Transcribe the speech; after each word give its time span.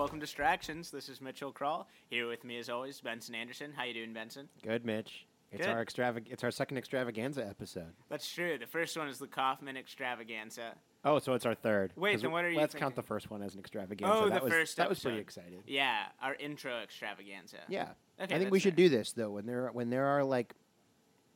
welcome 0.00 0.18
to 0.18 0.24
Distractions. 0.24 0.90
This 0.90 1.10
is 1.10 1.20
Mitchell 1.20 1.52
Kroll. 1.52 1.86
Here 2.08 2.26
with 2.26 2.42
me, 2.42 2.56
as 2.56 2.70
always, 2.70 2.98
Benson 3.02 3.34
Anderson. 3.34 3.70
How 3.76 3.84
you 3.84 3.92
doing, 3.92 4.14
Benson? 4.14 4.48
Good, 4.62 4.86
Mitch. 4.86 5.26
It's 5.52 5.66
Good. 5.66 5.74
our 5.76 5.84
extravag- 5.84 6.28
It's 6.30 6.42
our 6.42 6.50
second 6.50 6.78
extravaganza 6.78 7.46
episode. 7.46 7.92
That's 8.08 8.26
true. 8.32 8.56
The 8.56 8.66
first 8.66 8.96
one 8.96 9.08
is 9.08 9.18
the 9.18 9.26
Kaufman 9.26 9.76
Extravaganza. 9.76 10.76
Oh, 11.04 11.18
so 11.18 11.34
it's 11.34 11.44
our 11.44 11.54
third. 11.54 11.92
Wait, 11.96 12.12
'Cause 12.12 12.22
then 12.22 12.30
what 12.30 12.46
are 12.46 12.50
you 12.50 12.56
Let's 12.58 12.74
count 12.74 12.94
the 12.96 13.02
first 13.02 13.30
one 13.30 13.42
as 13.42 13.52
an 13.52 13.60
extravaganza. 13.60 14.14
Oh, 14.14 14.28
that 14.30 14.38
the 14.38 14.44
was, 14.44 14.52
first 14.54 14.76
That 14.78 14.88
was 14.88 15.00
pretty 15.00 15.18
episode. 15.18 15.40
excited. 15.42 15.64
Yeah, 15.66 16.06
our 16.22 16.34
intro 16.36 16.78
extravaganza. 16.80 17.58
Yeah. 17.68 17.82
Okay, 17.82 17.92
I 18.20 18.26
think 18.26 18.40
that's 18.44 18.50
we 18.52 18.58
should 18.60 18.76
do 18.76 18.88
this 18.88 19.12
though 19.12 19.32
when 19.32 19.44
there 19.44 19.68
when 19.72 19.90
there 19.90 20.06
are 20.06 20.24
like 20.24 20.54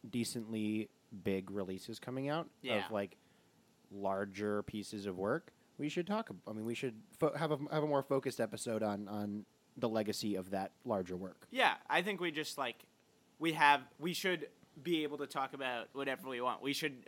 decently 0.09 0.89
big 1.23 1.51
releases 1.51 1.99
coming 1.99 2.31
out 2.31 2.49
Yeah. 2.63 2.87
of 2.87 2.91
like 2.93 3.19
larger 3.91 4.63
pieces 4.63 5.05
of 5.07 5.19
work. 5.19 5.53
We 5.79 5.89
should 5.89 6.07
talk. 6.07 6.29
ab- 6.31 6.41
I 6.49 6.53
mean, 6.53 6.65
we 6.65 6.75
should 6.75 6.95
fo- 7.19 7.35
have 7.35 7.51
a 7.51 7.59
have 7.73 7.83
a 7.83 7.87
more 7.87 8.03
focused 8.03 8.41
episode 8.41 8.83
on 8.83 9.09
on 9.09 9.45
the 9.77 9.89
legacy 9.89 10.37
of 10.37 10.51
that 10.51 10.73
larger 10.85 11.17
work. 11.17 11.47
Yeah, 11.51 11.75
I 11.89 12.03
think 12.03 12.21
we 12.21 12.31
just 12.31 12.59
like 12.59 12.77
we 13.39 13.53
have 13.53 13.81
we 13.99 14.13
should 14.13 14.49
be 14.83 15.03
able 15.05 15.19
to 15.19 15.27
talk 15.27 15.55
about 15.55 15.89
whatever 15.93 16.29
we 16.29 16.41
want. 16.41 16.63
We 16.63 16.73
should 16.73 17.05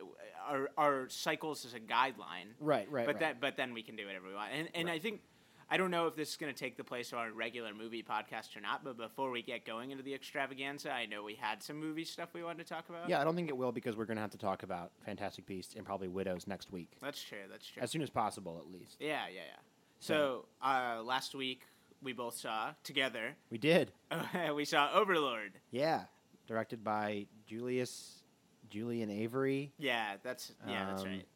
our 0.48 0.70
our 0.76 1.08
cycles 1.08 1.64
as 1.64 1.74
a 1.74 1.80
guideline. 1.80 2.54
Right, 2.60 2.90
right, 2.90 3.06
but 3.06 3.16
right. 3.16 3.20
that 3.20 3.40
but 3.40 3.56
then 3.56 3.72
we 3.72 3.82
can 3.82 3.96
do 3.96 4.06
whatever 4.06 4.28
we 4.28 4.34
want. 4.34 4.52
And 4.52 4.68
and 4.74 4.90
I 4.90 4.98
think 4.98 5.20
I 5.68 5.76
don't 5.76 5.90
know 5.90 6.06
if 6.06 6.14
this 6.14 6.30
is 6.30 6.36
going 6.36 6.52
to 6.52 6.58
take 6.58 6.76
the 6.76 6.84
place 6.84 7.12
of 7.12 7.18
our 7.18 7.32
regular 7.32 7.74
movie 7.74 8.02
podcast 8.02 8.56
or 8.56 8.60
not. 8.60 8.84
But 8.84 8.96
before 8.96 9.30
we 9.32 9.42
get 9.42 9.64
going 9.64 9.90
into 9.90 10.04
the 10.04 10.14
extravaganza, 10.14 10.92
I 10.92 11.06
know 11.06 11.24
we 11.24 11.34
had 11.34 11.62
some 11.62 11.76
movie 11.80 12.04
stuff 12.04 12.28
we 12.34 12.44
wanted 12.44 12.64
to 12.66 12.72
talk 12.72 12.88
about. 12.88 13.08
Yeah, 13.08 13.20
I 13.20 13.24
don't 13.24 13.34
think 13.34 13.48
it 13.48 13.56
will 13.56 13.72
because 13.72 13.96
we're 13.96 14.04
going 14.04 14.16
to 14.16 14.20
have 14.20 14.30
to 14.30 14.38
talk 14.38 14.62
about 14.62 14.92
Fantastic 15.04 15.44
Beasts 15.46 15.74
and 15.74 15.84
probably 15.84 16.06
Widows 16.08 16.46
next 16.46 16.70
week, 16.70 16.92
that's 17.02 17.20
true. 17.22 17.38
That's 17.50 17.66
true. 17.66 17.82
as 17.82 17.90
soon 17.90 18.02
as 18.02 18.10
possible, 18.10 18.62
at 18.64 18.72
least. 18.72 18.96
yeah, 19.00 19.24
yeah, 19.28 19.40
yeah. 19.46 19.56
So 19.98 20.44
uh, 20.62 21.00
last 21.02 21.34
week 21.34 21.62
we 22.02 22.12
both 22.12 22.36
saw 22.36 22.70
together. 22.84 23.34
We 23.50 23.58
did. 23.58 23.90
we 24.54 24.64
saw 24.64 24.90
Overlord. 24.92 25.52
Yeah, 25.72 26.02
directed 26.46 26.84
by 26.84 27.26
Julius 27.46 28.22
Julian 28.68 29.10
Avery. 29.10 29.72
Yeah, 29.78 30.16
that's 30.22 30.52
yeah, 30.68 30.86
that's 30.86 31.02
Um, 31.02 31.08
right. 31.08 31.26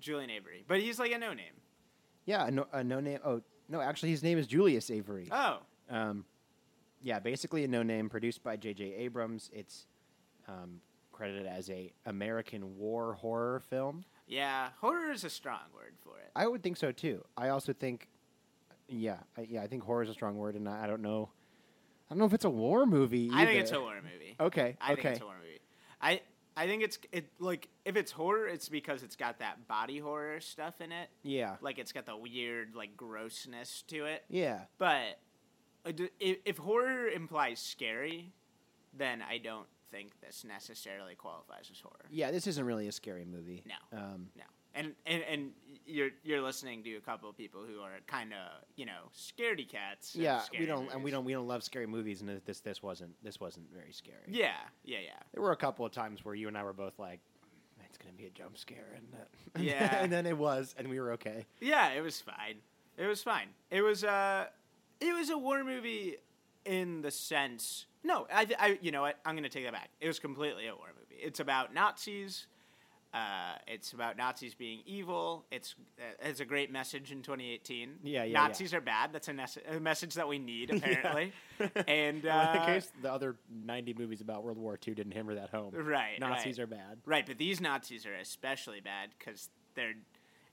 Julian 0.00 0.30
Avery, 0.30 0.64
but 0.66 0.80
he's 0.80 0.98
like 0.98 1.12
a 1.12 1.18
no 1.18 1.34
name. 1.34 1.52
Yeah, 2.24 2.46
a 2.46 2.50
no, 2.50 2.66
a 2.72 2.82
no 2.82 3.00
name. 3.00 3.18
Oh 3.24 3.42
no, 3.70 3.80
actually, 3.80 4.10
his 4.10 4.22
name 4.22 4.36
is 4.38 4.46
Julius 4.46 4.90
Avery. 4.90 5.28
Oh, 5.30 5.58
Um, 5.88 6.24
yeah, 7.02 7.18
basically 7.18 7.64
a 7.64 7.68
no 7.68 7.82
name, 7.82 8.08
produced 8.10 8.42
by 8.42 8.56
J.J. 8.56 8.84
Abrams. 8.94 9.50
It's 9.54 9.86
um, 10.48 10.80
credited 11.12 11.46
as 11.46 11.70
a 11.70 11.92
American 12.06 12.76
war 12.76 13.14
horror 13.14 13.60
film. 13.70 14.04
yeah, 14.26 14.68
horror 14.80 15.10
is 15.12 15.24
a 15.24 15.30
strong 15.30 15.60
word 15.74 15.94
for 16.04 16.18
it. 16.18 16.30
I 16.36 16.46
would 16.46 16.62
think 16.62 16.76
so 16.76 16.92
too. 16.92 17.24
I 17.36 17.48
also 17.48 17.72
think, 17.72 18.08
yeah, 18.88 19.18
I, 19.38 19.42
yeah, 19.48 19.62
I 19.62 19.66
think 19.66 19.82
horror 19.84 20.02
is 20.02 20.08
a 20.10 20.14
strong 20.14 20.36
word, 20.36 20.54
and 20.56 20.68
I, 20.68 20.84
I 20.84 20.86
don't 20.86 21.02
know, 21.02 21.30
I 22.10 22.14
don't 22.14 22.18
know 22.18 22.24
if 22.26 22.34
it's 22.34 22.44
a 22.44 22.50
war 22.50 22.86
movie. 22.86 23.30
I 23.32 23.46
think 23.46 23.60
it's 23.60 23.72
a 23.72 23.80
war 23.80 23.94
movie. 23.96 24.36
Okay, 24.38 24.76
I 24.80 24.92
okay. 24.92 25.02
think 25.02 25.14
it's 25.14 25.20
a 25.20 25.24
horror 25.24 25.36
movie. 25.42 25.60
I 26.02 26.20
I 26.60 26.66
think 26.66 26.82
it's 26.82 26.98
it 27.10 27.26
like 27.38 27.68
if 27.86 27.96
it's 27.96 28.12
horror, 28.12 28.46
it's 28.46 28.68
because 28.68 29.02
it's 29.02 29.16
got 29.16 29.38
that 29.38 29.66
body 29.66 29.98
horror 29.98 30.40
stuff 30.40 30.80
in 30.82 30.92
it. 30.92 31.08
Yeah, 31.22 31.56
Like 31.62 31.78
it's 31.78 31.92
got 31.92 32.04
the 32.04 32.16
weird 32.16 32.74
like 32.74 32.96
grossness 32.96 33.82
to 33.88 34.04
it. 34.04 34.24
yeah. 34.28 34.64
But 34.76 35.18
uh, 35.86 35.92
if, 36.18 36.36
if 36.44 36.58
horror 36.58 37.08
implies 37.08 37.60
scary, 37.60 38.32
then 38.92 39.22
I 39.22 39.38
don't 39.38 39.66
think 39.90 40.20
this 40.20 40.44
necessarily 40.44 41.14
qualifies 41.14 41.70
as 41.72 41.80
horror. 41.80 42.04
Yeah, 42.10 42.30
this 42.30 42.46
isn't 42.46 42.64
really 42.64 42.88
a 42.88 42.92
scary 42.92 43.24
movie. 43.24 43.62
No. 43.66 43.98
Um, 43.98 44.28
No. 44.36 44.44
And, 44.74 44.92
and 45.04 45.22
and 45.24 45.50
you're 45.84 46.10
you're 46.22 46.40
listening 46.40 46.82
to 46.84 46.94
a 46.96 47.00
couple 47.00 47.28
of 47.28 47.36
people 47.36 47.62
who 47.66 47.80
are 47.80 47.98
kind 48.06 48.32
of 48.32 48.62
you 48.76 48.86
know 48.86 49.10
scaredy 49.16 49.68
cats. 49.68 50.14
yeah, 50.14 50.42
we 50.58 50.64
don't, 50.66 50.92
and 50.92 51.02
we 51.02 51.10
don't, 51.10 51.24
we 51.24 51.32
don't 51.32 51.48
love 51.48 51.64
scary 51.64 51.86
movies, 51.86 52.20
and 52.20 52.40
this, 52.46 52.60
this 52.60 52.82
wasn't, 52.82 53.10
this 53.24 53.40
wasn't 53.40 53.66
very 53.72 53.92
scary. 53.92 54.18
Yeah, 54.28 54.52
yeah, 54.84 54.98
yeah. 55.04 55.10
There 55.32 55.42
were 55.42 55.52
a 55.52 55.56
couple 55.56 55.84
of 55.84 55.92
times 55.92 56.24
where 56.24 56.34
you 56.34 56.46
and 56.46 56.56
I 56.56 56.62
were 56.62 56.72
both 56.72 56.98
like, 56.98 57.18
"It's 57.84 57.98
gonna 57.98 58.14
be 58.14 58.26
a 58.26 58.30
jump 58.30 58.56
scare," 58.56 58.94
and 58.94 59.06
uh, 59.14 59.60
Yeah. 59.60 59.96
and 60.00 60.12
then 60.12 60.24
it 60.26 60.38
was, 60.38 60.74
and 60.78 60.88
we 60.88 61.00
were 61.00 61.12
okay. 61.14 61.46
Yeah, 61.60 61.90
it 61.90 62.00
was 62.02 62.20
fine. 62.20 62.58
It 62.96 63.06
was 63.06 63.22
fine. 63.22 63.48
It 63.70 63.82
was 63.82 64.04
uh 64.04 64.46
it 65.00 65.12
was 65.14 65.30
a 65.30 65.38
war 65.38 65.64
movie 65.64 66.16
in 66.64 67.02
the 67.02 67.10
sense. 67.10 67.86
No, 68.04 68.26
I, 68.32 68.46
I 68.58 68.78
you 68.80 68.92
know 68.92 69.02
what? 69.02 69.18
I'm 69.24 69.34
going 69.34 69.42
to 69.44 69.48
take 69.50 69.64
that 69.64 69.72
back. 69.72 69.90
It 70.00 70.06
was 70.06 70.18
completely 70.18 70.66
a 70.68 70.74
war 70.74 70.88
movie. 70.98 71.20
It's 71.22 71.40
about 71.40 71.74
Nazis. 71.74 72.46
Uh, 73.12 73.54
it's 73.66 73.92
about 73.92 74.16
Nazis 74.16 74.54
being 74.54 74.82
evil. 74.86 75.44
It's 75.50 75.74
uh, 75.98 76.02
it's 76.22 76.38
a 76.38 76.44
great 76.44 76.70
message 76.70 77.10
in 77.10 77.22
2018. 77.22 77.96
Yeah, 78.04 78.22
yeah, 78.22 78.32
Nazis 78.40 78.72
are 78.72 78.80
bad. 78.80 79.12
That's 79.12 79.26
a, 79.28 79.34
a 79.76 79.80
message 79.80 80.14
that 80.14 80.28
we 80.28 80.38
need 80.38 80.70
apparently. 80.74 81.32
and 81.88 82.22
Well, 82.22 82.48
uh, 82.48 82.54
in 82.60 82.66
case 82.66 82.92
the 83.02 83.12
other 83.12 83.34
ninety 83.64 83.94
movies 83.94 84.20
about 84.20 84.44
World 84.44 84.58
War 84.58 84.78
II 84.86 84.94
didn't 84.94 85.12
hammer 85.12 85.34
that 85.34 85.50
home, 85.50 85.72
Right, 85.74 86.20
Nazis 86.20 86.58
right. 86.58 86.64
are 86.64 86.66
bad. 86.68 86.98
Right, 87.04 87.26
but 87.26 87.36
these 87.36 87.60
Nazis 87.60 88.06
are 88.06 88.14
especially 88.14 88.80
bad 88.80 89.10
because 89.18 89.48
they're. 89.74 89.94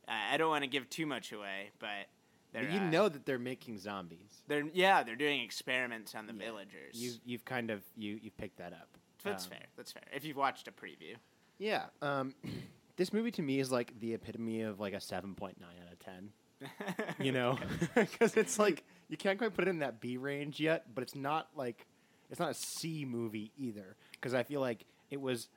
Uh, 0.07 0.11
I 0.31 0.37
don't 0.37 0.49
want 0.49 0.63
to 0.63 0.69
give 0.69 0.89
too 0.89 1.05
much 1.05 1.31
away, 1.31 1.69
but 1.77 2.07
they're. 2.53 2.63
But 2.63 2.71
you 2.73 2.79
uh, 2.79 2.89
know 2.89 3.07
that 3.07 3.27
they're 3.27 3.37
making 3.37 3.77
zombies. 3.77 4.41
They're 4.47 4.63
yeah, 4.73 5.03
they're 5.03 5.15
doing 5.15 5.41
experiments 5.41 6.15
on 6.15 6.25
the 6.25 6.33
Yeah. 6.33 6.45
villagers. 6.45 6.93
You've 6.95 7.19
you've 7.23 7.45
kind 7.45 7.69
of 7.69 7.83
you 7.95 8.17
you've 8.19 8.37
picked 8.37 8.57
that 8.57 8.73
up. 8.73 8.97
That's 9.23 9.45
Um, 9.45 9.51
fair. 9.51 9.65
That's 9.75 9.91
fair. 9.91 10.03
If 10.11 10.25
you've 10.25 10.37
watched 10.37 10.67
a 10.67 10.71
preview. 10.71 11.17
Yeah. 11.59 11.85
Um, 12.01 12.33
this 12.97 13.13
movie 13.13 13.31
to 13.31 13.41
me 13.41 13.59
is 13.59 13.71
like 13.71 13.99
the 13.99 14.13
epitome 14.13 14.61
of 14.61 14.79
like 14.79 14.93
a 14.93 15.01
seven 15.01 15.35
point 15.35 15.59
nine 15.59 15.75
out 15.85 15.93
of 15.93 15.99
ten. 15.99 16.29
You 17.19 17.31
know, 17.31 17.57
because 17.95 18.35
it's 18.37 18.57
like 18.57 18.83
you 19.09 19.17
can't 19.17 19.37
quite 19.37 19.53
put 19.53 19.67
it 19.67 19.69
in 19.69 19.79
that 19.79 20.01
B 20.01 20.17
range 20.17 20.59
yet, 20.59 20.93
but 20.93 21.03
it's 21.03 21.15
not 21.15 21.49
like 21.55 21.85
it's 22.29 22.39
not 22.39 22.49
a 22.49 22.53
C 22.53 23.05
movie 23.05 23.51
either. 23.57 23.95
Because 24.11 24.33
I 24.33 24.43
feel 24.43 24.61
like 24.61 24.85
it 25.11 25.21
was. 25.21 25.49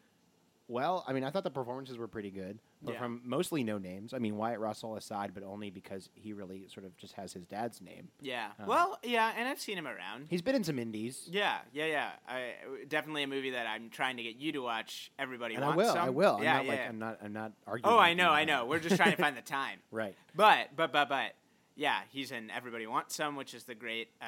Well, 0.69 1.05
I 1.09 1.13
mean, 1.13 1.25
I 1.25 1.31
thought 1.31 1.45
the 1.45 1.51
performances 1.51 1.99
were 1.99 2.07
pretty 2.07 2.31
good, 2.31 2.59
but 2.83 2.95
Yeah. 2.95 3.01
from 3.01 3.21
mostly 3.25 3.63
no 3.63 3.79
names. 3.79 4.15
I 4.15 4.19
mean, 4.19 4.37
Wyatt 4.37 4.59
Russell 4.59 4.97
aside, 4.97 5.33
but 5.35 5.43
only 5.43 5.71
because 5.71 6.09
he 6.15 6.33
really 6.33 6.67
sort 6.69 6.87
of 6.87 6.97
just 6.97 7.15
has 7.15 7.33
his 7.33 7.45
dad's 7.47 7.81
name. 7.81 8.09
yeah. 8.21 8.53
Uh, 8.59 8.65
well, 8.67 8.99
yeah, 9.03 9.33
and 9.37 9.49
I've 9.49 9.61
seen 9.61 9.77
him 9.77 9.87
around. 9.87 10.27
He's 10.31 10.43
been 10.43 10.55
in 10.55 10.65
some 10.65 10.79
indies, 10.79 11.29
Yeah, 11.31 11.59
yeah, 11.73 11.87
yeah. 11.87 12.11
I, 12.29 12.55
definitely 12.89 13.23
a 13.23 13.27
movie 13.27 13.51
that 13.51 13.67
I'm 13.67 13.91
trying 13.91 14.17
to 14.17 14.23
get 14.23 14.37
you 14.37 14.53
to 14.53 14.61
watch. 14.61 15.11
Everybody 15.19 15.57
and 15.57 15.65
I 15.65 15.77
will. 15.77 15.93
some. 15.93 15.99
I 16.07 16.11
will. 16.11 16.41
Yeah, 16.43 16.59
I'm 16.59 16.67
not 16.67 16.67
yeah. 16.67 16.71
like 16.81 16.89
I'm 16.89 16.99
not. 16.99 17.19
I'm 17.23 17.33
not 17.33 17.53
arguing. 17.67 17.95
oh, 17.95 17.99
I 17.99 18.15
know, 18.15 18.31
I 18.31 18.45
know. 18.45 18.65
We're 18.67 18.79
just 18.81 18.97
trying 18.97 19.11
to 19.13 19.17
find 19.23 19.37
the 19.37 19.43
time. 19.43 19.81
right. 19.91 20.15
But, 20.35 20.69
but, 20.77 20.93
but, 20.93 21.09
but, 21.09 21.35
yeah, 21.77 22.01
he's 22.11 22.31
in 22.31 22.51
Everybody 22.51 22.87
Wants 22.87 23.15
Some, 23.17 23.37
which 23.37 23.55
is 23.55 23.65
the 23.65 23.75
great 23.75 24.09
uh, 24.21 24.25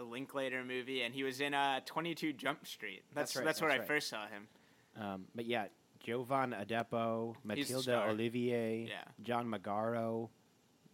uh, 0.00 0.02
Linklater 0.04 0.64
movie, 0.64 1.02
and 1.02 1.14
he 1.14 1.22
was 1.22 1.40
in 1.40 1.54
uh, 1.54 1.80
22 1.86 2.32
Jump 2.32 2.66
Street. 2.66 3.02
That's 3.14 3.32
That's 3.32 3.36
right, 3.36 3.44
That's 3.44 3.60
where 3.60 3.70
that's 3.70 3.82
I 3.82 3.86
first 3.86 4.08
saw 4.08 4.26
him. 4.26 4.48
Um, 4.98 5.24
but 5.34 5.44
yeah, 5.46 5.66
Jovan 6.06 6.52
Adepo, 6.52 7.34
Matilda. 7.44 8.06
Ollivier, 8.08 8.88
Yeah. 8.88 8.94
John 9.22 9.46
Magaro, 9.50 10.28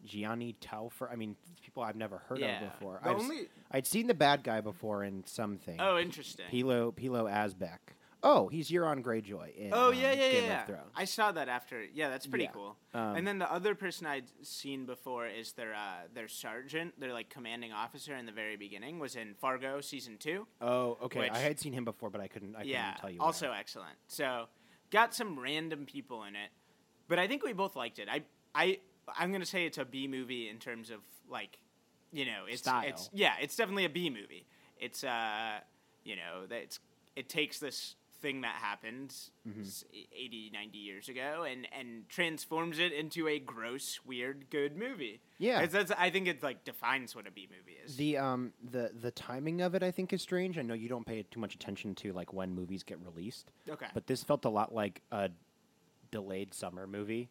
Gianny 0.06 0.56
Taufer. 0.58 1.12
I 1.12 1.16
mean, 1.16 1.36
people 1.62 1.82
I've 1.82 1.96
never 1.96 2.18
heard 2.18 2.38
Yeah. 2.38 2.64
of 2.64 2.72
before. 2.72 3.00
The 3.02 3.10
I've, 3.10 3.16
only- 3.18 3.48
I'd 3.70 3.86
seen 3.86 4.06
the 4.06 4.14
bad 4.14 4.42
guy 4.42 4.60
before 4.62 5.04
in 5.04 5.24
something. 5.26 5.78
Oh, 5.80 5.98
interesting. 5.98 6.46
Pilou 6.50 6.92
Pilou 6.94 7.30
Asbæk. 7.30 7.78
Oh, 8.24 8.46
he's 8.48 8.70
Euron 8.70 9.02
Greyjoy 9.02 9.52
in 9.56 9.74
Oh 9.74 9.88
um, 9.88 9.94
yeah, 9.94 10.12
yeah, 10.12 10.24
yeah. 10.24 10.30
Game 10.32 10.44
yeah. 10.44 10.60
of 10.60 10.66
Thrones. 10.68 10.92
I 10.94 11.04
saw 11.06 11.32
that 11.32 11.48
after. 11.48 11.84
Yeah, 11.92 12.08
that's 12.08 12.24
pretty 12.26 12.44
Yeah. 12.44 12.50
cool. 12.52 12.76
Um, 12.94 13.16
and 13.16 13.26
then 13.26 13.38
the 13.40 13.52
other 13.52 13.74
person 13.74 14.06
I'd 14.06 14.30
seen 14.46 14.86
before 14.86 15.26
is 15.26 15.52
their 15.54 15.74
uh, 15.74 16.06
their 16.14 16.28
sergeant, 16.28 16.98
their 17.00 17.12
like 17.12 17.28
commanding 17.30 17.72
officer 17.72 18.14
in 18.14 18.24
the 18.26 18.32
very 18.32 18.56
beginning 18.56 18.98
was 19.00 19.16
in 19.16 19.34
Fargo 19.34 19.80
season 19.80 20.18
two. 20.18 20.46
oh, 20.60 20.98
okay. 21.02 21.18
which- 21.20 21.32
I 21.32 21.38
had 21.38 21.58
seen 21.60 21.72
him 21.72 21.84
before, 21.84 22.10
but 22.10 22.20
I 22.20 22.28
couldn't. 22.28 22.54
I 22.56 22.62
yeah, 22.62 22.92
couldn't 22.92 23.00
tell 23.00 23.10
you. 23.10 23.20
also 23.20 23.50
excellent. 23.50 23.96
So 24.06 24.46
got 24.92 25.14
some 25.14 25.38
random 25.40 25.86
people 25.86 26.22
in 26.22 26.36
it, 26.36 26.50
but 27.08 27.18
I 27.18 27.26
think 27.26 27.42
we 27.42 27.52
both 27.52 27.74
liked 27.74 27.98
it. 27.98 28.08
I 28.08 28.22
I 28.54 28.78
I'm 29.18 29.32
gonna 29.32 29.44
say 29.44 29.66
it's 29.66 29.78
a 29.78 29.84
B 29.84 30.06
movie 30.06 30.48
in 30.48 30.58
terms 30.58 30.90
of 30.90 31.00
like, 31.28 31.58
you 32.12 32.24
know, 32.24 32.44
it's 32.46 32.60
Style. 32.60 32.84
it's 32.86 33.10
yeah, 33.12 33.32
it's 33.40 33.56
definitely 33.56 33.86
a 33.86 33.90
B 33.90 34.10
movie. 34.10 34.46
It's 34.78 35.02
uh, 35.02 35.58
you 36.04 36.14
know, 36.14 36.46
that 36.48 36.62
it's 36.62 36.78
it 37.16 37.28
takes 37.28 37.58
this 37.58 37.96
thing 38.22 38.40
that 38.42 38.54
happened 38.54 39.14
Mm-hmm. 39.48 39.62
80 40.14 40.50
90 40.52 40.78
years 40.78 41.08
ago 41.08 41.44
and 41.50 41.66
and 41.76 42.08
transforms 42.08 42.78
it 42.78 42.92
into 42.92 43.26
a 43.26 43.40
gross 43.40 43.98
weird 44.06 44.46
good 44.50 44.76
movie 44.76 45.20
Yeah. 45.38 45.66
That's 45.66 45.90
i 45.98 46.08
think 46.10 46.28
it 46.28 46.42
like 46.42 46.64
defines 46.64 47.14
what 47.16 47.26
a 47.26 47.32
b 47.32 47.48
movie 47.50 47.76
is 47.84 47.96
The 47.96 48.16
um 48.18 48.52
the 48.62 48.92
the 48.94 49.10
timing 49.10 49.60
of 49.60 49.74
it 49.74 49.82
I 49.82 49.90
think 49.90 50.12
is 50.12 50.22
strange. 50.22 50.56
I 50.58 50.62
know 50.62 50.74
you 50.74 50.88
don't 50.88 51.04
pay 51.04 51.22
too 51.24 51.40
much 51.40 51.54
attention 51.56 51.94
to 51.96 52.12
like 52.12 52.32
when 52.32 52.54
movies 52.54 52.82
get 52.84 52.98
released. 53.04 53.50
okay 53.68 53.86
But 53.94 54.06
this 54.06 54.22
felt 54.22 54.44
a 54.44 54.48
lot 54.48 54.72
like 54.72 55.02
a 55.10 55.30
delayed 56.10 56.54
summer 56.54 56.86
movie 56.86 57.28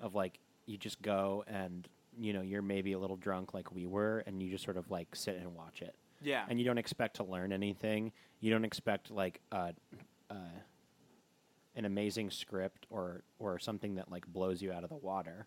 of 0.00 0.14
like 0.14 0.38
you 0.66 0.76
just 0.76 1.00
go 1.02 1.44
and 1.48 1.88
you 2.20 2.32
know 2.32 2.42
you're 2.42 2.62
maybe 2.62 2.92
a 2.92 2.98
little 2.98 3.16
drunk 3.16 3.54
like 3.54 3.72
we 3.72 3.86
were 3.86 4.22
and 4.26 4.42
you 4.42 4.50
just 4.50 4.64
sort 4.64 4.76
of 4.76 4.90
like 4.90 5.08
sit 5.16 5.36
and 5.36 5.54
watch 5.54 5.82
it 5.82 5.94
yeah 6.22 6.44
and 6.48 6.58
you 6.58 6.64
don't 6.64 6.78
expect 6.78 7.16
to 7.16 7.24
learn 7.24 7.52
anything 7.52 8.12
you 8.40 8.50
don't 8.50 8.64
expect 8.64 9.10
like 9.10 9.40
uh, 9.52 9.72
uh, 10.30 10.34
an 11.74 11.84
amazing 11.84 12.30
script 12.30 12.86
or 12.90 13.22
or 13.38 13.58
something 13.58 13.94
that 13.96 14.10
like 14.10 14.26
blows 14.26 14.60
you 14.62 14.72
out 14.72 14.84
of 14.84 14.90
the 14.90 14.96
water 14.96 15.46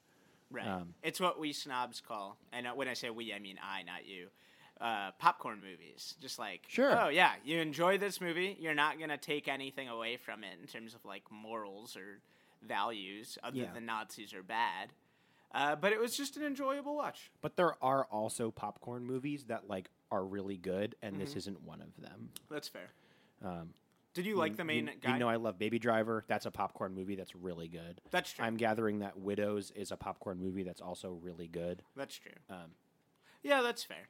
Right. 0.54 0.68
Um, 0.68 0.96
it's 1.02 1.22
what 1.22 1.40
we 1.40 1.54
snobs 1.54 2.02
call, 2.02 2.38
and 2.52 2.68
uh, 2.68 2.72
when 2.74 2.90
I 2.90 2.94
say 2.94 3.10
we, 3.10 3.34
I 3.34 3.40
mean 3.40 3.58
I, 3.64 3.84
not 3.84 4.06
you. 4.06 4.28
Uh, 4.82 5.12
popcorn 5.18 5.62
movies, 5.64 6.16
just 6.20 6.38
like 6.40 6.64
Sure. 6.68 7.06
Oh 7.06 7.08
yeah, 7.08 7.32
you 7.46 7.60
enjoy 7.60 7.98
this 7.98 8.20
movie. 8.20 8.58
You're 8.60 8.74
not 8.74 9.00
gonna 9.00 9.18
take 9.18 9.48
anything 9.48 9.88
away 9.88 10.18
from 10.18 10.44
it 10.44 10.58
in 10.62 10.68
terms 10.68 10.94
of 10.94 11.06
like 11.06 11.24
morals 11.32 11.96
or 11.96 12.20
values, 12.62 13.38
other 13.42 13.60
Yeah. 13.60 13.72
than 13.74 13.86
Nazis 13.86 14.34
are 14.34 14.44
bad. 14.44 14.92
Uh, 15.54 15.78
but 15.78 15.94
it 15.94 16.00
was 16.02 16.18
just 16.18 16.36
an 16.36 16.44
enjoyable 16.44 16.98
watch. 16.98 17.32
But 17.42 17.56
there 17.56 17.76
are 17.82 18.04
also 18.12 18.52
popcorn 18.52 19.06
movies 19.06 19.46
that 19.46 19.70
like 19.70 19.90
are 20.12 20.26
really 20.26 20.58
good, 20.58 20.96
and 21.02 21.14
Mm-hmm. 21.14 21.22
this 21.24 21.38
isn't 21.38 21.62
one 21.62 21.82
of 21.82 21.96
them. 22.02 22.30
That's 22.50 22.68
fair. 22.68 22.90
Um, 23.42 23.70
Did 24.14 24.26
you 24.26 24.36
like 24.36 24.58
the 24.58 24.66
main 24.66 24.88
you, 24.88 24.94
guy? 25.02 25.14
You 25.14 25.20
know, 25.20 25.30
I 25.30 25.38
love 25.38 25.58
Baby 25.58 25.80
Driver. 25.80 26.26
That's 26.28 26.46
a 26.46 26.52
popcorn 26.52 26.94
movie 26.94 27.16
that's 27.16 27.36
really 27.36 27.68
good. 27.68 28.02
That's 28.12 28.34
true. 28.34 28.44
I'm 28.44 28.58
gathering 28.58 29.00
that 29.00 29.18
Widows 29.18 29.72
is 29.72 29.92
a 29.92 29.98
popcorn 29.98 30.38
movie 30.40 30.64
that's 30.64 30.82
also 30.82 31.12
really 31.22 31.48
good. 31.48 31.82
That's 31.96 32.16
true. 32.18 32.32
Um, 32.50 32.72
Yeah, 33.44 33.62
that's 33.62 33.84
fair. 33.84 34.08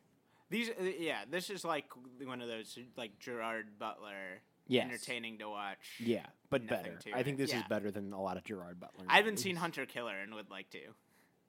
These, 0.49 0.69
uh, 0.69 0.83
yeah, 0.99 1.19
this 1.29 1.49
is 1.49 1.63
like 1.63 1.85
one 2.25 2.41
of 2.41 2.47
those 2.47 2.77
like 2.97 3.19
Gerard 3.19 3.79
Butler, 3.79 4.41
Yes. 4.67 4.85
entertaining 4.85 5.37
to 5.39 5.49
watch. 5.49 5.97
yeah, 5.99 6.25
but 6.49 6.67
better. 6.67 6.97
I 7.13 7.23
think 7.23 7.35
it. 7.39 7.43
this 7.43 7.53
is 7.53 7.63
better 7.69 7.91
than 7.91 8.11
a 8.13 8.21
lot 8.21 8.37
of 8.37 8.43
Gerard 8.43 8.79
Butler. 8.79 9.05
I 9.09 9.17
haven't 9.17 9.33
movies. 9.33 9.43
seen 9.43 9.55
Hunter 9.57 9.85
Killer 9.85 10.15
and 10.17 10.33
would 10.33 10.49
like 10.49 10.69
to, 10.71 10.79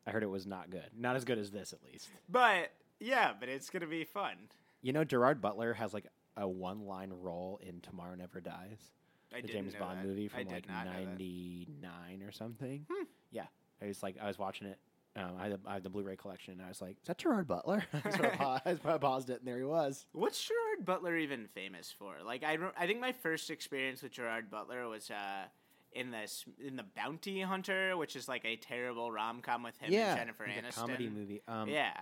I 0.07 0.11
heard 0.11 0.23
it 0.23 0.31
was 0.31 0.47
not 0.47 0.71
good. 0.71 0.89
Not 0.97 1.17
as 1.17 1.25
good 1.25 1.39
as 1.39 1.51
this, 1.51 1.73
at 1.73 1.79
least. 1.85 2.09
but 2.29 2.73
yeah, 3.01 3.33
but 3.39 3.49
it's 3.49 3.71
gonna 3.71 3.87
be 3.87 4.05
fun. 4.05 4.37
You 4.83 4.93
know, 4.93 5.05
Gerard 5.05 5.41
Butler 5.41 5.75
has 5.75 5.93
like 5.95 6.07
a 6.37 6.49
one-line 6.49 7.13
role 7.13 7.61
in 7.63 7.81
Tomorrow 7.81 8.15
Never 8.15 8.41
Dies, 8.41 8.93
I 9.35 9.41
the 9.41 9.49
James 9.49 9.75
Bond 9.75 9.99
that. 10.01 10.07
movie 10.07 10.29
from 10.29 10.45
like 10.45 10.69
not 10.69 10.87
know 10.87 10.93
that. 10.93 11.19
'99 11.19 12.23
or 12.23 12.33
something. 12.33 12.87
Hmm. 12.91 13.05
Yeah, 13.31 13.47
I 13.81 13.87
was 13.87 14.03
like, 14.03 14.17
I 14.21 14.27
was 14.27 14.39
watching 14.39 14.69
it. 14.69 14.79
Um, 15.15 15.33
I, 15.39 15.43
had 15.49 15.53
the, 15.53 15.61
I 15.67 15.75
had 15.75 15.83
the 15.83 15.91
Blu-ray 15.91 16.17
collection, 16.17 16.55
and 16.55 16.63
I 16.63 16.69
was 16.69 16.81
like, 16.81 16.97
"Is 17.03 17.07
that 17.07 17.19
Gerard 17.19 17.47
Butler?" 17.47 17.85
I 18.05 18.11
sort 18.11 18.25
of 18.25 18.33
pa- 18.33 18.61
I 18.65 18.75
paused 18.75 19.29
it, 19.29 19.41
and 19.41 19.47
there 19.47 19.59
he 19.59 19.65
was. 19.65 20.07
What's 20.13 20.43
Gerard 20.43 20.87
Butler 20.87 21.17
even 21.19 21.49
famous 21.55 21.95
for? 21.97 22.15
Like, 22.25 22.43
I, 22.43 22.57
I 22.79 22.87
think 22.87 23.01
my 23.01 23.13
first 23.13 23.51
experience 23.51 24.03
with 24.03 24.13
Gerard 24.13 24.51
Butler 24.51 24.89
was 24.89 25.11
uh, 25.11 25.45
in 25.93 26.11
this 26.11 26.47
in 26.59 26.77
the 26.77 26.85
Bounty 26.97 27.43
Hunter, 27.43 27.95
which 27.97 28.17
is 28.17 28.27
like 28.27 28.47
a 28.47 28.57
terrible 28.57 29.13
rom 29.13 29.43
com 29.43 29.63
with 29.63 29.77
him 29.79 29.93
yeah, 29.93 30.13
and 30.13 30.21
Jennifer 30.21 30.47
Aniston. 30.47 30.71
a 30.71 30.73
comedy 30.73 31.09
movie. 31.11 31.43
Um, 31.47 31.69
yeah, 31.69 31.93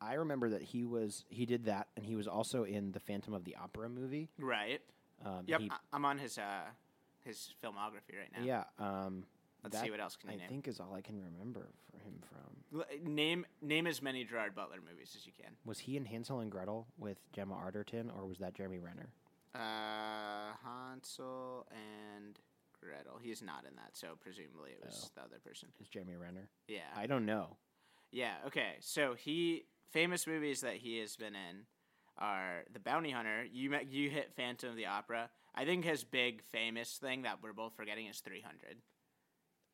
I 0.00 0.14
remember 0.14 0.48
that 0.50 0.62
he 0.62 0.84
was 0.84 1.24
he 1.28 1.44
did 1.46 1.64
that, 1.66 1.88
and 1.96 2.04
he 2.06 2.16
was 2.16 2.26
also 2.26 2.64
in 2.64 2.92
the 2.92 3.00
Phantom 3.00 3.34
of 3.34 3.44
the 3.44 3.56
Opera 3.56 3.88
movie. 3.88 4.28
right. 4.38 4.80
Um, 5.24 5.44
Yep, 5.46 5.60
he- 5.60 5.70
I'm 5.92 6.04
on 6.06 6.18
his 6.18 6.38
uh, 6.38 6.62
his 7.24 7.54
filmography 7.62 8.16
right 8.18 8.32
now. 8.36 8.42
yeah. 8.44 8.64
Um, 8.78 9.24
Let's 9.62 9.76
that, 9.76 9.84
see 9.84 9.90
what 9.90 10.00
else 10.00 10.16
can 10.16 10.30
you 10.30 10.36
I 10.36 10.38
name. 10.38 10.48
think 10.48 10.68
is 10.68 10.80
all 10.80 10.94
I 10.94 11.02
can 11.02 11.20
remember 11.22 11.68
for 11.90 11.98
him 11.98 12.14
from. 12.22 12.80
L- 12.80 12.86
Name 13.04 13.44
name 13.60 13.86
as 13.86 14.00
many 14.00 14.24
Gerard 14.24 14.54
Butler 14.54 14.78
movies 14.80 15.12
as 15.14 15.26
you 15.26 15.32
can. 15.38 15.52
Was 15.66 15.80
he 15.80 15.98
in 15.98 16.06
Hansel 16.06 16.40
and 16.40 16.50
Gretel 16.50 16.86
with 16.96 17.18
Gemma 17.34 17.54
Arterton, 17.56 18.08
or 18.16 18.24
was 18.26 18.38
that 18.38 18.54
Jeremy 18.54 18.78
Renner? 18.78 19.10
Uh, 19.54 20.52
Hansel 20.64 21.66
and 21.70 22.38
Gretel. 22.80 23.18
He's 23.22 23.42
not 23.42 23.64
in 23.68 23.74
that, 23.76 23.90
so 23.94 24.16
presumably 24.20 24.70
it 24.70 24.80
was 24.82 25.04
Oh. 25.06 25.10
the 25.16 25.22
other 25.26 25.38
person. 25.44 25.68
Is 25.78 25.88
Jeremy 25.88 26.16
Renner? 26.16 26.48
Yeah. 26.68 26.88
I 26.96 27.06
don't 27.06 27.26
know. 27.26 27.56
Yeah, 28.12 28.36
okay. 28.46 28.76
So 28.80 29.12
he 29.14 29.66
famous 29.90 30.26
movies 30.26 30.60
that 30.62 30.76
he 30.76 30.98
has 30.98 31.16
been 31.16 31.34
in 31.34 31.66
are 32.18 32.64
The 32.72 32.80
Bounty 32.80 33.10
Hunter. 33.10 33.44
You 33.50 33.70
met, 33.70 33.90
you 33.90 34.10
hit 34.10 34.32
Phantom 34.36 34.70
of 34.70 34.76
the 34.76 34.86
Opera. 34.86 35.30
I 35.54 35.64
think 35.64 35.84
his 35.84 36.04
big 36.04 36.42
famous 36.42 36.96
thing 36.98 37.22
that 37.22 37.38
we're 37.42 37.52
both 37.52 37.74
forgetting 37.76 38.06
is 38.06 38.20
300. 38.20 38.76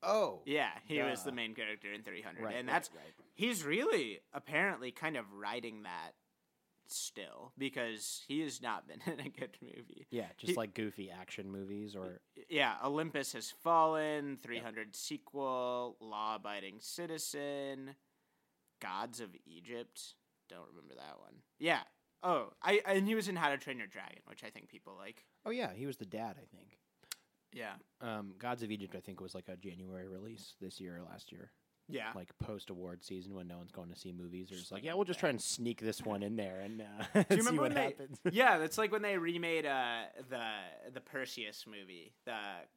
Oh, 0.02 0.42
Yeah, 0.46 0.70
he 0.84 1.02
was 1.02 1.22
the 1.24 1.32
main 1.32 1.54
character 1.54 1.92
in 1.92 2.02
300. 2.02 2.42
Right, 2.42 2.56
and 2.56 2.68
that's 2.68 2.90
right. 2.94 3.12
he's 3.34 3.64
really 3.64 4.20
apparently 4.32 4.90
kind 4.92 5.16
of 5.16 5.24
riding 5.32 5.82
that 5.82 6.12
still 6.86 7.52
because 7.58 8.22
he 8.28 8.40
has 8.42 8.62
not 8.62 8.86
been 8.86 9.00
in 9.12 9.19
a 9.26 9.28
good 9.28 9.56
movie. 9.60 10.06
Yeah, 10.10 10.26
just 10.36 10.50
He- 10.52 10.56
like 10.56 10.74
goofy 10.74 11.10
action 11.10 11.50
movies, 11.50 11.96
or 11.96 12.20
Yeah, 12.48 12.74
Olympus 12.84 13.32
Has 13.32 13.50
Fallen, 13.50 14.38
300 14.40 14.94
sequel, 14.94 15.96
Law 16.00 16.36
Abiding 16.36 16.76
Citizen, 16.80 17.96
Gods 18.81 19.20
of 19.20 19.31
Egypt. 19.46 20.14
Don't 20.49 20.69
remember 20.69 20.94
that 20.96 21.19
one. 21.19 21.34
Yeah. 21.58 21.81
Oh, 22.23 22.52
I 22.62 22.81
and 22.87 23.06
he 23.06 23.14
was 23.14 23.28
in 23.28 23.37
How 23.37 23.50
to 23.50 23.58
Train 23.58 23.78
Your 23.78 23.87
Dragon, 23.87 24.19
which 24.26 24.43
I 24.44 24.50
think 24.50 24.69
people 24.69 24.94
like. 24.99 25.25
oh 25.44 25.50
yeah, 25.50 25.70
he 25.75 25.87
was 25.87 25.96
the 25.96 26.06
dad, 26.06 26.37
I 26.38 26.46
think. 26.56 26.78
Yeah. 27.52 27.75
Um, 28.00 28.34
Gods 28.38 28.62
of 28.62 28.70
Egypt, 28.70 28.94
I 28.96 29.00
think, 29.00 29.20
was 29.20 29.34
like 29.34 29.49
a 29.49 29.56
January 29.56 30.06
release 30.08 30.55
this 30.61 30.81
year 30.81 30.99
or 30.99 31.02
last 31.11 31.32
year, 31.32 31.52
Yeah. 31.88 32.11
like 32.14 32.28
post 32.38 32.69
award 32.70 33.02
season 33.02 33.34
when 33.34 33.46
no 33.49 33.56
one's 33.56 33.70
going 33.73 33.88
to 33.90 33.99
see 33.99 34.12
movies. 34.12 34.50
Or 34.52 34.56
Just 34.56 34.73
like, 34.73 34.84
yeah, 34.84 34.93
we'll 34.94 35.05
just 35.05 35.20
try 35.20 35.31
and 35.31 35.40
sneak 35.40 35.81
this 35.81 36.02
one 36.02 36.22
in 36.22 36.37
there 36.37 36.61
and 36.61 36.82
uh, 36.82 36.84
Do 37.14 37.19
you 37.19 37.25
see 37.31 37.37
remember 37.38 37.62
what 37.62 37.69
when 37.70 37.75
they- 37.75 37.82
happens. 37.82 38.19
yeah, 38.32 38.58
that's 38.58 38.76
like 38.76 38.93
when 38.93 39.00
they 39.02 39.17
remade 39.17 39.64
uh, 39.64 40.02
the 40.29 40.43
the 40.93 41.00
Perseus 41.00 41.64
movie, 41.67 42.12
the 42.26 42.32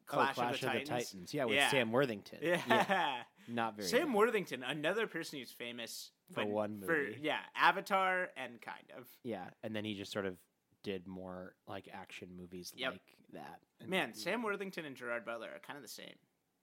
Clash, 0.06 0.36
oh, 0.38 0.42
Clash 0.42 0.64
of, 0.64 0.72
the, 0.72 0.80
Titans. 0.86 1.34
Yeah, 1.34 1.46
with 1.46 1.56
Yeah. 1.56 1.72
Sam 1.72 1.92
Worthington. 1.92 2.40
Yeah. 2.42 3.24
Not 3.50 3.76
very. 3.76 3.88
Sam 3.88 4.08
good. 4.08 4.16
Worthington, 4.16 4.64
another 4.64 5.08
person 5.08 5.40
who's 5.40 5.52
famous 5.52 6.12
For 6.34 6.46
one 6.46 6.82
For 6.86 6.98
movie. 6.98 7.20
yeah, 7.22 7.40
Avatar 7.56 8.30
and 8.38 8.62
kind 8.62 8.92
of. 8.98 9.08
Yeah, 9.24 9.50
and 9.64 9.76
then 9.76 9.86
he 9.86 9.96
just 9.96 10.12
sort 10.12 10.26
of 10.26 10.38
did 10.84 11.08
more 11.08 11.56
like 11.68 11.90
action 11.94 12.30
movies 12.38 12.72
Yep. 12.76 12.92
like 12.94 13.02
that. 13.34 13.60
And- 13.82 13.90
Man, 13.90 14.14
Sam 14.14 14.44
Worthington 14.44 14.86
and 14.86 14.96
Gerard 14.96 15.26
Butler 15.26 15.50
are 15.54 15.60
kind 15.60 15.78
of 15.78 15.84
the 15.84 15.90
same. 15.90 16.16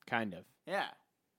kind 0.07 0.35
of. 0.35 0.45
Yeah. 0.67 0.87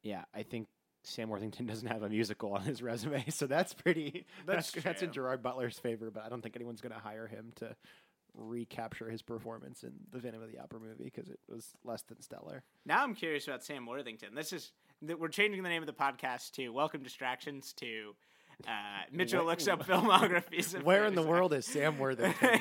Yeah, 0.03 0.25
I 0.33 0.43
think 0.43 0.67
Sam 1.03 1.29
Worthington 1.29 1.65
doesn't 1.65 1.87
have 1.87 2.03
a 2.03 2.09
musical 2.09 2.53
on 2.53 2.61
his 2.63 2.81
resume, 2.81 3.25
so 3.29 3.47
that's 3.47 3.73
pretty. 3.73 4.25
That's 4.45 4.71
That's 4.71 4.83
that's 4.83 5.01
in. 5.03 5.11
Gerard 5.13 5.41
Butler's 5.41 5.79
favor, 5.79 6.11
but 6.11 6.23
I 6.23 6.29
don't 6.29 6.41
think 6.41 6.55
anyone's 6.55 6.81
going 6.81 6.93
to 6.93 6.99
hire 6.99 7.27
him 7.27 7.51
to 7.57 7.75
recapture 8.35 9.09
his 9.09 9.21
performance 9.21 9.83
in 9.83 9.93
the 10.11 10.19
Phantom 10.19 10.41
of 10.43 10.51
the 10.51 10.59
Opera 10.59 10.79
movie 10.79 11.05
because 11.05 11.29
it 11.29 11.39
was 11.49 11.71
less 11.83 12.03
than 12.03 12.21
stellar. 12.21 12.63
Now 12.85 13.03
I'm 13.03 13.15
curious 13.15 13.47
about 13.47 13.63
Sam 13.63 13.85
Worthington. 13.85 14.35
This 14.35 14.53
is 14.53 14.71
we're 15.01 15.27
changing 15.29 15.63
the 15.63 15.69
name 15.69 15.83
of 15.83 15.87
the 15.87 15.93
podcast 15.93 16.51
to 16.53 16.69
Welcome 16.69 17.03
Distractions 17.03 17.73
to 17.73 18.15
uh, 18.67 18.71
Mitchell 19.11 19.43
Wh- 19.43 19.47
looks 19.47 19.67
up 19.67 19.83
filmographies. 19.87 20.81
Where 20.83 21.05
in 21.05 21.15
the 21.15 21.21
world 21.23 21.53
is 21.53 21.65
Sam 21.65 21.97
Worthington? 21.99 22.59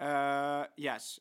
uh, 0.00 0.64
yes, 0.76 1.18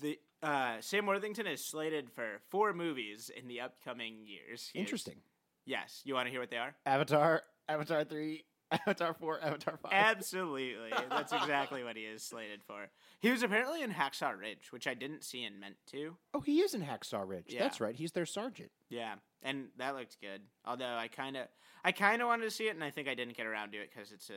the 0.00 0.18
uh, 0.42 0.76
Sam 0.80 1.06
Worthington 1.06 1.46
is 1.46 1.64
slated 1.64 2.10
for 2.10 2.40
four 2.50 2.72
movies 2.72 3.30
in 3.34 3.48
the 3.48 3.60
upcoming 3.60 4.26
years. 4.26 4.70
He 4.72 4.78
is- 4.78 4.82
Interesting. 4.84 5.16
yes, 5.64 6.00
you 6.04 6.14
want 6.14 6.26
to 6.26 6.30
hear 6.30 6.40
what 6.40 6.50
they 6.50 6.58
are? 6.58 6.74
Avatar, 6.86 7.42
Avatar 7.68 8.04
three, 8.04 8.44
Avatar 8.72 9.14
four, 9.14 9.40
Avatar 9.42 9.76
five. 9.82 9.92
Absolutely, 9.92 10.90
that's 11.08 11.32
exactly 11.32 11.84
what 11.84 11.96
he 11.96 12.02
is 12.02 12.22
slated 12.28 12.62
for. 12.66 12.86
He 13.20 13.30
was 13.30 13.42
apparently 13.42 13.82
in 13.82 13.90
Hacksaw 13.92 14.38
Ridge, 14.38 14.68
which 14.72 14.86
I 14.86 14.94
didn't 14.94 15.24
see 15.24 15.44
and 15.44 15.60
meant 15.60 15.76
to. 15.92 16.16
oh, 16.34 16.40
he 16.40 16.60
is 16.60 16.74
in 16.74 16.82
Hacksaw 16.82 17.26
Ridge. 17.26 17.46
Yeah. 17.48 17.60
That's 17.62 17.80
right. 17.80 17.94
He's 17.94 18.12
their 18.12 18.26
sergeant. 18.26 18.70
Yeah, 18.88 19.14
and 19.42 19.68
that 19.78 19.94
looked 19.94 20.20
good. 20.20 20.42
Although 20.64 20.84
I 20.96 21.08
kind 21.08 21.36
of, 21.36 21.46
I 21.84 21.92
kind 21.92 22.20
of 22.22 22.28
wanted 22.28 22.44
to 22.44 22.50
see 22.50 22.68
it, 22.68 22.74
and 22.74 22.82
I 22.84 22.90
think 22.90 23.08
I 23.08 23.14
didn't 23.14 23.36
get 23.36 23.46
around 23.46 23.72
to 23.72 23.78
it 23.78 23.90
because 23.94 24.10
it's 24.12 24.30
a, 24.30 24.32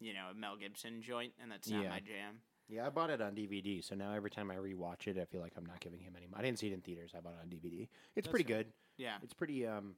you 0.00 0.14
know, 0.14 0.26
a 0.30 0.34
Mel 0.34 0.56
Gibson 0.56 1.02
joint, 1.02 1.32
and 1.42 1.50
that's 1.52 1.68
not 1.68 1.82
Yeah. 1.82 1.88
my 1.90 2.00
jam. 2.00 2.40
Yeah, 2.70 2.86
I 2.86 2.90
bought 2.90 3.08
it 3.08 3.22
on 3.22 3.34
DVD, 3.34 3.82
so 3.82 3.94
now 3.94 4.12
every 4.12 4.30
time 4.30 4.50
I 4.50 4.56
rewatch 4.56 5.06
it, 5.06 5.16
I 5.18 5.24
feel 5.24 5.40
like 5.40 5.52
I'm 5.56 5.64
not 5.64 5.80
giving 5.80 6.00
him 6.00 6.12
any. 6.16 6.28
I 6.34 6.42
didn't 6.42 6.58
see 6.58 6.66
it 6.66 6.74
in 6.74 6.82
theaters. 6.82 7.12
I 7.16 7.20
bought 7.20 7.32
it 7.32 7.38
on 7.42 7.48
DVD. 7.48 7.82
It's 8.14 8.26
That's 8.26 8.28
pretty 8.28 8.44
fair. 8.44 8.58
good. 8.64 8.72
Yeah, 8.98 9.16
It's 9.22 9.32
pretty 9.32 9.66
um 9.66 9.94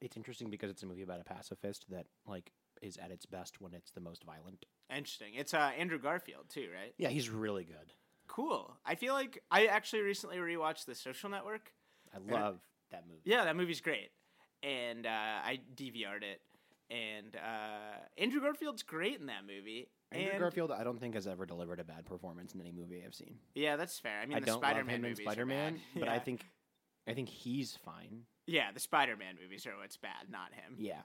it's 0.00 0.16
interesting 0.16 0.50
because 0.50 0.70
it's 0.70 0.82
a 0.82 0.86
movie 0.86 1.02
about 1.02 1.20
a 1.20 1.24
pacifist 1.24 1.86
that 1.90 2.06
like 2.26 2.52
is 2.82 2.96
at 2.96 3.10
its 3.10 3.26
best 3.26 3.60
when 3.60 3.74
it's 3.74 3.90
the 3.90 4.00
most 4.00 4.24
violent. 4.24 4.64
interesting. 4.94 5.34
It's 5.34 5.52
uh, 5.54 5.70
Andrew 5.78 5.98
Garfield 5.98 6.48
too, 6.48 6.68
right? 6.74 6.94
Yeah, 6.98 7.08
he's 7.08 7.28
really 7.30 7.64
good. 7.64 7.92
Cool. 8.28 8.76
I 8.84 8.94
feel 8.94 9.14
like 9.14 9.42
I 9.50 9.66
actually 9.66 10.02
recently 10.02 10.36
rewatched 10.36 10.84
The 10.84 10.94
Social 10.94 11.30
Network. 11.30 11.72
I 12.14 12.18
love 12.32 12.60
that 12.90 13.04
movie. 13.08 13.22
Yeah, 13.24 13.44
that 13.44 13.56
movie's 13.56 13.80
great, 13.80 14.10
and 14.62 15.06
uh, 15.06 15.10
I 15.10 15.60
DVR'd 15.74 16.22
it. 16.22 16.40
And 16.90 17.36
uh, 17.36 17.98
Andrew 18.16 18.40
Garfield's 18.40 18.82
great 18.82 19.20
in 19.20 19.26
that 19.26 19.42
movie. 19.46 19.90
Andrew 20.10 20.30
and 20.30 20.40
Garfield, 20.40 20.72
I 20.72 20.84
don't 20.84 20.98
think 20.98 21.14
has 21.14 21.26
ever 21.26 21.44
delivered 21.44 21.80
a 21.80 21.84
bad 21.84 22.06
performance 22.06 22.54
in 22.54 22.60
any 22.62 22.72
movie 22.72 23.02
I've 23.04 23.14
seen. 23.14 23.34
yeah, 23.54 23.76
that's 23.76 23.98
fair. 23.98 24.20
I 24.22 24.26
mean, 24.26 24.36
I 24.38 24.40
the 24.40 24.46
don't 24.46 24.58
Spider-Man 24.58 24.86
love 24.86 24.88
him 24.88 25.04
in 25.04 25.10
movies 25.10 25.18
are 25.20 25.22
Spider 25.30 25.46
Man, 25.46 25.72
bad. 25.74 25.80
but 26.00 26.08
I 26.08 26.18
think 26.18 26.46
I 27.06 27.12
think 27.12 27.28
he's 27.28 27.76
fine. 27.84 28.22
Yeah, 28.48 28.72
the 28.72 28.80
Spider-Man 28.80 29.36
movies 29.40 29.66
are 29.66 29.76
what's 29.78 29.96
bad, 29.96 30.30
not 30.30 30.52
him. 30.52 30.76
Yeah. 30.78 31.02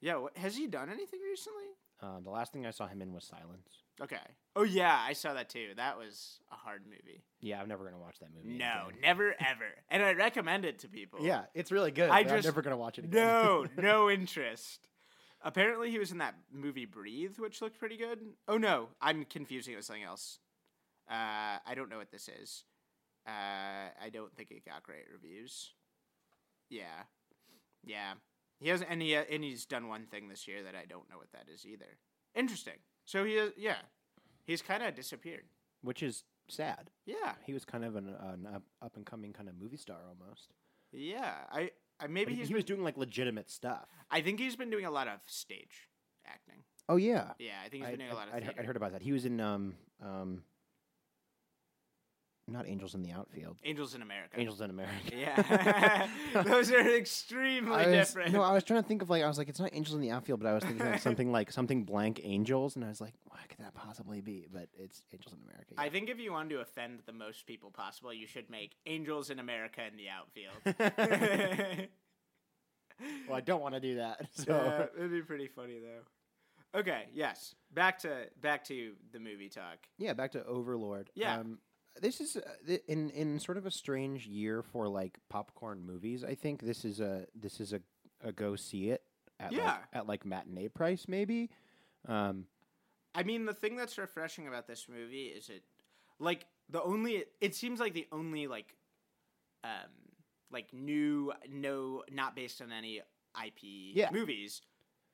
Yeah, 0.00 0.16
what, 0.16 0.36
has 0.36 0.56
he 0.56 0.66
done 0.66 0.88
anything 0.90 1.20
recently? 1.28 1.64
Uh, 2.02 2.20
the 2.22 2.30
last 2.30 2.52
thing 2.52 2.66
I 2.66 2.70
saw 2.70 2.86
him 2.86 3.00
in 3.00 3.12
was 3.12 3.24
Silence. 3.24 3.82
Okay. 4.00 4.16
Oh 4.54 4.62
yeah, 4.64 4.98
I 5.02 5.14
saw 5.14 5.32
that 5.32 5.48
too. 5.48 5.68
That 5.76 5.96
was 5.96 6.38
a 6.52 6.54
hard 6.54 6.82
movie. 6.84 7.24
Yeah, 7.40 7.60
I'm 7.62 7.68
never 7.68 7.84
gonna 7.84 7.98
watch 7.98 8.18
that 8.20 8.28
movie. 8.34 8.58
No, 8.58 8.88
again. 8.88 9.00
never 9.00 9.34
ever. 9.40 9.64
And 9.88 10.02
I 10.02 10.12
recommend 10.12 10.66
it 10.66 10.80
to 10.80 10.88
people. 10.88 11.20
Yeah, 11.22 11.44
it's 11.54 11.72
really 11.72 11.90
good. 11.90 12.10
I 12.10 12.22
just- 12.22 12.44
never 12.44 12.60
gonna 12.60 12.76
watch 12.76 12.98
it 12.98 13.06
again. 13.06 13.22
No, 13.22 13.66
no 13.78 14.10
interest. 14.10 14.88
Apparently, 15.42 15.90
he 15.90 15.98
was 15.98 16.12
in 16.12 16.18
that 16.18 16.34
movie 16.52 16.84
Breathe, 16.86 17.38
which 17.38 17.62
looked 17.62 17.78
pretty 17.78 17.96
good. 17.96 18.18
Oh 18.46 18.58
no, 18.58 18.88
I'm 19.00 19.24
confusing 19.24 19.72
it 19.72 19.76
with 19.76 19.86
something 19.86 20.02
else. 20.04 20.38
Uh, 21.10 21.56
I 21.64 21.74
don't 21.74 21.88
know 21.88 21.98
what 21.98 22.10
this 22.10 22.28
is. 22.28 22.64
Uh, 23.26 23.30
I 24.02 24.10
don't 24.12 24.34
think 24.36 24.50
it 24.50 24.64
got 24.66 24.82
great 24.82 25.04
reviews. 25.10 25.72
Yeah, 26.68 27.04
Yeah, 27.84 28.14
he 28.58 28.68
has, 28.70 28.82
and 28.82 29.00
he 29.02 29.14
and 29.14 29.44
he's 29.44 29.64
done 29.66 29.88
one 29.88 30.06
thing 30.06 30.28
this 30.28 30.48
year 30.48 30.62
that 30.64 30.74
I 30.74 30.84
don't 30.86 31.08
know 31.10 31.16
what 31.18 31.30
that 31.32 31.46
is 31.52 31.64
either. 31.66 31.98
Interesting. 32.34 32.74
So 33.04 33.24
he, 33.24 33.34
is, 33.34 33.52
yeah, 33.56 33.76
he's 34.46 34.62
kind 34.62 34.82
of 34.82 34.94
disappeared. 34.94 35.44
which 35.82 36.02
is 36.02 36.24
sad. 36.48 36.90
Yeah, 37.06 37.34
He 37.44 37.52
was 37.52 37.64
kind 37.64 37.84
of 37.84 37.96
an, 37.96 38.08
an 38.20 38.46
up, 38.82 38.96
and 38.96 39.04
coming 39.06 39.32
kind 39.32 39.48
of 39.48 39.54
movie 39.60 39.76
star 39.76 39.98
almost. 40.08 40.52
yeah. 40.92 41.34
I, 41.50 41.70
I 42.00 42.08
maybe 42.08 42.32
he, 42.32 42.38
he's. 42.40 42.48
he 42.48 42.54
was 42.54 42.64
doing 42.64 42.82
like 42.82 42.96
legitimate 42.96 43.50
stuff. 43.50 43.86
I 44.10 44.20
think 44.20 44.38
he's 44.40 44.56
been 44.56 44.70
doing 44.70 44.84
a 44.84 44.90
lot 44.90 45.08
of 45.08 45.20
stage 45.26 45.88
acting. 46.26 46.62
Oh 46.88 46.96
yeah, 46.96 47.32
Yeah, 47.38 47.52
I 47.64 47.68
think 47.68 47.84
he's 47.84 47.88
I, 47.88 47.90
been 47.92 48.00
doing 48.00 48.10
a 48.12 48.14
lot 48.14 48.28
of. 48.28 48.34
I'd, 48.34 48.44
heard- 48.44 48.54
I'd 48.58 48.64
heard 48.66 48.76
about 48.76 48.92
that. 48.92 49.02
He 49.02 49.12
was 49.12 49.24
in 49.24 49.40
um 49.40 49.74
um. 50.02 50.42
Not 52.48 52.68
Angels 52.68 52.94
in 52.94 53.02
the 53.02 53.10
Outfield. 53.10 53.58
Angels 53.64 53.96
in 53.96 54.02
America. 54.02 54.38
Angels 54.38 54.60
in 54.60 54.70
America. 54.70 55.16
Yeah, 55.16 56.08
those 56.44 56.70
are 56.70 56.96
extremely 56.96 57.70
was, 57.70 57.86
different. 57.86 58.32
no, 58.32 58.40
I 58.40 58.52
was 58.52 58.62
trying 58.62 58.82
to 58.82 58.88
think 58.88 59.02
of 59.02 59.10
like 59.10 59.24
I 59.24 59.26
was 59.26 59.36
like 59.36 59.48
it's 59.48 59.58
not 59.58 59.70
Angels 59.72 59.96
in 59.96 60.00
the 60.00 60.12
Outfield, 60.12 60.40
but 60.40 60.48
I 60.48 60.54
was 60.54 60.62
thinking 60.62 60.86
of 60.86 61.00
something 61.00 61.32
like 61.32 61.50
something 61.50 61.82
blank 61.82 62.20
Angels, 62.22 62.76
and 62.76 62.84
I 62.84 62.88
was 62.88 63.00
like, 63.00 63.14
what 63.24 63.40
could 63.48 63.58
that 63.58 63.74
possibly 63.74 64.20
be? 64.20 64.46
But 64.52 64.68
it's 64.78 65.02
Angels 65.12 65.34
in 65.34 65.40
America. 65.48 65.74
I 65.76 65.88
think 65.88 66.08
if 66.08 66.20
you 66.20 66.30
want 66.30 66.50
to 66.50 66.60
offend 66.60 67.00
the 67.04 67.12
most 67.12 67.46
people 67.46 67.72
possible, 67.72 68.14
you 68.14 68.28
should 68.28 68.48
make 68.48 68.76
Angels 68.86 69.30
in 69.30 69.40
America 69.40 69.80
in 69.84 69.96
the 69.96 70.08
outfield. 70.08 71.88
well, 73.28 73.36
I 73.36 73.40
don't 73.40 73.60
want 73.60 73.74
to 73.74 73.80
do 73.80 73.96
that. 73.96 74.28
So 74.32 74.54
Yeah, 74.54 74.86
it'd 74.96 75.10
be 75.10 75.22
pretty 75.22 75.48
funny 75.48 75.80
though. 75.80 76.78
Okay, 76.78 77.04
yes. 77.14 77.54
Back 77.72 77.98
to 78.00 78.26
back 78.40 78.64
to 78.64 78.92
the 79.12 79.18
movie 79.18 79.48
talk. 79.48 79.78
Yeah, 79.98 80.12
back 80.12 80.32
to 80.32 80.44
Overlord. 80.44 81.10
Yeah. 81.14 81.38
Um, 81.38 81.58
this 82.00 82.20
is 82.20 82.36
uh, 82.36 82.76
in 82.88 83.10
in 83.10 83.38
sort 83.38 83.58
of 83.58 83.66
a 83.66 83.70
strange 83.70 84.26
year 84.26 84.62
for 84.62 84.88
like 84.88 85.18
popcorn 85.28 85.84
movies. 85.84 86.24
I 86.24 86.34
think 86.34 86.62
this 86.62 86.84
is 86.84 87.00
a 87.00 87.26
this 87.34 87.60
is 87.60 87.72
a, 87.72 87.80
a 88.22 88.32
go 88.32 88.56
see 88.56 88.90
it 88.90 89.02
at 89.40 89.52
like, 89.52 89.60
Yeah. 89.60 89.76
at 89.92 90.06
like 90.06 90.24
matinee 90.24 90.68
price 90.68 91.06
maybe. 91.08 91.50
Um, 92.08 92.46
I 93.14 93.22
mean, 93.22 93.46
the 93.46 93.54
thing 93.54 93.76
that's 93.76 93.96
refreshing 93.98 94.46
about 94.46 94.66
this 94.66 94.86
movie 94.88 95.26
is 95.26 95.48
it, 95.48 95.62
like 96.18 96.46
the 96.68 96.82
only 96.82 97.24
it 97.40 97.54
seems 97.54 97.80
like 97.80 97.94
the 97.94 98.06
only 98.12 98.46
like, 98.46 98.74
um, 99.64 99.90
like 100.50 100.72
new 100.72 101.32
no 101.50 102.02
not 102.10 102.36
based 102.36 102.60
on 102.60 102.72
any 102.72 103.00
IP 103.44 103.62
Yeah. 103.94 104.10
movies, 104.12 104.62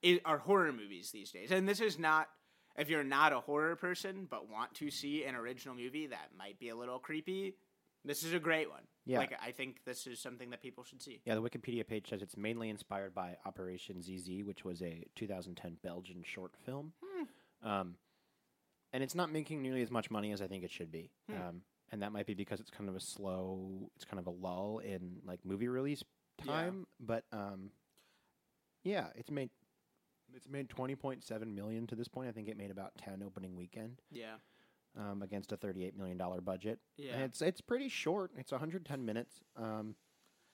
i 0.05 0.21
are 0.25 0.39
horror 0.39 0.73
movies 0.73 1.11
these 1.13 1.31
days. 1.31 1.51
And 1.53 1.69
this 1.69 1.81
is 1.81 1.99
not 1.99 2.29
if 2.77 2.89
you're 2.89 3.05
not 3.05 3.33
a 3.33 3.41
horror 3.41 3.77
person 3.77 4.27
but 4.31 4.51
want 4.51 4.75
to 4.75 4.91
see 4.91 5.25
an 5.25 5.35
original 5.35 5.75
movie 5.75 6.07
that 6.07 6.31
might 6.37 6.59
be 6.59 6.69
a 6.69 6.77
little 6.77 6.99
creepy. 6.99 7.55
This 8.05 8.25
is 8.25 8.33
a 8.33 8.41
great 8.41 8.69
one. 8.69 8.83
Yeah. 9.05 9.19
like 9.19 9.33
I 9.43 9.51
think 9.51 9.85
this 9.85 10.07
is 10.07 10.21
something 10.21 10.51
that 10.51 10.63
people 10.63 10.85
should 10.85 11.03
see. 11.03 11.21
yeah, 11.25 11.35
the 11.35 11.43
Wikipedia 11.43 11.87
page 11.87 12.09
says 12.09 12.23
it's 12.23 12.37
mainly 12.37 12.69
inspired 12.69 13.15
by 13.15 13.37
Operation 13.45 14.01
ZZ, 14.01 14.45
which 14.45 14.65
was 14.65 14.81
a 14.83 15.05
2010 15.17 15.79
Belgian 15.83 16.23
short 16.25 16.53
film. 16.65 16.93
Hmm. 17.05 17.69
Um, 17.69 17.95
and 18.93 19.03
it's 19.03 19.15
not 19.15 19.33
making 19.33 19.63
nearly 19.63 19.83
as 19.83 19.91
much 19.91 20.11
money 20.11 20.33
as 20.33 20.43
I 20.43 20.47
think 20.47 20.65
it 20.65 20.71
should 20.71 20.93
be. 20.93 21.11
Hmm. 21.31 21.37
Um, 21.37 21.63
and 21.91 22.03
that 22.03 22.13
might 22.13 22.27
be 22.27 22.35
because 22.35 22.61
it's 22.61 22.71
kind 22.71 22.89
of 22.89 22.97
a 22.97 23.01
slow, 23.01 23.91
it's 23.97 24.05
kind 24.05 24.19
of 24.19 24.27
a 24.27 24.31
lull 24.31 24.81
in 24.85 25.19
like 25.27 25.41
movie 25.45 25.69
release 25.69 26.03
time. 26.39 26.49
Yeah. 26.49 26.55
time. 26.55 26.87
But 27.01 27.25
um, 27.33 27.71
yeah, 28.85 29.07
it's 29.15 29.31
made 29.31 29.51
it's 30.35 30.49
made 30.49 30.69
20.7 30.69 31.55
million 31.55 31.87
to 31.89 31.95
this 31.95 32.09
point. 32.09 32.29
I 32.29 32.33
think 32.33 32.49
it 32.49 32.57
made 32.57 32.71
about 32.71 32.93
10 32.99 33.23
opening 33.25 33.57
weekend 33.57 34.01
Yeah, 34.11 34.35
um, 34.99 35.23
against 35.23 35.53
a 35.53 35.57
38 35.57 35.97
million 35.97 36.17
dollar 36.19 36.41
budget. 36.41 36.79
yeah. 36.97 37.15
And 37.15 37.23
it's 37.23 37.43
it's 37.43 37.61
pretty 37.61 37.89
short. 37.89 38.31
It's 38.37 38.53
110 38.53 39.05
minutes. 39.05 39.41
Um, 39.57 39.95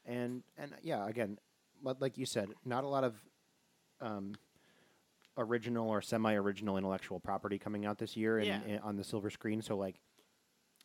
and 0.04 0.42
and 0.56 0.74
yeah, 0.82 1.06
again, 1.08 1.38
but 1.82 2.00
like 2.00 2.16
you 2.18 2.26
said, 2.26 2.48
not 2.64 2.84
a 2.84 2.88
lot 2.88 3.04
of 3.04 3.14
um, 4.00 4.34
original 5.36 5.88
or 5.88 6.00
semi-original 6.02 6.76
intellectual 6.76 7.20
property 7.20 7.58
coming 7.58 7.86
out 7.86 7.98
this 7.98 8.16
year 8.16 8.38
in, 8.38 8.46
Yeah. 8.46 8.62
in- 8.64 8.78
on 8.80 8.96
the 8.96 9.04
silver 9.04 9.30
screen. 9.30 9.62
So 9.62 9.76
like, 9.76 10.00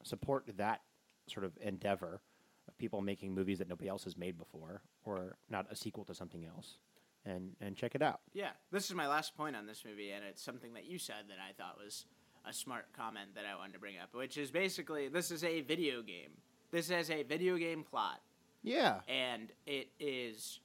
support 0.04 0.50
that 0.58 0.82
sort 1.28 1.46
of 1.46 1.58
endeavor 1.62 2.22
of 2.68 2.78
people 2.78 3.02
making 3.02 3.34
movies 3.34 3.60
that 3.60 3.68
nobody 3.70 3.90
else 3.90 4.04
has 4.04 4.18
made 4.18 4.38
before, 4.38 4.82
or 5.06 5.38
not 5.50 5.66
a 5.72 5.76
sequel 5.76 6.04
to 6.06 6.14
something 6.14 6.46
else, 6.46 6.78
and 7.25 7.56
and 7.62 7.75
check 7.75 7.96
it 7.96 8.01
out. 8.01 8.22
Yeah, 8.34 8.51
this 8.72 8.86
is 8.89 8.96
my 8.96 9.08
last 9.08 9.36
point 9.38 9.56
on 9.56 9.65
this 9.65 9.84
movie, 9.86 10.12
and 10.12 10.24
it's 10.25 10.42
something 10.44 10.74
that 10.74 10.86
you 10.86 10.98
said 11.00 11.25
that 11.30 11.38
I 11.39 11.53
thought 11.53 11.77
was 11.84 12.06
a 12.46 12.51
smart 12.53 12.86
comment 12.96 13.36
that 13.36 13.46
I 13.46 13.56
wanted 13.58 13.74
to 13.74 13.80
bring 13.80 13.98
up, 13.98 14.13
which 14.13 14.38
is 14.38 14.51
basically 14.51 15.08
this 15.08 15.32
is 15.32 15.44
a 15.44 15.62
video 15.62 16.01
game. 16.01 16.32
This 16.72 16.89
has 16.89 17.10
a 17.10 17.24
video 17.24 17.58
game 17.58 17.84
plot, 17.84 18.20
Yeah, 18.63 19.00
and 19.08 19.51
it 19.65 19.89
is. 20.00 20.60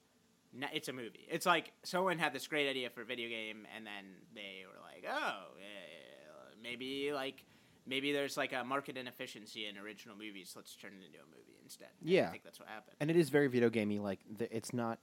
It's 0.73 0.87
a 0.89 0.93
movie. 0.93 1.27
It's 1.29 1.45
like 1.45 1.71
someone 1.83 2.17
had 2.17 2.33
this 2.33 2.47
great 2.47 2.67
idea 2.67 2.89
for 2.89 3.01
a 3.03 3.05
video 3.05 3.29
game, 3.29 3.67
and 3.75 3.85
then 3.85 4.15
they 4.33 4.65
were 4.65 4.81
like, 4.81 5.05
"Oh, 5.07 5.53
maybe 6.61 7.11
like 7.13 7.45
maybe 7.85 8.11
there's 8.11 8.35
like 8.37 8.53
a 8.53 8.63
market 8.63 8.97
inefficiency 8.97 9.67
in 9.67 9.77
original 9.77 10.15
movies. 10.17 10.53
Let's 10.55 10.75
turn 10.75 10.91
it 10.99 11.05
into 11.05 11.19
a 11.19 11.27
movie 11.27 11.57
instead." 11.63 11.89
Yeah. 12.01 12.27
I 12.27 12.31
think 12.31 12.43
that's 12.43 12.59
what 12.59 12.67
happened. 12.67 12.95
and 12.99 13.09
it 13.09 13.15
is 13.15 13.29
very 13.29 13.47
video 13.47 13.69
gamey. 13.69 13.99
Like 13.99 14.19
the, 14.37 14.53
it's 14.55 14.73
not. 14.73 14.99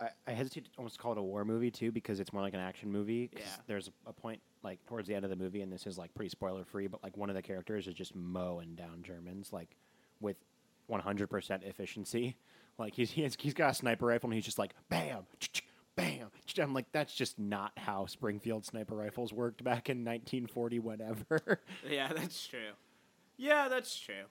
I, 0.00 0.10
I 0.26 0.32
hesitate 0.32 0.64
to 0.64 0.70
almost 0.78 0.98
call 0.98 1.12
it 1.12 1.18
a 1.18 1.22
war 1.22 1.44
movie 1.44 1.70
too 1.70 1.90
because 1.92 2.20
it's 2.20 2.32
more 2.32 2.42
like 2.42 2.54
an 2.54 2.60
action 2.60 2.90
movie. 2.90 3.28
'cause 3.28 3.40
Yeah. 3.44 3.62
There's 3.66 3.88
a, 3.88 4.10
a 4.10 4.12
point 4.12 4.40
like 4.62 4.84
towards 4.86 5.08
the 5.08 5.14
end 5.14 5.24
of 5.24 5.30
the 5.30 5.36
movie, 5.36 5.60
and 5.62 5.72
this 5.72 5.86
is 5.86 5.98
like 5.98 6.14
pretty 6.14 6.28
spoiler 6.30 6.64
free, 6.64 6.86
but 6.86 7.02
like 7.02 7.16
one 7.16 7.28
of 7.30 7.36
the 7.36 7.42
characters 7.42 7.86
is 7.88 7.94
just 7.94 8.14
mowing 8.14 8.74
down 8.74 9.02
Germans 9.02 9.52
like 9.52 9.76
with 10.20 10.36
100% 10.90 11.62
efficiency. 11.64 12.36
Like 12.80 12.94
he's 12.94 13.10
he's, 13.10 13.36
he's 13.40 13.54
got 13.54 13.72
a 13.72 13.74
sniper 13.74 14.06
rifle 14.06 14.28
and 14.28 14.34
he's 14.34 14.44
just 14.44 14.56
like 14.56 14.72
bam, 14.88 15.26
bam. 15.96 16.28
I'm 16.60 16.72
like 16.72 16.86
that's 16.92 17.12
just 17.12 17.36
not 17.36 17.72
how 17.76 18.06
Springfield 18.06 18.64
sniper 18.64 18.94
rifles 18.94 19.32
worked 19.32 19.64
back 19.64 19.90
in 19.90 20.04
1940 20.04 20.78
whatever. 20.78 21.60
yeah, 21.90 22.12
that's 22.12 22.46
true. 22.46 22.70
Yeah, 23.36 23.66
that's 23.68 23.98
true. 23.98 24.26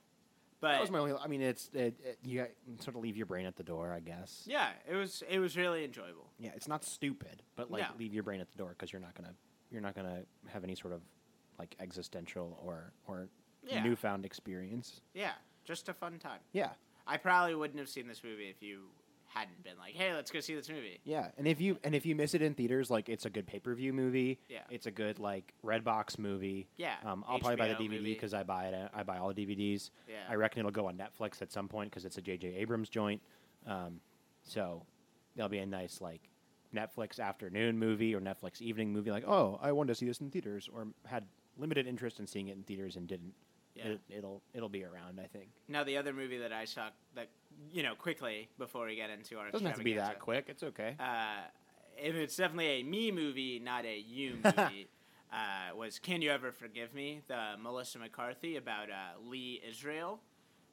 But 0.60 0.72
that 0.72 0.80
was 0.80 0.90
my 0.90 0.98
only. 0.98 1.12
I 1.14 1.26
mean, 1.28 1.40
it's 1.42 1.70
it, 1.72 1.94
it, 2.04 2.18
you 2.24 2.44
sort 2.80 2.96
of 2.96 3.02
leave 3.02 3.16
your 3.16 3.26
brain 3.26 3.46
at 3.46 3.56
the 3.56 3.62
door, 3.62 3.92
I 3.92 4.00
guess. 4.00 4.42
yeah, 4.46 4.70
it 4.90 4.94
was 4.96 5.22
it 5.28 5.38
was 5.38 5.56
really 5.56 5.84
enjoyable. 5.84 6.30
Yeah, 6.38 6.50
it's 6.56 6.66
not 6.68 6.84
stupid, 6.84 7.42
but 7.56 7.70
like 7.70 7.82
No. 7.82 7.88
leave 7.98 8.12
your 8.12 8.22
brain 8.24 8.40
at 8.40 8.50
the 8.50 8.58
door 8.58 8.70
because 8.70 8.92
you're 8.92 9.00
not 9.02 9.14
gonna 9.14 9.34
you're 9.70 9.80
not 9.82 9.94
gonna 9.94 10.22
have 10.48 10.64
any 10.64 10.74
sort 10.74 10.92
of 10.94 11.02
like 11.58 11.76
existential 11.78 12.58
or 12.64 12.92
or 13.06 13.28
Yeah. 13.66 13.82
newfound 13.84 14.24
experience. 14.24 15.00
Yeah, 15.14 15.32
just 15.64 15.88
a 15.88 15.94
fun 15.94 16.18
time. 16.18 16.40
Yeah, 16.52 16.70
I 17.06 17.18
probably 17.18 17.54
wouldn't 17.54 17.78
have 17.78 17.88
seen 17.88 18.08
this 18.08 18.24
movie 18.24 18.48
if 18.48 18.60
you 18.62 18.88
hadn't 19.28 19.62
been 19.62 19.78
like, 19.78 19.94
"Hey, 19.94 20.12
let's 20.14 20.30
go 20.30 20.40
see 20.40 20.54
this 20.54 20.68
movie." 20.68 21.00
yeah. 21.04 21.28
And 21.38 21.46
if 21.46 21.60
you 21.60 21.78
and 21.84 21.94
if 21.94 22.04
you 22.06 22.14
miss 22.16 22.34
it 22.34 22.42
in 22.42 22.54
theaters, 22.54 22.90
like 22.90 23.08
it's 23.08 23.24
a 23.26 23.30
good 23.30 23.46
pay 23.46 23.58
per 23.58 23.74
view 23.74 23.92
movie. 23.92 24.38
Yeah. 24.48 24.60
it's 24.70 24.86
a 24.86 24.90
good 24.90 25.18
like 25.18 25.52
Redbox 25.64 26.18
movie. 26.18 26.68
Yeah, 26.76 26.94
Um, 27.04 27.24
I'll 27.28 27.38
probably 27.38 27.56
buy 27.56 27.68
the 27.68 27.74
DVD 27.74 28.02
because 28.04 28.34
I 28.34 28.42
buy 28.42 28.66
it. 28.66 28.90
I 28.94 29.02
buy 29.02 29.18
all 29.18 29.32
the 29.32 29.46
DVDs. 29.46 29.90
Yeah. 30.08 30.14
I 30.28 30.34
reckon 30.34 30.60
it'll 30.60 30.70
go 30.72 30.88
on 30.88 30.96
Netflix 30.98 31.40
at 31.42 31.52
some 31.52 31.68
point 31.68 31.90
because 31.90 32.04
it's 32.04 32.18
a 32.18 32.22
J.J. 32.22 32.54
Abrams 32.56 32.88
joint. 32.88 33.22
Um, 33.66 34.00
so 34.42 34.84
there'll 35.36 35.48
be 35.48 35.58
a 35.58 35.66
nice 35.66 36.00
like 36.00 36.22
Netflix 36.74 37.18
afternoon 37.20 37.78
movie 37.78 38.14
or 38.14 38.20
Netflix 38.20 38.60
evening 38.60 38.92
movie. 38.92 39.10
Like, 39.10 39.24
oh, 39.26 39.58
I 39.62 39.72
wanted 39.72 39.88
to 39.88 39.94
see 39.94 40.06
this 40.06 40.20
in 40.20 40.30
theaters, 40.30 40.68
or 40.72 40.88
had 41.06 41.24
limited 41.56 41.86
interest 41.86 42.20
in 42.20 42.26
seeing 42.26 42.48
it 42.48 42.56
in 42.56 42.62
theaters 42.62 42.96
and 42.96 43.06
didn't. 43.06 43.32
Yeah. 43.78 43.92
It, 43.92 44.00
it'll 44.08 44.42
it'll 44.52 44.68
be 44.68 44.84
around. 44.84 45.20
I 45.22 45.26
think. 45.26 45.48
Now, 45.68 45.84
the 45.84 45.96
other 45.96 46.12
movie 46.12 46.38
that 46.38 46.52
I 46.52 46.64
saw 46.64 46.88
that 47.14 47.28
you 47.72 47.82
know 47.82 47.94
quickly 47.94 48.48
before 48.58 48.86
we 48.86 48.96
get 48.96 49.10
into 49.10 49.38
our 49.38 49.50
doesn't 49.50 49.66
have 49.66 49.78
to 49.78 49.84
be 49.84 49.94
that 49.94 50.18
quick. 50.20 50.46
It's 50.48 50.62
okay. 50.62 50.96
Uh, 50.98 51.42
and 52.02 52.16
it's 52.16 52.36
definitely 52.36 52.80
a 52.80 52.82
me 52.82 53.10
movie, 53.10 53.58
not 53.58 53.84
a 53.84 53.98
you 53.98 54.34
movie. 54.44 54.88
uh, 55.32 55.74
was 55.76 55.98
Can 55.98 56.22
You 56.22 56.30
Ever 56.30 56.52
Forgive 56.52 56.94
Me? 56.94 57.22
The 57.28 57.54
Melissa 57.60 57.98
McCarthy 57.98 58.56
about 58.56 58.90
uh, 58.90 59.18
Lee 59.28 59.60
Israel. 59.68 60.20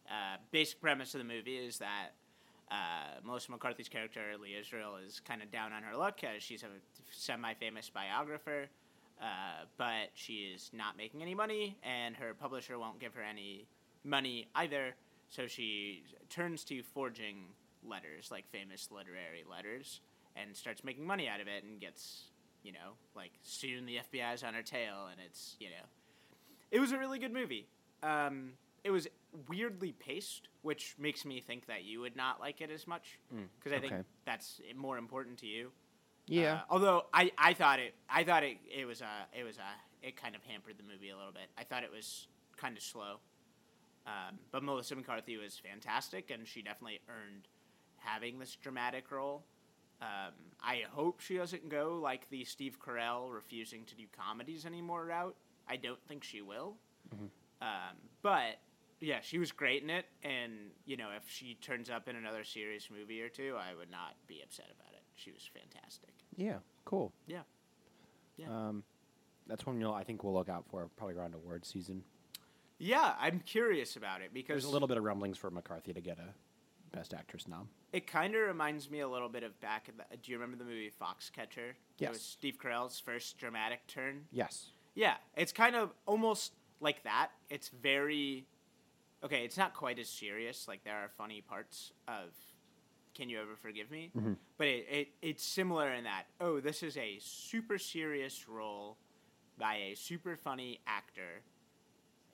Uh, 0.07 0.37
basic 0.51 0.79
premise 0.81 1.15
of 1.15 1.19
the 1.19 1.25
movie 1.25 1.57
is 1.57 1.79
that 1.79 2.09
uh, 2.71 3.19
Melissa 3.23 3.51
McCarthy's 3.51 3.89
character, 3.89 4.21
Lee 4.41 4.55
Israel, 4.59 4.97
is 5.03 5.19
kind 5.19 5.41
of 5.41 5.51
down 5.51 5.73
on 5.73 5.81
her 5.83 5.95
luck 5.97 6.19
because 6.21 6.43
she's 6.43 6.61
a 6.63 6.67
semi 7.11 7.53
famous 7.55 7.89
biographer, 7.89 8.67
uh, 9.21 9.65
but 9.77 10.09
she 10.13 10.51
is 10.53 10.69
not 10.73 10.97
making 10.97 11.21
any 11.21 11.35
money, 11.35 11.77
and 11.83 12.15
her 12.15 12.33
publisher 12.33 12.77
won't 12.77 12.99
give 12.99 13.13
her 13.13 13.23
any 13.23 13.67
money 14.03 14.47
either. 14.55 14.95
So 15.29 15.47
she 15.47 16.03
turns 16.29 16.63
to 16.65 16.83
forging 16.83 17.45
letters, 17.83 18.29
like 18.31 18.45
famous 18.51 18.89
literary 18.91 19.43
letters, 19.49 20.01
and 20.35 20.55
starts 20.55 20.83
making 20.83 21.05
money 21.05 21.27
out 21.27 21.39
of 21.39 21.47
it 21.47 21.63
and 21.63 21.79
gets, 21.79 22.25
you 22.63 22.71
know, 22.71 22.93
like 23.15 23.31
soon 23.41 23.85
the 23.85 23.97
FBI's 24.11 24.43
on 24.43 24.53
her 24.53 24.61
tail, 24.61 25.07
and 25.11 25.19
it's, 25.25 25.55
you 25.59 25.67
know, 25.69 25.85
it 26.71 26.79
was 26.79 26.91
a 26.91 26.97
really 26.97 27.19
good 27.19 27.33
movie. 27.33 27.67
Um, 28.03 28.51
it 28.83 28.91
was 28.91 29.07
weirdly 29.47 29.93
paced, 29.93 30.49
which 30.61 30.95
makes 30.99 31.25
me 31.25 31.41
think 31.41 31.65
that 31.67 31.83
you 31.85 32.01
would 32.01 32.15
not 32.15 32.39
like 32.39 32.61
it 32.61 32.69
as 32.69 32.85
much 32.85 33.17
because 33.57 33.71
I 33.73 33.79
think 33.79 33.91
that's 34.25 34.61
more 34.75 34.97
important 34.97 35.39
to 35.39 35.47
you. 35.47 35.71
Yeah. 36.27 36.53
Uh, 36.53 36.59
although 36.69 37.05
I, 37.13 37.31
I 37.37 37.53
thought 37.53 37.79
it 37.79 37.93
I 38.09 38.23
thought 38.23 38.43
it 38.43 38.57
it 38.73 38.85
was 38.85 39.01
a 39.01 39.37
it 39.37 39.43
was 39.43 39.57
a 39.57 40.05
it 40.05 40.15
kind 40.15 40.35
of 40.35 40.43
hampered 40.43 40.77
the 40.77 40.83
movie 40.83 41.09
a 41.09 41.17
little 41.17 41.31
bit. 41.31 41.49
I 41.57 41.63
thought 41.63 41.83
it 41.83 41.91
was 41.91 42.27
kind 42.57 42.77
of 42.77 42.83
slow. 42.83 43.17
Um, 44.07 44.37
but 44.51 44.63
Melissa 44.63 44.95
McCarthy 44.95 45.37
was 45.37 45.57
fantastic, 45.57 46.29
and 46.29 46.47
she 46.47 46.61
definitely 46.61 46.99
earned 47.09 47.47
having 47.97 48.37
this 48.37 48.55
dramatic 48.55 49.09
role. 49.11 49.43
Um, 50.01 50.33
I 50.61 50.83
hope 50.91 51.21
she 51.21 51.37
doesn't 51.37 51.69
go 51.69 51.99
like 52.01 52.29
the 52.29 52.43
Steve 52.45 52.77
Carell 52.79 53.33
refusing 53.33 53.83
to 53.85 53.95
do 53.95 54.03
comedies 54.15 54.65
anymore 54.65 55.05
route. 55.05 55.35
I 55.67 55.77
don't 55.77 55.99
think 56.07 56.23
she 56.23 56.41
will. 56.41 56.75
Um, 57.61 57.97
but 58.21 58.59
yeah, 58.99 59.21
she 59.21 59.39
was 59.39 59.51
great 59.51 59.81
in 59.81 59.89
it, 59.89 60.05
and 60.23 60.51
you 60.85 60.97
know, 60.97 61.09
if 61.15 61.23
she 61.27 61.55
turns 61.55 61.89
up 61.89 62.07
in 62.07 62.15
another 62.15 62.43
serious 62.43 62.89
movie 62.95 63.21
or 63.21 63.29
two, 63.29 63.55
I 63.57 63.73
would 63.73 63.89
not 63.89 64.15
be 64.27 64.41
upset 64.43 64.67
about 64.67 64.93
it. 64.93 65.01
She 65.15 65.31
was 65.31 65.49
fantastic. 65.53 66.13
Yeah, 66.35 66.57
cool. 66.83 67.13
Yeah. 67.27 67.41
Yeah. 68.37 68.47
Um, 68.49 68.83
that's 69.47 69.65
one 69.65 69.79
you'll 69.79 69.93
I 69.93 70.03
think 70.03 70.23
we'll 70.23 70.33
look 70.33 70.49
out 70.49 70.65
for 70.69 70.89
probably 70.97 71.15
around 71.15 71.33
award 71.35 71.65
season. 71.65 72.03
Yeah, 72.77 73.13
I'm 73.19 73.39
curious 73.39 73.95
about 73.95 74.21
it 74.21 74.33
because 74.33 74.55
There's 74.55 74.65
a 74.65 74.69
little 74.69 74.87
bit 74.87 74.97
of 74.97 75.03
rumblings 75.03 75.37
for 75.37 75.49
McCarthy 75.49 75.93
to 75.93 76.01
get 76.01 76.19
a 76.19 76.33
Best 76.95 77.13
Actress 77.13 77.47
nom. 77.47 77.69
It 77.93 78.07
kind 78.07 78.35
of 78.35 78.41
reminds 78.41 78.89
me 78.89 78.99
a 78.99 79.07
little 79.07 79.29
bit 79.29 79.43
of 79.43 79.59
back. 79.61 79.87
In 79.87 79.95
the, 79.97 80.17
do 80.17 80.31
you 80.31 80.37
remember 80.37 80.57
the 80.57 80.69
movie 80.69 80.91
Foxcatcher? 81.01 81.73
Yes. 81.97 82.07
It 82.07 82.09
was 82.09 82.21
Steve 82.21 82.57
Carell's 82.61 82.99
first 82.99 83.37
dramatic 83.37 83.85
turn. 83.87 84.25
Yes. 84.31 84.71
Yeah, 84.95 85.15
it's 85.35 85.51
kind 85.51 85.75
of 85.75 85.91
almost 86.05 86.53
like 86.79 87.03
that. 87.03 87.29
It's 87.49 87.69
very 87.69 88.45
okay. 89.23 89.43
It's 89.45 89.57
not 89.57 89.73
quite 89.73 89.99
as 89.99 90.09
serious. 90.09 90.67
Like 90.67 90.83
there 90.83 90.95
are 90.95 91.09
funny 91.17 91.41
parts 91.41 91.91
of 92.07 92.31
"Can 93.15 93.29
You 93.29 93.41
Ever 93.41 93.55
Forgive 93.61 93.89
Me," 93.89 94.11
mm-hmm. 94.15 94.33
but 94.57 94.67
it, 94.67 94.85
it 94.89 95.07
it's 95.21 95.43
similar 95.43 95.91
in 95.93 96.03
that. 96.03 96.25
Oh, 96.39 96.59
this 96.59 96.83
is 96.83 96.97
a 96.97 97.17
super 97.19 97.77
serious 97.77 98.47
role 98.47 98.97
by 99.57 99.75
a 99.75 99.95
super 99.95 100.35
funny 100.35 100.79
actor, 100.85 101.41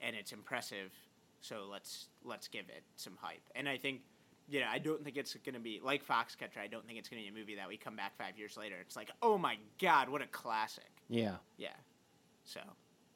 and 0.01 0.15
it's 0.15 0.33
impressive. 0.33 0.91
So 1.39 1.67
let's 1.71 2.09
let's 2.23 2.47
give 2.47 2.65
it 2.69 2.83
some 2.95 3.17
hype. 3.21 3.43
And 3.55 3.69
I 3.69 3.77
think. 3.77 4.01
Yeah, 4.49 4.69
I 4.69 4.79
don't 4.79 5.01
think 5.01 5.15
it's 5.15 5.33
going 5.35 5.53
to 5.53 5.61
be 5.61 5.79
like 5.81 6.05
Foxcatcher. 6.05 6.57
I 6.61 6.67
don't 6.67 6.85
think 6.85 6.99
it's 6.99 7.07
going 7.07 7.23
to 7.23 7.31
be 7.31 7.33
a 7.33 7.39
movie 7.39 7.55
that 7.55 7.69
we 7.69 7.77
come 7.77 7.95
back 7.95 8.17
five 8.17 8.37
years 8.37 8.57
later. 8.57 8.75
It's 8.81 8.97
like, 8.97 9.09
oh 9.21 9.37
my 9.37 9.55
god, 9.79 10.09
what 10.09 10.21
a 10.21 10.27
classic! 10.27 10.91
Yeah. 11.07 11.35
Yeah. 11.57 11.69
So, 12.43 12.59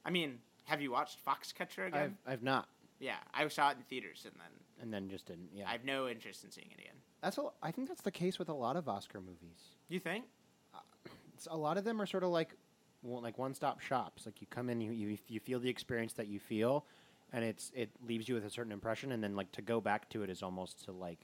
I 0.06 0.12
mean, 0.12 0.38
have 0.66 0.82
you 0.82 0.92
watched 0.92 1.18
Foxcatcher 1.26 1.88
I've 1.88 1.94
again? 1.94 2.18
I've 2.26 2.44
not, 2.44 2.70
yeah, 3.00 3.18
I 3.34 3.46
saw 3.50 3.72
it 3.72 3.78
in 3.78 3.84
theaters, 3.84 4.22
and 4.24 4.34
then 4.36 4.52
and 4.82 4.94
then 4.94 5.10
just 5.10 5.26
didn't. 5.28 5.50
Yeah. 5.54 5.68
I 5.68 5.72
have 5.74 5.86
no 5.86 6.08
interest 6.08 6.44
in 6.44 6.52
seeing 6.52 6.68
it 6.72 6.80
again. 6.80 6.96
that's 7.22 7.38
a, 7.38 7.44
I 7.62 7.72
think 7.72 7.88
that's 7.88 8.02
the 8.02 8.12
case 8.12 8.40
with 8.40 8.50
a 8.50 8.54
lot 8.54 8.76
of 8.76 8.88
Oscar 8.88 9.20
movies. 9.20 9.76
You 9.90 10.00
think? 10.00 10.26
It's, 11.34 11.48
a 11.50 11.58
lot 11.58 11.78
of 11.78 11.84
them 11.84 12.02
are 12.02 12.06
sort 12.06 12.24
of 12.24 12.30
like 12.30 12.56
one, 13.02 13.24
like 13.24 13.38
one 13.38 13.54
stop 13.54 13.80
shops. 13.80 14.26
Like 14.26 14.42
you 14.42 14.48
come 14.50 14.70
in, 14.70 14.82
you, 14.82 14.92
you 14.92 15.18
you 15.28 15.40
feel 15.40 15.60
the 15.60 15.70
experience 15.70 16.14
that 16.14 16.28
you 16.28 16.40
feel, 16.40 16.86
and 17.34 17.44
it's 17.44 17.72
it 17.76 17.90
leaves 18.06 18.28
you 18.28 18.36
with 18.36 18.46
a 18.46 18.50
certain 18.50 18.72
impression, 18.72 19.12
and 19.12 19.24
then 19.24 19.36
like 19.36 19.52
to 19.54 19.62
go 19.62 19.82
back 19.82 20.10
to 20.12 20.24
it 20.24 20.30
is 20.30 20.42
almost 20.42 20.86
to 20.86 20.92
like, 20.92 21.20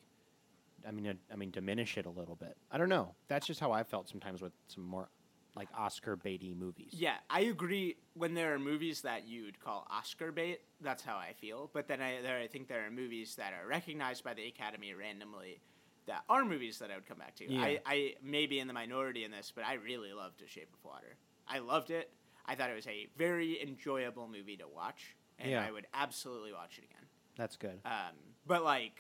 I 0.88 0.92
mean, 0.92 1.08
uh, 1.08 1.14
I 1.32 1.36
mean 1.36 1.52
diminish 1.52 1.98
it 1.98 2.06
a 2.06 2.10
little 2.10 2.36
bit. 2.36 2.58
I 2.72 2.78
don't 2.78 2.90
know. 2.90 3.16
That's 3.28 3.48
just 3.48 3.60
how 3.60 3.72
I 3.72 3.84
felt 3.84 4.10
sometimes 4.10 4.42
with 4.42 4.54
some 4.68 4.84
more 4.86 5.10
like 5.56 5.68
Oscar 5.78 6.16
baity 6.16 6.56
movies. 6.56 6.92
Yeah, 6.94 7.16
I 7.30 7.42
agree. 7.42 7.98
When 8.14 8.34
there 8.34 8.54
are 8.54 8.60
movies 8.60 9.02
that 9.02 9.28
you'd 9.28 9.60
call 9.60 9.86
Oscar 9.92 10.32
bait, 10.32 10.62
that's 10.82 11.04
how 11.04 11.16
I 11.16 11.34
feel. 11.34 11.70
But 11.74 11.88
then 11.88 12.02
I 12.02 12.22
there 12.22 12.40
I 12.40 12.48
think 12.48 12.68
there 12.68 12.86
are 12.86 12.92
movies 12.92 13.36
that 13.36 13.54
are 13.54 13.68
recognized 13.68 14.24
by 14.24 14.34
the 14.34 14.48
Academy 14.48 14.94
randomly 14.94 15.62
that 16.08 16.24
are 16.30 16.44
movies 16.46 16.80
that 16.80 16.90
I 16.90 16.96
would 16.96 17.08
come 17.08 17.20
back 17.20 17.36
to. 17.36 17.52
Yeah. 17.52 17.62
I, 17.62 17.80
I 17.86 18.14
may 18.24 18.48
be 18.48 18.60
in 18.60 18.68
the 18.68 18.74
minority 18.74 19.24
in 19.24 19.32
this, 19.32 19.52
but 19.54 19.64
I 19.66 19.76
really 19.76 20.14
loved 20.14 20.40
The 20.42 20.48
Shape 20.48 20.70
of 20.74 20.84
Water. 20.84 21.16
I 21.48 21.60
loved 21.60 21.92
it. 21.92 22.10
I 22.46 22.56
thought 22.56 22.72
it 22.72 22.76
was 22.76 22.88
a 22.88 23.08
very 23.18 23.62
enjoyable 23.62 24.28
movie 24.28 24.58
to 24.58 24.66
watch, 24.68 25.16
and 25.38 25.52
Yeah. 25.52 25.64
I 25.66 25.72
would 25.72 25.86
absolutely 25.94 26.54
watch 26.54 26.80
it 26.80 26.86
again. 26.86 27.06
That's 27.38 27.56
good. 27.56 27.80
Um, 27.86 28.16
but 28.48 28.64
like, 28.64 29.00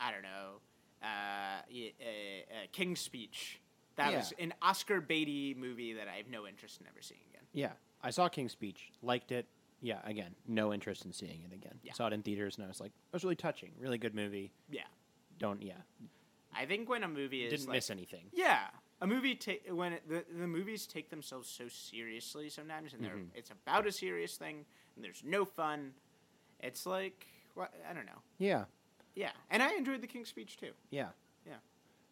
I 0.00 0.10
don't 0.12 0.22
know, 0.22 0.60
uh, 1.02 1.06
uh, 1.06 1.84
uh, 2.00 2.66
King's 2.72 3.00
Speech. 3.00 3.59
That 4.00 4.12
Yeah. 4.12 4.16
was 4.18 4.32
an 4.38 4.54
Oscar 4.62 5.02
baity 5.02 5.54
movie 5.54 5.92
that 5.92 6.08
I 6.08 6.16
have 6.16 6.28
no 6.28 6.46
interest 6.46 6.80
in 6.80 6.86
ever 6.86 7.02
seeing 7.02 7.20
again. 7.28 7.42
Yeah, 7.52 7.72
I 8.02 8.08
saw 8.10 8.28
King's 8.30 8.52
Speech, 8.52 8.90
liked 9.02 9.30
it. 9.30 9.46
Yeah, 9.82 10.00
again, 10.04 10.34
no 10.46 10.72
interest 10.72 11.04
in 11.04 11.12
seeing 11.12 11.42
it 11.42 11.52
again. 11.52 11.78
Yeah. 11.82 11.92
Saw 11.92 12.06
it 12.06 12.12
in 12.14 12.22
theaters, 12.22 12.56
and 12.56 12.64
I 12.64 12.68
was 12.68 12.80
like, 12.80 12.92
it 12.92 13.12
was 13.12 13.24
really 13.24 13.36
touching, 13.36 13.72
really 13.78 13.98
good 13.98 14.14
movie. 14.14 14.52
Yeah, 14.70 14.84
Don't 15.38 15.60
yeah, 15.62 15.74
I 16.54 16.64
think 16.66 16.88
when 16.88 17.02
a 17.02 17.08
movie 17.08 17.44
is 17.44 17.50
didn't 17.52 17.68
like, 17.68 17.76
miss 17.76 17.90
anything. 17.90 18.30
yeah, 18.32 18.68
a 19.02 19.06
movie 19.06 19.34
ta- 19.34 19.72
when 19.74 19.92
it, 19.94 20.08
the 20.08 20.24
the 20.34 20.46
movies 20.46 20.86
take 20.86 21.10
themselves 21.10 21.46
so 21.48 21.68
seriously 21.68 22.48
sometimes, 22.48 22.94
and 22.94 23.04
they're 23.04 23.16
Mhm. 23.16 23.28
it's 23.34 23.50
about 23.50 23.86
a 23.86 23.92
serious 23.92 24.36
thing, 24.38 24.64
and 24.96 25.04
there's 25.04 25.22
no 25.24 25.44
fun. 25.44 25.94
It's 26.60 26.86
like 26.86 27.26
what 27.54 27.72
I 27.88 27.92
don't 27.92 28.06
know. 28.06 28.22
Yeah, 28.38 28.64
Yeah, 29.14 29.32
and 29.50 29.62
I 29.62 29.74
enjoyed 29.74 30.00
the 30.00 30.06
King's 30.06 30.28
Speech 30.30 30.56
too. 30.56 30.72
yeah, 30.90 31.10
Yeah. 31.46 31.58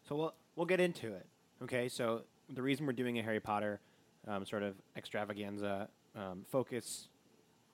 So 0.04 0.16
we'll 0.16 0.34
we'll 0.56 0.66
get 0.66 0.80
into 0.80 1.12
it. 1.14 1.26
Okay, 1.60 1.88
so 1.88 2.22
the 2.54 2.62
reason 2.62 2.86
we're 2.86 2.92
doing 2.92 3.18
a 3.18 3.22
Harry 3.22 3.40
Potter 3.40 3.80
um, 4.28 4.46
sort 4.46 4.62
of 4.62 4.76
extravaganza 4.96 5.88
um, 6.14 6.44
focus 6.48 7.08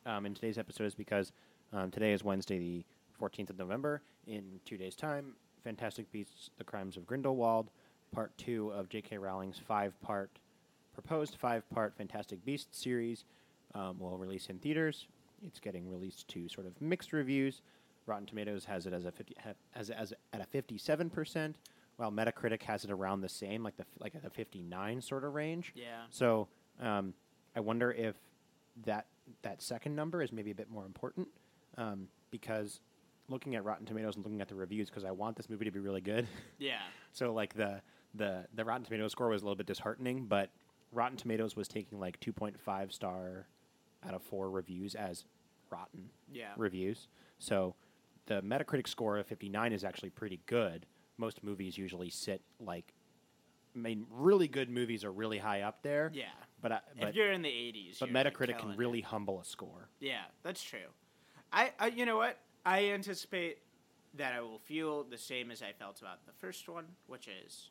um, 0.06 0.24
in 0.24 0.32
today's 0.32 0.56
episode 0.56 0.84
is 0.84 0.94
because 0.94 1.32
um, 1.70 1.90
today 1.90 2.14
is 2.14 2.24
Wednesday, 2.24 2.58
the 2.58 2.84
14th 3.20 3.50
of 3.50 3.58
November. 3.58 4.00
In 4.26 4.42
two 4.64 4.78
days' 4.78 4.96
time, 4.96 5.34
Fantastic 5.64 6.10
Beasts: 6.12 6.48
The 6.56 6.64
Crimes 6.64 6.96
of 6.96 7.06
Grindelwald, 7.06 7.68
Part 8.10 8.32
Two 8.38 8.70
of 8.70 8.88
J.K. 8.88 9.18
Rowling's 9.18 9.58
five-part 9.58 10.30
proposed 10.94 11.36
five-part 11.36 11.94
Fantastic 11.94 12.42
Beasts 12.46 12.80
series 12.80 13.24
um, 13.74 13.98
will 13.98 14.16
release 14.16 14.46
in 14.46 14.58
theaters. 14.60 15.08
It's 15.46 15.60
getting 15.60 15.90
released 15.90 16.26
to 16.28 16.48
sort 16.48 16.66
of 16.66 16.80
mixed 16.80 17.12
reviews. 17.12 17.60
Rotten 18.06 18.24
Tomatoes 18.24 18.64
has 18.64 18.86
it 18.86 18.94
as 18.94 19.04
a 19.04 19.12
50, 19.12 19.36
as, 19.74 19.90
as 19.90 20.14
at 20.32 20.40
a 20.40 20.44
57 20.44 21.10
percent, 21.10 21.56
while 21.96 22.10
Metacritic 22.10 22.62
has 22.62 22.84
it 22.84 22.90
around 22.90 23.20
the 23.20 23.28
same, 23.28 23.62
like 23.62 23.76
the 23.76 23.84
like 24.00 24.14
a 24.14 24.30
59 24.30 25.00
sort 25.00 25.24
of 25.24 25.34
range. 25.34 25.72
Yeah. 25.74 26.02
So 26.10 26.48
um, 26.80 27.14
I 27.54 27.60
wonder 27.60 27.92
if 27.92 28.16
that 28.84 29.06
that 29.42 29.62
second 29.62 29.94
number 29.94 30.22
is 30.22 30.32
maybe 30.32 30.50
a 30.50 30.54
bit 30.54 30.70
more 30.70 30.84
important 30.84 31.28
um, 31.76 32.08
because 32.30 32.80
looking 33.28 33.54
at 33.54 33.64
Rotten 33.64 33.86
Tomatoes 33.86 34.16
and 34.16 34.24
looking 34.24 34.40
at 34.42 34.48
the 34.48 34.54
reviews, 34.54 34.90
because 34.90 35.04
I 35.04 35.10
want 35.12 35.36
this 35.36 35.48
movie 35.48 35.64
to 35.64 35.70
be 35.70 35.78
really 35.80 36.00
good. 36.02 36.26
Yeah. 36.58 36.78
So 37.12 37.32
like 37.32 37.54
the 37.54 37.80
the 38.14 38.44
the 38.54 38.64
Rotten 38.64 38.84
Tomatoes 38.84 39.12
score 39.12 39.28
was 39.28 39.42
a 39.42 39.44
little 39.44 39.54
bit 39.56 39.66
disheartening, 39.66 40.24
but 40.26 40.50
Rotten 40.90 41.16
Tomatoes 41.16 41.54
was 41.54 41.68
taking 41.68 42.00
like 42.00 42.18
2.5 42.18 42.92
star 42.92 43.46
out 44.04 44.14
of 44.14 44.22
four 44.22 44.50
reviews 44.50 44.96
as 44.96 45.24
rotten 45.70 46.10
Yeah. 46.32 46.52
reviews. 46.56 47.06
So 47.38 47.76
the 48.26 48.42
Metacritic 48.42 48.88
score 48.88 49.16
of 49.18 49.26
59 49.28 49.72
is 49.72 49.84
actually 49.84 50.10
pretty 50.10 50.40
good. 50.46 50.86
Most 51.16 51.42
movies 51.44 51.78
usually 51.78 52.10
sit 52.10 52.42
like 52.60 52.94
I 53.74 53.78
mean 53.78 54.06
really 54.10 54.48
good 54.48 54.70
movies 54.70 55.04
are 55.04 55.12
really 55.12 55.38
high 55.38 55.62
up 55.62 55.82
there. 55.82 56.10
Yeah. 56.14 56.24
But 56.60 56.72
I, 56.72 56.80
if 56.98 57.14
you're 57.14 57.32
in 57.32 57.42
the 57.42 57.48
80s, 57.48 57.98
but 57.98 58.08
you're, 58.08 58.14
like, 58.22 58.32
Metacritic 58.34 58.58
can 58.58 58.76
really 58.76 59.00
it. 59.00 59.04
humble 59.04 59.38
a 59.38 59.44
score. 59.44 59.90
Yeah, 60.00 60.22
that's 60.42 60.62
true. 60.62 60.78
I, 61.52 61.72
I, 61.78 61.88
you 61.88 62.06
know 62.06 62.16
what? 62.16 62.38
I 62.64 62.86
anticipate 62.90 63.58
that 64.14 64.32
I 64.32 64.40
will 64.40 64.58
feel 64.60 65.04
the 65.04 65.18
same 65.18 65.50
as 65.50 65.60
I 65.62 65.72
felt 65.78 66.00
about 66.00 66.24
the 66.24 66.32
first 66.38 66.66
one, 66.68 66.86
which 67.06 67.28
is 67.28 67.70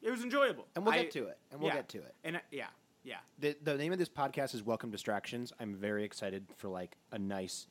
it 0.00 0.10
was 0.10 0.22
enjoyable. 0.22 0.66
And 0.76 0.84
we'll 0.84 0.94
I- 0.94 1.02
get 1.02 1.10
to 1.12 1.26
it. 1.26 1.38
And 1.50 1.60
we'll 1.60 1.70
yeah. 1.70 1.76
get 1.76 1.88
to 1.90 1.98
it. 1.98 2.14
And 2.22 2.36
I- 2.36 2.42
yeah, 2.52 2.66
yeah, 3.02 3.16
the 3.38 3.56
the 3.62 3.76
name 3.76 3.92
of 3.92 3.98
this 3.98 4.08
podcast 4.08 4.54
is 4.54 4.62
Welcome 4.62 4.90
Distractions. 4.90 5.52
I'm 5.58 5.74
very 5.74 6.04
excited 6.04 6.46
for 6.56 6.68
like 6.68 6.96
a 7.10 7.18
nice 7.18 7.66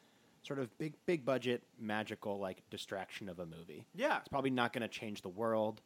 sort 0.47 0.59
of 0.59 0.75
big 0.77 0.93
big 1.05 1.25
budget 1.25 1.61
magical 1.79 2.39
like 2.39 2.63
distraction 2.69 3.27
of 3.29 3.39
a 3.39 3.45
movie. 3.45 3.85
yeah, 3.93 4.17
It's 4.19 4.29
probably 4.29 4.49
not 4.49 4.73
going 4.73 4.81
to 4.81 4.87
change 4.87 5.21
the 5.21 5.29
world. 5.29 5.81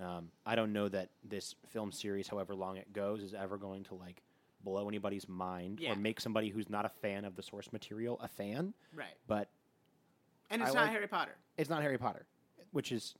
Um, 0.00 0.28
I 0.44 0.54
don't 0.54 0.72
know 0.72 0.88
that 0.88 1.10
this 1.24 1.54
film 1.68 1.90
series, 1.90 2.28
however 2.28 2.54
long 2.54 2.76
it 2.76 2.92
goes, 2.92 3.22
is 3.22 3.34
ever 3.34 3.56
going 3.56 3.84
to 3.84 3.94
like 3.94 4.22
blow 4.62 4.88
anybody's 4.88 5.28
mind 5.28 5.80
Yeah. 5.80 5.92
or 5.92 5.96
make 5.96 6.20
somebody 6.20 6.48
who's 6.50 6.68
not 6.68 6.84
a 6.84 6.88
fan 6.88 7.24
of 7.24 7.34
the 7.36 7.42
source 7.42 7.72
material 7.72 8.18
a 8.22 8.28
fan. 8.28 8.74
right. 8.94 9.14
But 9.26 9.48
And 10.50 10.62
it's 10.62 10.70
I 10.70 10.74
not 10.74 10.80
like- 10.84 10.90
Harry 10.92 11.08
Potter. 11.08 11.34
it's 11.56 11.70
not 11.70 11.82
Harry 11.82 11.98
Potter, 11.98 12.26
which 12.72 12.92
is 12.92 13.14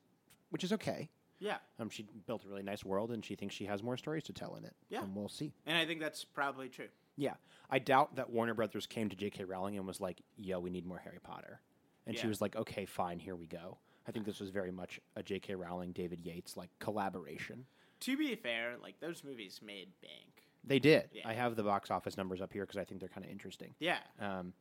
which 0.50 0.62
is 0.64 0.72
okay. 0.72 1.08
Yeah, 1.38 1.58
Um, 1.78 1.90
she 1.90 2.04
built 2.26 2.44
a 2.46 2.48
really 2.48 2.62
nice 2.62 2.82
world, 2.82 3.10
and 3.10 3.22
she 3.22 3.34
thinks 3.34 3.54
she 3.54 3.66
has 3.66 3.82
more 3.82 3.98
stories 3.98 4.22
to 4.24 4.32
tell 4.32 4.54
in 4.56 4.64
it. 4.64 4.74
Yeah. 4.88 5.02
and 5.02 5.14
we'll 5.14 5.28
see. 5.28 5.52
and 5.66 5.76
I 5.76 5.84
think 5.84 6.00
that's 6.00 6.24
probably 6.24 6.68
true. 6.70 6.88
Yeah, 7.16 7.34
I 7.70 7.78
doubt 7.78 8.16
that 8.16 8.30
Warner 8.30 8.54
Brothers 8.54 8.86
came 8.86 9.08
to 9.08 9.16
J.K. 9.16 9.44
Rowling 9.44 9.76
and 9.76 9.86
was 9.86 10.00
like, 10.00 10.20
"Yo, 10.36 10.58
we 10.60 10.70
need 10.70 10.86
more 10.86 10.98
Harry 10.98 11.18
Potter," 11.22 11.60
and 12.06 12.16
she 12.16 12.26
was 12.26 12.40
like, 12.40 12.56
"Okay, 12.56 12.84
fine, 12.86 13.18
here 13.18 13.36
we 13.36 13.46
go." 13.46 13.78
I 14.08 14.12
think 14.12 14.24
this 14.24 14.38
was 14.38 14.50
very 14.50 14.70
much 14.70 15.00
a 15.16 15.22
J.K. 15.22 15.54
Rowling, 15.56 15.92
David 15.92 16.20
Yates 16.20 16.56
like 16.56 16.70
collaboration. 16.78 17.66
To 18.00 18.16
be 18.16 18.34
fair, 18.36 18.74
like 18.82 19.00
those 19.00 19.24
movies 19.24 19.60
made 19.64 19.88
bank. 20.00 20.44
They 20.64 20.78
did. 20.78 21.08
Yeah. 21.12 21.28
I 21.28 21.32
have 21.34 21.56
the 21.56 21.62
box 21.62 21.90
office 21.90 22.16
numbers 22.16 22.40
up 22.40 22.52
here 22.52 22.64
because 22.64 22.76
I 22.76 22.84
think 22.84 23.00
they're 23.00 23.08
kind 23.08 23.24
of 23.24 23.30
interesting. 23.32 23.74
Yeah, 23.78 23.98
Um, 24.20 24.52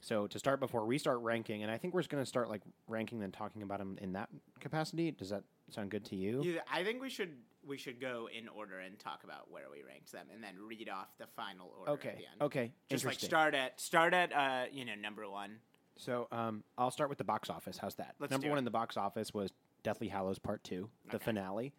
so 0.00 0.26
to 0.28 0.38
start 0.38 0.60
before 0.60 0.86
we 0.86 0.96
start 0.98 1.18
ranking, 1.18 1.62
and 1.64 1.70
I 1.72 1.76
think 1.78 1.92
we're 1.94 2.00
just 2.00 2.10
going 2.10 2.22
to 2.22 2.28
start 2.28 2.48
like 2.48 2.62
ranking 2.86 3.22
and 3.24 3.32
talking 3.32 3.62
about 3.62 3.78
them 3.78 3.98
in 4.00 4.12
that 4.12 4.28
capacity. 4.60 5.10
Does 5.10 5.30
that 5.30 5.42
sound 5.70 5.90
good 5.90 6.04
to 6.06 6.16
you? 6.16 6.42
You- 6.42 6.60
I 6.72 6.84
think 6.84 7.02
we 7.02 7.10
should 7.10 7.36
we 7.68 7.76
should 7.76 8.00
go 8.00 8.28
in 8.36 8.48
order 8.48 8.78
and 8.78 8.98
talk 8.98 9.22
about 9.24 9.50
where 9.50 9.64
we 9.70 9.82
ranked 9.86 10.10
them, 10.10 10.26
and 10.32 10.42
then 10.42 10.54
read 10.66 10.88
off 10.88 11.08
the 11.18 11.26
final 11.36 11.72
order 11.78 11.90
at 11.92 11.94
okay. 11.94 12.14
the 12.16 12.26
end. 12.26 12.40
Okay. 12.40 12.72
Just 12.88 13.04
like 13.04 13.20
start 13.20 13.54
at 13.54 13.80
start 13.80 14.14
at 14.14 14.32
uh, 14.32 14.64
you 14.72 14.84
know 14.84 14.94
number 14.94 15.28
one. 15.28 15.56
So 15.96 16.28
um, 16.32 16.62
I'll 16.78 16.90
start 16.90 17.08
with 17.10 17.18
the 17.18 17.24
box 17.24 17.50
office. 17.50 17.76
How's 17.76 17.96
that? 17.96 18.14
Let's 18.18 18.30
Number 18.30 18.48
one 18.48 18.56
it. 18.56 18.60
in 18.60 18.64
the 18.64 18.70
box 18.70 18.96
office 18.96 19.34
was 19.34 19.52
Deathly 19.82 20.08
Hallows 20.08 20.38
Part 20.38 20.62
Two, 20.64 20.88
the 21.10 21.16
Okay. 21.16 21.24
finale, 21.24 21.72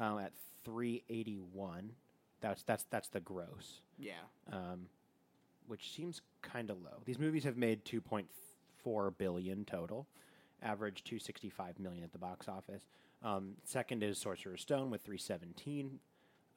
um, 0.00 0.18
at 0.18 0.32
381. 0.64 1.90
That's 2.40 2.62
that's 2.62 2.84
that's 2.90 3.08
the 3.08 3.20
gross, 3.20 3.82
Yeah. 3.98 4.12
um, 4.52 4.86
which 5.66 5.92
seems 5.92 6.22
kind 6.42 6.70
of 6.70 6.80
low. 6.82 7.02
These 7.04 7.18
movies 7.18 7.44
have 7.44 7.56
made 7.56 7.84
2.4 7.84 9.16
billion 9.18 9.64
total, 9.64 10.06
average 10.62 11.02
265 11.04 11.78
million 11.78 12.04
at 12.04 12.12
the 12.12 12.18
box 12.18 12.48
office. 12.48 12.82
Um, 13.24 13.54
second 13.64 14.02
is 14.02 14.18
Sorcerer's 14.18 14.60
Stone 14.60 14.90
with 14.90 15.02
317, 15.02 15.98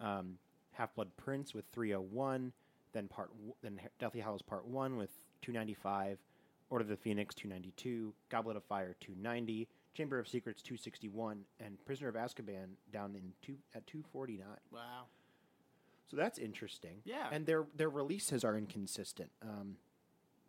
um, 0.02 0.38
Half 0.74 0.94
Blood 0.96 1.12
Prince 1.16 1.54
with 1.54 1.66
301, 1.72 2.52
then 2.92 3.08
part 3.08 3.30
w- 3.34 3.54
then 3.64 3.80
Deathly 4.00 4.20
Hallows 4.20 4.42
Part 4.42 4.68
One 4.68 4.98
with 4.98 5.12
295, 5.42 6.20
Order 6.70 6.84
of 6.84 6.90
the 6.90 6.98
Phoenix 6.98 7.34
292, 7.36 8.14
Goblet 8.30 8.58
of 8.58 8.64
Fire 8.66 8.98
290, 9.00 9.70
Chamber 9.94 10.20
of 10.20 10.28
Secrets 10.28 10.62
261, 10.62 11.46
and 11.62 11.84
Prisoner 11.86 12.10
of 12.10 12.16
Azkaban 12.16 12.72
down 12.92 13.16
in 13.16 13.32
two 13.42 13.56
at 13.74 13.88
249. 13.88 14.46
Wow. 14.72 15.06
So 16.12 16.18
that's 16.18 16.38
interesting. 16.38 16.98
Yeah. 17.06 17.28
And 17.32 17.46
their 17.46 17.66
their 17.76 17.90
releases 17.90 18.44
are 18.44 18.58
inconsistent. 18.58 19.30
Um, 19.42 19.78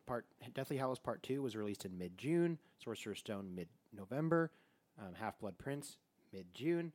part 0.06 0.26
Deathly 0.52 0.76
Hallows 0.76 0.98
Part 0.98 1.22
Two 1.22 1.42
was 1.42 1.54
released 1.56 1.84
in 1.84 1.96
mid 1.96 2.18
June. 2.18 2.58
Sorcerer's 2.82 3.20
Stone 3.20 3.54
mid 3.54 3.68
November. 3.96 4.50
Um, 4.98 5.14
Half 5.14 5.38
Blood 5.38 5.58
Prince 5.58 5.96
mid 6.32 6.46
June. 6.54 6.92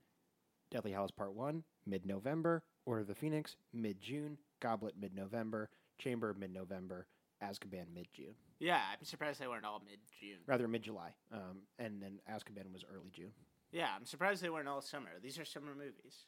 Deathly 0.72 0.92
Hallows 0.92 1.12
Part 1.12 1.34
One 1.34 1.64
mid 1.86 2.06
November. 2.06 2.64
Order 2.86 3.02
of 3.02 3.08
the 3.08 3.16
Phoenix 3.16 3.56
mid 3.74 4.02
June. 4.02 4.38
Goblet 4.62 4.96
mid 5.00 5.16
November. 5.16 5.70
Chamber 5.98 6.36
mid 6.38 6.54
November. 6.54 7.08
Azkaban 7.44 7.86
mid 7.94 8.08
June. 8.14 8.36
Yeah, 8.60 8.80
I'm 8.92 9.04
surprised 9.04 9.42
they 9.42 9.48
weren't 9.48 9.66
all 9.66 9.82
mid 9.86 10.00
June. 10.20 10.40
Rather 10.48 10.68
mid 10.68 10.84
July. 10.84 11.10
Um, 11.32 11.64
and 11.80 12.02
then 12.02 12.20
Azkaban 12.32 12.72
was 12.72 12.84
early 12.94 13.10
June. 13.12 13.32
Yeah, 13.72 13.90
I'm 13.96 14.06
surprised 14.06 14.42
they 14.42 14.50
weren't 14.50 14.68
all 14.68 14.82
summer. 14.82 15.10
These 15.22 15.40
are 15.40 15.46
summer 15.46 15.74
movies. 15.76 16.28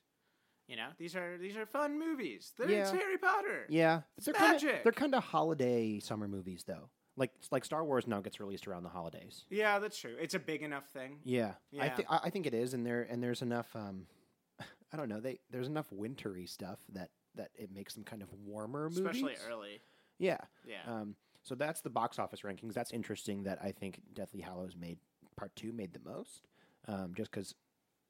You 0.67 0.75
know, 0.77 0.87
these 0.97 1.15
are 1.15 1.37
these 1.37 1.55
are 1.55 1.65
fun 1.67 1.99
movies. 1.99 2.51
They're, 2.57 2.67
It's 2.69 2.89
Harry 2.91 3.17
Potter. 3.19 3.67
Yeah, 3.69 4.01
they're 4.23 4.33
kinda, 4.33 4.51
magic. 4.53 4.83
they're 4.83 4.91
kind 4.91 5.13
of 5.13 5.23
holiday 5.23 5.99
summer 5.99 6.27
movies 6.27 6.63
though. 6.65 6.89
Like 7.17 7.31
like 7.51 7.63
Star 7.63 7.83
Wars 7.85 8.07
now 8.07 8.19
gets 8.19 8.39
released 8.39 8.67
around 8.67 8.83
the 8.83 8.89
holidays. 8.89 9.45
Yeah, 9.49 9.79
that's 9.79 9.97
true. 9.97 10.15
It's 10.19 10.33
a 10.33 10.39
big 10.39 10.61
enough 10.63 10.87
thing. 10.89 11.19
Yeah, 11.23 11.53
I 11.79 11.89
think 11.89 12.07
I 12.11 12.19
I 12.25 12.29
think 12.29 12.45
it 12.45 12.53
is, 12.53 12.73
and 12.73 12.85
there 12.85 13.07
and 13.09 13.23
there's 13.23 13.41
enough. 13.41 13.73
Um, 13.75 14.07
I 14.93 14.97
don't 14.97 15.07
know. 15.07 15.19
They 15.19 15.39
there's 15.49 15.67
enough 15.67 15.91
wintry 15.91 16.45
stuff 16.45 16.79
that 16.93 17.11
that 17.35 17.51
it 17.55 17.71
makes 17.73 17.93
them 17.93 18.03
kind 18.03 18.21
of 18.21 18.29
warmer 18.45 18.89
movies. 18.89 18.99
Especially 18.99 19.35
early. 19.47 19.81
Yeah. 20.17 20.39
Yeah. 20.67 20.81
Um. 20.87 21.15
So 21.43 21.55
that's 21.55 21.81
the 21.81 21.89
box 21.89 22.19
office 22.19 22.41
rankings. 22.41 22.73
That's 22.73 22.91
interesting. 22.91 23.43
That 23.43 23.59
I 23.63 23.71
think 23.71 24.01
Deathly 24.13 24.41
Hallows 24.41 24.75
made 24.75 24.97
part 25.37 25.55
two 25.55 25.71
made 25.71 25.93
the 25.93 25.99
most. 26.03 26.47
Um. 26.87 27.13
Just 27.15 27.31
because 27.31 27.55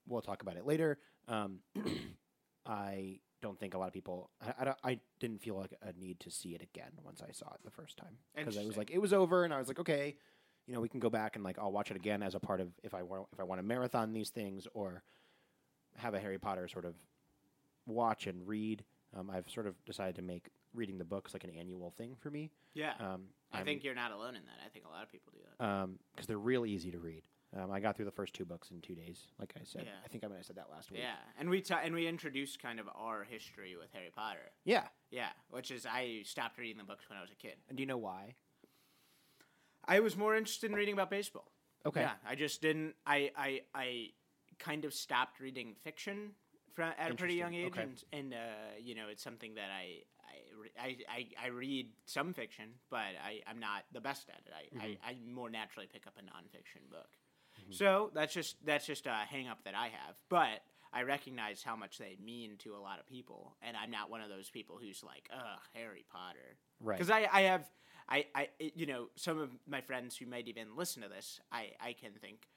we'll 0.08 0.22
talk 0.22 0.42
about 0.42 0.58
it 0.58 0.66
later. 0.66 0.98
Um. 1.28 1.60
I 2.66 3.20
don't 3.46 3.60
think 3.60 3.74
a 3.76 3.78
lot 3.78 3.88
of 3.88 3.94
people. 3.94 4.30
I, 4.42 4.54
I, 4.62 4.66
don't- 4.66 4.78
I 4.84 5.00
didn't 5.20 5.42
feel 5.42 5.56
like 5.56 5.74
a 5.82 5.94
need 5.94 6.20
to 6.22 6.32
see 6.32 6.56
it 6.56 6.62
again 6.62 6.92
once 7.04 7.22
I 7.22 7.32
saw 7.32 7.48
it 7.54 7.60
the 7.64 7.72
first 7.72 7.96
time 7.98 8.18
because 8.36 8.58
I 8.58 8.66
was 8.66 8.76
like, 8.78 8.90
it 8.92 8.98
was 9.00 9.14
over, 9.14 9.44
and 9.46 9.54
I 9.54 9.60
was 9.60 9.68
like, 9.68 9.80
okay, 9.80 10.16
you 10.68 10.74
know, 10.74 10.82
we 10.82 10.90
can 10.90 11.00
go 11.00 11.10
back 11.12 11.36
and 11.36 11.44
like 11.46 11.60
I'll 11.60 11.72
watch 11.72 11.92
it 11.92 11.96
again 11.98 12.24
as 12.24 12.34
a 12.36 12.40
part 12.40 12.60
of 12.60 12.70
if 12.84 12.94
I 12.96 13.04
want 13.04 13.28
if 13.34 13.40
I 13.40 13.44
want 13.44 13.60
to 13.60 13.64
marathon 13.64 14.14
these 14.14 14.30
things 14.32 14.68
or 14.74 15.04
have 15.98 16.14
a 16.16 16.20
Harry 16.20 16.40
Potter 16.40 16.68
sort 16.68 16.86
of 16.86 16.96
watch 17.86 18.28
and 18.28 18.48
read. 18.48 18.84
Um, 19.16 19.30
I've 19.30 19.50
sort 19.50 19.68
of 19.68 19.76
decided 19.86 20.16
to 20.16 20.22
make 20.22 20.50
reading 20.74 20.98
the 20.98 21.06
books 21.06 21.34
like 21.34 21.44
an 21.46 21.52
annual 21.52 21.92
thing 21.92 22.16
for 22.20 22.30
me. 22.30 22.52
yeah. 22.74 22.94
Um, 23.00 23.26
I 23.54 23.64
think 23.64 23.84
you're 23.86 23.96
not 23.96 24.12
alone 24.12 24.36
in 24.36 24.44
that. 24.44 24.60
I 24.66 24.70
think 24.70 24.84
a 24.86 24.90
lot 24.90 25.04
of 25.04 25.10
people 25.12 25.32
do 25.34 25.40
that. 25.58 25.88
because 26.14 26.28
they're 26.28 26.38
real 26.38 26.66
easy 26.66 26.92
to 26.92 27.00
read. 27.00 27.22
Um, 27.58 27.72
I 27.72 27.80
got 27.80 27.96
through 27.96 28.06
the 28.06 28.12
first 28.12 28.34
two 28.34 28.44
books 28.44 28.72
in 28.72 28.82
two 28.82 28.96
days, 28.96 29.28
like 29.40 29.54
I 29.60 29.64
said. 29.64 29.84
Yeah. 29.86 29.92
I 30.04 30.08
think 30.10 30.24
I 30.24 30.28
might 30.28 30.36
have 30.38 30.46
said 30.46 30.58
that 30.58 30.70
last 30.70 30.92
week. 30.92 31.00
Yeah, 31.02 31.16
and 31.40 31.50
we 31.50 31.62
ta- 31.62 31.80
and 31.84 31.96
we 31.96 32.06
introduced 32.06 32.62
kind 32.62 32.80
of 32.82 32.88
our 32.94 33.24
history 33.24 33.76
with 33.80 33.90
Harry 33.94 34.12
Potter. 34.14 34.52
Yeah. 34.66 34.84
Yeah, 35.10 35.30
which 35.50 35.72
is 35.72 35.86
I 35.86 36.22
stopped 36.26 36.58
reading 36.58 36.78
the 36.78 36.84
books 36.84 37.06
when 37.10 37.18
I 37.18 37.22
was 37.22 37.32
a 37.32 37.36
kid. 37.36 37.56
And 37.70 37.78
do 37.78 37.82
you 37.82 37.88
know 37.88 37.98
why? 37.98 38.36
I 39.86 40.00
was 40.02 40.18
more 40.18 40.36
interested 40.36 40.70
in 40.70 40.76
reading 40.76 40.94
about 40.94 41.10
baseball. 41.10 41.52
Okay. 41.86 42.02
Yeah, 42.02 42.14
I 42.28 42.36
just 42.36 42.62
didn't. 42.62 42.96
I 43.06 43.32
I 43.38 43.62
I 43.74 44.08
kind 44.60 44.84
of 44.84 44.94
stopped 44.94 45.40
reading 45.40 45.76
fiction 45.84 46.32
from, 46.74 46.92
at 46.98 47.12
a 47.12 47.16
pretty 47.16 47.36
young 47.36 47.54
age, 47.54 47.68
Interesting. 47.68 48.10
and 48.12 48.34
and 48.34 48.34
uh, 48.34 48.38
you 48.84 48.96
know 48.96 49.08
it's 49.10 49.24
something 49.24 49.56
that 49.56 49.70
I. 49.72 50.00
I, 50.82 50.88
I, 50.88 50.98
I, 51.10 51.28
I 51.46 51.48
read 51.50 51.90
some 52.06 52.34
fiction, 52.34 52.66
but 52.90 52.98
I, 53.24 53.42
I'm 53.48 53.60
not 53.60 53.86
the 53.94 54.02
best 54.02 54.28
at 54.30 54.42
it. 54.46 54.52
I, 54.52 54.76
Mm-hmm. 54.76 54.98
I, 55.06 55.12
I 55.12 55.16
more 55.32 55.50
naturally 55.50 55.88
pick 55.92 56.08
up 56.08 56.16
a 56.18 56.22
nonfiction 56.22 56.90
book. 56.90 57.08
So 57.72 58.12
that's 58.14 58.34
just 58.34 58.58
that's 58.66 58.86
just 58.86 59.06
a 59.08 59.12
hang 59.14 59.48
up 59.48 59.64
that 59.66 59.76
I 59.76 59.86
have. 59.88 60.16
But 60.30 60.62
I 60.94 61.04
recognize 61.04 61.62
how 61.64 61.76
much 61.76 61.98
they 61.98 62.18
mean 62.24 62.58
to 62.60 62.76
a 62.76 62.78
lot 62.80 63.00
of 63.00 63.06
people, 63.08 63.56
and 63.62 63.76
I'm 63.76 63.92
not 63.92 64.10
one 64.10 64.22
of 64.22 64.30
those 64.30 64.50
people 64.50 64.78
who's 64.82 65.04
like, 65.04 65.30
ugh, 65.34 65.60
Harry 65.74 66.06
Potter. 66.12 66.58
Right. 66.80 66.98
Because 66.98 67.10
I, 67.10 67.28
I 67.32 67.42
have 67.42 67.70
I, 68.08 68.26
I 68.36 68.50
you 68.60 68.86
know 68.86 69.08
some 69.16 69.40
of 69.40 69.50
my 69.68 69.82
friends 69.82 70.16
who 70.16 70.26
might 70.26 70.48
even 70.48 70.76
listen 70.76 71.02
to 71.02 71.10
this, 71.10 71.40
I, 71.52 71.72
I 71.82 71.94
can 71.94 72.12
think. 72.14 72.48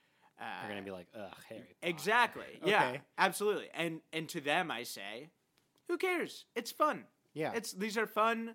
Uh, 0.40 0.44
They're 0.62 0.70
gonna 0.70 0.82
be 0.82 0.90
like, 0.92 1.08
ugh, 1.16 1.32
Harry. 1.48 1.60
Potter." 1.80 1.90
Exactly. 1.90 2.60
Yeah. 2.64 2.98
Absolutely. 3.16 3.68
And 3.74 4.00
and 4.12 4.28
to 4.28 4.40
them 4.40 4.70
I 4.70 4.82
say, 4.84 5.30
who 5.88 5.96
cares? 5.96 6.44
It's 6.54 6.70
fun. 6.70 7.04
Yeah. 7.34 7.52
It's 7.54 7.72
these 7.72 7.96
are 7.96 8.06
fun. 8.06 8.54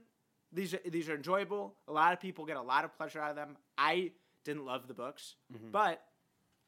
These 0.53 0.75
are 0.75 0.79
these 0.85 1.09
are 1.09 1.15
enjoyable. 1.15 1.75
A 1.87 1.91
lot 1.91 2.13
of 2.13 2.19
people 2.21 2.45
get 2.45 2.57
a 2.57 2.61
lot 2.61 2.85
of 2.85 2.95
pleasure 2.95 3.19
out 3.19 3.31
of 3.31 3.35
them. 3.35 3.57
I 3.77 4.11
didn't 4.45 4.65
love 4.65 4.87
the 4.87 4.93
books, 4.93 5.35
Mm-hmm. 5.53 5.71
but 5.71 6.01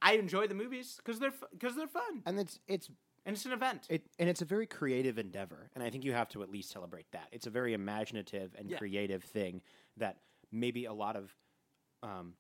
I 0.05 0.13
enjoy 0.13 0.47
the 0.47 0.53
movies 0.55 0.95
because 0.97 1.19
they're 1.19 1.33
because 1.51 1.75
they're 1.75 1.87
fun 1.87 2.21
and 2.25 2.39
it's 2.39 2.59
it's 2.67 2.87
and 3.25 3.35
it's 3.35 3.45
an 3.45 3.53
event. 3.53 3.87
it 3.89 4.03
and 4.19 4.29
it's 4.29 4.41
a 4.43 4.45
very 4.45 4.67
creative 4.67 5.17
endeavor, 5.17 5.71
and 5.73 5.83
I 5.83 5.89
think 5.89 6.05
you 6.05 6.13
have 6.13 6.29
to 6.29 6.43
at 6.43 6.49
least 6.49 6.69
celebrate 6.71 7.07
that. 7.11 7.27
It's 7.31 7.47
a 7.47 7.49
very 7.49 7.73
imaginative 7.73 8.53
and 8.57 8.69
Yeah. 8.69 8.77
creative 8.77 9.23
thing 9.23 9.61
that 9.97 10.19
maybe 10.51 10.85
a 10.85 10.93
lot 10.93 11.15
of 11.15 11.35
um, 12.03 12.35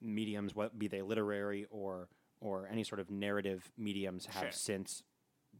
mediums, 0.00 0.54
what 0.54 0.78
be 0.78 0.86
they 0.86 1.02
literary 1.02 1.66
or 1.70 2.08
or 2.40 2.68
any 2.70 2.84
sort 2.84 3.00
of 3.00 3.10
narrative 3.10 3.68
mediums, 3.76 4.26
have 4.26 4.42
Sure. 4.42 4.52
since 4.52 5.02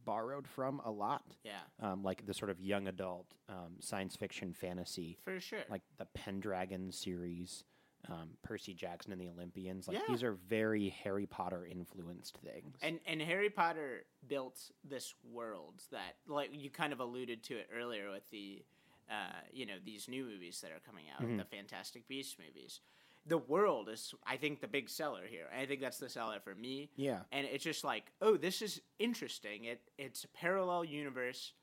borrowed 0.05 0.47
from 0.47 0.79
a 0.85 0.91
lot. 0.91 1.35
yeah, 1.43 1.59
Um, 1.79 2.03
like 2.03 2.25
the 2.25 2.33
sort 2.33 2.49
of 2.49 2.61
young 2.61 2.87
adult 2.87 3.35
um, 3.49 3.75
science 3.81 4.15
fiction 4.15 4.53
fantasy, 4.53 5.17
for 5.25 5.41
sure. 5.41 5.65
like 5.69 5.81
the 5.97 6.05
Pendragon 6.05 6.93
series, 6.93 7.65
um, 8.07 8.29
Percy 8.43 8.73
Jackson 8.73 9.11
and 9.11 9.19
the 9.21 9.29
Olympians. 9.29 9.87
Like 9.87 9.97
Yeah. 9.97 10.03
these 10.07 10.23
are 10.23 10.33
very 10.33 10.89
Harry 11.03 11.25
Potter 11.25 11.65
influenced 11.65 12.37
things. 12.37 12.77
And 12.81 12.99
and 13.05 13.21
Harry 13.21 13.49
Potter 13.49 14.05
built 14.27 14.71
this 14.83 15.13
world 15.31 15.83
that, 15.91 16.15
like 16.27 16.49
you 16.53 16.69
kind 16.69 16.93
of 16.93 16.99
alluded 16.99 17.43
to 17.43 17.57
it 17.57 17.69
earlier 17.75 18.09
with 18.09 18.29
the, 18.31 18.63
uh, 19.09 19.41
you 19.51 19.65
know, 19.65 19.75
these 19.83 20.07
new 20.07 20.23
movies 20.23 20.61
that 20.61 20.71
are 20.71 20.79
coming 20.85 21.05
out, 21.13 21.21
the 21.37 21.43
Fantastic 21.45 22.07
Beasts 22.07 22.37
movies. 22.39 22.79
The 23.25 23.37
world 23.37 23.89
is, 23.89 24.15
I 24.25 24.37
think, 24.37 24.61
the 24.61 24.67
big 24.67 24.89
seller 24.89 25.23
here. 25.29 25.47
I 25.55 25.65
think 25.65 25.81
that's 25.81 25.99
the 25.99 26.09
seller 26.09 26.39
for 26.39 26.55
me. 26.55 26.89
Yeah. 26.95 27.19
And 27.33 27.45
it's 27.45 27.63
just 27.65 27.83
like, 27.83 28.11
oh, 28.21 28.37
this 28.37 28.61
is 28.61 28.81
interesting. 28.97 29.65
It 29.65 29.81
it's 29.97 30.23
a 30.23 30.27
parallel 30.29 30.85
universe. 30.85 31.53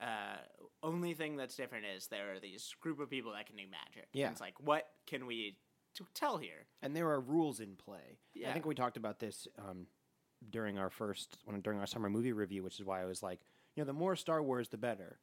Uh, 0.00 0.38
only 0.82 1.14
thing 1.14 1.36
that's 1.36 1.54
different 1.54 1.84
is 1.84 2.08
there 2.08 2.32
are 2.34 2.40
these 2.40 2.74
group 2.80 2.98
of 2.98 3.08
people 3.10 3.32
that 3.32 3.46
can 3.46 3.56
do 3.56 3.64
magic. 3.70 4.08
And 4.14 4.20
Yeah. 4.20 4.30
it's 4.30 4.40
like, 4.40 4.58
what 4.58 4.88
can 5.06 5.26
we 5.26 5.58
t- 5.94 6.04
tell 6.14 6.38
here? 6.38 6.66
and 6.82 6.96
there 6.96 7.08
are 7.10 7.20
rules 7.20 7.60
in 7.60 7.76
play. 7.76 8.18
Yeah. 8.34 8.50
I 8.50 8.52
think 8.52 8.66
we 8.66 8.74
talked 8.74 8.96
about 8.96 9.18
this 9.18 9.46
um, 9.58 9.86
during 10.50 10.78
our 10.78 10.90
first 10.90 11.38
when, 11.44 11.60
during 11.60 11.78
our 11.78 11.86
summer 11.86 12.10
movie 12.10 12.32
review, 12.32 12.62
which 12.62 12.78
is 12.80 12.84
why 12.86 13.02
I 13.02 13.04
was 13.04 13.22
like, 13.22 13.40
you 13.74 13.82
know, 13.82 13.86
the 13.86 13.92
more 13.92 14.16
Star 14.16 14.42
Wars, 14.42 14.68
the 14.68 14.76
better, 14.76 15.18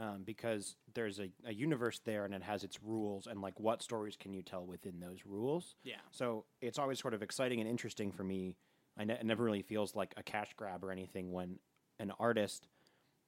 um, 0.00 0.22
because 0.24 0.76
there's 0.94 1.18
a, 1.20 1.28
a 1.46 1.52
universe 1.52 2.00
there 2.04 2.24
and 2.24 2.34
it 2.34 2.42
has 2.42 2.64
its 2.64 2.82
rules, 2.82 3.26
and 3.26 3.42
like 3.42 3.60
what 3.60 3.82
stories 3.82 4.16
can 4.16 4.32
you 4.32 4.42
tell 4.42 4.64
within 4.64 5.00
those 5.00 5.20
rules? 5.26 5.76
Yeah. 5.84 5.96
So 6.10 6.44
it's 6.60 6.78
always 6.78 6.98
sort 6.98 7.14
of 7.14 7.22
exciting 7.22 7.60
and 7.60 7.68
interesting 7.68 8.10
for 8.10 8.24
me. 8.24 8.56
I 8.98 9.04
ne- 9.04 9.14
it 9.14 9.24
never 9.26 9.44
really 9.44 9.62
feels 9.62 9.94
like 9.94 10.14
a 10.16 10.22
cash 10.22 10.50
grab 10.56 10.82
or 10.84 10.90
anything 10.90 11.32
when 11.32 11.58
an 11.98 12.12
artist 12.18 12.68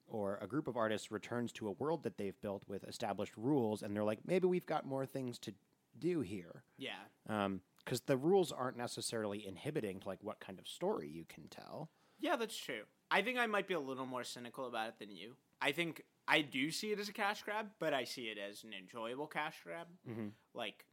or 0.06 0.38
a 0.42 0.46
group 0.46 0.68
of 0.68 0.76
artists 0.76 1.10
returns 1.10 1.52
to 1.52 1.68
a 1.68 1.72
world 1.72 2.02
that 2.02 2.18
they've 2.18 2.38
built 2.42 2.62
with 2.68 2.84
established 2.84 3.32
rules, 3.36 3.82
and 3.82 3.94
they're 3.94 4.04
like, 4.04 4.20
maybe 4.26 4.46
we've 4.46 4.66
got 4.66 4.84
more 4.86 5.06
things 5.06 5.38
to 5.38 5.52
do 5.98 6.20
here 6.20 6.64
Yeah. 6.78 6.92
Um, 7.28 7.60
because 7.84 8.00
the 8.02 8.16
rules 8.16 8.50
aren't 8.50 8.78
necessarily 8.78 9.46
inhibiting 9.46 10.00
to 10.00 10.08
like 10.08 10.22
what 10.22 10.40
kind 10.40 10.58
of 10.58 10.66
story 10.66 11.08
you 11.08 11.24
can 11.28 11.48
tell. 11.48 11.90
Yeah, 12.18 12.36
that's 12.36 12.56
true. 12.56 12.82
I 13.10 13.20
think 13.20 13.38
I 13.38 13.46
might 13.46 13.68
be 13.68 13.74
a 13.74 13.80
little 13.80 14.06
more 14.06 14.24
cynical 14.24 14.66
about 14.66 14.88
it 14.88 14.98
than 14.98 15.10
you. 15.10 15.34
I 15.60 15.72
think 15.72 16.02
I 16.26 16.40
do 16.40 16.70
see 16.70 16.92
it 16.92 16.98
as 16.98 17.08
a 17.08 17.12
cash 17.12 17.42
grab, 17.42 17.66
but 17.78 17.92
I 17.92 18.04
see 18.04 18.22
it 18.22 18.38
as 18.38 18.64
an 18.64 18.70
enjoyable 18.72 19.26
cash 19.26 19.56
grab. 19.62 19.88
Mm-hmm. 20.08 20.28
Like, 20.54 20.86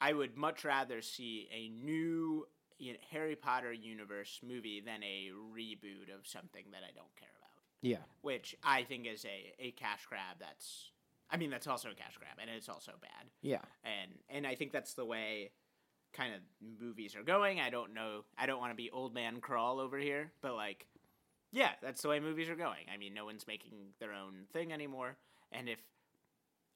I 0.00 0.12
would 0.12 0.36
much 0.36 0.64
rather 0.64 1.00
see 1.00 1.48
a 1.50 1.68
new 1.68 2.46
you 2.78 2.92
know, 2.92 2.98
Harry 3.10 3.36
Potter 3.36 3.72
universe 3.72 4.40
movie 4.46 4.82
than 4.84 5.02
a 5.02 5.30
reboot 5.56 6.14
of 6.14 6.26
something 6.26 6.64
that 6.72 6.82
I 6.82 6.92
don't 6.94 7.14
care 7.16 7.28
about. 7.38 7.62
Yeah, 7.82 8.04
Which 8.22 8.56
I 8.64 8.82
think 8.82 9.06
is 9.06 9.24
a, 9.24 9.54
a 9.58 9.70
cash 9.72 10.04
grab 10.08 10.36
that's, 10.40 10.90
I 11.30 11.36
mean, 11.36 11.50
that's 11.50 11.66
also 11.66 11.90
a 11.90 11.94
cash 11.94 12.16
grab, 12.18 12.36
and 12.40 12.48
it's 12.50 12.68
also 12.68 12.92
bad 13.00 13.30
yeah, 13.42 13.62
and 13.84 14.12
and 14.28 14.46
I 14.46 14.54
think 14.54 14.72
that's 14.72 14.94
the 14.94 15.04
way 15.04 15.50
kind 16.12 16.34
of 16.34 16.40
movies 16.80 17.14
are 17.16 17.22
going. 17.22 17.60
I 17.60 17.70
don't 17.70 17.92
know. 17.94 18.24
I 18.38 18.46
don't 18.46 18.58
want 18.60 18.72
to 18.72 18.76
be 18.76 18.90
old 18.90 19.12
man 19.14 19.40
Kroll 19.40 19.80
over 19.80 19.98
here, 19.98 20.32
but 20.40 20.54
like, 20.54 20.86
yeah, 21.52 21.72
that's 21.82 22.02
the 22.02 22.08
way 22.08 22.20
movies 22.20 22.48
are 22.48 22.56
going. 22.56 22.86
I 22.92 22.96
mean, 22.96 23.12
no 23.14 23.24
one's 23.24 23.46
making 23.46 23.72
their 24.00 24.12
own 24.12 24.46
thing 24.52 24.72
anymore, 24.72 25.16
and 25.52 25.68
if 25.68 25.78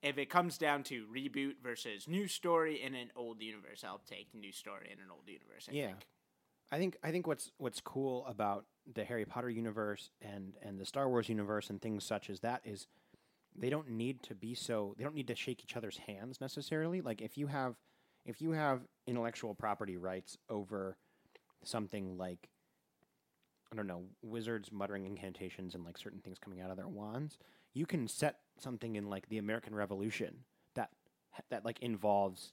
if 0.03 0.17
it 0.19 0.31
comes 0.31 0.57
down 0.59 0.83
to 0.85 1.07
reboot 1.15 1.55
versus 1.63 2.09
new 2.09 2.27
story 2.27 2.83
in 2.83 2.95
an 2.95 3.11
old 3.15 3.43
universe, 3.43 3.85
I'll 3.85 4.01
take 4.09 4.35
new 4.35 4.51
story 4.53 4.89
in 4.91 4.99
an 4.99 5.11
old 5.11 5.29
universe. 5.29 5.69
I 5.71 5.75
Yeah. 5.75 5.87
think. 5.89 6.07
I 6.73 6.79
think 6.79 6.97
I 7.03 7.11
think 7.11 7.27
what's 7.27 7.51
what's 7.59 7.81
cool 7.81 8.25
about 8.27 8.65
the 8.93 9.05
Harry 9.05 9.25
Potter 9.25 9.51
universe 9.51 10.11
and 10.23 10.55
and 10.63 10.79
the 10.81 10.85
Star 10.87 11.09
Wars 11.09 11.29
universe 11.29 11.69
and 11.69 11.81
things 11.83 12.05
such 12.05 12.31
as 12.31 12.41
that 12.41 12.63
is 12.65 12.87
they 13.57 13.71
don't 13.71 13.91
need 13.91 14.23
to 14.25 14.35
be 14.35 14.55
so 14.55 14.95
they 14.97 15.05
don't 15.05 15.15
need 15.15 15.29
to 15.29 15.35
shake 15.35 15.63
each 15.63 15.77
other's 15.77 15.99
hands 15.99 16.41
necessarily. 16.41 17.01
Like 17.01 17.21
if 17.21 17.37
you 17.37 17.47
have 17.49 17.77
if 18.25 18.41
you 18.41 18.53
have 18.53 18.83
intellectual 19.07 19.55
property 19.55 19.97
rights 19.97 20.37
over 20.49 20.97
something 21.65 22.17
like 22.17 22.49
I 23.73 23.77
don't 23.77 23.87
know, 23.87 24.03
wizards 24.23 24.73
muttering 24.73 25.07
incantations 25.07 25.75
and 25.75 25.85
like 25.85 25.97
certain 25.97 26.21
things 26.21 26.39
coming 26.39 26.61
out 26.61 26.71
of 26.71 26.77
their 26.77 26.89
wands, 26.89 27.39
you 27.73 27.87
can 27.87 28.09
set 28.09 28.39
something 28.59 28.97
in 28.97 29.09
like 29.09 29.29
the 29.29 29.39
American 29.39 29.75
Revolution 29.75 30.39
that 30.75 30.91
that 31.51 31.65
like 31.65 31.79
involves 31.81 32.53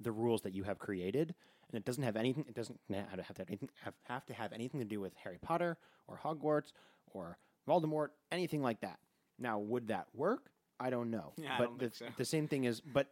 the 0.00 0.12
rules 0.12 0.42
that 0.42 0.54
you 0.54 0.64
have 0.64 0.78
created, 0.78 1.34
and 1.70 1.78
it 1.78 1.84
doesn't 1.84 2.04
have 2.04 2.16
anything. 2.16 2.44
It 2.48 2.54
doesn't 2.54 2.78
have 2.90 3.16
to 3.16 3.22
have, 3.22 3.40
anything, 3.48 3.68
have, 3.82 3.94
have 4.04 4.26
to 4.26 4.34
have 4.34 4.52
anything 4.52 4.80
to 4.80 4.86
do 4.86 5.00
with 5.00 5.14
Harry 5.16 5.38
Potter 5.40 5.76
or 6.06 6.20
Hogwarts 6.22 6.72
or 7.12 7.38
Voldemort, 7.66 8.08
anything 8.30 8.62
like 8.62 8.80
that. 8.80 8.98
Now, 9.38 9.58
would 9.58 9.88
that 9.88 10.06
work? 10.14 10.50
I 10.80 10.90
don't 10.90 11.10
know. 11.10 11.32
Yeah, 11.36 11.54
I 11.54 11.58
but 11.58 11.64
don't 11.64 11.78
the, 11.78 11.90
think 11.90 11.94
so. 11.94 12.06
the 12.16 12.24
same 12.24 12.48
thing 12.48 12.64
is, 12.64 12.80
but 12.80 13.08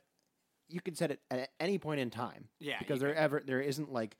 you 0.68 0.80
could 0.80 0.96
set 0.96 1.10
it 1.10 1.20
at 1.30 1.50
any 1.60 1.78
point 1.78 2.00
in 2.00 2.10
time. 2.10 2.48
Yeah, 2.60 2.78
because 2.78 3.00
you 3.00 3.06
there 3.06 3.14
ever 3.14 3.42
there 3.44 3.60
isn't 3.60 3.92
like 3.92 4.16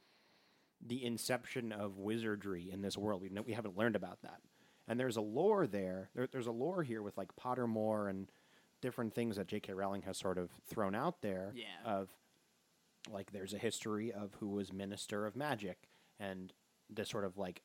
the 0.85 1.05
inception 1.05 1.73
of 1.73 1.99
wizardry 1.99 2.71
in 2.73 2.83
this 2.83 2.97
world. 2.97 3.23
We 3.23 3.31
we 3.47 3.53
haven't 3.53 3.77
learned 3.77 3.97
about 3.97 4.23
that, 4.23 4.41
and 4.89 4.99
there's 4.99 5.17
a 5.17 5.21
lore 5.23 5.67
there. 5.67 6.11
there. 6.15 6.27
There's 6.27 6.47
a 6.47 6.53
lore 6.53 6.83
here 6.83 7.03
with 7.03 7.17
like 7.17 7.31
Pottermore 7.37 8.11
and 8.11 8.31
different 8.83 9.15
things 9.15 9.37
that 9.37 9.47
J.K. 9.47 9.73
Rowling 9.73 10.03
has 10.03 10.17
sort 10.17 10.39
of 10.39 10.51
thrown 10.69 10.95
out 10.95 11.23
there. 11.23 11.53
Yeah. 11.55 11.65
Of 11.85 12.09
like, 13.11 13.33
there's 13.33 13.55
a 13.55 13.59
history 13.59 14.13
of 14.13 14.35
who 14.41 14.49
was 14.49 14.73
Minister 14.73 15.27
of 15.27 15.37
Magic, 15.37 15.89
and 16.19 16.53
the 16.91 17.05
sort 17.05 17.25
of 17.25 17.39
like 17.39 17.63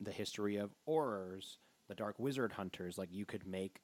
the 0.00 0.12
history 0.12 0.56
of 0.56 0.70
Aurors, 0.88 1.58
the 1.90 1.94
Dark 1.94 2.18
Wizard 2.18 2.52
Hunters. 2.52 2.96
Like, 2.96 3.12
you 3.12 3.26
could 3.26 3.46
make 3.46 3.82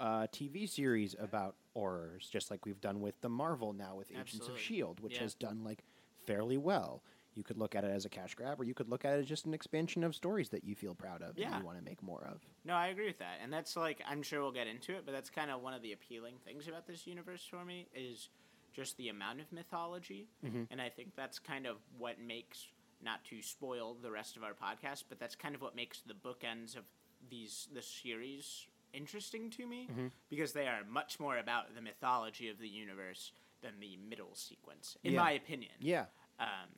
a 0.00 0.28
TV 0.30 0.68
series 0.68 1.14
about 1.18 1.54
Aurors, 1.76 2.28
just 2.28 2.50
like 2.50 2.66
we've 2.66 2.80
done 2.80 3.00
with 3.00 3.18
the 3.22 3.28
Marvel 3.28 3.72
now 3.72 3.94
with 3.94 4.10
Agents 4.10 4.34
Absolutely. 4.34 4.54
of 4.54 4.60
Shield, 4.60 5.00
which 5.00 5.14
Yeah. 5.14 5.22
has 5.22 5.34
done 5.34 5.64
like 5.64 5.84
fairly 6.26 6.58
well. 6.58 7.02
You 7.34 7.42
could 7.44 7.56
look 7.58 7.74
at 7.74 7.84
it 7.84 7.90
as 7.90 8.04
a 8.04 8.08
cash 8.08 8.34
grab, 8.34 8.60
or 8.60 8.64
you 8.64 8.74
could 8.74 8.88
look 8.88 9.04
at 9.04 9.14
it 9.14 9.20
as 9.20 9.26
just 9.28 9.46
an 9.46 9.54
expansion 9.54 10.04
of 10.04 10.14
stories 10.14 10.50
that 10.50 10.64
you 10.64 10.74
feel 10.74 10.94
proud 10.94 11.22
of 11.22 11.38
Yeah. 11.38 11.52
and 11.52 11.60
you 11.60 11.66
want 11.66 11.78
to 11.78 11.84
make 11.84 12.02
more 12.02 12.24
of. 12.24 12.44
No, 12.64 12.74
I 12.74 12.88
agree 12.88 13.06
with 13.06 13.18
that, 13.18 13.38
and 13.40 13.52
that's 13.52 13.76
like 13.76 14.02
I'm 14.04 14.22
sure 14.22 14.42
we'll 14.42 14.52
get 14.52 14.66
into 14.66 14.94
it, 14.96 15.06
but 15.06 15.12
that's 15.12 15.30
kind 15.30 15.50
of 15.50 15.62
one 15.62 15.74
of 15.74 15.82
the 15.82 15.92
appealing 15.92 16.38
things 16.44 16.66
about 16.68 16.86
this 16.86 17.06
universe 17.06 17.44
for 17.46 17.64
me 17.64 17.88
is 17.94 18.28
just 18.72 18.96
the 18.96 19.08
amount 19.08 19.40
of 19.40 19.52
mythology, 19.52 20.28
mm-hmm. 20.44 20.64
and 20.70 20.82
I 20.82 20.88
think 20.88 21.14
that's 21.14 21.38
kind 21.38 21.66
of 21.66 21.76
what 21.98 22.18
makes 22.20 22.68
not 23.00 23.24
to 23.26 23.42
spoil 23.42 23.94
the 23.94 24.10
rest 24.10 24.36
of 24.36 24.42
our 24.42 24.54
podcast, 24.54 25.04
but 25.08 25.18
that's 25.20 25.36
kind 25.36 25.54
of 25.54 25.60
what 25.62 25.76
makes 25.76 26.00
the 26.00 26.14
bookends 26.14 26.76
of 26.76 26.84
these 27.30 27.68
the 27.72 27.82
series 27.82 28.66
interesting 28.92 29.50
to 29.50 29.66
me 29.66 29.88
because 30.30 30.52
they 30.52 30.68
are 30.68 30.84
much 30.88 31.18
more 31.18 31.38
about 31.38 31.74
the 31.74 31.80
mythology 31.80 32.48
of 32.48 32.58
the 32.58 32.68
universe 32.68 33.32
than 33.62 33.72
the 33.80 33.96
middle 33.96 34.34
sequence, 34.34 34.96
in 35.02 35.14
Yeah. 35.14 35.22
my 35.22 35.32
opinion. 35.32 35.72
Yeah, 35.80 36.06
Um, 36.38 36.68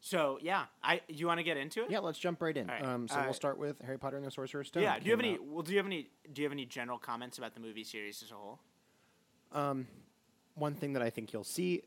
so 0.00 0.38
yeah, 0.42 0.66
I 0.82 1.00
you 1.08 1.26
want 1.26 1.38
to 1.38 1.44
get 1.44 1.56
into 1.56 1.84
it? 1.84 1.90
yeah. 1.90 2.00
Let's 2.00 2.18
jump 2.18 2.42
right 2.42 2.56
in. 2.56 2.66
Right. 2.66 2.82
Um, 2.84 3.08
so 3.08 3.16
Uh, 3.18 3.24
we'll 3.24 3.32
start 3.34 3.56
with 3.58 3.80
Harry 3.80 3.98
Potter 3.98 4.16
and 4.18 4.26
the 4.26 4.30
Sorcerer's 4.30 4.68
Stone. 4.68 4.82
Yeah. 4.82 4.98
Do 4.98 5.06
you 5.06 5.12
have 5.12 5.20
any? 5.20 5.34
out- 5.34 5.44
Well, 5.44 5.62
do 5.62 5.72
you 5.72 5.78
have 5.78 5.86
any? 5.86 6.10
Do 6.32 6.42
you 6.42 6.46
have 6.46 6.52
any 6.52 6.66
general 6.66 6.98
comments 6.98 7.38
about 7.38 7.54
the 7.54 7.60
movie 7.60 7.84
series 7.84 8.22
as 8.22 8.30
a 8.30 8.34
whole? 8.34 8.60
Um, 9.52 9.86
one 10.54 10.74
thing 10.74 10.92
that 10.92 11.02
I 11.02 11.08
think 11.10 11.32
you'll 11.32 11.44
see 11.44 11.82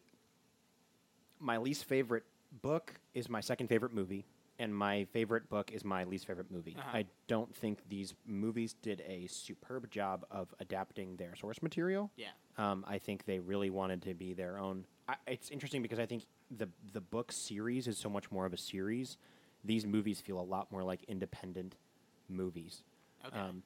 my 1.39 1.57
least 1.57 1.85
favorite 1.85 2.23
book 2.51 2.99
is 3.13 3.29
my 3.29 3.41
second 3.41 3.67
favorite 3.67 3.93
movie, 3.93 4.25
and 4.61 4.75
my 4.75 5.05
favorite 5.05 5.49
book 5.49 5.71
is 5.71 5.83
my 5.83 6.03
least 6.03 6.27
favorite 6.27 6.51
movie. 6.51 6.75
Uh-huh. 6.77 6.97
I 6.99 7.05
don't 7.27 7.53
think 7.55 7.79
these 7.89 8.13
movies 8.27 8.75
did 8.81 9.01
a 9.07 9.25
superb 9.27 9.89
job 9.89 10.23
of 10.29 10.53
adapting 10.59 11.15
their 11.15 11.35
source 11.35 11.61
material. 11.63 12.11
Yeah. 12.15 12.27
Um, 12.57 12.85
I 12.87 12.99
think 12.99 13.25
they 13.25 13.39
really 13.39 13.71
wanted 13.71 14.03
to 14.03 14.13
be 14.13 14.33
their 14.33 14.59
own. 14.59 14.85
I, 15.09 15.15
it's 15.25 15.49
interesting 15.49 15.81
because 15.81 15.99
I 15.99 16.05
think 16.05 16.25
the 16.55 16.69
the 16.93 17.01
book 17.01 17.31
series 17.31 17.87
is 17.87 17.97
so 17.97 18.09
much 18.09 18.31
more 18.31 18.45
of 18.45 18.53
a 18.53 18.57
series. 18.57 19.17
These 19.65 19.85
movies 19.85 20.21
feel 20.21 20.39
a 20.39 20.47
lot 20.55 20.71
more 20.71 20.83
like 20.83 21.03
independent 21.07 21.75
movies 22.29 22.83
Okay. 23.25 23.39
um, 23.39 23.63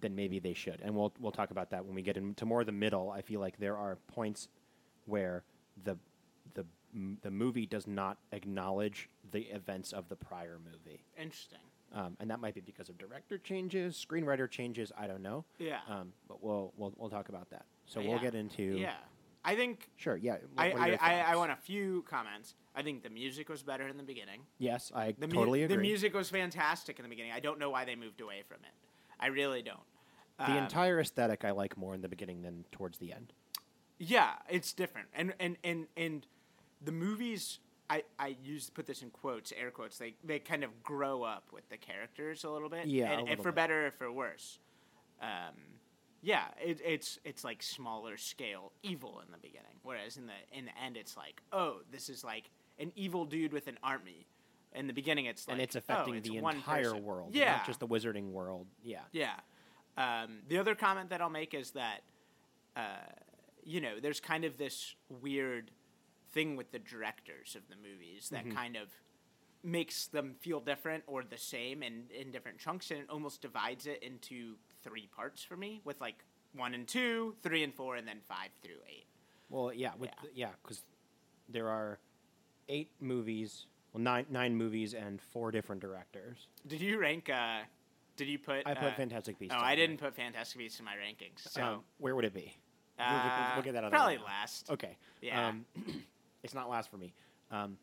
than 0.00 0.14
maybe 0.14 0.38
they 0.38 0.54
should. 0.54 0.80
And 0.82 0.94
we'll 0.96 1.12
we'll 1.20 1.32
talk 1.32 1.50
about 1.50 1.70
that 1.70 1.84
when 1.84 1.94
we 1.94 2.02
get 2.02 2.16
into 2.16 2.46
more 2.46 2.60
of 2.60 2.66
the 2.66 2.72
middle. 2.72 3.10
I 3.10 3.20
feel 3.20 3.40
like 3.40 3.58
there 3.58 3.76
are 3.76 3.98
points 4.08 4.48
where 5.04 5.44
the 5.84 5.96
the 5.96 5.98
m- 6.94 7.18
the 7.22 7.30
movie 7.30 7.66
does 7.66 7.86
not 7.86 8.18
acknowledge 8.32 9.08
the 9.32 9.42
events 9.42 9.92
of 9.92 10.08
the 10.08 10.16
prior 10.16 10.58
movie, 10.64 11.02
Interesting. 11.18 11.58
um, 11.92 12.16
and 12.20 12.30
that 12.30 12.40
might 12.40 12.54
be 12.54 12.60
because 12.60 12.88
of 12.88 12.96
director 12.98 13.38
changes, 13.38 13.94
screenwriter 14.08 14.48
changes. 14.50 14.92
I 14.96 15.06
don't 15.06 15.22
know. 15.22 15.44
Yeah. 15.58 15.80
Um, 15.88 16.12
but 16.28 16.42
we'll 16.42 16.72
we'll 16.76 16.92
we'll 16.96 17.10
talk 17.10 17.28
about 17.28 17.50
that. 17.50 17.64
So 17.86 18.00
Yeah. 18.00 18.10
we'll 18.10 18.18
get 18.20 18.34
into 18.34 18.62
Yeah. 18.62 18.94
I 19.46 19.56
think 19.56 19.90
Sure. 19.96 20.16
Yeah. 20.16 20.36
what- 20.54 20.64
I, 20.66 20.68
what 20.70 20.80
I, 21.02 21.20
I, 21.20 21.32
I 21.32 21.36
want 21.36 21.52
a 21.52 21.56
few 21.56 22.02
comments. 22.08 22.54
I 22.74 22.82
think 22.82 23.02
the 23.02 23.10
music 23.10 23.48
was 23.50 23.62
better 23.62 23.86
in 23.86 23.96
the 23.98 24.02
beginning. 24.02 24.40
Yes, 24.58 24.90
I 24.94 25.12
The 25.18 25.26
mu- 25.28 25.34
totally 25.34 25.62
agree. 25.64 25.76
The 25.76 25.82
music 25.82 26.14
was 26.14 26.30
fantastic 26.30 26.98
in 26.98 27.02
the 27.02 27.08
beginning. 27.10 27.32
I 27.32 27.40
don't 27.40 27.58
know 27.58 27.70
why 27.70 27.84
they 27.84 27.94
moved 27.94 28.20
away 28.20 28.42
from 28.48 28.58
it. 28.64 28.72
I 29.20 29.26
really 29.28 29.62
don't. 29.62 29.80
the 30.38 30.50
Um, 30.50 30.56
entire 30.56 30.98
aesthetic 30.98 31.44
I 31.44 31.50
like 31.52 31.76
more 31.76 31.94
in 31.94 32.00
the 32.00 32.08
beginning 32.08 32.42
than 32.42 32.64
towards 32.72 32.98
the 32.98 33.12
end. 33.12 33.32
Yeah, 33.98 34.32
it's 34.48 34.72
different. 34.72 35.08
And 35.14 35.34
and 35.38 35.56
and 35.62 35.86
and 35.96 36.26
the 36.84 36.92
movies 36.92 37.58
I 37.90 38.02
I 38.18 38.36
use 38.42 38.70
put 38.70 38.86
this 38.86 39.02
in 39.02 39.10
quotes, 39.10 39.52
air 39.52 39.70
quotes. 39.70 39.98
They 39.98 40.14
they 40.24 40.38
kind 40.38 40.64
of 40.64 40.82
grow 40.82 41.22
up 41.22 41.44
with 41.52 41.68
the 41.68 41.76
characters 41.76 42.44
a 42.44 42.50
little 42.50 42.68
bit. 42.68 42.86
Yeah, 42.86 43.12
and, 43.12 43.28
and 43.28 43.38
for 43.38 43.50
bit. 43.50 43.56
better 43.56 43.86
or 43.86 43.90
for 43.90 44.10
worse. 44.10 44.58
Um, 45.20 45.54
yeah, 46.22 46.44
it, 46.62 46.80
it's 46.84 47.18
it's 47.24 47.44
like 47.44 47.62
smaller 47.62 48.16
scale 48.16 48.72
evil 48.82 49.20
in 49.24 49.30
the 49.30 49.38
beginning, 49.38 49.76
whereas 49.82 50.16
in 50.16 50.26
the 50.26 50.58
in 50.58 50.64
the 50.64 50.78
end 50.82 50.96
it's 50.96 51.16
like, 51.16 51.42
oh, 51.52 51.78
this 51.90 52.08
is 52.08 52.24
like 52.24 52.50
an 52.78 52.92
evil 52.96 53.24
dude 53.24 53.52
with 53.52 53.68
an 53.68 53.78
army. 53.82 54.26
In 54.74 54.88
the 54.88 54.92
beginning, 54.92 55.26
it's 55.26 55.46
like, 55.46 55.52
and 55.52 55.62
it's 55.62 55.76
oh, 55.76 55.78
affecting 55.78 56.16
it's 56.16 56.28
the 56.28 56.40
one 56.40 56.56
entire 56.56 56.90
person. 56.90 57.04
world, 57.04 57.30
Yeah, 57.32 57.58
not 57.58 57.66
just 57.66 57.78
the 57.78 57.86
wizarding 57.86 58.32
world. 58.32 58.66
Yeah. 58.82 59.02
yeah. 59.12 59.34
Um, 59.96 60.40
the 60.48 60.58
other 60.58 60.74
comment 60.74 61.10
that 61.10 61.20
I'll 61.20 61.30
make 61.30 61.54
is 61.54 61.70
that, 61.72 62.00
uh, 62.76 62.80
you 63.62 63.80
know, 63.80 64.00
there's 64.00 64.18
kind 64.18 64.44
of 64.44 64.58
this 64.58 64.96
weird 65.08 65.70
thing 66.34 66.56
with 66.56 66.72
the 66.72 66.78
directors 66.80 67.56
of 67.56 67.62
the 67.68 67.76
movies 67.76 68.28
that 68.30 68.50
kind 68.54 68.76
of 68.76 68.88
makes 69.62 70.08
them 70.08 70.34
feel 70.40 70.60
different 70.60 71.04
or 71.06 71.22
the 71.22 71.38
same 71.38 71.82
in, 71.82 72.02
in 72.14 72.30
different 72.32 72.58
chunks, 72.58 72.90
and 72.90 73.00
it 73.00 73.06
almost 73.08 73.40
divides 73.40 73.86
it 73.86 74.02
into 74.02 74.56
three 74.82 75.08
parts 75.16 75.42
for 75.42 75.56
me, 75.56 75.80
with 75.84 75.98
like 76.00 76.16
one 76.54 76.74
and 76.74 76.86
two, 76.86 77.34
three 77.42 77.62
and 77.62 77.72
four, 77.74 77.96
and 77.96 78.06
then 78.06 78.18
five 78.28 78.50
through 78.62 78.82
eight. 78.90 79.06
Well, 79.48 79.72
yeah, 79.72 79.92
with 79.98 80.10
Yeah. 80.10 80.22
the- 80.28 80.30
yeah, 80.34 80.50
because 80.62 80.82
there 81.48 81.68
are 81.68 81.98
eight 82.68 82.90
movies, 83.00 83.66
well, 83.92 84.02
nine 84.02 84.26
nine 84.28 84.56
movies 84.56 84.92
and 84.92 85.20
four 85.22 85.50
different 85.50 85.80
directors. 85.80 86.48
Did 86.66 86.80
you 86.80 86.98
rank? 86.98 87.30
Uh, 87.30 87.60
did 88.16 88.28
you 88.28 88.38
put? 88.38 88.66
I 88.66 88.74
put 88.74 88.92
uh, 88.92 88.94
Fantastic 88.96 89.38
Beasts. 89.38 89.54
Oh, 89.58 89.62
I 89.62 89.74
didn't 89.76 89.98
put 89.98 90.14
Fantastic 90.14 90.58
Beasts 90.58 90.78
in 90.78 90.84
my 90.84 90.94
rankings. 90.96 91.40
So 91.48 91.62
Um, 91.62 91.84
where 91.98 92.14
would 92.16 92.24
it 92.24 92.34
be? 92.34 92.56
we'll, 92.98 93.08
we'll- 93.08 93.16
uh, 93.16 93.50
we'll 93.54 93.64
get 93.64 93.72
that 93.74 93.84
out 93.84 93.90
probably 93.92 94.16
the 94.16 94.22
way 94.22 94.26
now. 94.28 94.32
last. 94.34 94.70
Okay. 94.70 94.96
Yeah. 95.20 95.48
Um, 95.48 95.64
it's 96.44 96.54
not 96.54 96.70
last 96.70 96.90
for 96.90 96.96
me. 96.96 97.12
Um, 97.50 97.78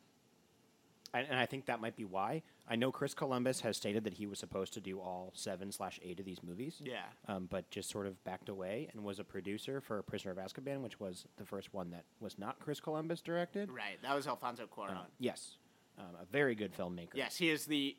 and, 1.14 1.28
and 1.30 1.38
I 1.38 1.46
think 1.46 1.66
that 1.66 1.82
might 1.82 1.98
be 1.98 2.06
why. 2.06 2.44
I 2.70 2.78
know 2.78 2.92
Chris 2.92 3.14
Columbus 3.14 3.60
has 3.62 3.76
stated 3.76 4.06
that 4.06 4.14
he 4.14 4.28
was 4.28 4.40
supposed 4.40 4.74
to 4.76 4.80
do 4.80 5.00
all 5.00 5.34
seven 5.36 5.72
slash 5.72 6.00
eight 6.04 6.20
of 6.20 6.26
these 6.26 6.42
movies. 6.42 6.82
Yeah. 6.82 7.02
Um, 7.28 7.48
but 7.50 7.70
just 7.70 7.90
sort 7.90 8.08
of 8.08 8.24
backed 8.24 8.48
away 8.48 8.88
and 8.94 9.04
was 9.04 9.20
a 9.20 9.24
producer 9.26 9.82
for 9.82 10.02
Prisoner 10.04 10.32
of 10.32 10.38
Azkaban, 10.38 10.82
which 10.82 11.00
was 11.00 11.26
the 11.38 11.46
first 11.46 11.74
one 11.74 11.92
that 11.92 12.06
was 12.22 12.40
not 12.40 12.60
Chris 12.60 12.80
Columbus 12.80 13.20
directed. 13.22 13.70
Right. 13.70 14.02
That 14.04 14.16
was 14.16 14.26
Alfonso 14.26 14.68
Cuarón. 14.74 14.92
Um, 14.92 15.06
yes. 15.20 15.58
Um, 16.00 16.16
a 16.22 16.26
very 16.32 16.56
good 16.56 16.74
filmmaker. 16.74 17.16
Yes, 17.16 17.36
he 17.36 17.50
is 17.50 17.66
the 17.66 17.98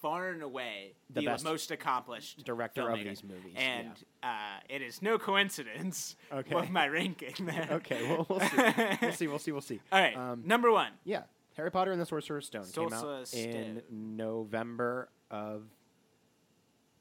far 0.00 0.30
and 0.30 0.42
away 0.42 0.94
The 1.10 1.22
the, 1.22 1.40
most 1.44 1.70
accomplished 1.70 2.44
director 2.44 2.88
of 2.88 2.98
these 2.98 3.22
movies, 3.24 3.54
and 3.56 3.90
uh, 4.22 4.58
it 4.68 4.82
is 4.82 5.02
no 5.02 5.18
coincidence 5.18 6.16
Okay. 6.32 6.54
with 6.54 6.70
my 6.70 6.86
ranking 6.86 7.46
there. 7.46 7.68
Okay, 7.72 8.06
well, 8.08 8.26
we'll 8.28 8.40
see. 8.40 8.56
we'll 9.02 9.12
see. 9.12 9.26
We'll 9.28 9.38
see. 9.38 9.52
We'll 9.52 9.60
see. 9.60 9.80
All 9.92 10.00
right, 10.00 10.16
Um, 10.16 10.42
number 10.44 10.70
one. 10.70 10.92
yeah, 11.04 11.22
Harry 11.56 11.70
Potter 11.70 11.92
and 11.92 12.00
the 12.00 12.06
Sorcerer's 12.06 12.46
Stone 12.46 12.66
came 12.72 12.92
out 12.92 13.34
in 13.34 13.82
November 13.90 15.08
of 15.30 15.64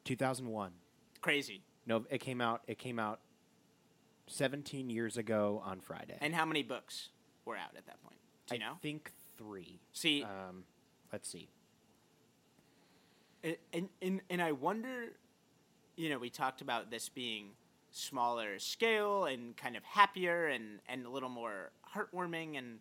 2001. 0.05 0.71
Crazy. 1.21 1.61
No, 1.85 2.05
it 2.09 2.19
came 2.19 2.41
out. 2.41 2.61
It 2.67 2.77
came 2.77 2.99
out 2.99 3.19
17 4.27 4.89
years 4.89 5.17
ago 5.17 5.61
on 5.65 5.79
Friday. 5.79 6.17
And 6.21 6.33
how 6.35 6.45
many 6.45 6.63
books 6.63 7.09
were 7.45 7.55
out 7.55 7.75
at 7.77 7.85
that 7.85 8.01
point? 8.03 8.17
Do 8.47 8.55
you 8.55 8.61
I 8.63 8.67
know? 8.69 8.75
think 8.81 9.11
three. 9.37 9.79
See, 9.93 10.23
Um, 10.23 10.63
let's 11.11 11.29
see. 11.29 11.49
And, 13.73 13.89
and 14.01 14.21
and 14.29 14.41
I 14.41 14.51
wonder, 14.51 15.13
you 15.95 16.09
know, 16.09 16.17
we 16.17 16.29
talked 16.29 16.61
about 16.61 16.89
this 16.91 17.09
being 17.09 17.49
smaller 17.91 18.59
scale 18.59 19.25
and 19.25 19.55
kind 19.57 19.75
of 19.75 19.83
happier 19.83 20.47
and 20.47 20.79
and 20.87 21.05
a 21.05 21.09
little 21.09 21.29
more 21.29 21.71
heartwarming, 21.95 22.57
and 22.57 22.79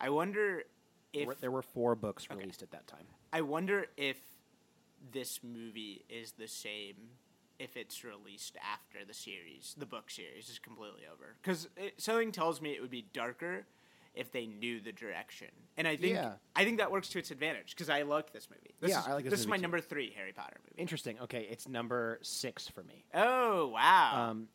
I 0.00 0.10
wonder 0.10 0.64
if 1.12 1.40
There 1.40 1.50
were 1.50 1.62
four 1.62 1.94
books 1.94 2.26
Okay. 2.30 2.38
released 2.40 2.62
at 2.62 2.70
that 2.70 2.86
time. 2.86 3.06
I 3.32 3.40
wonder 3.42 3.86
if 3.96 4.18
this 5.12 5.40
movie 5.42 6.04
is 6.08 6.32
the 6.32 6.48
same 6.48 6.94
if 7.58 7.76
it's 7.76 8.02
released 8.02 8.56
after 8.60 9.04
the 9.04 9.14
series, 9.14 9.76
the 9.78 9.86
book 9.86 10.10
series 10.10 10.48
is 10.48 10.58
completely 10.58 11.02
over. 11.10 11.36
Because 11.40 11.68
something 11.96 12.32
tells 12.32 12.60
me 12.60 12.72
it 12.72 12.80
would 12.80 12.90
be 12.90 13.06
darker 13.12 13.66
if 14.14 14.30
they 14.32 14.46
knew 14.46 14.80
the 14.80 14.92
direction, 14.92 15.48
and 15.76 15.88
I 15.88 15.96
think 15.96 16.14
Yeah. 16.14 16.34
I 16.54 16.64
think 16.64 16.78
that 16.78 16.90
works 16.92 17.08
to 17.10 17.18
its 17.18 17.30
advantage 17.30 17.70
because 17.70 17.88
I 17.88 18.02
like 18.02 18.32
this 18.32 18.48
movie. 18.50 18.74
This 18.80 18.90
Yeah, 18.90 19.00
is, 19.00 19.06
I 19.06 19.12
like 19.14 19.24
this 19.24 19.30
This 19.32 19.40
is 19.40 19.46
my 19.46 19.56
too. 19.56 19.62
number 19.62 19.80
three 19.80 20.12
Harry 20.16 20.32
Potter 20.32 20.58
movie. 20.62 20.80
Interesting. 20.80 21.18
Okay, 21.20 21.46
it's 21.50 21.66
number 21.68 22.18
six 22.22 22.68
for 22.68 22.82
me. 22.82 23.04
Oh 23.14 23.68
wow! 23.68 24.30
Um, 24.30 24.48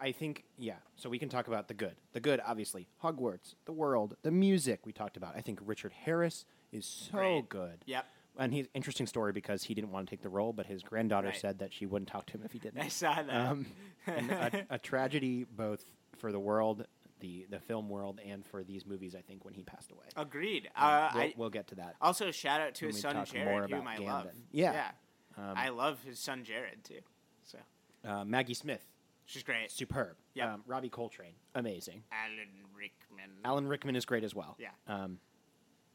I 0.00 0.12
think 0.12 0.44
yeah. 0.58 0.74
So 0.96 1.08
we 1.08 1.18
can 1.18 1.28
talk 1.28 1.48
about 1.48 1.68
the 1.68 1.74
good. 1.74 1.96
The 2.12 2.20
good, 2.20 2.40
obviously, 2.46 2.86
Hogwarts, 3.02 3.54
the 3.64 3.72
world, 3.72 4.16
the 4.22 4.30
music. 4.30 4.80
We 4.84 4.92
talked 4.92 5.16
about. 5.16 5.34
I 5.36 5.40
think 5.40 5.58
Richard 5.64 5.92
Harris 5.92 6.44
is 6.72 6.84
so 6.86 7.16
Great. 7.18 7.48
good. 7.48 7.82
yep, 7.86 8.04
And 8.36 8.52
he's 8.52 8.66
interesting 8.74 9.06
story 9.06 9.32
because 9.32 9.64
he 9.64 9.74
didn't 9.74 9.90
want 9.90 10.06
to 10.06 10.10
take 10.10 10.22
the 10.22 10.28
role, 10.28 10.52
but 10.52 10.66
his 10.66 10.82
granddaughter 10.82 11.28
Right. 11.28 11.36
said 11.36 11.58
that 11.60 11.72
she 11.72 11.86
wouldn't 11.86 12.08
talk 12.10 12.26
to 12.26 12.34
him 12.34 12.42
if 12.44 12.52
he 12.52 12.58
didn't. 12.66 12.80
I 12.80 12.88
saw 12.88 13.14
that. 13.22 13.30
Um, 13.50 13.66
a, 14.06 14.62
a 14.70 14.78
tragedy 14.78 15.44
both 15.50 15.82
for 16.18 16.30
the 16.30 16.38
world, 16.38 16.84
the 17.20 17.46
the 17.50 17.60
film 17.60 17.88
world, 17.88 18.20
and 18.24 18.44
for 18.46 18.62
these 18.64 18.86
movies. 18.86 19.14
I 19.14 19.20
think 19.22 19.44
when 19.44 19.54
he 19.54 19.62
passed 19.62 19.90
away. 19.92 20.06
Agreed. 20.16 20.68
Um, 20.76 20.84
Uh, 20.88 21.10
we'll, 21.14 21.22
I 21.22 21.34
we'll 21.36 21.50
get 21.50 21.66
to 21.68 21.74
that. 21.76 21.96
also 22.00 22.30
shout 22.30 22.60
out 22.60 22.74
to 22.76 22.86
his 22.86 23.00
son 23.00 23.24
Jared, 23.24 23.70
whom 23.70 23.86
I 23.86 23.98
love. 23.98 24.26
Yeah. 24.52 24.72
yeah. 24.72 24.90
Um, 25.36 25.54
I 25.56 25.68
love 25.68 26.02
his 26.04 26.18
son 26.18 26.44
Jared 26.44 26.82
too. 26.84 27.00
So 27.44 27.58
uh, 28.04 28.24
Maggie 28.24 28.54
Smith, 28.54 28.84
she's 29.24 29.42
great. 29.42 29.70
superb. 29.70 30.16
Yep. 30.34 30.48
Um, 30.48 30.62
Robbie 30.66 30.88
Coltrane, 30.88 31.34
amazing. 31.54 32.02
Alan 32.12 32.48
Rickman. 32.76 33.30
Alan 33.44 33.66
Rickman 33.68 33.96
is 33.96 34.04
great 34.04 34.24
as 34.24 34.34
well. 34.34 34.56
Yeah. 34.58 34.68
Um, 34.86 35.18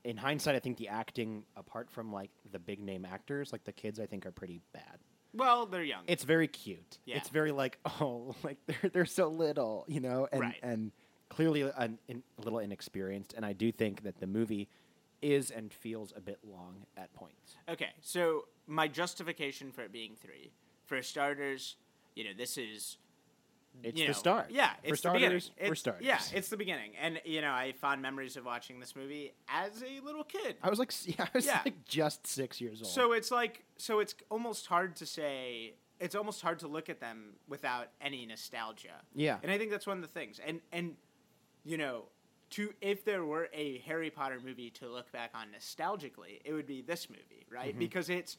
in 0.04 0.18
hindsight, 0.18 0.56
I 0.56 0.60
think 0.60 0.78
the 0.78 0.90
acting, 0.90 1.44
apart 1.56 1.90
from 1.90 2.12
like 2.12 2.30
the 2.52 2.60
big 2.60 2.82
name 2.82 3.06
actors, 3.06 3.52
like 3.54 3.64
the 3.64 3.72
kids, 3.72 4.00
I 4.00 4.06
think 4.06 4.26
are 4.26 4.32
pretty 4.32 4.62
bad. 4.74 5.00
Well, 5.34 5.66
they're 5.66 5.84
young. 5.84 6.04
It's 6.08 6.24
very 6.26 6.48
cute. 6.48 7.00
Yeah. 7.06 7.18
It's 7.18 7.30
very 7.30 7.52
like 7.52 7.80
oh, 8.02 8.36
like 8.44 8.58
they're 8.68 8.90
they're 8.92 9.06
so 9.06 9.30
little, 9.30 9.86
you 9.88 10.00
know, 10.00 10.28
and 10.32 10.42
Right. 10.42 10.60
and 10.62 10.92
clearly 11.36 11.62
an, 11.78 11.98
in, 12.08 12.24
a 12.38 12.42
little 12.42 12.60
inexperienced. 12.60 13.34
And 13.36 13.46
I 13.46 13.54
do 13.54 13.72
think 13.72 14.04
that 14.04 14.20
the 14.20 14.28
movie 14.28 14.70
is 15.22 15.52
and 15.52 15.72
feels 15.74 16.14
a 16.16 16.20
bit 16.22 16.40
long 16.44 16.86
at 16.98 17.14
points. 17.14 17.56
Okay, 17.70 17.90
so 18.02 18.46
my 18.68 18.88
justification 18.88 19.72
for 19.72 19.82
it 19.84 19.92
being 19.92 20.16
three, 20.22 20.52
for 20.86 21.02
starters, 21.02 21.78
you 22.16 22.24
know, 22.26 22.32
this 22.38 22.58
is 22.58 22.98
It's 23.84 23.98
the 24.00 24.08
know, 24.08 24.14
start. 24.14 24.48
Yeah, 24.52 24.72
For 24.86 24.90
it's 24.94 25.02
the 25.02 25.12
beginning. 25.12 25.40
for 25.40 25.64
It's- 25.64 25.80
starters. 25.80 26.06
Yeah, 26.06 26.20
it's 26.34 26.50
the 26.50 26.58
beginning, 26.58 26.92
and 27.02 27.22
you 27.26 27.40
know, 27.42 27.52
I 27.52 27.72
fond 27.72 28.02
memories 28.02 28.36
of 28.38 28.46
watching 28.46 28.80
this 28.82 28.96
movie 28.96 29.34
as 29.48 29.82
a 29.82 30.00
little 30.02 30.24
kid. 30.26 30.58
I 30.62 30.70
was 30.70 30.78
like, 30.78 30.92
yeah, 31.08 31.24
I 31.26 31.30
was 31.34 31.46
Yeah. 31.46 31.62
like 31.66 31.86
just 31.86 32.28
six 32.28 32.60
years 32.62 32.82
old. 32.82 32.92
So 32.92 33.14
it's 33.14 33.32
like, 33.32 33.64
so 33.78 34.00
it's 34.00 34.14
almost 34.30 34.68
hard 34.68 34.96
to 34.98 35.06
say. 35.06 35.76
It's 36.00 36.16
almost 36.16 36.42
hard 36.42 36.60
to 36.60 36.68
look 36.68 36.90
at 36.90 37.00
them 37.00 37.36
without 37.48 37.88
any 38.02 38.26
nostalgia. 38.26 39.00
yeah, 39.16 39.38
And 39.42 39.50
I 39.52 39.58
think 39.58 39.72
that's 39.72 39.88
one 39.88 39.98
of 39.98 40.02
the 40.04 40.10
things. 40.20 40.40
And 40.46 40.60
and 40.74 40.96
you 41.64 41.78
know, 41.78 42.06
to 42.52 42.74
if 42.82 43.04
there 43.06 43.26
were 43.26 43.50
a 43.54 43.80
Harry 43.80 44.10
Potter 44.10 44.40
movie 44.44 44.70
to 44.72 44.88
look 44.90 45.12
back 45.12 45.32
on 45.34 45.48
nostalgically, 45.58 46.40
it 46.46 46.54
would 46.54 46.68
be 46.68 46.82
this 46.82 47.10
movie, 47.10 47.46
right? 47.50 47.76
Mhm. 47.76 47.80
Because 47.80 48.10
it's 48.10 48.38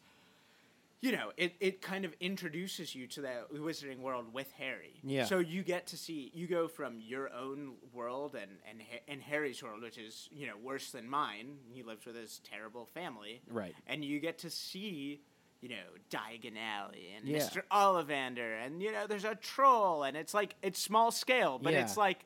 you 1.00 1.12
know, 1.12 1.32
it, 1.36 1.52
it 1.60 1.82
kind 1.82 2.06
of 2.06 2.14
introduces 2.18 2.94
you 2.94 3.06
to 3.08 3.20
the 3.20 3.44
wizarding 3.52 3.98
world 3.98 4.32
with 4.32 4.50
Harry. 4.52 5.00
Yeah. 5.02 5.26
So 5.26 5.38
you 5.38 5.62
get 5.62 5.86
to 5.88 5.98
see 5.98 6.30
you 6.32 6.46
go 6.46 6.66
from 6.66 6.98
your 6.98 7.30
own 7.30 7.74
world 7.92 8.34
and 8.34 8.50
and 8.70 8.82
and 9.06 9.20
Harry's 9.20 9.62
world, 9.62 9.82
which 9.82 9.98
is 9.98 10.28
you 10.32 10.46
know 10.46 10.56
worse 10.56 10.92
than 10.92 11.06
mine. 11.08 11.58
He 11.72 11.82
lives 11.82 12.06
with 12.06 12.16
his 12.16 12.40
terrible 12.42 12.86
family, 12.86 13.42
right. 13.50 13.74
and 13.86 14.02
you 14.04 14.18
get 14.18 14.38
to 14.38 14.50
see 14.50 15.20
you 15.60 15.68
know 15.68 15.84
Diagon 16.10 16.56
Alley 16.56 17.08
and 17.16 17.28
Yeah. 17.28 17.38
Mr. 17.40 17.62
Ollivander, 17.70 18.64
and 18.64 18.82
you 18.82 18.90
know 18.92 19.06
there's 19.06 19.24
a 19.26 19.34
troll, 19.34 20.04
and 20.04 20.16
it's 20.16 20.32
like 20.32 20.54
it's 20.62 20.78
small 20.80 21.10
scale, 21.10 21.58
but 21.58 21.72
Yeah. 21.74 21.82
it's 21.82 21.96
like. 21.96 22.24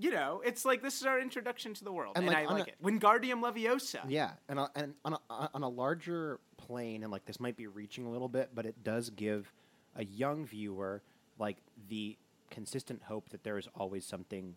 You 0.00 0.10
know, 0.12 0.40
it's 0.44 0.64
like 0.64 0.82
this 0.82 1.00
is 1.00 1.06
our 1.06 1.20
introduction 1.20 1.74
to 1.74 1.84
the 1.84 1.92
world, 1.92 2.14
And, 2.16 2.24
and, 2.26 2.34
like, 2.34 2.48
I 2.48 2.52
like 2.52 2.66
a- 2.68 2.70
it. 2.70 2.82
Wingardium 2.82 3.42
Leviosa. 3.42 4.00
Yeah, 4.08 4.32
and 4.48 4.58
on- 4.58 4.70
and 4.74 4.94
on 5.04 5.12
a, 5.14 5.50
on 5.54 5.62
a 5.62 5.68
larger 5.68 6.40
plane, 6.56 7.02
and 7.02 7.12
like 7.12 7.24
this 7.26 7.38
might 7.38 7.56
be 7.56 7.66
reaching 7.66 8.06
a 8.06 8.10
little 8.10 8.28
bit, 8.28 8.50
but 8.54 8.64
it 8.66 8.82
does 8.82 9.10
give 9.10 9.52
a 9.96 10.04
young 10.04 10.46
viewer 10.46 11.02
like 11.38 11.58
the 11.88 12.16
consistent 12.50 13.02
hope 13.02 13.28
that 13.30 13.44
there 13.44 13.58
is 13.58 13.68
always 13.74 14.04
something 14.06 14.54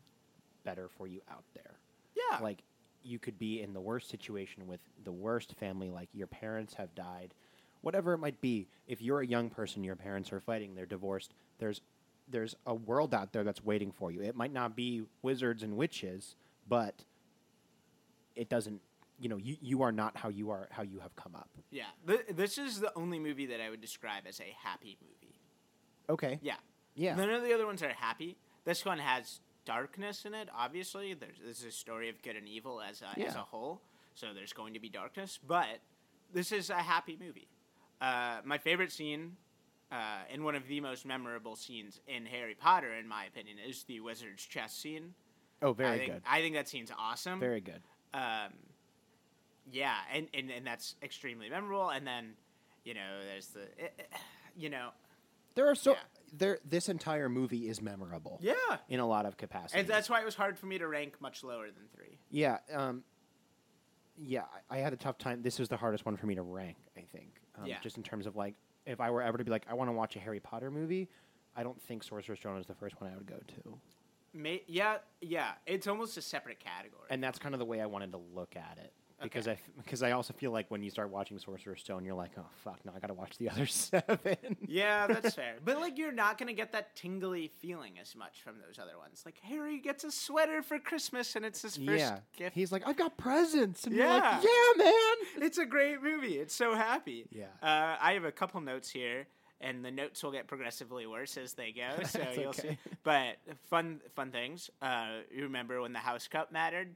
better 0.63 0.87
for 0.97 1.07
you 1.07 1.21
out 1.29 1.43
there. 1.53 1.73
yeah, 2.15 2.39
Like 2.39 2.59
you 3.03 3.19
could 3.19 3.37
be 3.37 3.61
in 3.61 3.73
the 3.73 3.81
worst 3.81 4.09
situation 4.09 4.65
with 4.67 4.79
the 5.03 5.11
worst 5.11 5.53
family, 5.55 5.89
like 5.89 6.07
your 6.13 6.27
parents 6.27 6.73
have 6.75 6.95
died, 6.95 7.33
whatever 7.81 8.13
it 8.13 8.17
might 8.19 8.39
be. 8.39 8.67
If 8.87 9.01
you're 9.01 9.19
a 9.19 9.27
young 9.27 9.49
person, 9.49 9.83
your 9.83 9.97
parents 9.97 10.31
are 10.31 10.39
fighting, 10.39 10.73
they're 10.73 10.85
divorced. 10.85 11.33
There's 11.59 11.81
there's 12.29 12.55
a 12.65 12.73
world 12.73 13.13
out 13.13 13.33
there 13.33 13.43
that's 13.43 13.63
waiting 13.63 13.91
for 13.91 14.11
you. 14.11 14.21
It 14.21 14.35
might 14.35 14.53
not 14.53 14.75
be 14.75 15.03
wizards 15.21 15.63
and 15.63 15.75
witches, 15.77 16.35
but 16.67 17.03
it 18.35 18.49
doesn't. 18.49 18.81
You 19.19 19.29
know, 19.29 19.37
you, 19.37 19.55
you 19.61 19.81
are 19.83 19.91
not 19.91 20.17
how 20.17 20.29
you 20.29 20.49
are 20.49 20.67
how 20.71 20.81
you 20.83 20.99
have 20.99 21.15
come 21.15 21.35
up. 21.35 21.49
yeah. 21.71 21.85
Th- 22.07 22.25
this 22.29 22.57
is 22.57 22.79
the 22.79 22.91
only 22.95 23.19
movie 23.19 23.45
that 23.47 23.61
I 23.61 23.69
would 23.69 23.79
describe 23.81 24.23
as 24.27 24.39
a 24.39 24.55
happy 24.63 24.97
movie. 25.01 25.35
Okay. 26.09 26.39
Yeah, 26.41 26.55
Yeah. 26.95 27.15
None 27.15 27.29
of 27.29 27.43
the 27.43 27.53
other 27.53 27.65
ones 27.65 27.81
are 27.83 27.89
happy. 27.93 28.37
This 28.65 28.83
one 28.83 28.97
has 28.99 29.39
darkness 29.65 30.25
in 30.25 30.33
it. 30.33 30.49
Obviously, 30.53 31.13
there's 31.13 31.37
this 31.45 31.59
is 31.59 31.65
a 31.65 31.71
story 31.71 32.09
of 32.09 32.21
good 32.21 32.35
and 32.35 32.47
evil 32.49 32.81
as 32.81 33.01
a, 33.01 33.19
as 33.19 33.35
a 33.35 33.39
whole. 33.39 33.81
So 34.15 34.33
there's 34.33 34.51
going 34.53 34.73
to 34.73 34.79
be 34.79 34.89
darkness, 34.89 35.39
but 35.47 35.79
this 36.33 36.51
is 36.51 36.69
a 36.69 36.75
happy 36.75 37.17
movie. 37.19 37.47
Uh, 38.01 38.39
my 38.43 38.57
favorite 38.57 38.91
scene, 38.91 39.37
uh, 39.93 40.23
and 40.31 40.43
one 40.43 40.55
of 40.55 40.67
the 40.67 40.79
most 40.81 41.05
memorable 41.05 41.55
scenes 41.55 42.01
in 42.07 42.25
Harry 42.25 42.55
Potter, 42.55 42.93
in 42.95 43.07
my 43.07 43.25
opinion, 43.25 43.57
is 43.59 43.83
the 43.83 43.99
wizard's 43.99 44.43
chess 44.43 44.73
scene. 44.73 45.13
Oh, 45.61 45.69
I 45.71 45.73
very 45.73 45.97
think, 45.99 46.13
good. 46.13 46.21
I 46.27 46.41
think 46.41 46.55
that 46.55 46.67
scene's 46.67 46.91
awesome. 46.97 47.39
Very 47.39 47.61
good. 47.61 47.81
Um, 48.13 48.53
yeah, 49.71 49.95
and, 50.13 50.27
and, 50.33 50.49
and 50.49 50.65
that's 50.65 50.95
extremely 51.03 51.49
memorable. 51.49 51.89
And 51.89 52.05
then, 52.07 52.33
you 52.83 52.95
know, 52.95 53.19
there's 53.31 53.47
the, 53.49 53.61
eh, 53.79 53.87
eh, 53.99 54.17
you 54.57 54.69
know, 54.69 54.89
There 55.55 55.69
are 55.69 55.75
so 55.75 55.91
Yeah. 55.91 55.99
there. 56.33 56.59
This 56.65 56.89
entire 56.89 57.29
movie 57.29 57.69
is 57.69 57.79
memorable 57.81 58.39
yeah. 58.41 58.53
in 58.89 58.99
a 58.99 59.07
lot 59.07 59.25
of 59.27 59.37
capacities. 59.37 59.81
And 59.81 59.87
that's 59.87 60.09
why 60.09 60.19
it 60.19 60.25
was 60.25 60.35
hard 60.35 60.57
for 60.57 60.65
me 60.65 60.79
to 60.79 60.87
rank 60.87 61.21
much 61.21 61.43
lower 61.43 61.67
than 61.67 61.87
three. 61.95 62.17
Yeah, 62.31 62.57
um, 62.73 63.03
yeah, 64.17 64.45
I 64.69 64.77
I 64.77 64.79
had 64.79 64.93
a 64.93 64.97
tough 64.97 65.17
time. 65.19 65.43
This 65.43 65.59
was 65.59 65.69
the 65.69 65.77
hardest 65.77 66.05
one 66.05 66.17
for 66.17 66.25
me 66.25 66.35
to 66.35 66.41
rank. 66.41 66.77
I 66.97 67.01
think, 67.11 67.39
um, 67.55 67.67
Yeah. 67.67 67.79
just 67.81 67.97
in 67.97 68.03
terms 68.03 68.25
of 68.25 68.35
like, 68.35 68.55
if 68.85 68.99
I 68.99 69.09
were 69.11 69.21
ever 69.21 69.37
to 69.37 69.43
be 69.43 69.51
like, 69.51 69.65
I 69.69 69.73
want 69.73 69.89
to 69.89 69.93
watch 69.93 70.15
a 70.15 70.19
Harry 70.19 70.39
Potter 70.39 70.71
movie, 70.71 71.09
I 71.55 71.63
don't 71.63 71.81
think 71.81 72.03
Sorcerer's 72.03 72.39
Stone 72.39 72.59
is 72.59 72.65
the 72.65 72.75
first 72.75 72.99
one 72.99 73.11
I 73.11 73.15
would 73.15 73.27
go 73.27 73.39
to, 73.63 73.77
May, 74.33 74.63
yeah, 74.67 74.97
yeah. 75.21 75.51
It's 75.67 75.85
almost 75.85 76.17
a 76.17 76.21
separate 76.21 76.59
category. 76.59 77.05
and 77.11 77.23
that's 77.23 77.37
kind 77.37 77.53
of 77.53 77.59
the 77.59 77.65
way 77.65 77.79
I 77.81 77.85
wanted 77.85 78.11
to 78.13 78.19
look 78.33 78.55
at 78.55 78.79
it. 78.83 78.91
Because. 79.23 79.47
I, 79.47 79.57
because 79.77 80.03
I 80.03 80.11
also 80.11 80.33
feel 80.33 80.51
like 80.51 80.69
when 80.69 80.83
you 80.83 80.89
start 80.89 81.09
watching 81.09 81.37
Sorcerer's 81.39 81.81
Stone, 81.81 82.05
you're 82.05 82.13
like, 82.15 82.31
oh 82.37 82.45
fuck, 82.63 82.79
now 82.85 82.91
I 82.95 82.99
gotta 82.99 83.13
watch 83.13 83.37
the 83.37 83.49
other 83.51 83.65
seven. 83.65 84.17
yeah, 84.67 85.07
that's 85.07 85.33
fair. 85.35 85.55
But 85.63 85.79
like, 85.79 85.97
you're 85.97 86.11
not 86.11 86.37
gonna 86.37 86.53
get 86.53 86.71
that 86.73 86.95
tingly 86.95 87.47
feeling 87.59 87.93
as 88.01 88.15
much 88.15 88.41
from 88.43 88.55
those 88.65 88.79
other 88.79 88.97
ones. 88.97 89.23
Like 89.25 89.35
Harry 89.43 89.79
gets 89.79 90.03
a 90.03 90.11
sweater 90.11 90.61
for 90.61 90.79
Christmas, 90.79 91.35
and 91.35 91.45
it's 91.45 91.61
his 91.61 91.77
first 91.77 91.89
yeah, 91.99 92.19
gift. 92.37 92.55
he's 92.55 92.71
like, 92.71 92.87
I've 92.87 92.97
got 92.97 93.17
presents, 93.17 93.85
and 93.85 93.95
you're 93.95 94.05
Yeah. 94.05 94.13
like, 94.41 94.43
yeah, 94.43 94.83
man. 94.83 95.43
it's 95.45 95.57
a 95.57 95.65
great 95.65 96.01
movie. 96.01 96.37
It's 96.37 96.53
so 96.55 96.75
happy. 96.75 97.25
Yeah. 97.31 97.45
Uh, 97.61 97.95
I 97.99 98.13
have 98.13 98.23
a 98.25 98.31
couple 98.31 98.59
notes 98.61 98.89
here, 98.89 99.27
and 99.61 99.83
the 99.83 99.91
notes 99.91 100.23
will 100.23 100.31
get 100.31 100.47
progressively 100.47 101.05
worse 101.07 101.37
as 101.37 101.53
they 101.53 101.71
go. 101.71 101.89
So 102.05 102.19
you'll 102.35 102.49
okay. 102.49 102.69
see. 102.69 102.77
But 103.03 103.37
fun, 103.69 104.01
fun 104.15 104.31
things. 104.31 104.69
Uh, 104.81 105.19
you 105.33 105.43
remember 105.43 105.81
when 105.81 105.93
the 105.93 105.99
House 105.99 106.27
Cup 106.27 106.51
mattered? 106.51 106.95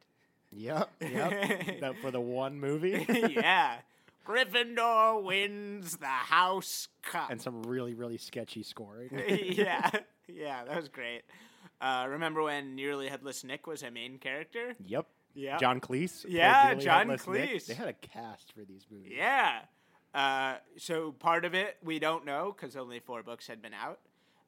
Yep, 0.52 0.89
yep. 1.02 1.80
that 1.82 1.95
for 2.02 2.12
the 2.12 2.22
one 2.22 2.60
movie. 2.60 3.06
yeah. 3.30 3.78
Gryffindor 4.26 5.24
wins 5.24 5.98
the 5.98 6.06
House 6.06 6.89
Cup. 7.02 7.30
and 7.32 7.41
some 7.41 7.64
really, 7.64 7.93
really 7.93 8.18
sketchy 8.18 8.62
scoring. 8.64 9.10
yeah, 9.28 9.89
yeah, 10.28 10.66
that 10.66 10.76
was 10.76 10.89
great. 10.89 11.22
Uh, 11.80 12.08
remember 12.10 12.43
when 12.43 12.76
Nearly 12.76 13.08
Headless 13.08 13.43
Nick 13.43 13.68
was 13.68 13.84
a 13.84 13.91
main 13.91 14.18
character? 14.18 14.76
Yep. 14.86 15.08
Yeah. 15.34 15.58
John 15.60 15.80
Cleese. 15.80 16.26
Yeah, 16.28 16.74
John 16.74 17.08
Headless 17.10 17.28
Nick. 17.28 17.50
Cleese. 17.52 17.66
They 17.68 17.74
had 17.76 17.88
a 17.88 17.93
cast 17.93 18.52
for 18.54 18.62
these 18.66 18.86
movies. 18.91 19.14
Yeah. 19.16 19.60
Uh, 20.14 20.56
so 20.78 21.12
part 21.14 21.45
of 21.45 21.54
it 21.54 21.78
we 21.84 22.00
don't 22.00 22.26
know 22.26 22.54
because 22.56 22.76
only 22.76 23.00
four 23.00 23.22
books 23.24 23.48
had 23.48 23.62
been 23.62 23.74
out. 23.74 24.00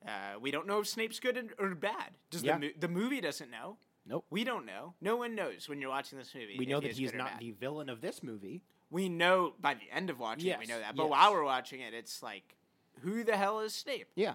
Uh, 0.05 0.39
we 0.41 0.49
don't 0.51 0.65
know 0.65 0.79
if 0.79 0.87
Snape's 0.87 1.19
good 1.19 1.53
or 1.59 1.75
bad. 1.75 2.11
Does 2.31 2.41
Yeah. 2.43 2.57
the 2.57 2.67
mo- 2.67 2.73
the 2.79 2.87
movie 2.87 3.21
doesn't 3.21 3.51
know? 3.51 3.77
Nope. 4.09 4.25
We 4.31 4.43
don't 4.43 4.65
know. 4.65 4.95
No 5.01 5.15
one 5.17 5.35
knows 5.35 5.69
when 5.69 5.79
you're 5.79 5.91
watching 5.91 6.17
this 6.17 6.33
movie. 6.33 6.55
We 6.57 6.65
know 6.65 6.79
that 6.79 6.93
he's 6.93 7.13
not 7.13 7.39
the 7.39 7.51
villain 7.51 7.89
of 7.89 8.01
this 8.01 8.23
movie. 8.23 8.63
We 8.89 9.07
know 9.07 9.53
by 9.61 9.75
the 9.75 9.95
end 9.95 10.09
of 10.09 10.19
watching 10.19 10.49
it, 10.49 10.57
we 10.59 10.65
know 10.65 10.79
that. 10.79 10.95
But 10.95 11.03
yes. 11.03 11.11
while 11.11 11.33
we're 11.33 11.43
watching 11.43 11.81
it, 11.81 11.93
it's 11.93 12.23
like, 12.23 12.55
who 13.01 13.23
the 13.23 13.37
hell 13.37 13.59
is 13.59 13.75
Snape? 13.75 14.07
Yeah. 14.15 14.33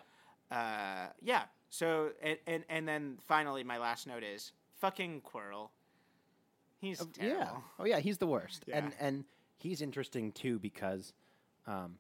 Uh, 0.49 1.09
yeah. 1.20 1.43
So 1.70 2.11
and, 2.22 2.39
and 2.47 2.64
and 2.68 2.87
then 2.87 3.18
finally, 3.27 3.64
my 3.64 3.79
last 3.79 4.07
note 4.07 4.22
is 4.22 4.53
fucking 4.81 5.22
Quirrell. 5.22 5.70
He's 6.79 7.05
terrible. 7.12 7.41
Yeah. 7.41 7.51
Oh 7.81 7.85
yeah, 7.85 7.99
he's 7.99 8.18
the 8.18 8.29
worst. 8.29 8.64
And 8.72 8.93
and 9.01 9.25
he's 9.59 9.83
interesting 9.83 10.31
too 10.31 10.61
because 10.61 11.12
um 11.66 11.97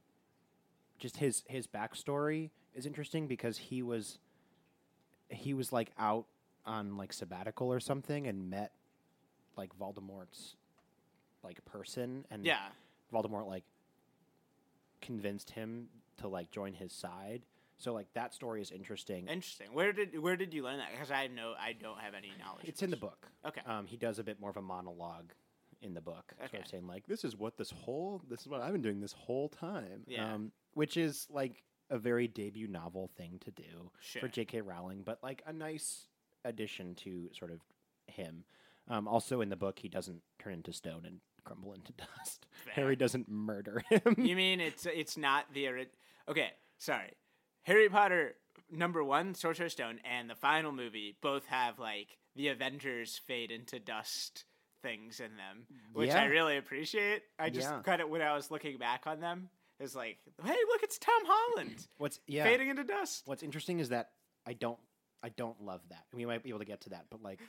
just 1.00 1.16
his 1.16 1.42
his 1.48 1.66
backstory 1.66 2.50
is 2.72 2.86
interesting 2.86 3.26
because 3.26 3.58
he 3.58 3.82
was 3.82 4.18
he 5.28 5.54
was 5.54 5.72
like 5.72 5.90
out 5.98 6.26
on 6.66 6.96
like 6.96 7.12
sabbatical 7.12 7.72
or 7.72 7.80
something 7.80 8.26
and 8.26 8.48
met 8.50 8.72
like 9.56 9.76
Voldemort's 9.78 10.56
like 11.42 11.64
person 11.64 12.24
and 12.30 12.44
Yeah. 12.44 12.68
Voldemort 13.12 13.46
like 13.46 13.64
convinced 15.00 15.50
him 15.50 15.88
to 16.18 16.28
like 16.28 16.50
join 16.50 16.72
his 16.72 16.92
side. 16.92 17.42
So 17.76 17.92
like 17.92 18.06
that 18.14 18.32
story 18.32 18.62
is 18.62 18.70
interesting. 18.70 19.26
Interesting. 19.28 19.68
Where 19.72 19.92
did 19.92 20.18
where 20.18 20.36
did 20.36 20.54
you 20.54 20.62
learn 20.62 20.78
that? 20.78 20.90
Because 20.92 21.10
I 21.10 21.26
know 21.26 21.54
I 21.58 21.72
don't 21.72 21.98
have 21.98 22.14
any 22.14 22.32
knowledge. 22.38 22.64
It's 22.66 22.82
in 22.82 22.90
the 22.90 22.96
book. 22.96 23.28
Okay. 23.46 23.60
Um, 23.66 23.86
he 23.86 23.96
does 23.96 24.18
a 24.18 24.24
bit 24.24 24.40
more 24.40 24.50
of 24.50 24.56
a 24.56 24.62
monologue 24.62 25.32
in 25.82 25.92
the 25.92 26.00
book, 26.00 26.32
sort 26.50 26.62
of 26.62 26.68
saying 26.68 26.86
like, 26.86 27.06
"This 27.06 27.24
is 27.24 27.36
what 27.36 27.58
this 27.58 27.70
whole, 27.70 28.22
this 28.30 28.40
is 28.40 28.48
what 28.48 28.62
I've 28.62 28.72
been 28.72 28.80
doing 28.80 29.00
this 29.00 29.12
whole 29.12 29.48
time." 29.50 30.04
Yeah. 30.06 30.32
Um, 30.34 30.52
which 30.74 30.96
is 30.96 31.26
like 31.30 31.62
a 31.90 31.98
very 31.98 32.26
debut 32.26 32.66
novel 32.68 33.10
thing 33.18 33.38
to 33.44 33.50
do 33.50 33.90
Sure. 34.00 34.20
for 34.22 34.28
J.K. 34.28 34.62
Rowling, 34.62 35.02
but 35.04 35.22
like 35.22 35.42
a 35.46 35.52
nice 35.52 36.06
addition 36.44 36.94
to 36.96 37.28
sort 37.32 37.50
of 37.50 37.60
him. 38.06 38.44
Um, 38.88 39.08
also 39.08 39.40
in 39.40 39.48
the 39.48 39.56
book, 39.56 39.78
he 39.78 39.88
doesn't 39.88 40.20
turn 40.38 40.52
into 40.54 40.72
stone 40.72 41.02
and 41.06 41.20
crumble 41.44 41.72
into 41.72 41.92
dust. 42.18 42.46
Harry 42.74 42.96
doesn't 42.96 43.28
murder 43.28 43.82
him. 43.90 44.14
you 44.18 44.36
mean 44.36 44.60
it's 44.60 44.86
it's 44.86 45.16
not 45.16 45.46
the 45.52 45.68
ori- 45.68 45.88
okay? 46.28 46.50
Sorry, 46.78 47.12
Harry 47.62 47.88
Potter 47.88 48.34
number 48.70 49.02
one, 49.02 49.34
Sorcerer's 49.34 49.72
Stone, 49.72 50.00
and 50.04 50.28
the 50.28 50.34
final 50.34 50.72
movie 50.72 51.16
both 51.22 51.46
have 51.46 51.78
like 51.78 52.18
the 52.36 52.48
Avengers 52.48 53.18
fade 53.26 53.50
into 53.50 53.78
dust 53.78 54.44
things 54.82 55.20
in 55.20 55.36
them, 55.36 55.66
which 55.94 56.10
I 56.10 56.26
really 56.26 56.58
appreciate. 56.58 57.22
I 57.38 57.48
just 57.48 57.68
Yeah. 57.70 57.80
kind 57.82 58.02
of 58.02 58.10
when 58.10 58.20
I 58.20 58.34
was 58.34 58.50
looking 58.50 58.76
back 58.76 59.06
on 59.06 59.20
them, 59.20 59.48
it's 59.80 59.94
like, 59.94 60.18
hey, 60.44 60.56
look, 60.68 60.82
it's 60.82 60.98
Tom 60.98 61.22
Holland 61.26 61.86
What's 61.96 62.20
yeah? 62.26 62.44
fading 62.44 62.68
into 62.68 62.84
dust. 62.84 63.22
What's 63.26 63.42
interesting 63.42 63.80
is 63.80 63.88
that 63.90 64.10
I 64.46 64.52
don't 64.52 64.78
I 65.24 65.30
don't 65.30 65.60
love 65.64 65.80
that. 65.88 66.04
We 66.12 66.26
might 66.26 66.42
be 66.42 66.50
able 66.50 66.58
to 66.60 66.64
get 66.64 66.80
to 66.82 66.90
that, 66.90 67.06
but 67.10 67.22
like 67.22 67.40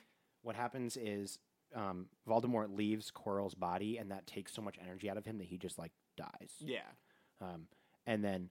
what 0.42 0.56
happens 0.56 0.96
is 0.98 1.40
um, 1.76 2.08
Voldemort 2.28 2.76
leaves 2.76 3.12
Quirrell's 3.12 3.54
body, 3.56 3.98
and 3.98 4.10
that 4.12 4.26
takes 4.28 4.54
so 4.54 4.62
much 4.62 4.78
energy 4.82 5.10
out 5.10 5.18
of 5.18 5.26
him 5.26 5.38
that 5.40 5.48
he 5.48 5.58
just 5.58 5.78
like 5.78 5.92
dies. 6.16 6.52
Yeah, 6.60 6.88
Um, 7.42 7.68
and 8.08 8.24
then 8.24 8.50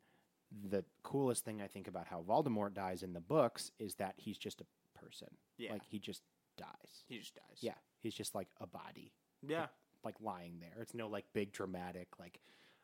the 0.71 0.85
coolest 1.03 1.45
thing 1.45 1.63
I 1.63 1.67
think 1.67 1.89
about 1.89 2.07
how 2.07 2.23
Voldemort 2.23 2.75
dies 2.75 3.03
in 3.03 3.13
the 3.15 3.21
books 3.21 3.71
is 3.79 3.95
that 3.97 4.15
he's 4.19 4.37
just 4.39 4.61
a 4.61 4.67
person. 4.99 5.29
yeah, 5.57 5.73
Like 5.73 5.83
he 5.89 5.99
just 5.99 6.23
dies. 6.59 7.05
he 7.09 7.19
just 7.19 7.35
dies. 7.35 7.59
Yeah, 7.61 7.75
he's 8.01 8.15
just 8.15 8.35
like 8.35 8.49
a 8.61 8.67
body, 8.67 9.13
yeah, 9.47 9.67
like 10.05 10.17
lying 10.21 10.59
there. 10.61 10.81
It's 10.83 10.95
no 10.95 11.09
like 11.09 11.25
big 11.33 11.51
dramatic 11.53 12.09
like 12.19 12.41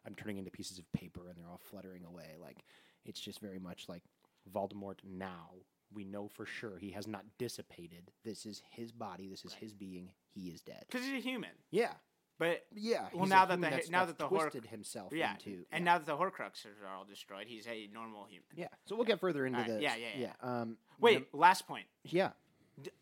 I'm 0.06 0.14
turning 0.14 0.38
into 0.38 0.50
pieces 0.50 0.78
of 0.78 0.90
paper 0.92 1.28
and 1.28 1.36
they're 1.36 1.50
all 1.50 1.60
fluttering 1.70 2.04
away. 2.04 2.36
Like 2.40 2.64
it's 3.04 3.20
just 3.20 3.40
very 3.40 3.58
much 3.58 3.88
like 3.88 4.02
Voldemort 4.50 4.98
now. 5.04 5.50
We 5.92 6.04
know 6.04 6.28
for 6.28 6.46
sure 6.46 6.78
he 6.78 6.90
has 6.92 7.06
not 7.06 7.24
dissipated. 7.38 8.10
This 8.24 8.46
is 8.46 8.62
his 8.70 8.92
body. 8.92 9.28
This 9.28 9.44
is 9.44 9.52
Right. 9.52 9.62
his 9.62 9.72
being. 9.74 10.10
He 10.32 10.48
is 10.50 10.60
dead. 10.62 10.84
because 10.88 11.04
he's 11.06 11.18
a 11.18 11.28
human. 11.28 11.50
Yeah, 11.70 11.94
But 12.38 12.64
yeah. 12.74 13.08
Well, 13.12 13.22
he's 13.24 13.30
a 13.32 13.34
now 13.34 13.44
that 13.46 13.54
human 13.54 13.60
the- 13.70 13.76
that's- 13.76 13.90
now 13.90 14.04
that's 14.06 14.18
that 14.18 14.18
the 14.18 14.28
Horc- 14.28 14.50
twisted 14.52 14.66
himself 14.70 15.12
yeah, 15.12 15.32
into 15.32 15.66
and 15.72 15.84
yeah. 15.84 15.92
now 15.92 15.98
that 15.98 16.06
the 16.06 16.16
Horcruxes 16.16 16.80
are 16.82 16.94
all 16.94 17.04
destroyed, 17.04 17.46
he's 17.48 17.66
a 17.66 17.88
normal 17.88 18.24
human. 18.26 18.46
yeah. 18.54 18.68
So 18.86 18.94
we'll 18.96 19.04
get 19.04 19.18
further 19.20 19.44
into 19.46 19.58
Alright, 19.58 19.74
this. 19.74 19.82
yeah, 19.82 19.96
yeah, 19.96 20.16
yeah. 20.16 20.32
Um, 20.40 20.78
Wait, 21.00 21.34
last 21.34 21.66
point. 21.66 21.86
yeah. 22.04 22.30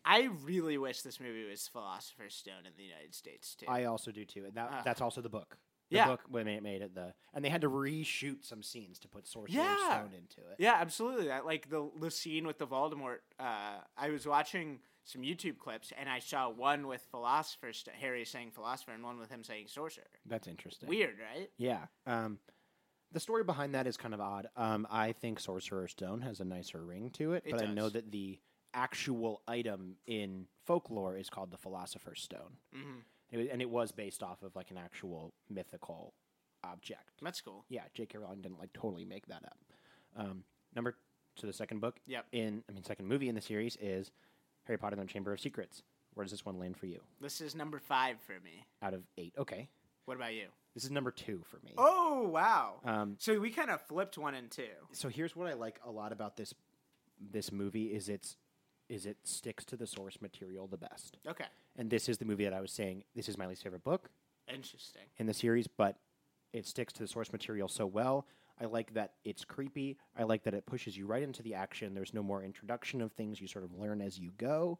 I 0.03 0.23
really 0.43 0.77
wish 0.77 1.03
this 1.03 1.19
movie 1.21 1.45
was 1.49 1.67
Philosopher's 1.69 2.35
Stone 2.35 2.65
in 2.65 2.73
the 2.75 2.83
United 2.83 3.13
States 3.15 3.55
too. 3.55 3.65
I 3.69 3.85
also 3.85 4.11
do 4.11 4.25
too, 4.25 4.43
and 4.45 4.53
that 4.55 4.69
Ah. 4.71 4.81
that's 4.83 4.99
also 4.99 5.21
the 5.21 5.29
book. 5.29 5.57
The 5.89 5.95
Yeah. 5.97 6.07
book 6.07 6.21
when 6.29 6.47
it 6.47 6.61
made 6.61 6.81
it 6.83 6.93
the, 6.93 7.13
and 7.33 7.43
they 7.43 7.49
had 7.49 7.61
to 7.61 7.69
reshoot 7.69 8.43
some 8.45 8.61
scenes 8.61 8.99
to 8.99 9.07
put 9.07 9.25
Sorcerer's 9.27 9.55
Yeah. 9.55 9.77
Stone 10.01 10.13
into 10.13 10.41
it. 10.49 10.57
yeah, 10.59 10.73
absolutely. 10.75 11.27
That 11.27 11.45
like 11.45 11.69
the 11.69 11.89
the 11.99 12.11
scene 12.11 12.45
with 12.45 12.57
the 12.59 12.67
Voldemort. 12.67 13.19
Uh, 13.39 13.79
I 13.97 14.09
was 14.09 14.27
watching 14.27 14.81
some 15.03 15.21
YouTube 15.23 15.57
clips 15.57 15.91
and 15.97 16.07
I 16.07 16.19
saw 16.19 16.47
one 16.49 16.85
with 16.85 17.01
Philosopher's 17.09 17.77
Stone, 17.79 17.95
Harry 17.95 18.23
saying 18.25 18.51
Philosopher, 18.51 18.91
and 18.91 19.03
one 19.03 19.17
with 19.17 19.29
him 19.31 19.43
saying 19.43 19.67
Sorcerer. 19.69 20.05
That's 20.25 20.47
interesting. 20.47 20.87
Weird, 20.89 21.17
right? 21.19 21.49
Yeah. 21.57 21.87
Um, 22.05 22.39
the 23.11 23.19
story 23.19 23.43
behind 23.43 23.73
that 23.73 23.87
is 23.87 23.97
kind 23.97 24.13
of 24.13 24.21
odd. 24.21 24.47
Um, 24.55 24.85
I 24.91 25.13
think 25.13 25.39
Sorcerer's 25.39 25.91
Stone 25.93 26.21
has 26.21 26.39
a 26.39 26.45
nicer 26.45 26.85
ring 26.85 27.09
to 27.11 27.33
it, 27.33 27.43
It 27.47 27.51
but 27.51 27.63
I 27.63 27.73
know 27.73 27.89
that 27.89 28.11
the 28.11 28.39
actual 28.75 29.41
item 29.47 29.97
in 30.05 30.47
folklore 30.65 31.17
is 31.17 31.27
called 31.31 31.49
the 31.49 31.57
Philosopher's 31.57 32.21
Stone, 32.21 32.57
hmm 32.71 32.97
wa- 32.97 33.01
and 33.31 33.61
it 33.61 33.69
was 33.69 33.91
based 33.91 34.23
off 34.23 34.41
of 34.43 34.55
like 34.55 34.71
an 34.71 34.77
actual 34.77 35.33
mythical 35.49 36.13
object. 36.63 37.21
That's 37.21 37.41
cool. 37.41 37.65
Yeah, 37.69 37.83
J.K. 37.93 38.17
Rowling 38.17 38.41
didn't 38.41 38.59
like 38.59 38.73
totally 38.73 39.05
make 39.05 39.27
that 39.27 39.43
up. 39.45 39.57
Um, 40.17 40.43
number 40.75 40.95
to 41.37 41.45
the 41.45 41.53
second 41.53 41.79
book 41.79 41.99
Yep. 42.07 42.25
in 42.31 42.63
I 42.69 42.73
mean 42.73 42.83
second 42.83 43.07
movie 43.07 43.29
in 43.29 43.35
the 43.35 43.41
series 43.41 43.77
is 43.79 44.11
Harry 44.65 44.77
Potter 44.77 44.95
and 44.99 45.07
the 45.07 45.11
Chamber 45.13 45.31
of 45.31 45.39
Secrets. 45.39 45.83
Where 46.15 46.23
does 46.23 46.31
this 46.31 46.45
one 46.45 46.59
land 46.59 46.75
for 46.75 46.87
you? 46.87 46.99
This 47.21 47.39
is 47.39 47.55
number 47.55 47.79
five 47.79 48.17
for 48.19 48.33
me. 48.43 48.65
Out 48.81 48.93
of 48.93 49.03
eight, 49.17 49.33
okay. 49.37 49.69
What 50.05 50.17
about 50.17 50.33
you? 50.33 50.47
This 50.73 50.83
is 50.83 50.91
number 50.91 51.11
two 51.11 51.41
for 51.45 51.57
me. 51.63 51.73
Oh 51.77 52.27
wow! 52.27 52.75
Um, 52.83 53.15
So 53.19 53.39
we 53.39 53.51
kind 53.51 53.69
of 53.69 53.79
flipped 53.81 54.17
one 54.17 54.33
and 54.33 54.49
two. 54.49 54.67
so 54.91 55.07
here's 55.07 55.35
what 55.35 55.47
I 55.47 55.53
like 55.53 55.79
a 55.85 55.91
lot 55.91 56.11
about 56.11 56.35
this 56.35 56.53
this 57.31 57.51
movie 57.51 57.85
is 57.87 58.09
it's 58.09 58.37
is 58.89 59.05
it 59.05 59.17
sticks 59.23 59.63
to 59.65 59.77
the 59.77 59.85
source 59.85 60.19
material 60.19 60.65
the 60.67 60.77
best. 60.77 61.17
Okay, 61.27 61.45
And 61.79 61.89
this 61.89 62.09
is 62.09 62.17
the 62.17 62.25
movie 62.25 62.43
that 62.43 62.53
I 62.53 62.59
was 62.59 62.73
saying 62.73 63.05
this 63.15 63.29
is 63.29 63.37
my 63.37 63.47
least 63.47 63.63
favorite 63.63 63.85
book 63.85 64.09
interesting. 64.53 65.03
in 65.17 65.25
the 65.25 65.33
series, 65.33 65.65
but 65.65 65.95
it 66.51 66.67
sticks 66.67 66.91
to 66.93 66.99
the 66.99 67.07
source 67.07 67.31
material 67.31 67.69
so 67.69 67.85
well. 67.85 68.27
I 68.59 68.65
like 68.65 68.93
that 68.95 69.13
it's 69.23 69.45
creepy. 69.45 69.97
I 70.17 70.23
like 70.23 70.43
that 70.43 70.53
it 70.53 70.65
pushes 70.65 70.97
you 70.97 71.05
right 71.05 71.23
into 71.23 71.41
the 71.41 71.53
action. 71.53 71.93
There's 71.93 72.13
no 72.13 72.21
more 72.21 72.43
introduction 72.43 73.01
of 73.01 73.13
things. 73.13 73.39
You 73.39 73.47
sort 73.47 73.63
of 73.63 73.73
learn 73.79 74.01
as 74.01 74.19
you 74.19 74.31
go. 74.37 74.77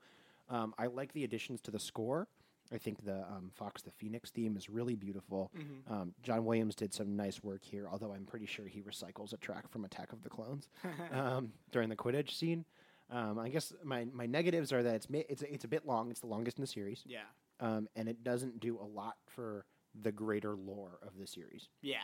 Um, 0.50 0.74
I 0.78 0.88
like 0.88 1.14
the 1.14 1.24
additions 1.24 1.62
to 1.62 1.72
the 1.72 1.80
score. 1.80 2.28
I 2.74 2.78
think 2.78 3.06
the 3.06 3.22
um, 3.24 3.50
Fox 3.56 3.82
the 3.82 3.92
Phoenix 3.92 4.30
theme 4.30 4.58
is 4.58 4.70
really 4.70 4.96
beautiful. 4.96 5.52
Mm-hmm. 5.58 5.94
Um, 5.94 6.14
John 6.22 6.44
Williams 6.44 6.76
did 6.76 6.94
some 6.94 7.16
nice 7.16 7.42
work 7.42 7.64
here, 7.64 7.88
although 7.90 8.14
I'm 8.14 8.26
pretty 8.26 8.46
sure 8.46 8.68
he 8.68 8.82
recycles 8.82 9.32
a 9.32 9.38
track 9.38 9.70
from 9.70 9.86
Attack 9.86 10.12
of 10.12 10.22
the 10.22 10.30
Clones 10.30 10.68
um, 11.14 11.54
during 11.72 11.88
the 11.88 11.96
Quidditch 11.96 12.36
scene. 12.36 12.66
Um, 13.12 13.40
I 13.40 13.50
guess 13.50 13.74
my, 13.84 14.06
my 14.14 14.26
negatives 14.28 14.72
are 14.72 14.84
that 14.84 14.96
it's 14.96 15.10
ma- 15.10 15.24
it's 15.30 15.42
a, 15.42 15.52
it's 15.54 15.66
a 15.66 15.68
bit 15.68 15.86
long. 15.86 16.12
It's 16.12 16.20
the 16.20 16.28
longest 16.28 16.58
in 16.58 16.62
the 16.62 16.68
series, 16.68 17.04
yeah, 17.08 17.22
um, 17.60 17.88
and 17.96 18.08
it 18.08 18.24
doesn't 18.24 18.60
do 18.60 18.78
a 18.80 18.86
lot 18.86 19.16
for 19.28 19.66
the 20.00 20.12
greater 20.12 20.56
lore 20.56 21.00
of 21.02 21.18
the 21.20 21.26
series. 21.26 21.68
yeah, 21.82 21.98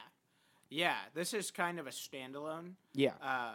yeah. 0.70 0.95
This 1.14 1.34
is 1.34 1.51
kind 1.51 1.80
of 1.80 1.86
a 1.88 1.91
standalone. 1.91 2.72
Yeah, 2.93 3.14
Uh, 3.22 3.53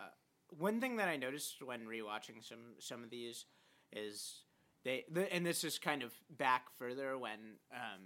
one 0.59 0.81
thing 0.81 0.97
that 0.97 1.09
I 1.09 1.17
noticed 1.17 1.63
when 1.63 1.87
rewatching 1.87 2.43
some 2.43 2.75
some 2.79 3.03
of 3.03 3.11
these 3.11 3.47
is 3.93 4.43
they 4.85 5.05
the, 5.11 5.33
and 5.33 5.45
this 5.45 5.65
is 5.65 5.79
kind 5.79 6.03
of 6.05 6.13
back 6.31 6.67
further 6.79 7.19
when 7.19 7.57
um, 7.73 8.01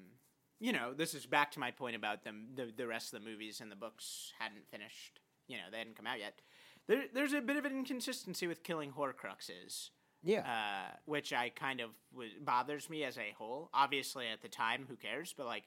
you 0.58 0.72
know 0.72 0.94
this 0.94 1.12
is 1.14 1.26
back 1.26 1.50
to 1.52 1.60
my 1.60 1.70
point 1.70 1.96
about 1.96 2.24
them 2.24 2.48
the 2.54 2.72
the 2.74 2.86
rest 2.86 3.12
of 3.12 3.22
the 3.22 3.28
movies 3.30 3.60
and 3.60 3.70
the 3.70 3.76
books 3.76 4.32
hadn't 4.38 4.66
finished 4.70 5.20
you 5.48 5.56
know 5.58 5.64
they 5.70 5.78
hadn't 5.78 5.96
come 5.96 6.06
out 6.06 6.18
yet. 6.18 6.40
There, 6.86 7.04
there's 7.12 7.32
a 7.32 7.40
bit 7.40 7.56
of 7.56 7.64
an 7.64 7.72
inconsistency 7.72 8.46
with 8.46 8.62
killing 8.62 8.92
Horcruxes, 8.92 9.90
yeah, 10.22 10.40
uh, 10.40 10.96
which 11.06 11.32
I 11.32 11.48
kind 11.48 11.80
of 11.80 11.90
w- 12.12 12.30
bothers 12.42 12.90
me 12.90 13.04
as 13.04 13.16
a 13.18 13.32
whole. 13.38 13.70
Obviously, 13.72 14.26
at 14.28 14.42
the 14.42 14.48
time, 14.48 14.84
who 14.88 14.96
cares? 14.96 15.34
But 15.36 15.46
like, 15.46 15.64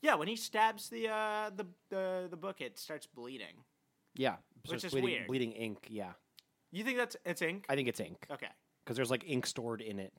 yeah, 0.00 0.14
when 0.14 0.28
he 0.28 0.36
stabs 0.36 0.88
the 0.88 1.08
uh, 1.08 1.50
the 1.54 1.66
the 1.90 2.26
the 2.30 2.36
book, 2.36 2.60
it 2.60 2.78
starts 2.78 3.06
bleeding. 3.06 3.64
yeah. 4.14 4.36
So 4.64 4.72
which 4.72 4.84
is 4.84 4.92
bleeding, 4.92 5.10
weird. 5.10 5.26
bleeding 5.28 5.52
ink. 5.52 5.86
Yeah, 5.90 6.12
You 6.72 6.82
think 6.82 6.98
that's 6.98 7.16
it's 7.24 7.40
ink? 7.42 7.66
I 7.68 7.76
think 7.76 7.86
it's 7.88 8.00
ink 8.00 8.26
Okay. 8.32 8.48
because 8.84 8.96
there's 8.96 9.10
like 9.12 9.22
ink 9.26 9.46
stored 9.46 9.80
in 9.80 10.00
it 10.00 10.12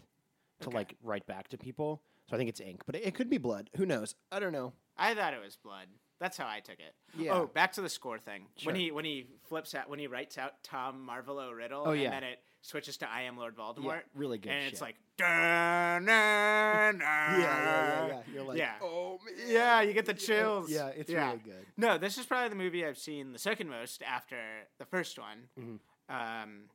to 0.62 0.68
Okay. 0.70 0.78
like 0.78 0.96
write 1.04 1.26
back 1.28 1.50
to 1.50 1.58
people. 1.58 2.02
So 2.30 2.36
I 2.36 2.38
think 2.38 2.48
it's 2.50 2.62
ink, 2.62 2.84
but 2.86 2.96
it, 2.96 3.06
it 3.08 3.14
could 3.16 3.30
be 3.30 3.38
blood. 3.38 3.70
Who 3.76 3.86
knows? 3.86 4.16
I 4.32 4.40
don't 4.40 4.54
know. 4.54 4.72
I 4.98 5.14
thought 5.16 5.34
it 5.34 5.42
was 5.44 5.58
blood. 5.58 5.88
That's 6.20 6.36
how 6.38 6.48
I 6.48 6.60
took 6.62 6.80
it. 6.80 6.96
Yeah. 7.18 7.34
Oh, 7.36 7.46
back 7.48 7.74
to 7.74 7.82
the 7.82 7.90
score 7.90 8.18
thing. 8.18 8.48
Sure. 8.58 8.72
When 8.72 8.80
he 8.82 8.92
when 8.92 9.06
he 9.06 9.28
flips 9.48 9.76
out 9.76 9.90
when 9.90 10.00
he 10.00 10.08
writes 10.08 10.38
out 10.38 10.64
Tom 10.64 11.08
Marvolo 11.10 11.56
Riddle, 11.56 11.84
Oh, 11.86 11.92
and 11.92 12.02
yeah. 12.02 12.10
then 12.10 12.24
it 12.24 12.40
switches 12.64 12.98
to 12.98 13.10
I 13.10 13.22
am 13.24 13.38
Lord 13.38 13.56
Voldemort. 13.56 14.02
really 14.16 14.38
good 14.40 14.52
And 14.52 14.64
shit. 14.64 14.74
it's 14.74 14.82
like 14.82 14.96
dun, 15.18 16.06
dun, 16.06 16.98
dun. 16.98 17.00
yeah, 17.00 17.38
yeah, 17.40 18.08
yeah. 18.08 18.20
You're 18.34 18.44
like, 18.44 18.58
Yeah. 18.58 18.74
oh 18.82 19.20
man. 19.24 19.36
Yeah, 19.48 19.82
you 19.82 19.94
get 19.94 20.06
the 20.08 20.14
chills. 20.16 20.72
Yeah, 20.72 20.88
it's 20.88 21.10
Yeah. 21.12 21.28
really 21.28 21.40
good. 21.44 21.66
No, 21.78 21.98
this 22.00 22.18
is 22.18 22.26
probably 22.26 22.50
the 22.50 22.56
movie 22.56 22.84
I've 22.86 22.98
seen 22.98 23.32
the 23.32 23.40
second 23.40 23.70
most 23.70 24.02
after 24.02 24.38
the 24.80 24.86
first 24.86 25.20
one. 25.20 25.50
Mhm. 25.60 25.80
Um, 26.10 26.70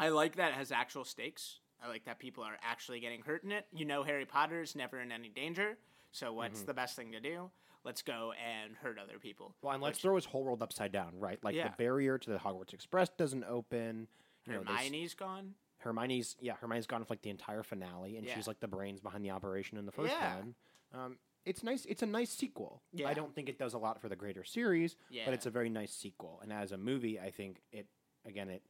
I 0.00 0.08
like 0.08 0.36
that 0.36 0.52
it 0.52 0.54
has 0.54 0.72
actual 0.72 1.04
stakes. 1.04 1.58
I 1.82 1.88
like 1.88 2.04
that 2.06 2.18
people 2.18 2.42
are 2.44 2.56
actually 2.62 3.00
getting 3.00 3.22
hurt 3.22 3.44
in 3.44 3.52
it. 3.52 3.66
You 3.72 3.84
know, 3.84 4.02
Harry 4.02 4.24
Potter's 4.24 4.74
never 4.74 5.00
in 5.00 5.12
any 5.12 5.28
danger. 5.28 5.76
So 6.12 6.32
what's 6.32 6.58
Mm-hmm. 6.60 6.66
the 6.66 6.74
best 6.74 6.96
thing 6.96 7.12
to 7.12 7.20
do? 7.20 7.50
Let's 7.84 8.02
go 8.02 8.32
and 8.32 8.74
hurt 8.76 8.98
other 8.98 9.18
people. 9.18 9.54
Well, 9.62 9.72
and 9.74 9.82
let's 9.82 9.96
Which 9.98 10.02
throw 10.02 10.14
his 10.16 10.24
whole 10.24 10.42
world 10.44 10.62
upside 10.62 10.90
down, 10.92 11.12
right? 11.18 11.38
Like 11.44 11.54
Yeah. 11.54 11.68
the 11.68 11.74
barrier 11.76 12.18
to 12.18 12.30
the 12.30 12.38
Hogwarts 12.38 12.72
Express 12.74 13.08
doesn't 13.10 13.44
open. 13.44 14.08
You 14.46 14.54
know, 14.54 14.62
Hermione's 14.64 15.14
gone. 15.14 15.54
Hermione's 15.78 16.36
yeah, 16.40 16.54
Hermione's 16.54 16.86
gone 16.88 17.04
for 17.04 17.12
like 17.12 17.22
the 17.22 17.30
entire 17.30 17.62
finale, 17.62 18.16
and 18.16 18.26
Yeah. 18.26 18.34
she's 18.34 18.48
like 18.48 18.58
the 18.60 18.66
brains 18.68 19.00
behind 19.00 19.24
the 19.24 19.30
operation 19.30 19.78
in 19.78 19.86
the 19.86 19.92
first 19.92 20.12
Yeah. 20.12 20.36
one. 20.38 20.54
Um, 20.92 21.18
it's 21.44 21.62
nice. 21.62 21.84
It's 21.86 22.02
a 22.02 22.06
nice 22.06 22.30
sequel. 22.30 22.82
Yeah. 22.92 23.08
I 23.08 23.14
don't 23.14 23.32
think 23.34 23.48
it 23.48 23.58
does 23.58 23.74
a 23.74 23.78
lot 23.78 24.00
for 24.00 24.08
the 24.08 24.16
greater 24.16 24.42
series, 24.44 24.96
Yeah. 25.08 25.24
but 25.24 25.34
it's 25.34 25.46
a 25.46 25.50
very 25.50 25.70
nice 25.70 25.92
sequel. 25.94 26.40
And 26.42 26.52
as 26.52 26.72
a 26.72 26.76
movie, 26.78 27.20
I 27.20 27.30
think 27.30 27.62
it 27.70 27.86
again 28.24 28.48
it 28.50 28.62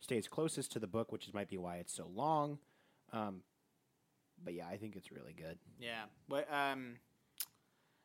stays 0.00 0.28
closest 0.28 0.72
to 0.72 0.78
the 0.78 0.86
book, 0.86 1.12
which 1.12 1.26
is 1.28 1.34
might 1.34 1.48
be 1.48 1.58
why 1.58 1.76
it's 1.76 1.92
so 1.94 2.08
long. 2.14 2.58
Um, 3.12 3.42
but 4.42 4.54
yeah, 4.54 4.66
I 4.68 4.76
think 4.76 4.96
it's 4.96 5.10
really 5.12 5.32
good. 5.32 5.58
Yeah, 5.80 6.04
but 6.28 6.46
um, 6.52 6.96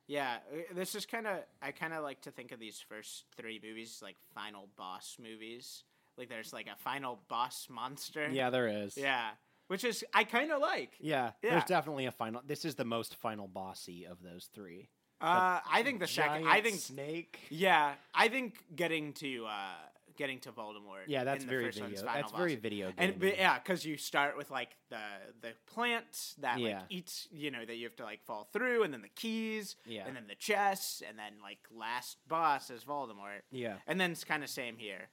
yeah, 0.07 0.37
uh, 0.53 0.73
this 0.75 0.95
is 0.95 1.05
kind 1.05 1.27
of 1.27 1.39
I 1.61 1.71
kind 1.71 1.93
of 1.93 2.03
like 2.03 2.21
to 2.21 2.31
think 2.31 2.51
of 2.51 2.59
these 2.59 2.83
first 2.87 3.25
three 3.37 3.59
movies 3.63 3.99
like 4.01 4.15
final 4.33 4.67
boss 4.77 5.17
movies. 5.21 5.83
Like 6.17 6.29
there's 6.29 6.53
like 6.53 6.67
a 6.67 6.77
final 6.77 7.19
boss 7.29 7.67
monster. 7.69 8.27
Yeah, 8.31 8.49
there 8.49 8.67
is. 8.67 8.97
yeah, 8.97 9.31
which 9.67 9.83
is 9.83 10.03
I 10.13 10.23
kind 10.23 10.51
of 10.51 10.61
like. 10.61 10.93
Yeah, 10.99 11.31
Yeah. 11.41 11.51
there's 11.51 11.65
definitely 11.65 12.05
a 12.05 12.11
final. 12.11 12.41
This 12.45 12.65
is 12.65 12.75
the 12.75 12.85
most 12.85 13.15
final 13.15 13.47
bossy 13.47 14.05
of 14.05 14.21
those 14.21 14.49
three. 14.53 14.89
Uh, 15.19 15.59
I 15.71 15.83
think 15.83 15.99
the 15.99 16.07
second. 16.07 16.47
I 16.47 16.61
think 16.61 16.79
snake. 16.79 17.39
yeah, 17.49 17.93
I 18.13 18.27
think 18.27 18.63
getting 18.75 19.13
to 19.13 19.45
uh 19.45 19.73
getting 20.17 20.39
to 20.41 20.51
Voldemort. 20.51 21.03
Yeah, 21.07 21.23
that's 21.23 21.43
very 21.43 21.69
video. 21.71 22.01
That's 22.03 22.31
very 22.31 22.55
video 22.55 22.87
game. 22.87 22.95
And 22.97 23.19
but, 23.19 23.37
yeah, 23.37 23.57
because 23.59 23.85
you 23.85 23.97
start 23.97 24.37
with 24.37 24.51
like 24.51 24.75
the 24.89 24.99
the 25.41 25.53
plant 25.67 26.35
that 26.39 26.55
like 26.59 26.69
Yeah. 26.69 26.81
eats, 26.89 27.27
you 27.31 27.51
know, 27.51 27.65
that 27.65 27.75
you 27.75 27.85
have 27.85 27.95
to 27.97 28.03
like 28.03 28.23
fall 28.23 28.43
through, 28.53 28.83
and 28.83 28.93
then 28.93 29.01
the 29.01 29.09
keys, 29.09 29.75
Yeah. 29.85 30.05
and 30.07 30.15
then 30.15 30.27
the 30.27 30.35
chess, 30.35 31.01
and 31.07 31.17
then 31.17 31.33
like 31.41 31.59
last 31.71 32.17
boss 32.27 32.69
is 32.69 32.83
Voldemort, 32.83 33.41
Yeah. 33.51 33.77
and 33.87 33.99
then 33.99 34.11
it's 34.11 34.23
kind 34.23 34.43
of 34.43 34.49
same 34.49 34.77
here. 34.77 35.09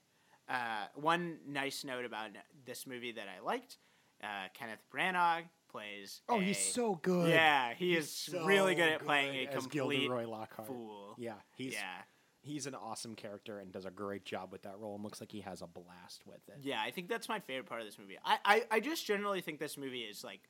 Uh, 0.49 0.87
one 0.95 1.39
nice 1.47 1.85
note 1.85 2.05
about 2.05 2.31
this 2.65 2.87
movie 2.87 3.13
that 3.13 3.27
I 3.29 3.41
liked: 3.45 3.77
uh, 4.23 4.49
Kenneth 4.55 4.83
Branagh 4.93 5.45
plays. 5.71 6.23
Oh, 6.29 6.39
a- 6.39 6.43
he's 6.43 6.59
so 6.73 6.95
good. 6.95 7.29
Yeah, 7.31 7.75
he 7.75 7.95
He's 7.95 8.05
is 8.05 8.11
so 8.11 8.47
really 8.47 8.75
good 8.75 8.89
at 8.89 9.05
playing 9.05 9.35
good 9.47 9.55
a 9.55 9.57
as 9.59 9.67
complete 9.67 10.09
Gilderoy 10.09 10.27
Lockhart. 10.27 10.67
fool. 10.67 11.15
Yeah, 11.19 11.35
he's 11.55 11.75
yeah. 11.75 12.03
He's 12.41 12.67
an 12.67 12.75
awesome 12.75 13.15
character 13.15 13.59
and 13.59 13.73
does 13.73 13.85
a 13.85 13.91
great 13.91 14.25
job 14.25 14.53
with 14.53 14.63
that 14.63 14.79
role 14.79 14.95
and 14.95 15.05
looks 15.05 15.21
like 15.21 15.33
he 15.33 15.41
has 15.41 15.63
a 15.63 15.67
blast 15.67 16.23
with 16.27 16.49
it. 16.49 16.59
Yeah, 16.63 16.81
I 16.81 16.91
think 16.91 17.09
that's 17.09 17.29
my 17.29 17.41
favorite 17.41 17.67
part 17.67 17.81
of 17.81 17.87
this 17.87 17.99
movie. 17.99 18.19
I, 18.25 18.39
I, 18.45 18.63
I 18.71 18.81
just 18.81 19.07
generally 19.07 19.41
think 19.41 19.59
this 19.59 19.77
movie 19.77 20.03
is 20.03 20.25
like 20.25 20.41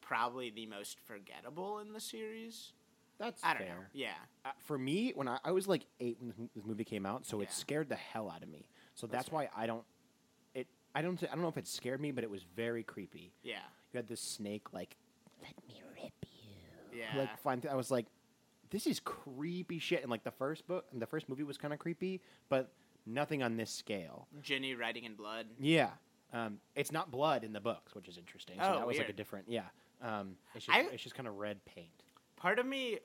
probably 0.00 0.50
the 0.50 0.66
most 0.66 0.98
forgettable 1.06 1.78
in 1.78 1.92
the 1.92 2.00
series. 2.00 2.72
That's 3.18 3.42
I 3.42 3.54
don't 3.54 3.62
fair. 3.62 3.68
know. 3.68 3.82
Yeah. 3.92 4.10
Uh, 4.44 4.50
for 4.66 4.78
me, 4.78 5.12
when 5.14 5.28
I, 5.28 5.38
I 5.44 5.52
was 5.52 5.66
like 5.66 5.86
eight 6.00 6.18
when 6.20 6.50
this 6.54 6.64
movie 6.64 6.84
came 6.84 7.06
out, 7.06 7.26
so 7.26 7.40
it 7.40 7.50
scared 7.52 7.88
the 7.88 7.96
hell 7.96 8.30
out 8.30 8.42
of 8.42 8.48
me. 8.48 8.66
So 8.94 9.06
That's 9.06 9.24
that's, 9.24 9.32
why 9.32 9.48
I 9.56 9.66
don't. 9.66 9.84
It 10.54 10.66
I 10.94 11.02
don't 11.02 11.22
I 11.22 11.26
don't 11.28 11.42
know 11.42 11.48
if 11.48 11.56
it 11.56 11.66
scared 11.66 12.00
me, 12.00 12.12
but 12.12 12.24
it 12.24 12.30
was 12.30 12.44
very 12.54 12.82
creepy. 12.82 13.32
Yeah. 13.42 13.56
You 13.92 13.98
had 13.98 14.06
this 14.08 14.20
snake 14.20 14.72
like, 14.72 14.96
let 15.42 15.54
me 15.66 15.82
rip 15.94 16.12
you. 16.24 16.98
Yeah. 17.00 17.20
Like 17.20 17.38
fine. 17.38 17.62
I 17.70 17.74
was 17.74 17.90
like, 17.90 18.06
this 18.70 18.86
is 18.86 19.00
creepy 19.00 19.78
shit. 19.78 20.02
And 20.02 20.10
like 20.10 20.24
the 20.24 20.30
first 20.30 20.66
book, 20.66 20.86
and 20.92 21.00
the 21.00 21.06
first 21.06 21.28
movie 21.28 21.42
was 21.44 21.56
kind 21.56 21.72
of 21.74 21.78
creepy, 21.80 22.20
but 22.48 22.72
nothing 23.06 23.42
on 23.42 23.56
this 23.56 23.70
scale. 23.70 24.26
Ginny 24.42 24.74
writing 24.74 25.04
in 25.04 25.14
blood. 25.14 25.46
Yeah. 25.58 25.90
Um, 26.32 26.58
it's 26.74 26.90
not 26.92 27.10
blood 27.10 27.44
in 27.44 27.52
the 27.52 27.60
books, 27.60 27.94
which 27.94 28.08
is 28.08 28.18
interesting. 28.18 28.56
So 28.60 28.64
Oh, 28.74 28.78
that 28.78 28.86
was 28.86 28.98
like 28.98 29.08
a 29.08 29.12
different. 29.12 29.46
Yeah. 29.48 29.62
Um, 30.02 30.36
it's 30.54 30.66
just 30.66 30.76
I- 30.76 30.82
it's 30.92 31.02
just 31.02 31.14
kind 31.14 31.28
of 31.28 31.36
red 31.36 31.64
paint. 31.64 32.02
Part 32.36 32.58
of 32.58 32.66
me 32.66 32.98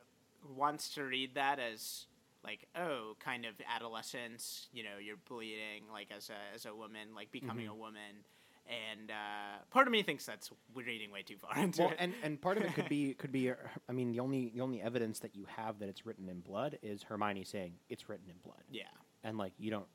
wants 0.56 0.90
to 0.96 1.04
read 1.04 1.36
that 1.36 1.60
as 1.60 2.08
like, 2.44 2.68
oh, 2.76 3.16
kind 3.20 3.46
of 3.46 3.54
adolescence, 3.74 4.68
you 4.74 4.84
know, 4.84 4.98
you're 5.00 5.18
bleeding 5.30 5.84
like 5.92 6.10
as 6.16 6.30
a 6.32 6.56
as 6.56 6.66
a 6.66 6.74
woman, 6.76 7.14
like 7.16 7.32
becoming 7.32 7.66
Mm-hmm. 7.66 7.74
a 7.76 7.78
woman. 7.78 8.26
And 8.68 9.12
uh, 9.12 9.64
part 9.70 9.88
of 9.88 9.92
me 9.92 10.02
thinks 10.02 10.26
that's 10.26 10.50
we're 10.74 10.86
reading 10.86 11.12
way 11.12 11.24
too 11.24 11.36
far 11.38 11.58
into 11.58 11.82
Well, 11.82 11.92
it. 11.92 11.98
and, 12.00 12.14
and 12.24 12.40
part 12.42 12.58
of 12.58 12.64
it 12.64 12.74
could 12.74 12.88
be 12.88 13.14
could 13.18 13.32
be. 13.32 13.52
I 13.52 13.92
mean, 13.92 14.12
the 14.12 14.20
only 14.22 14.50
the 14.56 14.62
only 14.62 14.82
evidence 14.82 15.20
that 15.20 15.36
you 15.36 15.46
have 15.58 15.80
that 15.80 15.90
it's 15.90 16.06
written 16.06 16.30
in 16.30 16.40
blood 16.40 16.78
is 16.82 17.04
Hermione 17.04 17.44
saying 17.44 17.74
it's 17.90 18.08
written 18.08 18.30
in 18.30 18.36
blood, 18.46 18.62
yeah. 18.72 18.84
and 19.24 19.38
like 19.38 19.52
you 19.58 19.72
don't. 19.72 19.86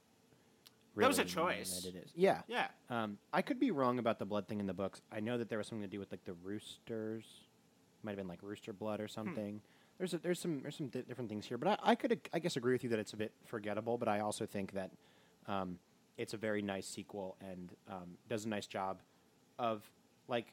That 0.97 1.09
was 1.09 1.19
a 1.19 1.25
choice. 1.25 1.81
That 1.83 1.95
it 1.95 2.05
is. 2.05 2.11
Yeah. 2.15 2.41
Yeah. 2.49 2.69
Um, 2.89 3.19
I 3.33 3.43
could 3.43 3.61
be 3.61 3.71
wrong 3.71 3.99
about 3.99 4.19
the 4.19 4.25
blood 4.25 4.49
thing 4.49 4.61
in 4.61 4.67
the 4.67 4.73
books. 4.75 5.03
I 5.13 5.21
know 5.21 5.37
that 5.37 5.51
there 5.51 5.59
was 5.59 5.67
something 5.67 5.83
to 5.83 5.91
do 5.91 5.99
with 5.99 6.11
like 6.11 6.25
the 6.25 6.33
roosters. 6.43 7.25
Might 8.03 8.13
have 8.13 8.17
been 8.19 8.29
like 8.29 8.43
rooster 8.43 8.73
blood 8.73 8.99
Hmm. 9.01 9.05
or 9.05 9.09
something. 9.09 9.61
There's 9.99 10.13
a, 10.15 10.19
there's 10.19 10.39
some 10.41 10.61
there's 10.63 10.77
some 10.77 10.89
di- 10.89 11.03
different 11.03 11.29
things 11.31 11.47
here, 11.47 11.57
but 11.59 11.69
I, 11.83 11.93
I 11.93 11.95
could 11.95 12.21
I 12.33 12.39
guess 12.39 12.57
agree 12.57 12.73
with 12.75 12.83
you 12.85 12.91
that 12.91 12.99
it's 12.99 13.13
a 13.13 13.17
bit 13.17 13.33
forgettable. 13.47 13.97
But 13.99 14.09
I 14.09 14.21
also 14.21 14.45
think 14.47 14.73
that 14.73 14.91
um, 15.47 15.79
it's 16.19 16.35
a 16.35 16.37
very 16.37 16.63
nice 16.63 16.87
sequel 16.87 17.37
and 17.41 17.73
um, 17.89 18.17
does 18.29 18.45
a 18.45 18.49
nice 18.49 18.67
job 18.67 19.01
of 19.59 19.83
like 20.29 20.53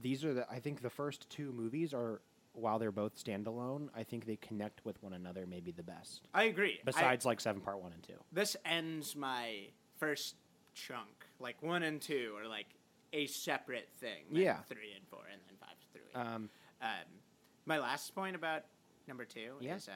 these 0.00 0.24
are 0.24 0.34
the 0.34 0.50
I 0.50 0.58
think 0.58 0.82
the 0.82 0.90
first 0.90 1.28
two 1.30 1.52
movies 1.52 1.92
are 1.94 2.20
while 2.54 2.78
they're 2.78 2.92
both 2.92 3.16
standalone. 3.22 3.88
I 3.96 4.02
think 4.02 4.26
they 4.26 4.36
connect 4.36 4.84
with 4.84 5.02
one 5.02 5.12
another 5.14 5.46
maybe 5.46 5.70
the 5.72 5.82
best. 5.82 6.28
I 6.34 6.44
agree. 6.44 6.78
I- 6.80 6.84
Besides 6.84 7.24
like 7.24 7.40
seven 7.40 7.60
part 7.62 7.80
one 7.80 7.92
and 7.92 8.02
two. 8.02 8.14
this 8.32 8.56
ends 8.64 9.14
my 9.16 9.68
first 9.98 10.36
chunk. 10.74 11.08
Like 11.38 11.62
one 11.62 11.82
and 11.82 12.00
two 12.00 12.34
are 12.42 12.46
like 12.48 12.66
a 13.12 13.26
separate 13.26 13.88
thing. 14.00 14.24
than 14.30 14.40
Yeah. 14.42 14.58
Three 14.68 14.92
and 14.96 15.06
four, 15.08 15.20
and 15.30 15.40
then 15.46 15.56
five 15.60 15.76
through 15.92 16.02
eight. 16.10 16.16
Um, 16.26 16.48
um, 16.80 16.88
my 17.66 17.78
last 17.78 18.14
point 18.14 18.34
about 18.36 18.62
number 19.06 19.24
two 19.24 19.54
Yeah. 19.60 19.76
is 19.76 19.88
uh, 19.88 19.92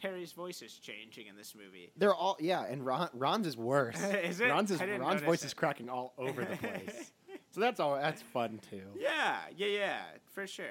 Harry's 0.00 0.32
voice 0.32 0.62
is 0.62 0.74
changing 0.78 1.26
in 1.26 1.36
this 1.36 1.54
movie. 1.54 1.90
They're 1.96 2.14
all 2.14 2.36
yeah, 2.40 2.64
and 2.64 2.84
Ron, 2.86 3.08
Ron's 3.12 3.46
is 3.46 3.56
worse. 3.56 4.00
Is 4.24 4.40
it? 4.40 4.48
Ron's 4.48 4.70
is 4.70 4.80
Ron's 4.80 5.22
voice 5.22 5.42
it. 5.42 5.46
is 5.46 5.54
cracking 5.54 5.88
all 5.88 6.14
over 6.18 6.44
the 6.44 6.56
place. 6.56 7.10
so 7.50 7.60
that's 7.60 7.80
all. 7.80 7.96
That's 7.96 8.22
fun 8.22 8.60
too. 8.70 8.82
Yeah, 8.98 9.36
yeah, 9.56 9.66
yeah, 9.66 10.00
for 10.32 10.46
sure. 10.46 10.66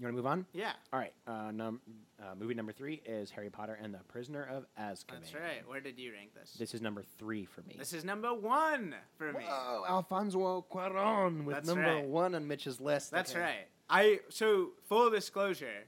You 0.00 0.04
want 0.06 0.12
to 0.12 0.16
move 0.18 0.26
on? 0.26 0.46
Yeah, 0.52 0.70
All 0.92 1.00
right. 1.00 1.12
Uh, 1.26 1.50
num- 1.50 1.80
uh, 2.22 2.36
movie 2.38 2.54
number 2.54 2.70
three 2.70 3.02
is 3.04 3.32
Harry 3.32 3.50
Potter 3.50 3.76
and 3.82 3.92
the 3.92 3.98
Prisoner 4.06 4.44
of 4.48 4.64
Azkaban. 4.80 5.06
that's 5.14 5.34
right. 5.34 5.66
Where 5.66 5.80
did 5.80 5.98
you 5.98 6.12
rank 6.12 6.34
this? 6.34 6.52
This 6.56 6.72
is 6.72 6.80
number 6.80 7.02
three 7.18 7.44
for 7.44 7.62
me. 7.62 7.74
This 7.76 7.92
is 7.92 8.04
number 8.04 8.32
one 8.32 8.94
for 9.16 9.32
me. 9.32 9.44
Whoa, 9.44 9.84
Alfonso 9.88 10.64
Cuarón 10.70 11.44
with 11.44 11.56
That's 11.56 11.66
number 11.66 11.82
right. 11.96 12.04
one 12.04 12.36
on 12.36 12.46
Mitch's 12.46 12.80
list. 12.80 13.10
That's 13.10 13.32
Okay. 13.32 13.40
right. 13.40 13.66
I 13.90 14.20
so 14.28 14.70
full 14.88 15.10
disclosure, 15.10 15.84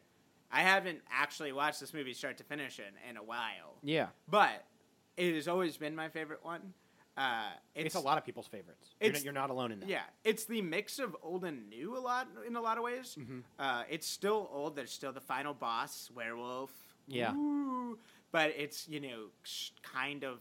I 0.53 0.62
haven't 0.62 1.01
actually 1.11 1.53
watched 1.53 1.80
this 1.80 1.94
movie 1.94 2.12
start 2.12 2.36
to 2.38 2.44
finish 2.44 2.78
in 2.78 3.09
in 3.09 3.16
a 3.16 3.22
while. 3.22 3.76
Yeah, 3.82 4.09
but 4.28 4.64
it 5.16 5.34
has 5.34 5.46
always 5.48 5.76
been 5.76 5.94
my 5.94 6.09
favorite 6.09 6.44
one. 6.44 6.74
Uh, 7.16 7.51
it's, 7.74 7.96
a 7.96 8.01
lot 8.01 8.16
of 8.16 8.24
people's 8.24 8.46
favorites. 8.46 8.94
You're, 9.01 9.09
it's- 9.11 9.20
not, 9.20 9.24
you're 9.24 9.34
not 9.34 9.51
alone 9.51 9.72
in 9.72 9.80
that. 9.80 9.88
Yeah, 9.88 10.03
it's 10.24 10.44
the 10.46 10.62
mix 10.62 10.98
of 10.98 11.14
old 11.22 11.44
and 11.44 11.68
new 11.68 11.96
a 11.96 12.01
lot 12.01 12.28
in 12.46 12.57
a 12.57 12.61
lot 12.61 12.78
of 12.78 12.84
ways. 12.84 13.16
Mm-hmm. 13.18 13.40
Uh, 13.59 13.82
it's 13.90 14.07
still 14.07 14.48
old. 14.53 14.74
There's 14.76 14.92
still 14.92 15.12
the 15.12 15.20
final 15.20 15.53
boss, 15.53 16.11
werewolf. 16.14 16.70
Yeah. 17.07 17.32
Woo, 17.34 17.98
but 18.32 18.55
it's 18.57 18.88
you 18.88 19.01
know 19.01 19.26
s- 19.44 19.72
kind 19.82 20.24
of 20.24 20.38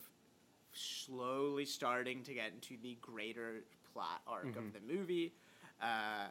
slowly 0.73 1.65
starting 1.65 2.23
to 2.23 2.33
get 2.33 2.51
into 2.53 2.81
the 2.81 2.97
greater 3.01 3.63
plot 3.93 4.21
arc 4.27 4.45
Mm-hmm. 4.45 4.59
of 4.59 4.73
the 4.73 4.79
movie. 4.93 5.33
Uh, 5.81 6.27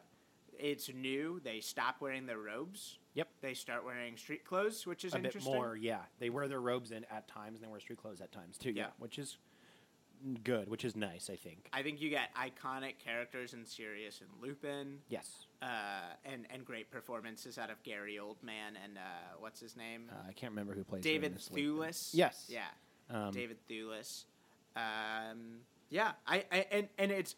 it's 0.57 0.89
new. 0.93 1.39
They 1.43 1.59
stop 1.59 1.97
wearing 2.01 2.25
their 2.25 2.39
robes. 2.39 2.97
Yep. 3.15 3.27
They 3.41 3.53
start 3.53 3.83
wearing 3.85 4.15
street 4.17 4.45
clothes, 4.45 4.87
which 4.87 5.03
is 5.03 5.13
a 5.13 5.17
bit 5.17 5.25
interesting. 5.25 5.53
more. 5.53 5.75
Yeah, 5.75 5.99
they 6.19 6.29
wear 6.29 6.47
their 6.47 6.61
robes 6.61 6.91
in 6.91 7.05
at 7.11 7.27
times, 7.27 7.59
and 7.59 7.67
they 7.67 7.71
wear 7.71 7.79
street 7.79 7.99
clothes 7.99 8.21
at 8.21 8.31
times 8.31 8.57
too. 8.57 8.71
Yeah, 8.71 8.83
Yeah. 8.83 8.89
which 8.99 9.19
is 9.19 9.37
good, 10.43 10.69
which 10.69 10.83
is 10.85 10.95
nice. 10.95 11.29
I 11.29 11.35
think. 11.35 11.69
I 11.73 11.81
think 11.81 12.01
you 12.01 12.09
get 12.09 12.29
iconic 12.35 12.95
characters 13.03 13.53
in 13.53 13.65
Sirius 13.65 14.21
and 14.21 14.29
Lupin. 14.41 14.99
Yes. 15.09 15.45
uh, 15.61 16.13
and 16.25 16.45
and 16.49 16.63
great 16.65 16.89
performances 16.91 17.57
out 17.57 17.69
of 17.69 17.81
Gary 17.83 18.17
Oldman 18.21 18.75
and 18.83 18.97
uh, 18.97 19.01
what's 19.39 19.59
his 19.59 19.75
name? 19.75 20.09
Uh, 20.11 20.27
I 20.29 20.33
can't 20.33 20.51
remember 20.51 20.73
who 20.73 20.83
plays 20.83 21.03
David. 21.03 21.35
Thewlis. 21.37 22.09
Yes. 22.13 22.45
Yeah. 22.49 22.67
Um, 23.09 23.31
David 23.31 23.57
Thewlis. 23.69 24.25
Um, 24.75 25.61
yeah. 25.89 26.11
I, 26.27 26.45
I 26.51 26.65
and 26.71 26.87
and 26.97 27.11
it's 27.11 27.35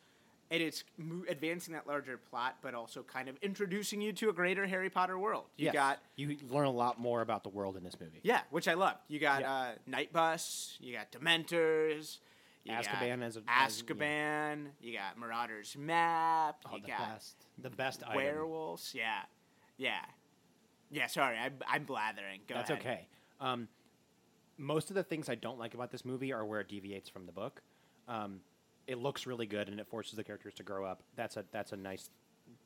and 0.52 0.62
it's 0.62 0.84
advancing 1.30 1.74
that 1.74 1.88
larger 1.88 2.18
plot, 2.18 2.58
but 2.62 2.76
also 2.76 3.02
kind 3.02 3.30
of 3.30 3.38
introducing 3.42 4.02
you 4.02 4.12
to 4.14 4.30
a 4.30 4.34
greater 4.34 4.68
Harry 4.68 4.90
Potter 4.90 5.18
world. 5.18 5.46
You 5.58 5.66
yes. 5.66 5.74
got 5.74 6.00
you 6.18 6.38
learn 6.50 6.66
a 6.66 6.72
lot 6.72 7.00
more 7.00 7.22
about 7.22 7.44
the 7.44 7.50
world 7.50 7.78
in 7.78 7.84
this 7.84 8.00
movie. 8.00 8.20
yeah, 8.22 8.42
which 8.52 8.68
I 8.68 8.74
love. 8.76 8.98
You 9.08 9.20
got 9.20 9.42
Yeah. 9.42 9.54
uh, 9.54 9.72
Knight 9.88 10.12
Bus. 10.14 10.78
You 10.82 10.94
got 10.94 11.12
Dementors. 11.12 12.20
You 12.64 12.74
Azkaban 12.74 13.20
got 13.20 13.26
as 13.26 13.38
a- 13.38 13.44
as- 13.48 13.82
Azkaban. 13.82 14.68
You 14.82 14.94
got 14.96 15.18
Marauder's 15.18 15.76
Map. 15.76 16.58
Oh, 16.70 16.76
you 16.76 16.82
the 16.84 16.88
got 16.90 17.14
best, 17.14 17.36
the 17.58 17.70
best 17.72 18.04
item. 18.04 18.16
werewolves. 18.18 18.94
Yeah, 18.96 19.22
yeah, 19.78 20.02
yeah. 20.92 21.08
Sorry, 21.08 21.38
I'm, 21.38 21.54
I'm 21.68 21.86
blathering. 21.86 22.42
Go 22.48 22.54
ahead. 22.56 22.68
That's 22.68 22.70
ahead. 22.82 22.82
okay. 22.82 23.08
Um, 23.40 23.68
most 24.60 24.90
of 24.92 24.96
the 24.96 25.04
things 25.04 25.28
I 25.28 25.34
don't 25.36 25.58
like 25.58 25.74
about 25.74 25.90
this 25.92 26.06
movie 26.06 26.32
are 26.34 26.46
where 26.46 26.60
it 26.60 26.68
deviates 26.70 27.10
from 27.10 27.26
the 27.26 27.32
book. 27.32 27.62
Um, 28.08 28.42
it 28.92 28.98
looks 28.98 29.26
really 29.26 29.46
good 29.46 29.70
and 29.70 29.80
it 29.80 29.88
forces 29.88 30.14
the 30.16 30.24
characters 30.24 30.54
to 30.56 30.64
grow 30.64 30.86
up. 30.86 31.02
That's 31.16 31.38
a 31.38 31.46
that's 31.52 31.72
a 31.72 31.78
nice. 31.78 32.10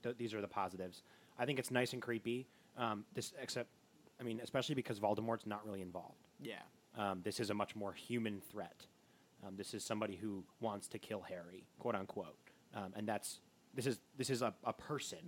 Th- 0.02 0.18
these 0.18 0.34
are 0.34 0.42
the 0.42 0.48
positives. 0.48 1.04
I 1.38 1.46
think 1.46 1.60
it's 1.60 1.70
nice 1.70 1.94
and 1.94 2.02
creepy. 2.02 2.48
Um, 2.78 3.06
this 3.14 3.34
except, 3.40 3.70
I 4.20 4.24
mean, 4.24 4.40
especially 4.44 4.74
because 4.74 5.00
Voldemort's 5.00 5.46
not 5.46 5.64
really 5.66 5.82
involved. 5.82 6.28
Yeah. 6.42 6.56
Um, 6.98 7.22
this 7.24 7.40
is 7.40 7.52
a 7.52 7.54
much 7.54 7.76
more 7.76 7.94
human 7.94 8.42
threat. 8.52 8.88
Um, 9.46 9.56
this 9.56 9.74
is 9.76 9.84
somebody 9.84 10.16
who 10.16 10.44
wants 10.60 10.88
to 10.90 10.98
kill 10.98 11.22
Harry, 11.22 11.68
quote 11.78 11.94
unquote, 11.94 12.38
um, 12.74 12.94
and 12.96 13.08
that's 13.08 13.40
this 13.76 13.86
is 13.86 14.00
this 14.18 14.32
is 14.32 14.42
a, 14.42 14.54
a 14.64 14.74
person, 14.74 15.20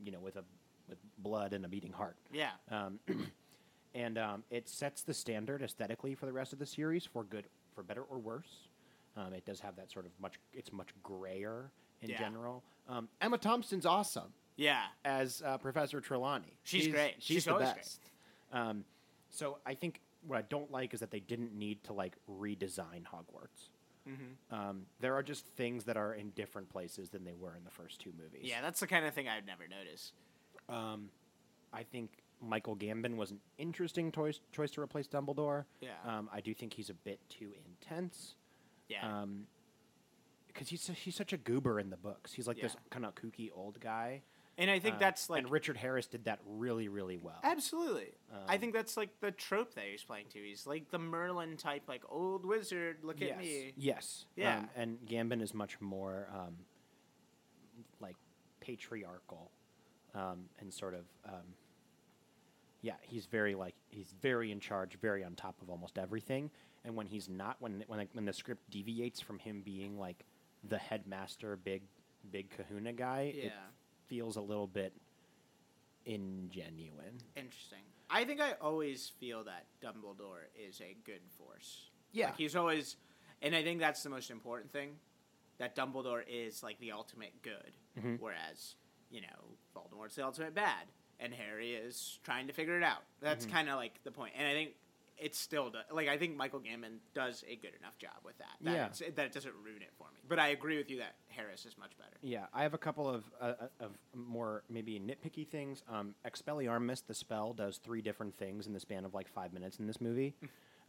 you 0.00 0.12
know, 0.12 0.20
with 0.20 0.36
a 0.36 0.44
with 0.88 0.98
blood 1.18 1.54
and 1.54 1.64
a 1.64 1.68
beating 1.68 1.92
heart. 1.92 2.16
Yeah. 2.32 2.50
Um, 2.70 3.00
and 3.96 4.16
um, 4.16 4.44
it 4.50 4.68
sets 4.68 5.02
the 5.02 5.14
standard 5.14 5.60
aesthetically 5.62 6.14
for 6.14 6.26
the 6.26 6.32
rest 6.32 6.52
of 6.52 6.60
the 6.60 6.66
series 6.66 7.04
for 7.04 7.24
good, 7.24 7.46
for 7.74 7.82
better 7.82 8.02
or 8.02 8.18
worse. 8.18 8.68
Um, 9.16 9.32
it 9.32 9.44
does 9.44 9.60
have 9.60 9.76
that 9.76 9.90
sort 9.90 10.06
of 10.06 10.12
much. 10.20 10.34
It's 10.52 10.72
much 10.72 10.88
grayer 11.02 11.70
in 12.02 12.10
Yeah. 12.10 12.18
general. 12.18 12.62
Um, 12.88 13.08
Emma 13.20 13.38
Thompson's 13.38 13.86
awesome 13.86 14.32
Yeah. 14.56 14.86
as 15.04 15.42
uh, 15.44 15.58
Professor 15.58 16.00
Trelawney. 16.00 16.58
She's 16.64 16.88
great. 16.88 17.16
She's, 17.22 17.44
the 17.44 17.52
always 17.52 17.68
best. 17.72 18.10
Um, 18.52 18.84
so 19.30 19.58
I 19.64 19.74
think 19.74 20.00
what 20.26 20.38
I 20.38 20.42
don't 20.42 20.70
like 20.70 20.94
is 20.94 21.00
that 21.00 21.10
they 21.10 21.20
didn't 21.20 21.54
need 21.54 21.82
to 21.84 21.92
like 21.92 22.16
redesign 22.28 23.04
Hogwarts. 23.04 23.68
Mm-hmm. 24.08 24.54
Um, 24.54 24.86
there 25.00 25.14
are 25.14 25.22
just 25.22 25.46
things 25.56 25.84
that 25.84 25.96
are 25.96 26.14
in 26.14 26.30
different 26.30 26.68
places 26.68 27.08
than 27.08 27.24
they 27.24 27.32
were 27.32 27.56
in 27.56 27.64
the 27.64 27.70
first 27.70 28.00
two 28.00 28.12
movies. 28.18 28.42
Yeah, 28.48 28.60
that's 28.60 28.80
the 28.80 28.86
kind 28.86 29.06
of 29.06 29.14
thing 29.14 29.28
I'd 29.28 29.46
never 29.46 29.66
notice. 29.66 30.12
Um, 30.68 31.08
I 31.72 31.82
think 31.84 32.10
Michael 32.42 32.76
Gambon 32.76 33.16
was 33.16 33.30
an 33.30 33.40
interesting 33.58 34.12
choice 34.12 34.40
choice 34.52 34.70
to 34.72 34.82
replace 34.82 35.08
Dumbledore. 35.08 35.64
Yeah. 35.80 35.90
Um, 36.04 36.28
I 36.32 36.40
do 36.40 36.52
think 36.52 36.74
he's 36.74 36.90
a 36.90 36.94
bit 36.94 37.18
too 37.30 37.52
intense. 37.66 38.34
Yeah. 38.88 39.22
Um, 39.22 39.46
because 40.48 40.68
he's 40.68 40.86
he's 40.88 41.16
such 41.16 41.32
a 41.32 41.36
goober 41.36 41.80
in 41.80 41.90
the 41.90 41.96
books. 41.96 42.32
He's 42.32 42.46
like 42.46 42.60
this 42.60 42.76
kind 42.90 43.04
of 43.04 43.14
kooky 43.16 43.50
old 43.54 43.80
guy. 43.80 44.22
and 44.56 44.70
I 44.70 44.78
think 44.78 44.94
Um, 44.94 45.00
that's 45.00 45.28
like 45.28 45.42
and 45.42 45.50
Richard 45.50 45.76
Harris 45.76 46.06
did 46.06 46.26
that 46.26 46.38
really 46.46 46.86
really 46.88 47.16
well. 47.16 47.40
Absolutely. 47.42 48.12
I 48.46 48.54
Um, 48.54 48.60
think 48.60 48.72
that's 48.72 48.96
like 48.96 49.18
the 49.20 49.32
trope 49.32 49.74
that 49.74 49.84
he's 49.84 50.04
playing 50.04 50.26
to. 50.32 50.38
He's 50.38 50.64
like 50.64 50.90
the 50.90 50.98
Merlin 50.98 51.56
type, 51.56 51.82
like 51.88 52.02
old 52.08 52.46
wizard. 52.46 52.98
Look 53.02 53.20
yes. 53.20 53.30
at 53.32 53.38
me. 53.38 53.72
Yes. 53.76 54.26
Yeah. 54.36 54.58
Um, 54.58 54.70
and 54.76 54.98
Gambon 55.06 55.42
is 55.42 55.52
much 55.54 55.80
more 55.80 56.28
um, 56.32 56.54
like 58.00 58.16
patriarchal 58.60 59.50
um, 60.14 60.44
and 60.60 60.72
sort 60.72 60.94
of 60.94 61.04
um, 61.26 61.42
yeah. 62.84 62.94
He's 63.02 63.24
very 63.26 63.54
like 63.54 63.74
he's 63.88 64.12
very 64.20 64.52
in 64.52 64.60
charge, 64.60 64.98
very 65.00 65.24
on 65.24 65.34
top 65.34 65.56
of 65.62 65.70
almost 65.70 65.96
everything. 65.98 66.50
And 66.84 66.94
when 66.94 67.06
he's 67.06 67.28
not, 67.28 67.56
when 67.60 67.82
when 67.86 68.06
when 68.12 68.24
the 68.26 68.32
script 68.32 68.68
deviates 68.70 69.20
from 69.20 69.38
him 69.38 69.62
being 69.64 69.98
like 69.98 70.24
the 70.68 70.76
headmaster, 70.78 71.56
big 71.56 71.82
big 72.30 72.50
Kahuna 72.50 72.92
guy, 72.92 73.32
Yeah. 73.34 73.44
it 73.46 73.52
feels 74.06 74.36
a 74.36 74.40
little 74.40 74.66
bit 74.66 74.92
ingenuine. 76.06 77.20
Interesting. 77.36 77.80
I 78.10 78.24
think 78.24 78.40
I 78.40 78.52
always 78.60 79.08
feel 79.08 79.44
that 79.44 79.66
Dumbledore 79.82 80.44
is 80.54 80.80
a 80.80 80.94
good 81.04 81.22
force. 81.38 81.88
Yeah. 82.12 82.26
Like 82.26 82.36
he's 82.36 82.54
always, 82.54 82.96
and 83.42 83.54
I 83.56 83.62
think 83.62 83.80
that's 83.80 84.02
the 84.02 84.10
most 84.10 84.30
important 84.30 84.70
thing, 84.72 84.90
that 85.58 85.74
Dumbledore 85.74 86.22
is 86.28 86.62
like 86.62 86.78
the 86.80 86.92
ultimate 86.92 87.40
good, 87.42 87.72
Mhm. 87.98 88.20
whereas 88.20 88.76
you 89.10 89.20
know 89.22 89.56
Voldemort's 89.74 90.16
the 90.16 90.24
ultimate 90.24 90.54
bad, 90.54 90.88
and 91.20 91.32
Harry 91.34 91.74
is 91.74 92.18
trying 92.24 92.46
to 92.48 92.52
figure 92.52 92.76
it 92.76 92.82
out. 92.84 93.02
That's 93.20 93.46
Mhm. 93.46 93.50
kind 93.50 93.68
of 93.68 93.76
like 93.76 94.02
the 94.04 94.10
point. 94.10 94.34
and 94.36 94.46
I 94.46 94.52
think. 94.52 94.74
It 95.16 95.36
still 95.36 95.70
does. 95.70 95.84
Like 95.92 96.08
I 96.08 96.18
think 96.18 96.36
Michael 96.36 96.58
Gambon 96.58 96.98
does 97.14 97.44
a 97.46 97.54
good 97.54 97.70
enough 97.78 97.96
job 97.98 98.16
with 98.24 98.36
that. 98.38 98.56
That, 98.62 99.00
Yeah. 99.00 99.10
that 99.14 99.26
it 99.26 99.32
doesn't 99.32 99.54
ruin 99.62 99.80
it 99.80 99.92
for 99.96 100.08
me. 100.12 100.18
But 100.26 100.40
I 100.40 100.48
agree 100.48 100.76
with 100.76 100.90
you 100.90 100.96
that 100.98 101.14
Harris 101.28 101.64
is 101.66 101.78
much 101.78 101.96
better. 101.96 102.16
Yeah, 102.20 102.48
I 102.52 102.64
have 102.64 102.74
a 102.74 102.78
couple 102.78 103.08
of 103.08 103.22
uh, 103.40 103.54
uh, 103.60 103.68
of 103.78 103.96
more 104.12 104.64
maybe 104.68 104.98
nitpicky 104.98 105.46
things. 105.46 105.84
Um, 105.86 106.16
Expelliarmus, 106.26 107.06
the 107.06 107.14
spell, 107.14 107.52
does 107.54 107.78
three 107.78 108.02
different 108.02 108.34
things 108.34 108.66
in 108.66 108.72
the 108.72 108.80
span 108.80 109.04
of 109.04 109.14
like 109.14 109.28
five 109.28 109.52
minutes 109.52 109.78
in 109.78 109.86
this 109.86 110.00
movie. 110.00 110.34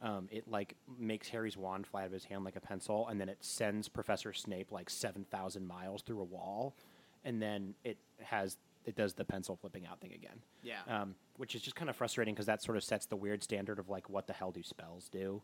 um, 0.02 0.28
it 0.32 0.48
like 0.48 0.76
makes 0.98 1.30
Harry's 1.30 1.56
wand 1.56 1.86
fly 1.86 2.02
out 2.02 2.08
of 2.08 2.12
his 2.12 2.26
hand 2.26 2.44
like 2.44 2.56
a 2.56 2.62
pencil, 2.62 3.08
and 3.08 3.22
then 3.22 3.30
it 3.30 3.44
sends 3.44 3.88
Professor 3.90 4.34
Snape 4.34 4.72
like 4.72 4.90
seven 4.90 5.24
thousand 5.26 5.68
miles 5.68 6.02
through 6.02 6.20
a 6.22 6.26
wall, 6.26 6.76
and 7.24 7.40
then 7.40 7.76
it 7.84 8.00
has 8.24 8.58
it 8.86 8.96
does 8.96 9.14
the 9.14 9.26
pencil 9.26 9.56
flipping 9.56 9.86
out 9.86 10.00
thing 10.00 10.14
again. 10.14 10.42
Yeah. 10.64 10.82
Um, 10.88 11.16
which 11.38 11.56
is 11.56 11.62
just 11.62 11.76
kind 11.76 11.90
of 11.90 11.96
frustrating 11.96 12.34
because 12.34 12.46
that 12.46 12.62
sort 12.64 12.78
of 12.78 12.84
sets 12.84 13.06
the 13.06 13.16
weird 13.16 13.44
standard 13.44 13.80
of 13.80 13.90
like 13.90 14.10
what 14.10 14.28
the 14.28 14.34
hell 14.34 14.52
do 14.52 14.64
spells 14.64 15.10
do, 15.10 15.42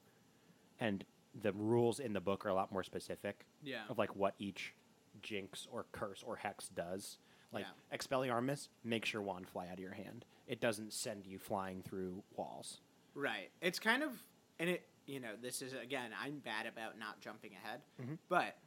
and 0.80 1.04
the 1.42 1.54
rules 1.54 2.00
in 2.00 2.14
the 2.14 2.20
book 2.22 2.46
are 2.46 2.50
a 2.50 2.54
lot 2.54 2.72
more 2.72 2.84
specific 2.84 3.46
Yeah. 3.64 3.84
of 3.90 3.98
like 3.98 4.16
what 4.16 4.36
each 4.40 4.74
jinx 5.22 5.68
or 5.72 5.86
curse 5.92 6.24
or 6.26 6.36
hex 6.38 6.68
does. 6.70 7.18
Like 7.54 7.66
Yeah. 7.92 7.98
Expelliarmus 7.98 8.68
makes 8.84 9.12
your 9.14 9.22
wand 9.22 9.48
fly 9.50 9.68
out 9.68 9.74
of 9.74 9.80
your 9.80 9.94
hand. 9.94 10.26
It 10.48 10.60
doesn't 10.60 10.94
send 10.94 11.26
you 11.26 11.40
flying 11.40 11.82
through 11.82 12.24
walls. 12.36 12.82
Right. 13.14 13.50
It's 13.62 13.80
kind 13.80 14.04
of, 14.04 14.12
and 14.60 14.70
it, 14.70 14.88
you 15.06 15.20
know, 15.20 15.36
this 15.42 15.62
is, 15.62 15.74
again, 15.74 16.12
I'm 16.22 16.40
bad 16.40 16.66
about 16.66 16.98
not 16.98 17.20
jumping 17.22 17.52
ahead, 17.54 17.82
Mhm. 18.02 18.18
but 18.30 18.58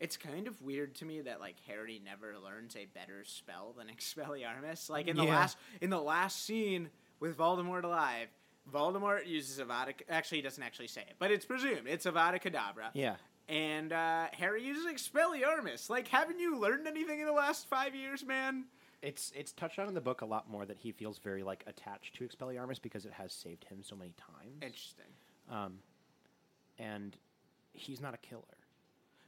it's 0.00 0.16
kind 0.16 0.46
of 0.46 0.60
weird 0.62 0.94
to 0.96 1.04
me 1.04 1.20
that, 1.22 1.40
like, 1.40 1.56
Harry 1.66 2.00
never 2.04 2.34
learns 2.38 2.76
a 2.76 2.86
better 2.86 3.24
spell 3.24 3.74
than 3.76 3.86
Expelliarmus. 3.96 4.88
Like, 4.90 5.08
in 5.08 5.16
the 5.16 5.24
Yeah. 5.24 5.36
last, 5.38 5.56
in 5.80 5.90
the 5.90 6.00
last 6.00 6.44
scene 6.44 6.90
with 7.20 7.36
Voldemort 7.36 7.84
alive, 7.84 8.28
Voldemort 8.72 9.26
uses 9.26 9.58
Avada, 9.58 9.94
actually, 10.08 10.38
he 10.38 10.42
doesn't 10.42 10.62
actually 10.62 10.88
say 10.88 11.02
it, 11.02 11.14
but 11.18 11.30
it's 11.30 11.44
presumed. 11.44 11.86
It's 11.86 12.04
Avada 12.06 12.42
Kedavra. 12.42 12.90
Yeah. 12.94 13.16
And, 13.48 13.92
uh, 13.92 14.26
Harry 14.32 14.64
uses 14.64 14.86
Expelliarmus. 14.86 15.88
Like, 15.88 16.08
haven't 16.08 16.40
you 16.40 16.58
learned 16.58 16.86
anything 16.88 17.20
in 17.20 17.26
the 17.26 17.32
last 17.32 17.68
five 17.68 17.94
years, 17.94 18.24
man? 18.24 18.64
It's 19.02 19.30
it's 19.36 19.52
touched 19.52 19.78
on 19.78 19.86
in 19.88 19.94
the 19.94 20.00
book 20.00 20.22
a 20.22 20.24
lot 20.26 20.50
more 20.50 20.64
that 20.66 20.78
he 20.78 20.90
feels 20.90 21.18
very 21.18 21.42
like 21.44 21.62
attached 21.66 22.16
to 22.16 22.26
Expelliarmus 22.26 22.80
because 22.82 23.04
it 23.06 23.12
has 23.12 23.32
saved 23.32 23.62
him 23.64 23.82
so 23.82 23.94
many 23.94 24.14
times. 24.16 24.56
Interesting. 24.62 25.04
Um, 25.50 25.78
and 26.78 27.16
he's 27.72 28.00
not 28.00 28.14
a 28.14 28.16
killer. 28.16 28.42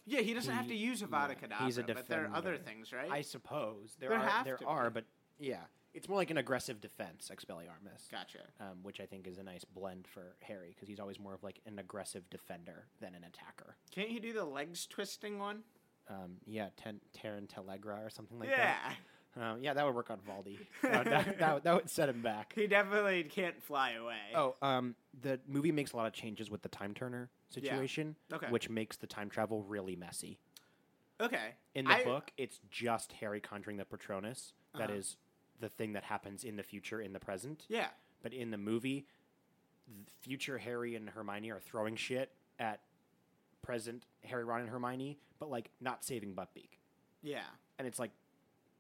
Yeah, 0.09 0.21
he 0.21 0.35
doesn't 0.35 0.53
have 0.53 0.69
to 0.69 0.75
use 0.75 1.03
Avada 1.03 1.31
yeah, 1.41 1.49
Kedavra, 1.49 1.65
he's 1.67 1.79
a 1.79 1.83
but 1.83 2.09
there 2.09 2.25
are 2.25 2.35
other 2.35 2.57
things, 2.57 2.93
right? 2.93 3.11
I 3.11 3.21
suppose 3.23 3.97
there, 4.01 4.11
There 4.11 4.19
are 4.19 4.45
there 4.45 4.59
are, 4.67 4.91
be. 4.91 4.95
but 4.95 5.05
yeah, 5.39 5.61
it's 5.95 6.09
more 6.09 6.17
like 6.19 6.31
an 6.31 6.39
aggressive 6.39 6.81
defense, 6.81 7.31
Expelliarmus. 7.35 8.11
Gotcha. 8.11 8.39
um, 8.61 8.79
which 8.83 9.01
I 9.01 9.07
think 9.07 9.27
is 9.27 9.39
a 9.39 9.43
nice 9.43 9.65
blend 9.65 10.07
for 10.07 10.37
Harry 10.41 10.71
because 10.75 10.89
he's 10.89 11.01
always 11.01 11.19
more 11.19 11.35
of 11.35 11.43
like 11.43 11.61
an 11.67 11.79
aggressive 11.79 12.29
defender 12.31 12.87
than 13.01 13.15
an 13.15 13.25
attacker. 13.25 13.77
Can't 13.91 14.11
you 14.11 14.21
do 14.21 14.33
the 14.33 14.45
legs 14.45 14.87
twisting 14.87 15.39
one? 15.39 15.63
Um, 16.09 16.37
yeah, 16.47 16.69
ten, 16.77 17.01
Tarantallegra 17.17 18.07
or 18.07 18.11
something 18.11 18.39
like 18.39 18.49
that. 18.49 18.57
yeah. 18.59 18.89
that. 18.89 18.97
Um, 19.37 19.63
yeah, 19.63 19.75
that 19.75 19.85
would 19.87 19.95
work 19.95 20.11
on 20.11 20.19
Valdi. 20.29 20.59
that, 20.83 21.05
that, 21.05 21.39
that, 21.39 21.55
would- 21.55 21.63
that 21.65 21.75
would 21.75 21.91
set 21.91 22.09
him 22.09 22.23
back. 22.23 22.53
He 22.57 22.67
definitely 22.67 23.23
can't 23.25 23.63
fly 23.63 23.93
away. 23.93 24.17
Oh, 24.35 24.57
um, 24.63 24.95
the 25.23 25.39
movie 25.47 25.71
makes 25.73 25.93
a 25.93 25.97
lot 25.97 26.07
of 26.07 26.13
changes 26.13 26.51
with 26.51 26.63
the 26.63 26.69
time 26.69 26.95
turner 26.95 27.31
situation, 27.51 28.17
Okay. 28.33 28.49
which 28.51 28.69
makes 28.69 28.97
the 28.97 29.07
time 29.07 29.31
travel 29.31 29.63
really 29.63 29.95
messy. 29.97 30.39
okay. 31.21 31.55
In 31.75 31.85
the 31.85 31.93
I- 31.95 32.05
book, 32.05 32.33
it's 32.37 32.61
just 32.71 33.13
Harry 33.13 33.41
conjuring 33.41 33.77
the 33.77 33.85
Patronus. 33.85 34.55
That 34.75 34.91
Uh-huh. 34.91 34.99
is 34.99 35.17
the 35.61 35.69
thing 35.69 35.93
that 35.95 36.05
happens 36.05 36.45
in 36.45 36.57
the 36.57 36.63
future 36.63 37.01
in 37.01 37.13
the 37.13 37.21
present. 37.21 37.65
Yeah. 37.69 37.89
But 38.23 38.33
in 38.33 38.51
the 38.51 38.59
movie, 38.59 39.07
future 40.21 40.59
Harry 40.59 40.95
and 40.95 41.09
Hermione 41.11 41.51
are 41.51 41.61
throwing 41.61 41.97
shit 41.97 42.33
at 42.59 42.81
present 43.63 44.05
Harry, 44.25 44.45
Ron, 44.45 44.61
and 44.63 44.69
Hermione, 44.71 45.19
but 45.39 45.51
like 45.51 45.71
not 45.81 46.05
saving 46.05 46.35
Buckbeak. 46.35 46.79
Yeah. 47.23 47.43
And 47.79 47.87
it's 47.89 47.99
like, 47.99 48.11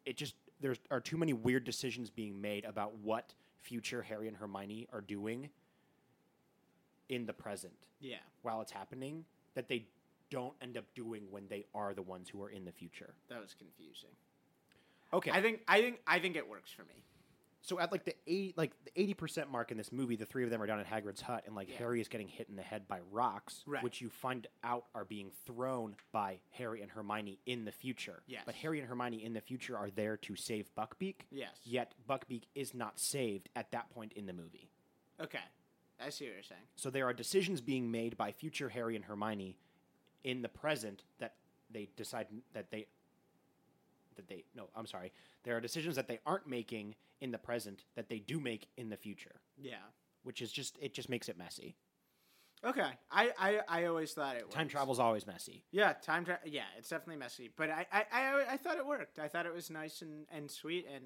it 0.07 0.16
just 0.16 0.34
there 0.61 0.74
are 0.90 1.01
too 1.01 1.16
many 1.16 1.32
weird 1.32 1.64
decisions 1.64 2.11
being 2.11 2.40
made 2.40 2.64
about 2.64 2.94
what 2.99 3.34
future 3.62 4.03
Harry 4.03 4.26
and 4.28 4.36
Hermione 4.36 4.88
are 4.92 5.01
doing 5.01 5.51
in 7.09 7.26
the 7.26 7.32
present 7.32 7.72
Yeah. 8.01 8.16
while 8.42 8.61
it's 8.61 8.72
happening 8.72 9.24
that 9.55 9.68
they 9.68 9.86
don't 10.30 10.55
end 10.61 10.76
up 10.76 10.84
doing 10.94 11.30
when 11.30 11.46
they 11.49 11.64
are 11.74 11.94
the 11.94 12.03
ones 12.03 12.28
who 12.28 12.42
are 12.42 12.51
in 12.51 12.64
the 12.64 12.72
future. 12.72 13.14
That 13.28 13.40
was 13.40 13.55
confusing. 13.55 14.11
Okay. 15.12 15.30
I 15.30 15.40
think 15.40 15.61
I 15.66 15.80
think 15.80 16.01
I 16.07 16.18
think 16.18 16.36
it 16.36 16.46
works 16.49 16.70
for 16.70 16.82
me. 16.84 17.03
So 17.61 17.78
at 17.80 17.90
like 17.92 18.04
the 18.04 18.14
eight, 18.26 18.56
like 18.56 18.72
the 18.84 18.90
eighty 18.96 19.14
percent 19.14 19.50
mark 19.50 19.70
in 19.70 19.76
this 19.76 19.90
movie, 19.92 20.16
the 20.16 20.24
three 20.24 20.44
of 20.44 20.50
them 20.50 20.62
are 20.62 20.66
down 20.66 20.78
at 20.80 20.86
Hagrid's 20.86 21.20
hut, 21.20 21.42
and 21.46 21.54
like 21.54 21.68
Yeah. 21.68 21.76
Harry 21.78 22.00
is 22.00 22.09
getting 22.09 22.28
hit 22.28 22.48
in 22.48 22.56
the 22.56 22.62
head 22.62 22.86
by 22.88 23.00
rocks, 23.11 23.62
Right. 23.66 23.82
which 23.82 24.00
you 24.00 24.09
find 24.09 24.46
out 24.64 24.86
are 24.94 25.04
being 25.04 25.30
thrown 25.44 25.96
by 26.12 26.38
Harry 26.50 26.82
and 26.82 26.90
Hermione 26.90 27.38
in 27.46 27.64
the 27.64 27.72
future. 27.72 28.22
Yes. 28.26 28.42
But 28.46 28.54
Harry 28.54 28.78
and 28.78 28.88
Hermione 28.88 29.22
in 29.24 29.32
the 29.34 29.40
future 29.40 29.76
are 29.76 29.90
there 29.90 30.16
to 30.18 30.36
save 30.36 30.70
Buckbeak. 30.76 31.22
Yes. 31.30 31.59
Yet 31.64 31.94
Buckbeak 32.09 32.44
is 32.54 32.74
not 32.74 32.98
saved 33.00 33.48
at 33.56 33.70
that 33.72 33.90
point 33.90 34.12
in 34.14 34.26
the 34.26 34.32
movie. 34.32 34.70
Okay. 35.20 35.40
I 36.00 36.11
see 36.11 36.26
what 36.26 36.34
you're 36.34 36.42
saying. 36.44 36.61
So 36.76 36.90
there 36.90 37.06
are 37.06 37.12
decisions 37.12 37.61
being 37.61 37.90
made 37.90 38.16
by 38.16 38.30
future 38.30 38.68
Harry 38.68 38.94
and 38.94 39.04
Hermione 39.04 39.56
in 40.22 40.42
the 40.42 40.48
present 40.48 41.02
that 41.18 41.34
they 41.70 41.88
decide 41.96 42.28
that 42.52 42.70
they 42.70 42.86
that 44.18 44.28
they 44.28 44.44
no, 44.54 44.68
I'm 44.76 44.86
sorry. 44.86 45.10
There 45.44 45.56
are 45.56 45.60
decisions 45.60 45.96
that 45.96 46.06
they 46.06 46.20
aren't 46.26 46.46
making 46.46 46.94
in 47.20 47.30
the 47.32 47.38
present 47.38 47.84
that 47.96 48.08
they 48.10 48.18
do 48.18 48.38
make 48.38 48.68
in 48.76 48.90
the 48.90 48.96
future, 48.96 49.40
Yeah. 49.56 49.76
which 50.22 50.42
is 50.42 50.52
just 50.52 50.76
it 50.80 50.92
just 50.94 51.08
makes 51.08 51.28
it 51.30 51.38
messy. 51.38 51.74
Okay, 52.64 52.90
I, 53.12 53.30
I, 53.38 53.60
I 53.68 53.84
always 53.84 54.12
thought 54.12 54.34
it 54.34 54.50
Time 54.50 54.66
was. 54.66 54.72
travel's 54.72 54.98
always 54.98 55.26
messy. 55.28 55.62
Yeah, 55.70 55.92
time 55.92 56.24
travel. 56.24 56.42
Yeah, 56.48 56.64
it's 56.76 56.88
definitely 56.88 57.20
messy, 57.20 57.50
but 57.56 57.70
I, 57.70 57.86
I, 57.92 58.04
I, 58.12 58.44
I 58.54 58.56
thought 58.56 58.78
it 58.78 58.86
worked. 58.86 59.20
I 59.20 59.28
thought 59.28 59.46
it 59.46 59.54
was 59.54 59.70
nice 59.70 60.02
and, 60.02 60.26
and 60.32 60.50
sweet, 60.50 60.84
and 60.92 61.04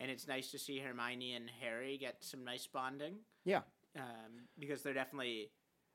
and 0.00 0.08
it's 0.08 0.28
nice 0.28 0.52
to 0.52 0.58
see 0.58 0.78
Hermione 0.78 1.34
and 1.34 1.50
Harry 1.60 1.98
get 1.98 2.18
some 2.20 2.44
nice 2.44 2.68
bonding. 2.68 3.16
Yeah. 3.44 3.62
um, 3.96 4.46
because 4.56 4.82
they're 4.82 4.94
definitely. 4.94 5.50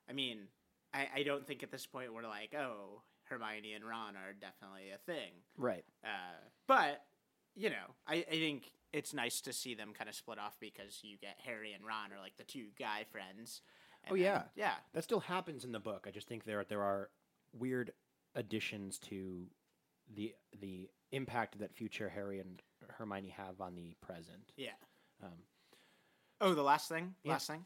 I 0.09 0.11
mean, 0.11 0.49
I, 0.93 1.07
I 1.15 1.23
don't 1.23 1.47
think 1.47 1.63
at 1.63 1.71
this 1.71 1.85
point 1.85 2.13
we're 2.13 2.27
like, 2.27 2.53
oh, 2.53 3.03
Hermione 3.33 3.73
and 3.73 3.83
Ron 3.85 4.15
are 4.15 4.33
definitely 4.33 4.89
a 4.93 4.97
thing. 4.97 5.31
Right. 5.57 5.85
Uh, 6.03 6.37
but 6.67 7.03
you 7.55 7.69
know, 7.69 7.93
I, 8.07 8.15
I 8.15 8.35
think 8.35 8.71
it's 8.91 9.13
nice 9.13 9.41
to 9.41 9.53
see 9.53 9.75
them 9.75 9.93
kind 9.97 10.09
of 10.09 10.15
split 10.15 10.39
off 10.39 10.55
because 10.59 10.99
you 11.03 11.17
get 11.17 11.37
Harry 11.45 11.73
and 11.73 11.85
Ron 11.85 12.11
are 12.11 12.19
like 12.21 12.37
the 12.37 12.43
two 12.43 12.67
guy 12.79 13.05
friends. 13.11 13.61
Oh, 14.09 14.15
and 14.15 14.17
then- 14.17 14.23
yeah. 14.25 14.43
yeah, 14.55 14.73
That 14.93 15.03
still 15.03 15.19
happens 15.21 15.63
in 15.63 15.71
the 15.71 15.79
book. 15.79 16.05
I 16.07 16.11
just 16.11 16.27
think 16.27 16.43
there 16.45 16.63
there 16.67 16.81
are 16.83 17.09
weird 17.57 17.91
additions 18.35 18.97
to 18.99 19.45
the 20.13 20.33
the 20.59 20.89
impact 21.11 21.59
that 21.59 21.73
future 21.75 22.09
Harry 22.09 22.39
and 22.39 22.61
Hermione 22.89 23.29
have 23.37 23.61
on 23.61 23.75
the 23.75 23.95
present. 24.01 24.51
yeah. 24.57 24.71
Um, 25.23 25.29
Oh, 26.41 26.53
the 26.55 26.63
last 26.63 26.89
thing, 26.89 27.15
Yeah. 27.23 27.33
last 27.33 27.47
thing. 27.47 27.65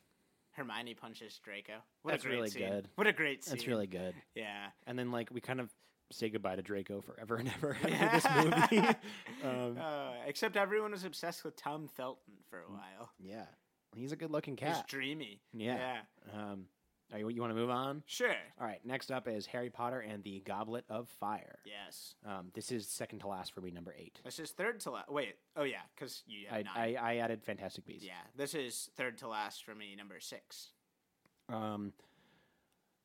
Hermione 0.57 0.93
punches 0.95 1.39
Draco. 1.43 1.73
What 2.01 2.11
That's 2.11 2.23
a 2.23 2.27
great 2.27 2.35
really 2.35 2.49
scene. 2.49 2.67
good. 2.69 2.89
What 2.95 3.07
a 3.07 3.13
great 3.13 3.43
scene. 3.43 3.53
that's 3.55 3.67
really 3.67 3.87
good. 3.87 4.13
yeah. 4.35 4.67
And 4.85 4.97
then 4.99 5.11
like 5.11 5.29
we 5.31 5.39
kind 5.39 5.61
of 5.61 5.69
say 6.11 6.29
goodbye 6.29 6.55
to 6.55 6.61
Draco 6.61 7.01
forever 7.01 7.35
and 7.35 7.49
ever 7.49 7.77
after 7.83 8.09
this 8.45 8.71
movie. 8.71 8.87
um, 9.43 9.77
Uh, 9.79 10.11
except 10.25 10.57
everyone 10.57 10.91
was 10.91 11.03
obsessed 11.03 11.43
with 11.45 11.55
Tom 11.55 11.87
Felton 11.87 12.33
for 12.49 12.59
a 12.59 12.71
while. 12.71 13.11
yeah, 13.19 13.45
he's 13.95 14.11
a 14.11 14.15
good 14.15 14.31
looking 14.31 14.55
cat. 14.55 14.75
He's 14.75 14.83
dreamy. 14.87 15.41
Yeah. 15.53 15.77
Yeah. 16.33 16.41
Um, 16.51 16.65
are 17.11 17.19
you, 17.19 17.29
you 17.29 17.41
want 17.41 17.51
to 17.51 17.59
move 17.59 17.69
on? 17.69 18.03
Sure. 18.05 18.35
All 18.59 18.67
right. 18.67 18.79
Next 18.85 19.11
up 19.11 19.27
is 19.27 19.45
Harry 19.45 19.69
Potter 19.69 19.99
and 19.99 20.23
the 20.23 20.41
Goblet 20.45 20.85
of 20.89 21.07
Fire. 21.19 21.59
Yes. 21.65 22.15
Um, 22.25 22.51
this 22.53 22.71
is 22.71 22.87
second 22.87 23.19
to 23.19 23.27
last 23.27 23.53
for 23.53 23.61
me, 23.61 23.71
number 23.71 23.95
eight. 23.97 24.19
This 24.25 24.39
is 24.39 24.51
third 24.51 24.79
to 24.81 24.91
last. 24.91 25.09
Wait. 25.09 25.35
Oh 25.55 25.63
yeah, 25.63 25.81
because 25.95 26.23
you 26.27 26.47
I, 26.51 26.55
have 26.57 26.65
nine. 26.65 26.97
I, 26.97 27.13
I 27.13 27.15
added 27.17 27.43
Fantastic 27.43 27.85
Beasts. 27.85 28.05
yeah. 28.05 28.13
This 28.35 28.53
is 28.53 28.89
third 28.97 29.17
to 29.19 29.27
last 29.27 29.63
for 29.63 29.73
me. 29.73 29.95
Number 29.95 30.19
six. 30.19 30.69
Um, 31.49 31.93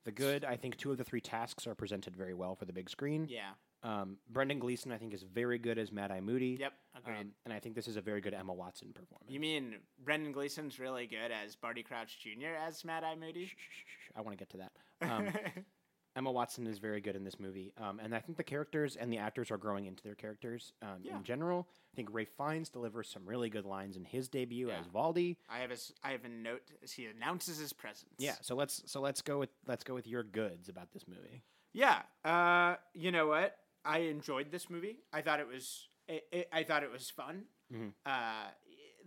the 0.05 0.12
good, 0.12 0.44
I 0.44 0.57
think 0.57 0.76
two 0.76 0.90
of 0.90 0.98
the 0.98 1.05
three 1.05 1.20
tasks 1.20 1.66
are 1.66 1.74
presented 1.76 2.16
very 2.16 2.34
well 2.34 2.57
for 2.57 2.64
the 2.64 2.72
big 2.72 2.90
screen. 2.90 3.28
Yeah. 3.30 3.50
Um, 3.85 4.16
Brendan 4.30 4.59
Gleeson, 4.61 4.93
I 4.93 4.99
think, 4.99 5.12
is 5.12 5.22
very 5.24 5.59
good 5.59 5.78
as 5.78 5.91
Mad 5.91 6.11
Eye 6.12 6.20
Moody. 6.20 6.57
Yep. 6.61 6.72
Agreed. 6.99 7.16
Um, 7.20 7.33
and 7.45 7.53
I 7.53 7.59
think 7.59 7.74
this 7.74 7.89
is 7.89 7.97
a 7.97 8.01
very 8.01 8.20
good 8.20 8.35
Emma 8.35 8.53
Watson 8.53 8.93
performance. 8.93 9.28
you 9.30 9.41
mean 9.41 9.76
Brendan 10.05 10.33
Gleeson's 10.33 10.78
really 10.78 11.07
good 11.07 11.33
as 11.33 11.57
Barty 11.57 11.83
Crouch 11.83 12.18
Jr. 12.20 12.55
as 12.66 12.85
Mad 12.85 13.03
Eye 13.05 13.16
Moody? 13.16 13.47
Shh, 13.47 13.51
shh, 13.51 13.55
shh, 13.57 14.11
I 14.16 14.20
want 14.20 14.39
to 14.39 14.45
get 14.45 14.51
to 14.51 14.57
that. 14.59 14.72
Um, 15.11 15.28
Emma 16.14 16.30
Watson 16.30 16.66
is 16.66 16.78
very 16.78 17.01
good 17.01 17.16
in 17.16 17.24
this 17.24 17.41
movie, 17.41 17.72
um, 17.78 17.99
and 17.99 18.14
I 18.14 18.18
think 18.20 18.37
the 18.37 18.45
characters 18.45 18.97
and 18.97 19.11
the 19.11 19.16
actors 19.16 19.51
are 19.51 19.57
growing 19.57 19.87
into 19.87 20.03
their 20.03 20.14
characters 20.14 20.74
um, 20.83 20.99
Yeah. 21.03 21.16
in 21.16 21.24
general. 21.24 21.66
I 21.95 21.97
think 21.97 22.11
Ralph 22.12 22.28
Fiennes 22.37 22.68
delivers 22.68 23.09
some 23.09 23.24
really 23.24 23.49
good 23.49 23.64
lines 23.64 23.97
in 23.97 24.05
his 24.05 24.28
debut 24.28 24.68
Yeah. 24.68 24.80
as 24.80 24.87
Valdi. 24.89 25.37
I 25.49 25.61
have 25.61 25.70
a 25.70 25.76
I 26.05 26.11
have 26.12 26.26
a 26.26 26.28
note 26.28 26.61
as 26.83 26.93
he 26.93 27.07
announces 27.07 27.57
his 27.59 27.72
presence. 27.72 28.12
Yeah, 28.18 28.35
so 28.43 28.55
let's 28.55 28.83
so 28.85 29.01
let's 29.01 29.22
go 29.22 29.39
with 29.39 29.49
let's 29.66 29.85
go 29.85 29.95
with 29.95 30.07
your 30.07 30.22
goods 30.22 30.68
about 30.68 30.93
this 30.93 31.09
movie. 31.09 31.43
Yeah. 31.72 32.03
Uh, 32.26 32.76
you 32.93 33.11
know 33.11 33.26
what? 33.28 33.57
I 33.85 33.99
enjoyed 34.01 34.51
this 34.51 34.68
movie. 34.70 34.99
I 35.12 35.22
thought 35.22 35.41
it 35.41 35.49
was. 35.49 35.89
It, 36.09 36.24
it, 36.33 36.49
I 36.53 36.62
thought 36.64 36.83
it 36.83 36.91
was 36.91 37.11
fun. 37.11 37.45
Mhm. 37.72 37.93
Uh, 38.05 38.49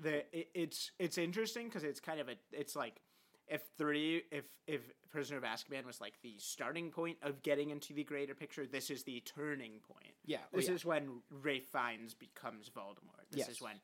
the 0.01 0.17
it, 0.37 0.49
it's 0.53 0.91
it's 0.99 1.17
interesting 1.17 1.67
because 1.67 1.83
it's 1.83 1.99
kind 1.99 2.19
of 2.19 2.29
a. 2.29 2.35
It's 2.51 2.75
like 2.75 3.01
if 3.47 3.61
three 3.77 4.23
if 4.31 4.45
if 4.67 4.81
Prisoner 5.09 5.37
of 5.37 5.43
Azkaban 5.43 5.85
was 5.85 6.01
like 6.01 6.13
the 6.23 6.35
starting 6.37 6.89
point 6.91 7.17
of 7.21 7.41
getting 7.41 7.69
into 7.69 7.93
the 7.93 8.03
greater 8.03 8.33
picture, 8.35 8.65
this 8.65 8.89
is 8.89 9.03
the 9.03 9.21
turning 9.21 9.79
point. 9.87 10.13
Yeah, 10.25 10.39
This 10.53 10.67
is 10.67 10.83
when 10.83 11.21
Ralph 11.29 11.63
Fiennes 11.71 12.13
becomes 12.13 12.69
Voldemort. 12.69 13.29
This 13.31 13.39
Yes. 13.47 13.49
is 13.49 13.61
when 13.61 13.75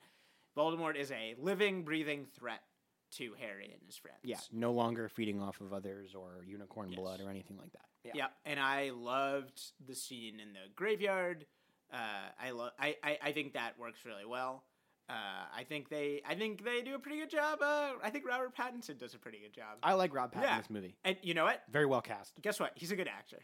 Voldemort 0.58 0.96
is 0.98 1.12
a 1.12 1.36
living, 1.38 1.84
breathing 1.84 2.26
threat 2.26 2.62
to 3.12 3.34
Harry 3.40 3.70
and 3.72 3.82
his 3.86 3.96
friends. 3.98 4.18
yeah, 4.24 4.40
no 4.52 4.72
longer 4.74 5.08
feeding 5.10 5.42
off 5.42 5.62
of 5.62 5.72
others 5.74 6.16
or 6.16 6.44
unicorn 6.46 6.90
Yes. 6.90 7.00
blood 7.00 7.22
or 7.22 7.30
anything 7.30 7.58
like 7.58 7.72
that. 7.74 7.86
Yeah, 8.04 8.12
Yep, 8.16 8.32
and 8.46 8.60
I 8.60 8.92
loved 8.92 9.62
the 9.86 9.94
scene 9.96 10.40
in 10.40 10.54
the 10.54 10.70
graveyard. 10.76 11.46
Uh, 11.94 11.98
I 12.42 12.52
love. 12.52 12.72
I, 12.80 12.96
I 13.04 13.18
I 13.22 13.32
think 13.32 13.54
that 13.54 13.78
works 13.78 14.00
really 14.06 14.26
well. 14.26 14.64
Uh, 15.10 15.14
I 15.56 15.64
think 15.68 15.90
they. 15.90 16.22
I 16.28 16.36
think 16.36 16.64
they 16.64 16.82
do 16.82 16.96
a 16.96 17.00
pretty 17.00 17.20
good 17.20 17.30
job. 17.30 17.60
Uh, 17.62 17.92
I 18.04 18.10
think 18.10 18.26
Robert 18.26 18.56
Pattinson 18.56 18.98
does 18.98 19.14
a 19.14 19.20
pretty 19.20 19.40
good 19.40 19.54
job. 19.54 19.78
I 19.84 19.94
like 19.94 20.16
Rob 20.16 20.34
Pattinson 20.34 20.42
Yeah. 20.44 20.56
in 20.56 20.62
this 20.62 20.70
movie. 20.70 20.96
and 21.04 21.18
you 21.22 21.34
know 21.34 21.44
what? 21.44 21.62
Very 21.70 21.86
well 21.86 22.02
cast. 22.02 22.34
Guess 22.42 22.60
what? 22.60 22.72
He's 22.76 22.92
a 22.92 22.96
good 22.96 23.10
actor. 23.10 23.40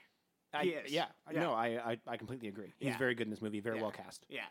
I, 0.54 0.64
He 0.64 0.70
is. 0.70 0.92
Yeah, 0.92 1.06
Yeah. 1.32 1.42
no, 1.42 1.54
I, 1.54 1.68
I 1.92 1.98
I 2.08 2.18
completely 2.18 2.48
agree. 2.48 2.74
He's 2.80 2.88
Yeah. 2.90 2.98
very 2.98 3.16
good 3.16 3.28
in 3.28 3.32
this 3.32 3.42
movie. 3.42 3.60
Very 3.60 3.76
Yeah. 3.78 3.82
well 3.84 3.92
cast. 3.92 4.26
Yeah. 4.30 4.46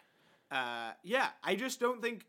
Uh, 0.50 0.92
yeah. 1.02 1.28
I 1.42 1.56
just 1.56 1.80
don't 1.80 2.00
think. 2.02 2.24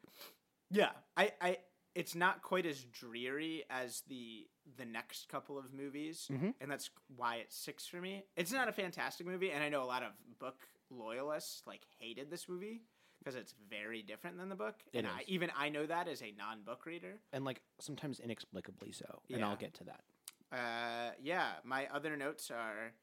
Yeah. 0.71 0.91
I. 1.17 1.32
I. 1.41 1.57
It's 1.97 2.13
not 2.13 2.43
quite 2.43 2.65
as 2.67 2.83
dreary 2.85 3.63
as 3.69 4.01
the 4.07 4.47
the 4.77 4.85
next 4.85 5.29
couple 5.29 5.57
of 5.57 5.73
movies, 5.73 6.27
Mhm. 6.31 6.53
and 6.61 6.69
that's 6.69 6.89
why 7.15 7.37
it's 7.37 7.55
six 7.55 7.87
for 7.87 7.99
me. 7.99 8.23
It's 8.35 8.51
not 8.51 8.67
a 8.67 8.71
fantastic 8.71 9.25
movie, 9.25 9.51
and 9.51 9.63
I 9.63 9.69
know 9.69 9.81
a 9.81 9.85
lot 9.85 10.03
of 10.03 10.11
book 10.37 10.67
loyalists 10.91 11.65
like 11.65 11.83
hated 11.99 12.29
this 12.29 12.47
movie 12.47 12.83
because 13.19 13.35
it's 13.35 13.53
very 13.67 14.03
different 14.03 14.37
than 14.37 14.49
the 14.49 14.55
book. 14.55 14.75
It 14.93 14.99
and 14.99 15.07
I, 15.07 15.23
even 15.27 15.51
I 15.55 15.69
know 15.69 15.85
that 15.87 16.07
as 16.07 16.21
a 16.21 16.31
non-book 16.33 16.85
reader. 16.85 17.19
And 17.33 17.43
like 17.45 17.61
sometimes 17.79 18.19
inexplicably 18.19 18.91
so. 18.91 19.21
And 19.29 19.39
Yeah. 19.39 19.49
I'll 19.49 19.55
get 19.55 19.73
to 19.75 19.83
that. 19.85 20.03
Uh, 20.51 21.15
yeah. 21.19 21.59
My 21.63 21.87
other 21.87 22.15
notes 22.15 22.51
are. 22.51 22.93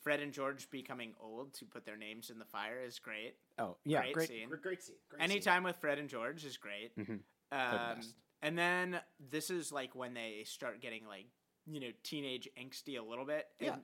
Fred 0.00 0.20
and 0.20 0.32
George 0.32 0.70
becoming 0.70 1.14
old 1.20 1.52
to 1.52 1.66
put 1.66 1.84
their 1.84 1.96
names 1.98 2.30
in 2.30 2.38
the 2.38 2.44
fire 2.46 2.80
is 2.80 2.98
great. 2.98 3.36
Oh 3.58 3.76
yeah, 3.84 4.00
Great 4.00 4.14
great, 4.14 4.28
scene. 4.30 4.48
great, 4.48 4.62
great 4.62 4.82
scene. 4.82 4.96
Great 5.10 5.20
Anytime 5.22 5.62
with 5.62 5.76
Fred 5.76 5.98
and 5.98 6.08
George 6.08 6.42
is 6.46 6.56
great. 6.56 6.96
Mhm. 6.96 7.20
Um, 7.52 7.96
best. 7.96 8.14
And 8.42 8.56
then 8.58 9.00
this 9.30 9.50
is 9.50 9.70
like 9.72 9.94
when 9.94 10.14
they 10.14 10.42
start 10.44 10.80
getting 10.80 11.06
like 11.06 11.26
you 11.66 11.80
know 11.80 11.90
teenage 12.02 12.48
angsty 12.60 12.98
a 12.98 13.02
little 13.02 13.24
bit. 13.24 13.46
Yeah. 13.60 13.74
And 13.74 13.82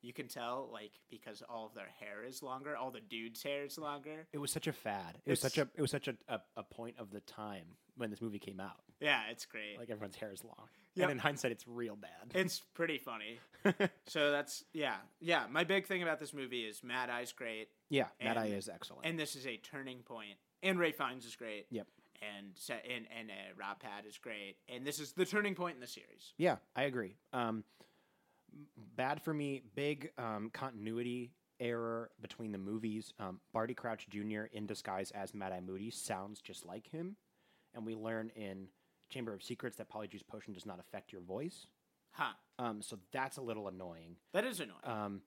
you 0.00 0.12
can 0.12 0.28
tell 0.28 0.70
like 0.72 0.92
because 1.10 1.42
all 1.48 1.66
of 1.66 1.74
their 1.74 1.88
hair 2.00 2.24
is 2.26 2.42
longer, 2.42 2.76
all 2.76 2.90
the 2.90 3.00
dudes' 3.00 3.42
hair 3.42 3.64
is 3.64 3.78
longer. 3.78 4.26
It 4.32 4.38
was 4.38 4.50
such 4.52 4.66
a 4.66 4.72
fad. 4.72 5.18
It 5.26 5.30
was 5.30 5.40
such 5.40 5.58
a 5.58 5.68
it 5.74 5.80
was 5.80 5.90
such 5.90 6.08
a, 6.08 6.14
a, 6.28 6.40
a 6.56 6.62
point 6.62 6.96
of 6.98 7.10
the 7.10 7.20
time 7.20 7.64
when 7.96 8.10
this 8.10 8.22
movie 8.22 8.38
came 8.38 8.60
out. 8.60 8.80
Yeah, 9.00 9.22
it's 9.30 9.44
great. 9.44 9.78
Like 9.78 9.90
everyone's 9.90 10.16
hair 10.16 10.32
is 10.32 10.44
long. 10.44 10.68
Yep. 10.94 11.04
And 11.04 11.12
in 11.12 11.18
hindsight, 11.18 11.52
it's 11.52 11.66
real 11.68 11.94
bad. 11.96 12.10
it's 12.34 12.60
pretty 12.74 12.98
funny. 12.98 13.38
so 14.06 14.32
that's 14.32 14.64
yeah, 14.72 14.96
yeah. 15.20 15.44
My 15.50 15.62
big 15.64 15.86
thing 15.86 16.02
about 16.02 16.18
this 16.18 16.32
movie 16.32 16.62
is 16.62 16.82
Mad 16.82 17.08
Eye's 17.10 17.32
great, 17.32 17.68
yeah, 17.88 18.06
Mad 18.22 18.36
Eye 18.36 18.46
is 18.46 18.68
excellent. 18.68 19.06
and 19.06 19.18
this 19.18 19.36
is 19.36 19.46
a 19.46 19.56
turning 19.58 19.98
point. 19.98 20.38
And 20.62 20.78
Ralph 20.78 20.96
Fiennes 20.96 21.24
is 21.24 21.36
great. 21.36 21.66
Yep. 21.70 21.86
And 22.20 22.58
and 22.70 23.06
and 23.16 23.30
uh, 23.30 23.34
Rob 23.58 23.78
Pat 23.80 24.04
is 24.08 24.18
great. 24.18 24.56
And 24.68 24.86
this 24.86 24.98
is 24.98 25.12
the 25.12 25.24
turning 25.24 25.54
point 25.54 25.76
in 25.76 25.80
the 25.80 25.86
series. 25.86 26.32
yeah, 26.36 26.56
I 26.74 26.82
agree. 26.84 27.16
Um, 27.32 27.64
bad 28.96 29.22
for 29.22 29.32
me. 29.32 29.62
Big 29.74 30.10
um, 30.18 30.50
continuity 30.52 31.32
error 31.60 32.10
between 32.20 32.52
the 32.52 32.58
movies. 32.58 33.12
Um, 33.18 33.40
Barty 33.52 33.74
Crouch 33.74 34.06
Jr. 34.10 34.44
in 34.52 34.66
disguise 34.66 35.10
as 35.12 35.34
Mad 35.34 35.52
Eye 35.52 35.60
Moody 35.60 35.90
sounds 35.90 36.40
just 36.40 36.64
like 36.66 36.88
him, 36.88 37.16
and 37.74 37.84
we 37.86 37.94
learn 37.94 38.30
in 38.36 38.68
Chamber 39.10 39.32
of 39.32 39.42
Secrets 39.42 39.76
that 39.76 39.90
Polyjuice 39.90 40.26
Potion 40.26 40.52
does 40.52 40.66
not 40.66 40.78
affect 40.80 41.12
your 41.12 41.20
voice. 41.22 41.66
Huh. 42.12 42.32
Um, 42.58 42.82
so 42.82 42.98
that's 43.12 43.36
a 43.36 43.42
little 43.42 43.68
annoying. 43.68 44.16
That 44.32 44.44
is 44.44 44.60
annoying. 44.60 44.80
um, 44.84 45.22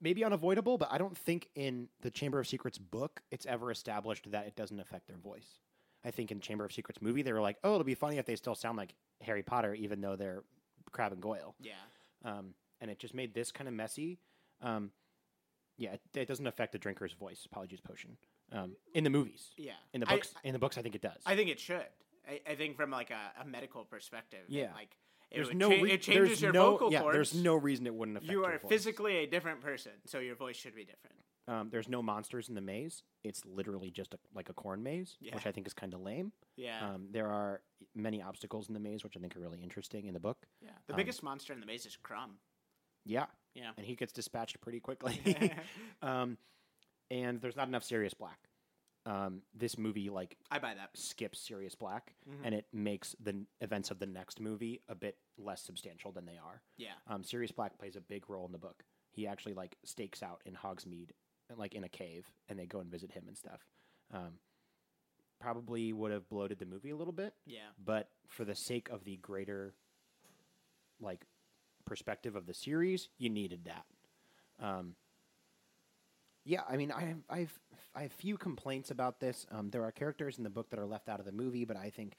maybe 0.00 0.24
unavoidable, 0.24 0.78
but 0.78 0.88
I 0.90 0.98
don't 0.98 1.16
think 1.16 1.48
in 1.54 1.88
the 2.02 2.10
Chamber 2.10 2.38
of 2.38 2.46
Secrets 2.46 2.78
book 2.78 3.22
it's 3.30 3.46
ever 3.46 3.70
established 3.70 4.30
that 4.30 4.46
it 4.46 4.56
doesn't 4.56 4.80
affect 4.80 5.06
their 5.08 5.16
voice. 5.18 5.60
I 6.06 6.10
think 6.12 6.30
in 6.30 6.40
Chamber 6.40 6.64
of 6.64 6.72
Secrets 6.72 7.02
movie 7.02 7.22
they 7.22 7.32
were 7.32 7.40
like, 7.40 7.56
oh, 7.64 7.72
it'll 7.74 7.84
be 7.84 7.94
funny 7.94 8.18
if 8.18 8.26
they 8.26 8.36
still 8.36 8.54
sound 8.54 8.78
like 8.78 8.94
Harry 9.20 9.42
Potter, 9.42 9.74
even 9.74 10.00
though 10.00 10.16
they're 10.16 10.44
Crabbe 10.92 11.12
and 11.12 11.20
Goyle, 11.20 11.54
yeah. 11.60 11.72
um, 12.24 12.54
and 12.80 12.90
it 12.90 12.98
just 12.98 13.12
made 13.12 13.34
this 13.34 13.50
kind 13.50 13.66
of 13.66 13.74
messy. 13.74 14.18
Um, 14.62 14.92
yeah, 15.78 15.94
it, 15.94 16.00
it 16.14 16.28
doesn't 16.28 16.46
affect 16.46 16.72
the 16.72 16.78
drinker's 16.78 17.12
voice. 17.12 17.46
Polyjuice 17.54 17.82
Potion 17.82 18.16
um, 18.52 18.76
in 18.94 19.04
the 19.04 19.10
movies. 19.10 19.50
Yeah. 19.58 19.72
In 19.92 20.00
the 20.00 20.08
I- 20.08 20.14
books, 20.14 20.34
in 20.44 20.52
the 20.52 20.58
books, 20.58 20.78
I 20.78 20.82
think 20.82 20.94
it 20.94 21.02
does. 21.02 21.20
I 21.26 21.34
think 21.34 21.50
it 21.50 21.60
should. 21.60 21.86
I, 22.28 22.40
I 22.48 22.54
think 22.54 22.76
from 22.76 22.90
like 22.90 23.10
a, 23.10 23.42
a 23.42 23.44
medical 23.44 23.84
perspective. 23.84 24.44
Yeah. 24.48 24.72
like 24.74 24.96
it 25.30 25.36
there's 25.36 25.52
no 25.54 25.70
cha- 25.70 25.82
rea- 25.82 25.92
it 25.92 26.02
changes 26.02 26.40
your 26.40 26.52
no, 26.52 26.70
vocal 26.70 26.92
yeah, 26.92 27.00
cords. 27.00 27.14
There's 27.14 27.34
no 27.34 27.56
reason 27.56 27.86
it 27.86 27.94
wouldn't 27.94 28.16
affect 28.16 28.30
You 28.30 28.44
are 28.44 28.58
physically 28.68 29.16
a 29.18 29.26
different 29.26 29.60
person, 29.60 29.92
so 30.06 30.18
your 30.18 30.36
voice 30.36 30.56
should 30.56 30.74
be 30.74 30.84
different. 30.84 31.16
Um, 31.48 31.68
there's 31.70 31.88
no 31.88 32.02
monsters 32.02 32.48
in 32.48 32.54
the 32.56 32.60
maze. 32.60 33.02
It's 33.22 33.44
literally 33.46 33.90
just 33.90 34.14
a, 34.14 34.18
like 34.34 34.48
a 34.48 34.52
corn 34.52 34.82
maze, 34.82 35.16
Yeah. 35.20 35.34
which 35.36 35.46
I 35.46 35.52
think 35.52 35.66
is 35.66 35.72
kind 35.74 35.94
of 35.94 36.00
lame. 36.00 36.32
Yeah. 36.56 36.88
Um, 36.94 37.08
there 37.12 37.28
are 37.30 37.60
many 37.94 38.20
obstacles 38.20 38.66
in 38.68 38.74
the 38.74 38.80
maze, 38.80 39.04
which 39.04 39.16
I 39.16 39.20
think 39.20 39.36
are 39.36 39.40
really 39.40 39.62
interesting 39.62 40.06
in 40.06 40.14
the 40.14 40.20
book. 40.20 40.46
yeah. 40.60 40.70
The 40.88 40.94
um, 40.94 40.96
biggest 40.96 41.22
monster 41.22 41.52
in 41.52 41.60
the 41.60 41.66
maze 41.66 41.86
is 41.86 41.96
Krum. 42.04 42.30
Yeah, 43.04 43.26
Yeah. 43.54 43.70
and 43.76 43.86
he 43.86 43.94
gets 43.94 44.12
dispatched 44.12 44.60
pretty 44.60 44.80
quickly. 44.80 45.20
um, 46.02 46.36
and 47.10 47.40
there's 47.40 47.54
not 47.56 47.68
enough 47.68 47.84
Sirius 47.84 48.14
Black. 48.14 48.38
um, 49.06 49.42
this 49.54 49.78
movie 49.78 50.10
like 50.10 50.36
I 50.50 50.58
buy 50.58 50.74
that. 50.74 50.90
skips 50.94 51.38
Sirius 51.38 51.76
Black, 51.76 52.14
Mm-hmm. 52.28 52.44
and 52.44 52.54
it 52.56 52.66
makes 52.72 53.14
the 53.22 53.30
n- 53.30 53.46
events 53.60 53.92
of 53.92 54.00
the 54.00 54.06
next 54.06 54.40
movie 54.40 54.80
a 54.88 54.96
bit 54.96 55.16
less 55.38 55.62
substantial 55.62 56.10
than 56.10 56.26
they 56.26 56.38
are. 56.44 56.60
Yeah. 56.76 56.94
Um, 57.06 57.22
Sirius 57.22 57.52
Black 57.52 57.78
plays 57.78 57.94
a 57.94 58.00
big 58.00 58.28
role 58.28 58.46
in 58.46 58.50
the 58.52 58.58
book. 58.58 58.82
He 59.12 59.28
actually 59.28 59.54
like 59.54 59.76
stakes 59.84 60.24
out 60.24 60.42
in 60.44 60.54
Hogsmeade, 60.54 61.10
like 61.54 61.74
in 61.74 61.84
a 61.84 61.88
cave, 61.88 62.26
and 62.48 62.58
they 62.58 62.66
go 62.66 62.80
and 62.80 62.90
visit 62.90 63.12
him 63.12 63.24
and 63.28 63.36
stuff. 63.36 63.60
Um, 64.12 64.38
probably 65.38 65.92
would 65.92 66.10
have 66.12 66.28
bloated 66.28 66.58
the 66.58 66.66
movie 66.66 66.90
a 66.90 66.96
little 66.96 67.12
bit, 67.12 67.34
Yeah. 67.44 67.68
but 67.84 68.08
for 68.26 68.44
the 68.44 68.54
sake 68.54 68.88
of 68.88 69.04
the 69.04 69.16
greater 69.16 69.74
like 71.00 71.20
perspective 71.84 72.34
of 72.36 72.46
the 72.46 72.54
series, 72.54 73.08
you 73.18 73.28
needed 73.28 73.66
that. 73.66 73.84
Um, 74.64 74.94
yeah, 76.44 76.62
I 76.68 76.76
mean, 76.76 76.90
I 76.90 77.00
have, 77.02 77.18
I 77.28 77.38
have, 77.40 77.52
I 77.94 78.02
have 78.02 78.12
few 78.12 78.38
complaints 78.38 78.90
about 78.90 79.20
this. 79.20 79.46
Um, 79.50 79.70
there 79.70 79.84
are 79.84 79.92
characters 79.92 80.38
in 80.38 80.44
the 80.44 80.50
book 80.50 80.70
that 80.70 80.78
are 80.78 80.86
left 80.86 81.08
out 81.08 81.20
of 81.20 81.26
the 81.26 81.32
movie, 81.32 81.64
but 81.64 81.76
I 81.76 81.90
think 81.90 82.16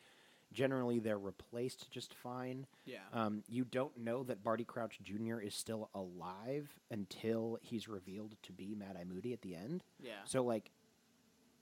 generally 0.53 0.99
they're 0.99 1.17
replaced 1.19 1.91
just 1.91 2.13
fine. 2.13 2.65
Yeah. 2.85 2.97
Um, 3.13 3.43
you 3.47 3.65
don't 3.65 3.97
know 3.97 4.23
that 4.23 4.43
Barty 4.43 4.63
Crouch 4.63 4.99
Jr. 5.03 5.39
is 5.39 5.53
still 5.55 5.89
alive 5.93 6.69
until 6.91 7.57
he's 7.61 7.87
revealed 7.87 8.35
to 8.43 8.51
be 8.53 8.73
Mad 8.75 8.95
Eye 8.99 9.03
Moody 9.03 9.33
at 9.33 9.41
the 9.41 9.55
end. 9.55 9.83
Yeah. 10.01 10.11
So 10.25 10.43
like, 10.43 10.71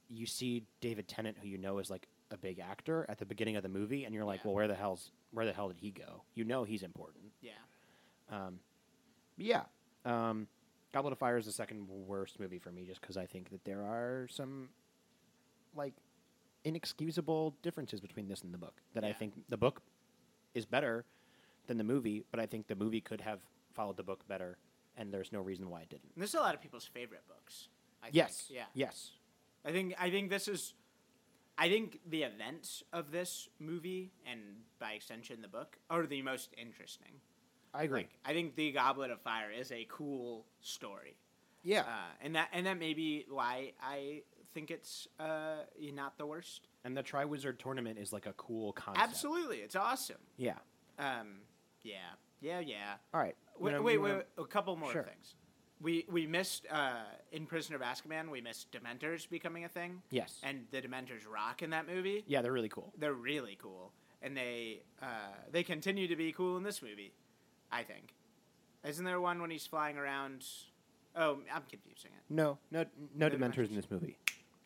you 0.08 0.26
see 0.26 0.64
David 0.80 1.08
Tennant, 1.08 1.36
who 1.40 1.48
you 1.48 1.58
know 1.58 1.78
is 1.78 1.90
like 1.90 2.06
a 2.30 2.36
big 2.36 2.58
actor, 2.60 3.04
at 3.08 3.18
the 3.18 3.26
beginning 3.26 3.56
of 3.56 3.62
the 3.62 3.68
movie, 3.68 4.04
and 4.04 4.14
you're 4.14 4.24
like, 4.24 4.40
Yeah. 4.40 4.48
well, 4.48 4.54
where 4.54 4.68
the 4.68 4.74
hell's 4.74 5.10
where 5.32 5.44
the 5.46 5.52
hell 5.52 5.68
did 5.68 5.78
he 5.80 5.90
go? 5.90 6.22
You 6.34 6.44
know 6.44 6.64
he's 6.64 6.82
important. 6.82 7.24
yeah. 7.42 7.50
Um, 8.30 8.58
yeah, 9.36 9.62
um, 10.04 10.48
Goblet 10.92 11.12
of 11.12 11.18
Fire 11.18 11.36
is 11.36 11.44
the 11.46 11.52
second 11.52 11.86
worst 11.88 12.40
movie 12.40 12.58
for 12.58 12.72
me, 12.72 12.84
just 12.86 13.00
because 13.00 13.16
I 13.16 13.26
think 13.26 13.50
that 13.50 13.64
there 13.64 13.82
are 13.82 14.26
some 14.30 14.70
like 15.76 15.92
inexcusable 16.66 17.54
differences 17.62 18.00
between 18.00 18.28
this 18.28 18.42
and 18.42 18.52
the 18.52 18.58
book. 18.58 18.80
That 18.94 19.04
I 19.04 19.12
think 19.12 19.32
the 19.48 19.56
book 19.56 19.80
is 20.54 20.66
better 20.66 21.04
than 21.68 21.78
the 21.78 21.84
movie, 21.84 22.24
but 22.30 22.40
I 22.40 22.46
think 22.46 22.66
the 22.66 22.74
movie 22.74 23.00
could 23.00 23.20
have 23.20 23.38
followed 23.74 23.96
the 23.96 24.02
book 24.02 24.26
better, 24.28 24.58
and 24.96 25.12
there's 25.12 25.32
no 25.32 25.40
reason 25.40 25.70
why 25.70 25.82
it 25.82 25.88
didn't. 25.88 26.10
And 26.14 26.22
this 26.22 26.30
is 26.30 26.34
a 26.34 26.40
lot 26.40 26.54
of 26.54 26.60
people's 26.60 26.84
favorite 26.86 27.22
books. 27.28 27.68
I 28.02 28.08
Yes. 28.12 28.42
Think. 28.48 28.58
Yeah. 28.58 28.64
Yes. 28.74 29.10
I 29.64 29.72
think 29.72 29.94
I 29.98 30.10
think 30.10 30.30
this 30.30 30.48
is 30.48 30.74
I 31.58 31.68
think 31.68 32.00
the 32.08 32.22
events 32.24 32.82
of 32.92 33.10
this 33.10 33.48
movie 33.58 34.12
and 34.30 34.40
by 34.78 34.92
extension 34.92 35.40
the 35.42 35.48
book 35.48 35.78
are 35.90 36.06
the 36.06 36.22
most 36.22 36.50
interesting. 36.56 37.20
I 37.74 37.82
agree. 37.84 38.00
Like 38.02 38.10
I 38.24 38.32
think 38.32 38.54
the 38.56 38.70
Goblet 38.72 39.10
of 39.10 39.20
Fire 39.22 39.50
is 39.50 39.72
a 39.72 39.86
cool 39.88 40.46
story. 40.60 41.16
yeah. 41.62 41.80
Uh, 41.80 42.12
and 42.22 42.34
that 42.36 42.48
and 42.52 42.66
that 42.66 42.78
may 42.78 42.94
be 42.94 43.26
why 43.28 43.72
I 43.82 44.22
think 44.56 44.70
it's 44.70 45.06
uh, 45.20 45.56
not 45.92 46.16
the 46.16 46.24
worst. 46.24 46.68
and 46.82 46.96
the 46.96 47.02
Triwizard 47.02 47.58
Tournament 47.58 47.98
is 47.98 48.10
like 48.10 48.24
a 48.24 48.32
cool 48.32 48.72
concept. 48.72 49.06
Absolutely, 49.06 49.58
it's 49.58 49.76
awesome. 49.76 50.16
Yeah. 50.38 50.54
Um, 50.98 51.40
yeah, 51.82 51.96
yeah, 52.40 52.60
yeah. 52.60 52.94
All 53.12 53.20
right. 53.20 53.36
Wait, 53.60 53.74
wait, 53.74 53.82
wait, 53.82 53.98
wait, 53.98 54.22
a 54.38 54.44
couple 54.44 54.74
more 54.76 54.90
Sure. 54.92 55.02
things. 55.02 55.34
We 55.82 56.06
we 56.10 56.26
missed 56.26 56.66
uh, 56.70 57.02
in 57.32 57.44
Prisoner 57.44 57.76
of 57.76 57.82
Azkaban. 57.82 58.30
We 58.30 58.40
missed 58.40 58.72
Dementors 58.72 59.28
becoming 59.28 59.64
a 59.64 59.68
thing. 59.68 60.00
Yes. 60.08 60.40
And 60.42 60.64
the 60.70 60.80
Dementors 60.80 61.30
rock 61.30 61.60
in 61.62 61.68
that 61.70 61.86
movie. 61.86 62.24
yeah, 62.26 62.40
they're 62.40 62.50
really 62.52 62.70
cool. 62.70 62.94
They're 62.98 63.12
really 63.12 63.58
cool, 63.60 63.92
and 64.22 64.34
they 64.34 64.80
uh, 65.02 65.34
they 65.52 65.62
continue 65.62 66.08
to 66.08 66.16
be 66.16 66.32
cool 66.32 66.56
in 66.56 66.62
this 66.62 66.80
movie. 66.80 67.12
I 67.70 67.82
think. 67.82 68.14
Isn't 68.88 69.04
there 69.04 69.20
one 69.20 69.38
when 69.42 69.50
he's 69.50 69.66
flying 69.66 69.98
around? 69.98 70.46
Oh, 71.14 71.38
I'm 71.54 71.62
confusing 71.68 72.10
it. 72.16 72.22
No, 72.30 72.58
no, 72.70 72.84
no 73.14 73.28
No 73.28 73.34
Dementors 73.34 73.38
Dementors. 73.66 73.68
in 73.70 73.76
this 73.76 73.90
movie. 73.90 74.16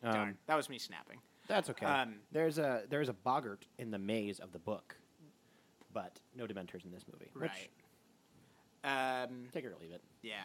Darn, 0.02 0.28
Um, 0.30 0.38
that 0.46 0.54
was 0.56 0.68
me 0.68 0.78
snapping. 0.78 1.18
That's 1.46 1.68
okay. 1.70 1.84
Um, 1.86 2.16
there's 2.32 2.58
a 2.58 2.84
there's 2.88 3.08
a 3.08 3.12
boggart 3.12 3.66
in 3.78 3.90
the 3.90 3.98
maze 3.98 4.38
of 4.38 4.52
the 4.52 4.58
book, 4.58 4.96
but 5.92 6.20
no 6.34 6.46
Dementors 6.46 6.84
in 6.84 6.92
this 6.92 7.04
movie. 7.10 7.30
Which, 7.34 7.50
Right. 7.50 7.70
Um, 8.82 9.48
take 9.52 9.64
it 9.64 9.68
or 9.68 9.76
leave 9.80 9.92
it. 9.92 10.02
yeah. 10.22 10.40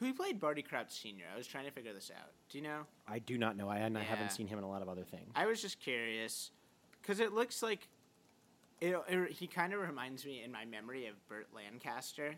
Who 0.00 0.14
played 0.14 0.40
Barty 0.40 0.62
Crouch 0.62 0.90
Senior? 0.90 1.26
I 1.32 1.36
was 1.36 1.46
trying 1.46 1.66
to 1.66 1.70
figure 1.70 1.92
this 1.92 2.10
out. 2.14 2.30
Do 2.48 2.56
you 2.58 2.64
know? 2.64 2.86
I 3.06 3.18
do 3.18 3.36
not 3.36 3.56
know. 3.56 3.68
I 3.68 3.78
and 3.78 3.96
I 3.98 4.02
haven't 4.02 4.32
seen 4.32 4.46
him 4.46 4.56
in 4.58 4.64
a 4.64 4.68
lot 4.68 4.80
of 4.82 4.88
other 4.88 5.04
things. 5.04 5.30
I 5.34 5.46
was 5.46 5.60
just 5.60 5.78
curious 5.78 6.50
because 7.00 7.20
it 7.20 7.32
looks 7.34 7.62
like 7.62 7.88
it, 8.80 8.96
it- 9.08 9.32
he 9.32 9.46
kind 9.46 9.72
of 9.74 9.80
reminds 9.80 10.24
me 10.24 10.42
in 10.42 10.50
my 10.50 10.64
memory 10.64 11.06
of 11.06 11.14
Burt 11.28 11.48
Lancaster, 11.54 12.34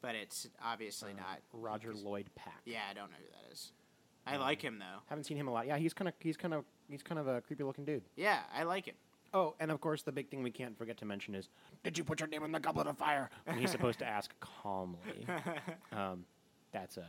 but 0.00 0.14
it's 0.14 0.48
obviously 0.62 1.12
Uh, 1.12 1.16
not. 1.16 1.40
Roger 1.52 1.92
Lloyd 1.94 2.30
Pack. 2.34 2.62
Yeah, 2.64 2.80
I 2.88 2.94
don't 2.94 3.10
know 3.10 3.18
who 3.18 3.30
that 3.32 3.52
is. 3.52 3.72
I 4.26 4.36
like 4.36 4.62
him 4.62 4.78
though. 4.78 5.00
Haven't 5.06 5.24
seen 5.24 5.36
him 5.36 5.48
a 5.48 5.52
lot. 5.52 5.66
Yeah, 5.66 5.76
he's 5.76 5.92
kind 5.94 6.08
of 6.08 6.14
he's 6.20 6.36
kind 6.36 6.54
of 6.54 6.64
he's 6.88 7.02
kind 7.02 7.18
of 7.18 7.26
a 7.28 7.40
creepy 7.40 7.62
looking 7.64 7.84
dude. 7.84 8.02
Yeah, 8.16 8.40
I 8.54 8.62
like 8.64 8.86
him. 8.86 8.94
Oh, 9.32 9.54
and 9.58 9.70
of 9.70 9.80
course 9.80 10.02
the 10.02 10.12
big 10.12 10.30
thing 10.30 10.42
we 10.42 10.50
can't 10.50 10.78
forget 10.78 10.96
to 10.98 11.04
mention 11.04 11.34
is, 11.34 11.48
did 11.82 11.98
you 11.98 12.04
put 12.04 12.20
your 12.20 12.28
name 12.28 12.44
in 12.44 12.52
the 12.52 12.60
goblet 12.60 12.86
of 12.86 12.96
fire? 12.96 13.30
And 13.46 13.58
he's 13.58 13.70
supposed 13.70 13.98
to 14.00 14.06
ask 14.06 14.32
calmly. 14.40 15.26
Um, 15.92 16.24
that's 16.72 16.96
a, 16.96 17.06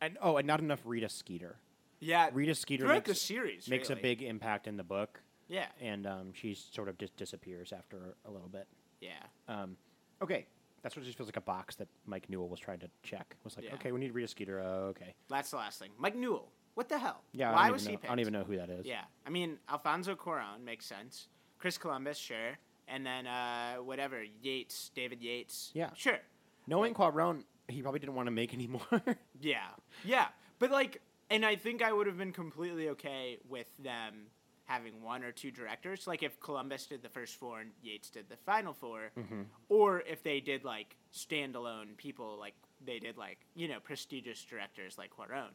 and 0.00 0.16
oh, 0.22 0.36
and 0.36 0.46
not 0.46 0.60
enough 0.60 0.80
Rita 0.84 1.08
Skeeter. 1.08 1.56
Yeah, 2.00 2.30
Rita 2.32 2.54
Skeeter 2.54 2.82
throughout 2.84 2.94
makes, 3.06 3.08
the 3.08 3.14
series 3.14 3.68
makes 3.68 3.88
really. 3.90 4.00
a 4.00 4.02
big 4.02 4.22
impact 4.22 4.66
in 4.66 4.76
the 4.76 4.84
book, 4.84 5.20
Yeah, 5.48 5.66
and 5.80 6.06
um, 6.06 6.32
she 6.34 6.54
sort 6.54 6.88
of 6.88 6.98
just 6.98 7.16
disappears 7.16 7.72
after 7.72 8.14
a 8.24 8.30
little 8.30 8.48
bit. 8.48 8.66
yeah. 9.00 9.10
Um, 9.48 9.76
okay, 10.22 10.46
that's 10.82 10.96
what 10.96 11.04
just 11.04 11.16
feels 11.16 11.28
like 11.28 11.36
a 11.36 11.40
box 11.40 11.76
that 11.76 11.88
Mike 12.06 12.28
Newell 12.28 12.48
was 12.48 12.60
trying 12.60 12.80
to 12.80 12.88
check. 13.02 13.36
Was 13.44 13.56
like, 13.56 13.66
Yeah. 13.66 13.74
okay, 13.74 13.92
we 13.92 14.00
need 14.00 14.12
Rita 14.14 14.28
Skeeter. 14.28 14.60
Uh, 14.60 14.90
okay, 14.90 15.14
That's 15.28 15.50
the 15.50 15.56
last 15.56 15.78
thing. 15.78 15.90
Mike 15.98 16.16
Newell. 16.16 16.48
What 16.74 16.88
the 16.88 16.98
hell? 16.98 17.22
yeah. 17.32 17.52
Why 17.52 17.58
I 17.58 17.62
don't 17.64 17.72
was 17.74 17.82
even 17.82 17.90
he 17.90 17.94
know, 17.94 17.98
picked? 18.00 18.04
I 18.10 18.14
don't 18.14 18.20
even 18.20 18.32
know 18.32 18.44
who 18.44 18.56
that 18.56 18.70
is. 18.70 18.86
Yeah, 18.86 19.02
I 19.26 19.30
mean 19.30 19.58
Alfonso 19.70 20.14
Cuarón 20.14 20.64
makes 20.64 20.86
sense. 20.86 21.28
Chris 21.58 21.78
Columbus, 21.78 22.18
sure, 22.18 22.58
and 22.88 23.06
then 23.06 23.26
uh, 23.26 23.74
whatever 23.76 24.24
Yates, 24.42 24.90
David 24.94 25.22
Yates. 25.22 25.70
Yeah. 25.74 25.90
sure. 25.94 26.18
Knowing 26.66 26.94
Cuarón, 26.94 27.44
he 27.68 27.82
probably 27.82 28.00
didn't 28.00 28.14
want 28.14 28.26
to 28.26 28.30
make 28.32 28.52
any 28.54 28.66
more. 28.66 28.80
Yeah, 29.40 29.58
yeah, 30.04 30.28
but 30.60 30.70
like, 30.70 31.00
and 31.30 31.44
I 31.44 31.56
think 31.56 31.82
I 31.82 31.92
would 31.92 32.06
have 32.06 32.16
been 32.18 32.32
completely 32.32 32.88
okay 32.90 33.38
with 33.48 33.66
them 33.78 34.28
having 34.72 35.02
one 35.02 35.22
or 35.22 35.32
two 35.32 35.50
directors. 35.50 36.06
Like 36.06 36.22
if 36.22 36.40
Columbus 36.40 36.86
did 36.86 37.02
the 37.02 37.08
first 37.08 37.36
four 37.36 37.60
and 37.60 37.70
Yates 37.82 38.08
did 38.10 38.28
the 38.28 38.36
final 38.36 38.72
4 38.72 39.10
Mm-hmm. 39.18 39.42
or 39.68 40.00
if 40.00 40.22
they 40.22 40.40
did 40.40 40.64
like 40.64 40.96
standalone 41.12 41.96
people, 41.96 42.36
like 42.38 42.54
they 42.84 42.98
did 42.98 43.16
like 43.18 43.38
you 43.54 43.68
know 43.68 43.78
prestigious 43.80 44.42
directors 44.44 44.96
like 44.98 45.10
Cuarón. 45.16 45.50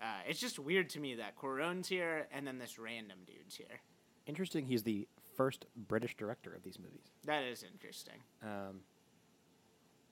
Uh, 0.00 0.06
it's 0.28 0.40
just 0.40 0.58
weird 0.58 0.88
to 0.90 1.00
me 1.00 1.14
that 1.16 1.36
Cuarón's 1.36 1.88
here 1.88 2.26
and 2.32 2.46
then 2.46 2.58
this 2.58 2.78
random 2.78 3.18
dude's 3.26 3.54
here. 3.56 3.80
Interesting. 4.26 4.66
He's 4.66 4.82
the 4.82 5.06
first 5.36 5.66
British 5.76 6.16
director 6.16 6.52
of 6.54 6.62
these 6.64 6.78
movies. 6.78 7.10
That 7.24 7.44
is 7.44 7.64
interesting. 7.72 8.18
Um, 8.42 8.80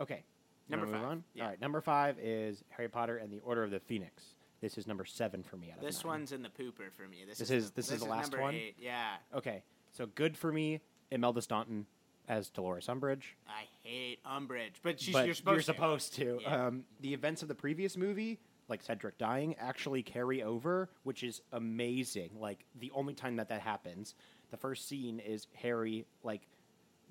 okay. 0.01 0.22
Number 0.68 0.86
five, 0.86 1.22
yeah. 1.34 1.44
All 1.44 1.51
right. 1.51 1.61
Number 1.61 1.80
five 1.80 2.18
is 2.20 2.64
Harry 2.70 2.88
Potter 2.88 3.18
and 3.18 3.30
the 3.32 3.38
Order 3.40 3.62
of 3.62 3.70
the 3.70 3.78
Phoenix. 3.80 4.22
This 4.61 4.79
is 4.79 4.87
number 4.87 5.05
seven 5.05 5.43
for 5.43 5.57
me 5.57 5.71
out 5.71 5.79
of 5.79 5.85
This 5.85 6.03
nine. 6.05 6.13
one's 6.13 6.33
in 6.33 6.43
the 6.43 6.49
pooper 6.49 6.91
for 6.97 7.07
me. 7.09 7.19
This, 7.29 7.39
This 7.39 7.51
is 7.51 7.71
this 7.73 7.91
is 7.91 8.01
the 8.01 8.07
last 8.09 8.31
number 8.33 8.43
one? 8.43 8.55
Eight. 8.55 8.77
Yeah, 8.79 9.17
Okay. 9.35 9.63
So 9.93 10.07
good 10.07 10.37
for 10.37 10.53
me. 10.53 10.81
Imelda 11.11 11.41
Staunton 11.41 11.87
as 12.29 12.51
Dolores 12.51 12.87
Umbridge. 12.89 13.23
I 13.49 13.65
hate 13.83 14.19
Umbridge, 14.25 14.75
but 14.83 15.01
she's, 15.01 15.13
but 15.15 15.25
you're 15.27 15.35
supposed 15.35 15.67
to. 15.67 15.73
supposed 15.73 16.15
to. 16.17 16.39
Yeah. 16.43 16.67
Um, 16.67 16.85
the 17.01 17.15
events 17.15 17.43
of 17.43 17.49
the 17.49 17.55
previous 17.55 17.97
movie, 17.97 18.39
like 18.69 18.83
Cedric 18.83 19.17
dying, 19.17 19.55
actually 19.59 20.03
carry 20.03 20.43
over, 20.43 20.91
which 21.05 21.23
is 21.23 21.41
amazing. 21.53 22.31
Like 22.39 22.65
the 22.81 22.91
only 22.95 23.15
time 23.15 23.37
that 23.37 23.49
that 23.51 23.61
happens, 23.61 24.15
the 24.51 24.57
first 24.57 24.89
scene 24.89 25.21
is 25.21 25.47
Harry 25.55 26.05
like 26.25 26.43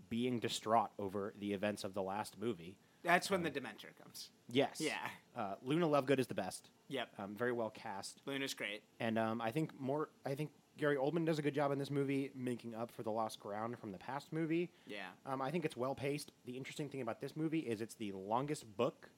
being 0.10 0.40
distraught 0.40 0.90
over 1.00 1.34
the 1.40 1.54
events 1.54 1.84
of 1.84 1.94
the 1.94 2.02
last 2.04 2.38
movie. 2.40 2.76
That's 3.04 3.30
when 3.32 3.42
the 3.44 3.50
Dementor 3.52 3.96
comes. 4.02 4.30
Yes. 4.50 4.80
Yeah. 4.82 4.94
Uh, 5.36 5.56
Luna 5.64 5.88
Lovegood 5.88 6.20
is 6.20 6.28
the 6.28 6.34
best. 6.34 6.70
Yep. 6.88 7.10
Um, 7.20 7.36
very 7.36 7.52
well 7.52 7.70
cast, 7.72 8.22
Luna's 8.26 8.54
great. 8.54 8.82
and 9.00 9.18
um, 9.18 9.42
I 9.42 9.52
think 9.52 9.72
more. 9.80 10.10
I 10.26 10.36
think 10.36 10.52
Gary 10.78 10.98
Oldman 10.98 11.26
does 11.26 11.40
a 11.40 11.42
good 11.42 11.56
job 11.56 11.72
in 11.72 11.80
this 11.80 11.90
movie, 11.90 12.32
making 12.36 12.76
up 12.76 12.92
for 12.92 13.02
the 13.04 13.10
lost 13.12 13.40
ground 13.40 13.80
from 13.80 13.92
the 13.92 13.98
past 13.98 14.32
movie. 14.34 14.70
Yeah. 14.86 15.08
Um, 15.26 15.42
I 15.42 15.50
think 15.52 15.66
it's 15.66 15.76
well 15.78 15.96
paced. 15.96 16.32
The 16.46 16.58
interesting 16.58 16.90
thing 16.90 17.02
about 17.02 17.20
this 17.22 17.36
movie 17.36 17.60
is 17.60 17.82
it's 17.82 17.96
the 17.96 18.12
longest 18.12 18.66
book, 18.78 19.10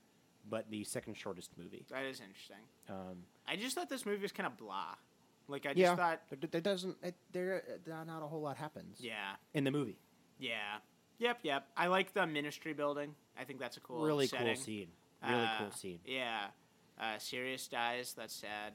but 0.50 0.70
the 0.70 0.84
second 0.84 1.16
shortest 1.18 1.52
movie. 1.58 1.86
That 1.90 2.06
is 2.06 2.22
interesting. 2.22 2.64
Um, 2.90 3.24
I 3.48 3.56
just 3.56 3.76
thought 3.76 3.90
this 3.90 4.06
movie 4.06 4.22
was 4.22 4.32
kind 4.32 4.48
of 4.48 4.56
blah. 4.58 4.96
Like 5.50 5.66
I 5.66 5.70
just 5.70 5.80
yeah, 5.80 5.96
thought, 5.96 6.22
there, 6.30 6.50
there 6.52 6.62
doesn't 6.62 6.96
it, 7.02 7.16
there 7.32 7.64
uh, 7.92 8.04
not 8.06 8.22
a 8.22 8.28
whole 8.28 8.42
lot 8.42 8.56
happens. 8.58 8.98
yeah, 9.02 9.36
in 9.54 9.64
the 9.64 9.72
movie, 9.72 9.98
yeah, 10.40 10.58
yep, 11.20 11.40
yep. 11.42 11.68
I 11.78 11.88
like 11.88 12.14
the 12.14 12.28
ministry 12.28 12.74
building. 12.74 13.16
I 13.40 13.46
think 13.46 13.60
that's 13.60 13.78
a 13.78 13.80
cool, 13.80 14.04
really 14.06 14.28
setting. 14.28 14.48
cool 14.48 14.56
scene. 14.56 14.88
Really 15.26 15.42
Uh, 15.44 15.58
cool 15.60 15.72
scene. 15.72 16.00
Yeah. 16.06 16.48
Uh, 17.00 17.18
Sirius 17.18 17.68
dies. 17.68 18.14
That's 18.14 18.34
sad. 18.34 18.74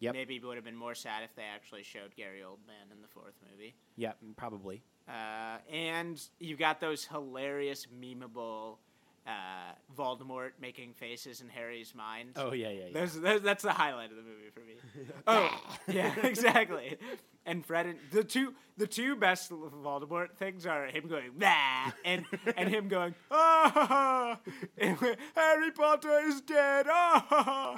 Yep. 0.00 0.14
Maybe 0.14 0.36
it 0.36 0.44
would 0.44 0.56
have 0.56 0.64
been 0.64 0.76
more 0.76 0.94
sad 0.94 1.22
if 1.24 1.34
they 1.34 1.44
actually 1.44 1.82
showed 1.82 2.14
Gary 2.16 2.40
Oldman 2.40 2.92
in 2.92 3.00
the 3.00 3.08
fourth 3.08 3.34
movie. 3.50 3.74
Yeah, 3.96 4.12
mm, 4.24 4.36
probably. 4.36 4.82
Uh, 5.08 5.58
and 5.72 6.20
you 6.38 6.56
got 6.56 6.80
those 6.80 7.04
hilarious, 7.04 7.86
memeable 8.00 8.78
uh, 9.26 9.72
Voldemort 9.96 10.50
making 10.60 10.92
faces 10.94 11.40
in 11.40 11.48
Harry's 11.48 11.94
mind. 11.94 12.30
Oh 12.36 12.52
yeah, 12.52 12.70
yeah, 12.70 12.84
yeah. 12.94 13.38
That's 13.42 13.62
the 13.62 13.72
highlight 13.72 14.10
of 14.10 14.16
the 14.16 14.22
movie 14.22 14.50
for 14.52 14.60
me. 14.60 14.74
oh, 15.26 15.50
yeah, 15.88 16.14
exactly. 16.22 16.98
And 17.46 17.64
Fred 17.64 17.86
and 17.86 17.98
the 18.10 18.24
two 18.24 18.54
the 18.76 18.86
two 18.86 19.16
best 19.16 19.50
Voldemort 19.50 20.36
things 20.36 20.66
are 20.66 20.86
him 20.86 21.08
going 21.08 21.32
bah 21.38 21.92
and 22.04 22.24
and 22.56 22.68
him 22.68 22.88
going 22.88 23.14
ah 23.30 24.38
Harry 24.78 25.70
Potter 25.72 26.20
is 26.26 26.40
dead 26.40 26.86
ah 26.88 27.76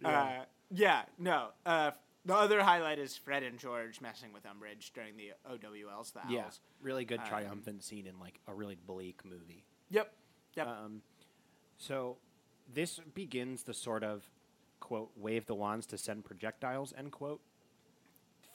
Yeah. 0.00 0.08
uh, 0.08 0.44
yeah 0.74 1.02
no 1.18 1.48
uh, 1.64 1.92
the 2.24 2.34
other 2.34 2.62
highlight 2.62 2.98
is 2.98 3.16
Fred 3.16 3.42
and 3.44 3.58
George 3.58 4.00
messing 4.00 4.32
with 4.32 4.42
Umbridge 4.44 4.92
during 4.92 5.16
the 5.16 5.32
OWLs 5.48 6.12
the 6.12 6.20
owls. 6.20 6.30
yeah, 6.30 6.44
really 6.80 7.04
good 7.04 7.20
Um, 7.20 7.26
triumphant 7.26 7.82
scene 7.84 8.06
in 8.06 8.18
like 8.18 8.40
a 8.48 8.54
really 8.54 8.76
bleak 8.76 9.24
movie. 9.24 9.64
Yep. 9.90 10.12
Yep. 10.56 10.66
Um, 10.66 11.02
so 11.76 12.16
this 12.72 13.00
begins 13.14 13.62
the 13.64 13.74
sort 13.74 14.04
of 14.04 14.24
quote 14.80 15.10
wave 15.16 15.46
the 15.46 15.54
wands 15.54 15.86
to 15.86 15.98
send 15.98 16.24
projectiles 16.24 16.92
end 16.96 17.12
quote 17.12 17.40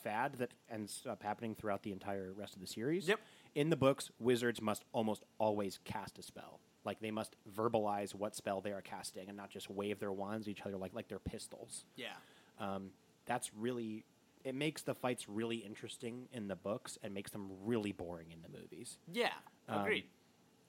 fad 0.03 0.35
that 0.35 0.51
ends 0.69 1.03
up 1.09 1.23
happening 1.23 1.55
throughout 1.55 1.83
the 1.83 1.91
entire 1.91 2.31
rest 2.33 2.55
of 2.55 2.61
the 2.61 2.67
series. 2.67 3.07
Yep. 3.07 3.19
In 3.55 3.69
the 3.69 3.75
books, 3.75 4.11
wizards 4.19 4.61
must 4.61 4.83
almost 4.93 5.23
always 5.39 5.79
cast 5.83 6.19
a 6.19 6.21
spell. 6.21 6.59
Like 6.85 6.99
they 6.99 7.11
must 7.11 7.35
verbalize 7.55 8.13
what 8.13 8.35
spell 8.35 8.61
they 8.61 8.71
are 8.71 8.81
casting 8.81 9.27
and 9.27 9.35
not 9.35 9.49
just 9.49 9.69
wave 9.69 9.99
their 9.99 10.11
wands 10.11 10.47
at 10.47 10.51
each 10.51 10.61
other 10.61 10.77
like 10.77 10.93
like 10.93 11.07
they're 11.07 11.19
pistols. 11.19 11.85
yeah. 11.95 12.15
Um, 12.59 12.91
that's 13.25 13.51
really 13.53 14.03
it 14.43 14.55
makes 14.55 14.81
the 14.81 14.95
fights 14.95 15.27
really 15.27 15.57
interesting 15.57 16.29
in 16.31 16.47
the 16.47 16.55
books 16.55 16.97
and 17.03 17.13
makes 17.13 17.31
them 17.31 17.49
really 17.65 17.91
boring 17.91 18.27
in 18.31 18.41
the 18.41 18.47
movies. 18.47 18.97
Yeah. 19.11 19.33
Um, 19.67 19.81
Agreed. 19.81 20.05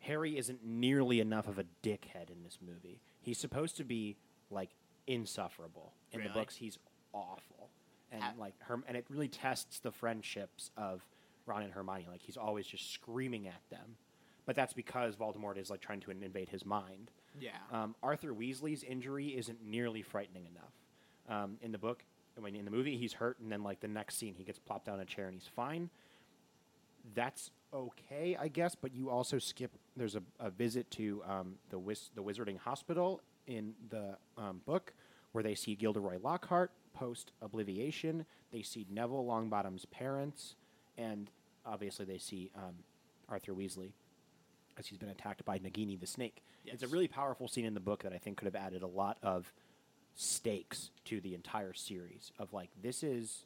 Harry 0.01 0.36
isn't 0.38 0.64
nearly 0.64 1.20
enough 1.20 1.49
of 1.49 1.59
a 1.59 1.64
dickhead 1.82 2.30
in 2.30 2.42
this 2.44 2.59
movie. 2.64 3.01
He's 3.20 3.38
supposed 3.38 3.76
to 3.78 3.84
be 3.84 4.16
like 4.51 4.70
insufferable. 5.07 5.92
In 6.12 6.20
the 6.20 6.28
books, 6.34 6.57
he's 6.57 6.78
awful, 7.12 7.70
and 8.12 8.22
Ha- 8.22 8.32
like 8.38 8.55
Herm- 8.61 8.84
and 8.86 8.96
it 8.96 9.05
really 9.09 9.28
tests 9.28 9.80
the 9.80 9.90
friendships 9.92 10.70
of 10.76 11.05
Ron 11.46 11.62
and 11.62 11.72
Hermione. 11.72 12.07
Like 12.11 12.22
he's 12.22 12.36
always 12.36 12.66
just 12.66 12.92
screaming 12.92 13.49
at 13.49 13.61
them, 13.70 13.96
but 14.46 14.55
that's 14.57 14.72
because 14.72 15.16
Voldemort 15.16 15.57
is 15.59 15.70
like 15.70 15.80
trying 15.80 16.01
to 16.01 16.11
invade 16.11 16.49
his 16.49 16.64
mind. 16.64 17.11
yeah. 17.40 17.51
Um, 17.72 17.94
Arthur 18.03 18.32
Weasley's 18.32 18.82
injury 18.84 19.28
isn't 19.36 19.62
nearly 19.64 20.03
frightening 20.03 20.46
enough. 20.46 20.72
Um, 21.42 21.59
in 21.61 21.72
the 21.72 21.78
book, 21.78 22.05
I 22.36 22.40
mean, 22.40 22.55
in 22.57 22.64
the 22.64 22.70
movie, 22.70 22.96
he's 22.96 23.12
hurt, 23.14 23.38
and 23.40 23.51
then 23.53 23.62
like 23.62 23.80
the 23.80 23.88
next 23.88 24.16
scene, 24.16 24.34
he 24.34 24.44
gets 24.44 24.59
plopped 24.59 24.86
down 24.86 25.01
a 25.01 25.05
chair 25.05 25.26
and 25.26 25.34
he's 25.34 25.49
fine. 25.49 25.90
That's 27.14 27.51
okay, 27.73 28.37
I 28.39 28.49
guess. 28.49 28.75
But 28.75 28.95
you 28.95 29.11
also 29.11 29.39
skip. 29.39 29.73
There's 29.97 30.16
a, 30.16 30.23
a 30.41 30.51
visit 30.51 30.91
to 30.93 31.23
um, 31.29 31.55
the 31.71 31.79
Wiz- 31.79 32.11
the 32.14 32.23
Wizarding 32.23 32.59
Hospital 32.59 33.21
in 33.47 33.75
the 33.91 34.16
um, 34.37 34.61
book, 34.66 34.93
where 35.33 35.43
they 35.43 35.55
see 35.55 35.75
Gilderoy 35.75 36.19
Lockhart 36.23 36.71
post 36.95 37.33
obliviation. 37.43 38.27
They 38.53 38.62
see 38.62 38.87
Neville 38.91 39.25
Longbottom's 39.25 39.87
parents, 39.87 40.55
and 40.97 41.31
obviously 41.64 42.05
they 42.05 42.19
see 42.19 42.51
um, 42.57 42.75
Arthur 43.29 43.53
Weasley 43.53 43.93
as 44.79 44.87
he's 44.87 44.99
been 44.99 45.09
attacked 45.09 45.45
by 45.45 45.59
Nagini 45.59 45.99
the 45.99 46.07
snake. 46.07 46.43
It's 46.64 46.83
a 46.83 46.89
really 46.89 47.09
powerful 47.09 47.49
scene 47.49 47.64
in 47.64 47.75
the 47.75 47.81
book 47.81 48.03
that 48.03 48.12
I 48.12 48.19
think 48.19 48.37
could 48.37 48.47
have 48.47 48.55
added 48.55 48.83
a 48.83 48.87
lot 48.87 49.19
of 49.23 49.53
stakes 50.14 50.91
to 51.07 51.21
the 51.21 51.35
entire 51.35 51.73
series. 51.73 52.33
Of 52.39 52.53
like, 52.53 52.71
this 52.83 53.03
is 53.03 53.45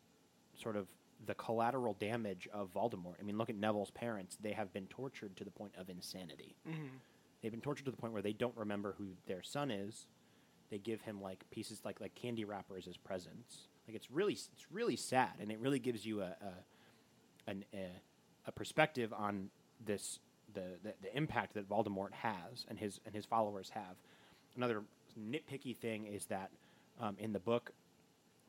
sort 0.61 0.77
of 0.77 0.87
the 1.27 1.35
collateral 1.35 1.95
damage 1.95 2.49
of 2.53 2.73
Voldemort. 2.73 3.15
I 3.21 3.23
mean, 3.23 3.39
look 3.39 3.51
at 3.51 3.57
Neville's 3.57 3.91
parents; 3.91 4.37
they 4.41 4.53
have 4.53 4.73
been 4.73 4.87
tortured 4.87 5.37
to 5.37 5.45
the 5.45 5.51
point 5.51 5.75
of 5.79 5.89
insanity. 5.89 6.57
Mm-hmm. 6.69 6.97
They've 7.43 7.51
been 7.51 7.61
tortured 7.61 7.85
to 7.87 7.91
the 7.91 7.97
point 7.97 8.13
where 8.13 8.23
they 8.23 8.33
don't 8.33 8.57
remember 8.57 8.95
who 8.99 9.09
their 9.27 9.43
son 9.43 9.71
is. 9.71 10.07
They 10.71 10.79
give 10.79 11.03
him 11.03 11.21
like 11.21 11.45
pieces 11.51 11.83
like 11.85 12.01
like 12.01 12.15
candy 12.15 12.45
wrappers 12.45 12.87
as 12.89 12.97
presents. 12.97 13.69
Like 13.87 13.97
it's 13.97 14.11
really 14.11 14.33
it's 14.33 14.67
really 14.71 14.97
sad, 14.97 15.33
and 15.41 15.51
it 15.51 15.59
really 15.59 15.79
gives 15.79 16.07
you 16.07 16.23
a, 16.23 16.37
a 16.41 17.51
an 17.51 17.65
a, 17.75 17.89
a 18.47 18.53
perspective 18.53 19.13
on 19.13 19.51
this 19.85 20.19
the, 20.55 20.79
the 20.83 20.95
the 21.03 21.17
impact 21.17 21.55
that 21.55 21.69
Voldemort 21.69 22.13
has 22.13 22.65
and 22.69 22.79
his 22.79 23.01
and 23.05 23.15
his 23.15 23.27
followers 23.27 23.71
have. 23.71 23.97
Another 24.57 24.83
nitpicky 25.19 25.77
thing 25.77 26.07
is 26.07 26.27
that 26.27 26.51
um, 27.01 27.17
in 27.19 27.33
the 27.33 27.41
book, 27.41 27.73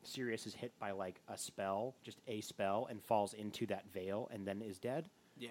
Sirius 0.06 0.46
is 0.46 0.54
hit 0.54 0.72
by 0.78 0.90
like 0.92 1.20
a 1.28 1.36
spell, 1.38 1.94
just 2.02 2.18
a 2.26 2.40
spell, 2.40 2.86
and 2.90 3.02
falls 3.02 3.34
into 3.34 3.66
that 3.66 3.84
veil 3.92 4.28
and 4.32 4.46
then 4.46 4.62
is 4.62 4.78
dead. 4.78 5.08
Yeah. 5.36 5.48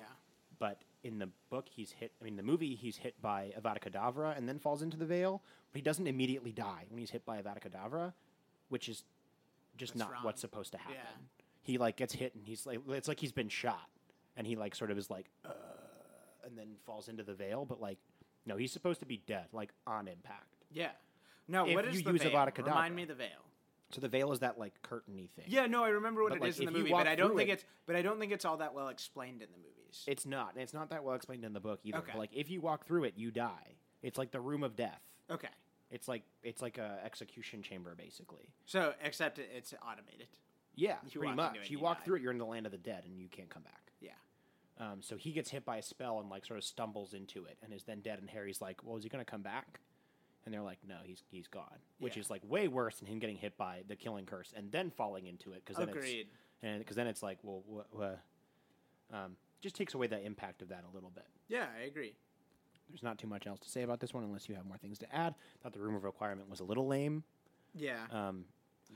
But 0.59 0.81
in 1.03 1.19
the 1.19 1.29
book, 1.49 1.67
he's 1.69 1.91
hit. 1.91 2.11
I 2.21 2.23
mean, 2.23 2.35
the 2.35 2.43
movie, 2.43 2.75
he's 2.75 2.97
hit 2.97 3.21
by 3.21 3.51
Avada 3.59 3.79
Kedavra 3.79 4.37
and 4.37 4.47
then 4.47 4.59
falls 4.59 4.81
into 4.81 4.95
the 4.97 5.05
veil. 5.05 5.41
But 5.71 5.79
he 5.79 5.81
doesn't 5.83 6.07
immediately 6.07 6.51
die 6.51 6.85
when 6.89 6.99
he's 6.99 7.09
hit 7.09 7.25
by 7.25 7.41
Avada 7.41 7.59
Kedavra, 7.59 8.13
which 8.69 8.87
is 8.87 9.03
just 9.77 9.93
That's 9.93 9.99
not 10.07 10.11
wrong. 10.13 10.23
what's 10.23 10.41
supposed 10.41 10.71
to 10.73 10.77
happen. 10.77 10.95
Yeah. 10.95 11.21
He 11.63 11.77
like 11.77 11.95
gets 11.97 12.13
hit 12.13 12.35
and 12.35 12.45
he's 12.45 12.65
like, 12.65 12.79
it's 12.89 13.07
like 13.07 13.19
he's 13.19 13.31
been 13.31 13.49
shot, 13.49 13.89
and 14.37 14.45
he 14.45 14.55
like 14.55 14.75
sort 14.75 14.91
of 14.91 14.97
is 14.97 15.09
like, 15.09 15.25
uh, 15.45 15.49
and 16.45 16.57
then 16.57 16.67
falls 16.85 17.07
into 17.09 17.23
the 17.23 17.33
veil. 17.33 17.65
But 17.65 17.81
like, 17.81 17.97
no, 18.45 18.57
he's 18.57 18.71
supposed 18.71 18.99
to 18.99 19.05
be 19.05 19.21
dead, 19.25 19.45
like 19.53 19.71
on 19.87 20.07
impact. 20.07 20.53
Yeah. 20.71 20.91
No, 21.47 21.65
If 21.67 21.75
what 21.75 21.85
is 21.85 21.97
you 21.97 22.03
the 22.03 22.11
use 22.11 22.21
veil? 22.23 22.31
Avada 22.31 22.53
Kedavra. 22.53 22.67
Remind 22.67 22.95
me 22.95 23.05
the 23.05 23.15
veil. 23.15 23.29
So 23.93 24.01
the 24.01 24.07
veil 24.09 24.31
is 24.31 24.39
that 24.39 24.57
like 24.57 24.73
curtainy 24.81 25.29
thing. 25.31 25.45
Yeah, 25.47 25.67
no, 25.67 25.83
I 25.83 25.89
remember 25.89 26.23
what 26.23 26.29
But, 26.29 26.37
it 26.37 26.41
like, 26.41 26.49
is 26.49 26.59
in 26.59 26.65
the 26.65 26.71
if 26.71 26.75
you 26.77 26.83
movie, 26.83 26.91
walk 26.93 27.01
but 27.05 27.07
I 27.11 27.15
don't 27.15 27.29
through 27.29 27.37
think 27.37 27.49
it- 27.49 27.53
it's 27.53 27.65
but 27.85 27.95
I 27.95 28.01
don't 28.01 28.19
think 28.19 28.31
it's 28.31 28.45
all 28.45 28.57
that 28.57 28.73
well 28.73 28.87
explained 28.89 29.41
in 29.41 29.49
the 29.51 29.57
movies. 29.57 30.03
It's 30.07 30.25
not. 30.25 30.53
and 30.53 30.61
It's 30.63 30.73
not 30.73 30.89
that 30.89 31.03
well 31.03 31.15
explained 31.15 31.45
in 31.45 31.53
the 31.53 31.59
book 31.59 31.79
either. 31.83 31.99
Okay. 31.99 32.11
But 32.13 32.19
like, 32.19 32.31
if 32.33 32.49
you 32.49 32.61
walk 32.61 32.85
through 32.87 33.03
it, 33.05 33.13
you 33.17 33.29
die. 33.31 33.75
It's 34.01 34.17
like 34.17 34.31
the 34.31 34.41
room 34.41 34.63
of 34.63 34.75
death. 34.75 35.01
okay. 35.29 35.49
It's 35.91 36.07
like 36.07 36.23
it's 36.41 36.59
like 36.61 36.79
a 36.79 36.99
execution 37.05 37.61
chamber 37.61 37.93
basically. 37.95 38.49
So, 38.65 38.95
except 39.03 39.37
it, 39.37 39.49
it's 39.55 39.75
automated. 39.87 40.27
Yeah, 40.73 40.95
You 41.05 41.19
pretty 41.19 41.27
walk 41.27 41.35
much. 41.35 41.55
it 41.57 41.69
you 41.69 41.77
you 41.77 41.83
walk 41.83 41.99
die. 41.99 42.03
through 42.05 42.15
it, 42.15 42.21
you're 42.23 42.31
in 42.31 42.39
the 42.39 42.45
land 42.47 42.65
of 42.65 42.71
the 42.71 42.79
dead, 42.79 43.03
and 43.05 43.15
you 43.19 43.27
can't 43.29 43.49
come 43.49 43.61
back. 43.61 43.91
Yeah. 44.01 44.13
Um, 44.79 45.03
so 45.03 45.17
he 45.17 45.31
gets 45.33 45.51
hit 45.51 45.65
by 45.65 45.77
a 45.77 45.81
spell 45.83 46.19
and 46.19 46.31
like 46.31 46.45
sort 46.47 46.57
of 46.57 46.63
stumbles 46.63 47.13
into 47.13 47.45
it, 47.45 47.59
and 47.61 47.71
is 47.71 47.83
then 47.83 48.01
dead. 48.01 48.17
And 48.17 48.27
Harry's 48.31 48.59
like, 48.59 48.83
"Well, 48.83 48.97
is 48.97 49.03
he 49.03 49.09
going 49.09 49.23
to 49.23 49.29
come 49.29 49.43
back?" 49.43 49.81
And 50.45 50.53
they're 50.53 50.61
like, 50.61 50.79
"No, 50.87 50.97
he's 51.03 51.23
he's 51.31 51.47
gone," 51.47 51.79
which 51.99 52.15
Yeah. 52.17 52.21
is 52.21 52.29
like 52.29 52.41
way 52.47 52.67
worse 52.67 52.97
than 52.99 53.07
him 53.07 53.19
getting 53.19 53.37
hit 53.37 53.55
by 53.57 53.83
the 53.87 53.95
killing 53.95 54.25
curse 54.25 54.53
and 54.55 54.71
then 54.71 54.91
falling 54.91 55.27
into 55.27 55.51
it. 55.53 55.63
Because 55.65 55.77
then 55.77 55.89
Agreed. 55.89 56.21
it's 56.21 56.29
and 56.61 56.79
because 56.79 56.95
then 56.97 57.07
it's 57.07 57.23
like, 57.23 57.37
well, 57.43 57.63
wha- 57.65 57.83
wha- 57.93 58.17
um, 59.17 59.37
just 59.61 59.75
takes 59.75 59.93
away 59.93 60.07
the 60.07 60.19
impact 60.21 60.61
of 60.61 60.69
that 60.69 60.83
a 60.89 60.93
little 60.93 61.09
bit. 61.11 61.25
Yeah, 61.47 61.67
I 61.77 61.83
agree. 61.83 62.15
There's 62.89 63.03
not 63.03 63.17
too 63.17 63.27
much 63.27 63.47
else 63.47 63.59
to 63.61 63.69
say 63.69 63.83
about 63.83 63.99
this 64.01 64.13
one 64.13 64.23
unless 64.23 64.47
you 64.49 64.55
have 64.55 64.65
more 64.65 64.77
things 64.77 64.99
to 64.99 65.15
add. 65.15 65.35
Thought 65.61 65.73
the 65.73 65.79
room 65.79 65.95
of 65.95 66.03
requirement 66.03 66.49
was 66.49 66.59
a 66.59 66.63
little 66.65 66.87
lame. 66.87 67.23
Yeah. 67.73 68.05
Um, 68.11 68.45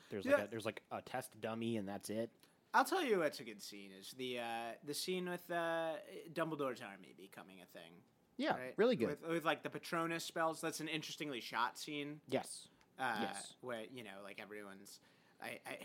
there's 0.09 0.25
Yeah. 0.25 0.33
like 0.33 0.43
a, 0.45 0.47
there's 0.49 0.65
like 0.65 0.81
a 0.91 1.01
test 1.01 1.39
dummy 1.41 1.77
and 1.77 1.87
that's 1.87 2.09
it. 2.09 2.29
I'll 2.73 2.83
tell 2.85 3.03
you 3.03 3.19
what's 3.19 3.39
a 3.39 3.43
good 3.43 3.61
scene 3.63 3.91
is 3.97 4.11
the 4.17 4.39
uh, 4.39 4.71
the 4.83 4.93
scene 4.93 5.29
with 5.29 5.49
uh, 5.49 5.93
Dumbledore's 6.33 6.81
army 6.81 7.13
becoming 7.17 7.61
a 7.61 7.65
thing. 7.65 7.93
Yeah, 8.37 8.51
right? 8.51 8.73
really 8.77 8.95
good. 8.95 9.07
With, 9.09 9.27
with 9.27 9.45
like 9.45 9.63
the 9.63 9.69
Patronus 9.69 10.23
spells. 10.23 10.61
That's 10.61 10.79
an 10.79 10.87
interestingly 10.87 11.41
shot 11.41 11.77
scene. 11.77 12.21
yes. 12.29 12.67
Uh, 12.99 13.15
Yes. 13.21 13.53
Where 13.61 13.81
you 13.93 14.03
know, 14.03 14.09
like 14.23 14.39
everyone's, 14.41 14.99
I, 15.41 15.59
I, 15.67 15.77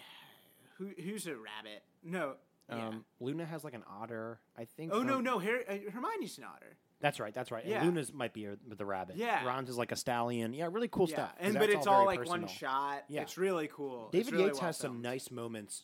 who 0.78 0.90
who's 1.02 1.26
a 1.26 1.30
rabbit? 1.32 1.82
No. 2.02 2.34
Yeah. 2.68 2.88
Um, 2.88 3.04
Luna 3.20 3.44
has 3.44 3.64
like 3.64 3.74
an 3.74 3.84
otter, 4.00 4.38
I 4.56 4.64
think. 4.64 4.92
oh 4.94 5.02
no 5.02 5.20
no, 5.20 5.38
Harry, 5.38 5.64
uh, 5.68 5.90
Hermione's 5.90 6.38
an 6.38 6.44
otter. 6.44 6.76
That's 7.00 7.18
right. 7.18 7.34
That's 7.34 7.50
right. 7.50 7.66
Yeah. 7.66 7.78
And 7.78 7.86
Luna's 7.86 8.12
might 8.12 8.32
be 8.32 8.44
a, 8.46 8.56
the 8.76 8.86
rabbit. 8.86 9.16
Yeah. 9.16 9.44
Ron's 9.44 9.68
is 9.68 9.76
like 9.76 9.90
a 9.90 9.96
stallion. 9.96 10.54
Yeah, 10.54 10.68
really 10.70 10.86
cool 10.88 11.08
yeah, 11.08 11.16
stuff. 11.16 11.34
and 11.40 11.54
but 11.54 11.68
it's 11.68 11.86
all, 11.86 12.04
very 12.04 12.06
like 12.06 12.18
personal. 12.20 12.40
one 12.42 12.48
shot. 12.48 13.04
Yeah. 13.08 13.22
it's 13.22 13.36
really 13.36 13.68
cool. 13.72 14.08
David 14.12 14.32
really 14.34 14.44
Yates 14.44 14.58
well 14.60 14.68
has 14.68 14.76
some 14.76 15.02
nice 15.02 15.30
moments, 15.32 15.82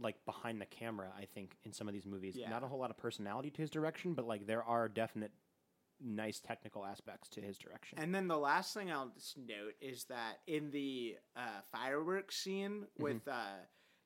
like 0.00 0.16
behind 0.24 0.60
the 0.60 0.64
camera. 0.66 1.08
I 1.16 1.26
think 1.26 1.56
in 1.64 1.72
some 1.74 1.88
of 1.88 1.94
these 1.94 2.06
movies, 2.06 2.34
Yeah. 2.36 2.48
not 2.48 2.62
a 2.64 2.66
whole 2.66 2.78
lot 2.78 2.90
of 2.90 2.96
personality 2.96 3.50
to 3.50 3.60
his 3.62 3.70
direction, 3.70 4.14
but 4.14 4.26
like 4.26 4.46
there 4.46 4.64
are 4.64 4.88
definite 4.88 5.30
nice 6.02 6.40
technical 6.40 6.84
aspects 6.84 7.28
to 7.30 7.40
his 7.40 7.58
direction. 7.58 7.98
And 7.98 8.14
then 8.14 8.28
the 8.28 8.38
last 8.38 8.74
thing 8.74 8.90
I'll 8.90 9.12
just 9.14 9.36
note 9.38 9.74
is 9.80 10.04
that 10.04 10.40
in 10.46 10.70
the 10.70 11.16
uh, 11.36 11.60
fireworks 11.72 12.36
scene 12.36 12.82
Mm-hmm. 12.82 13.02
with 13.02 13.28
uh, 13.28 13.56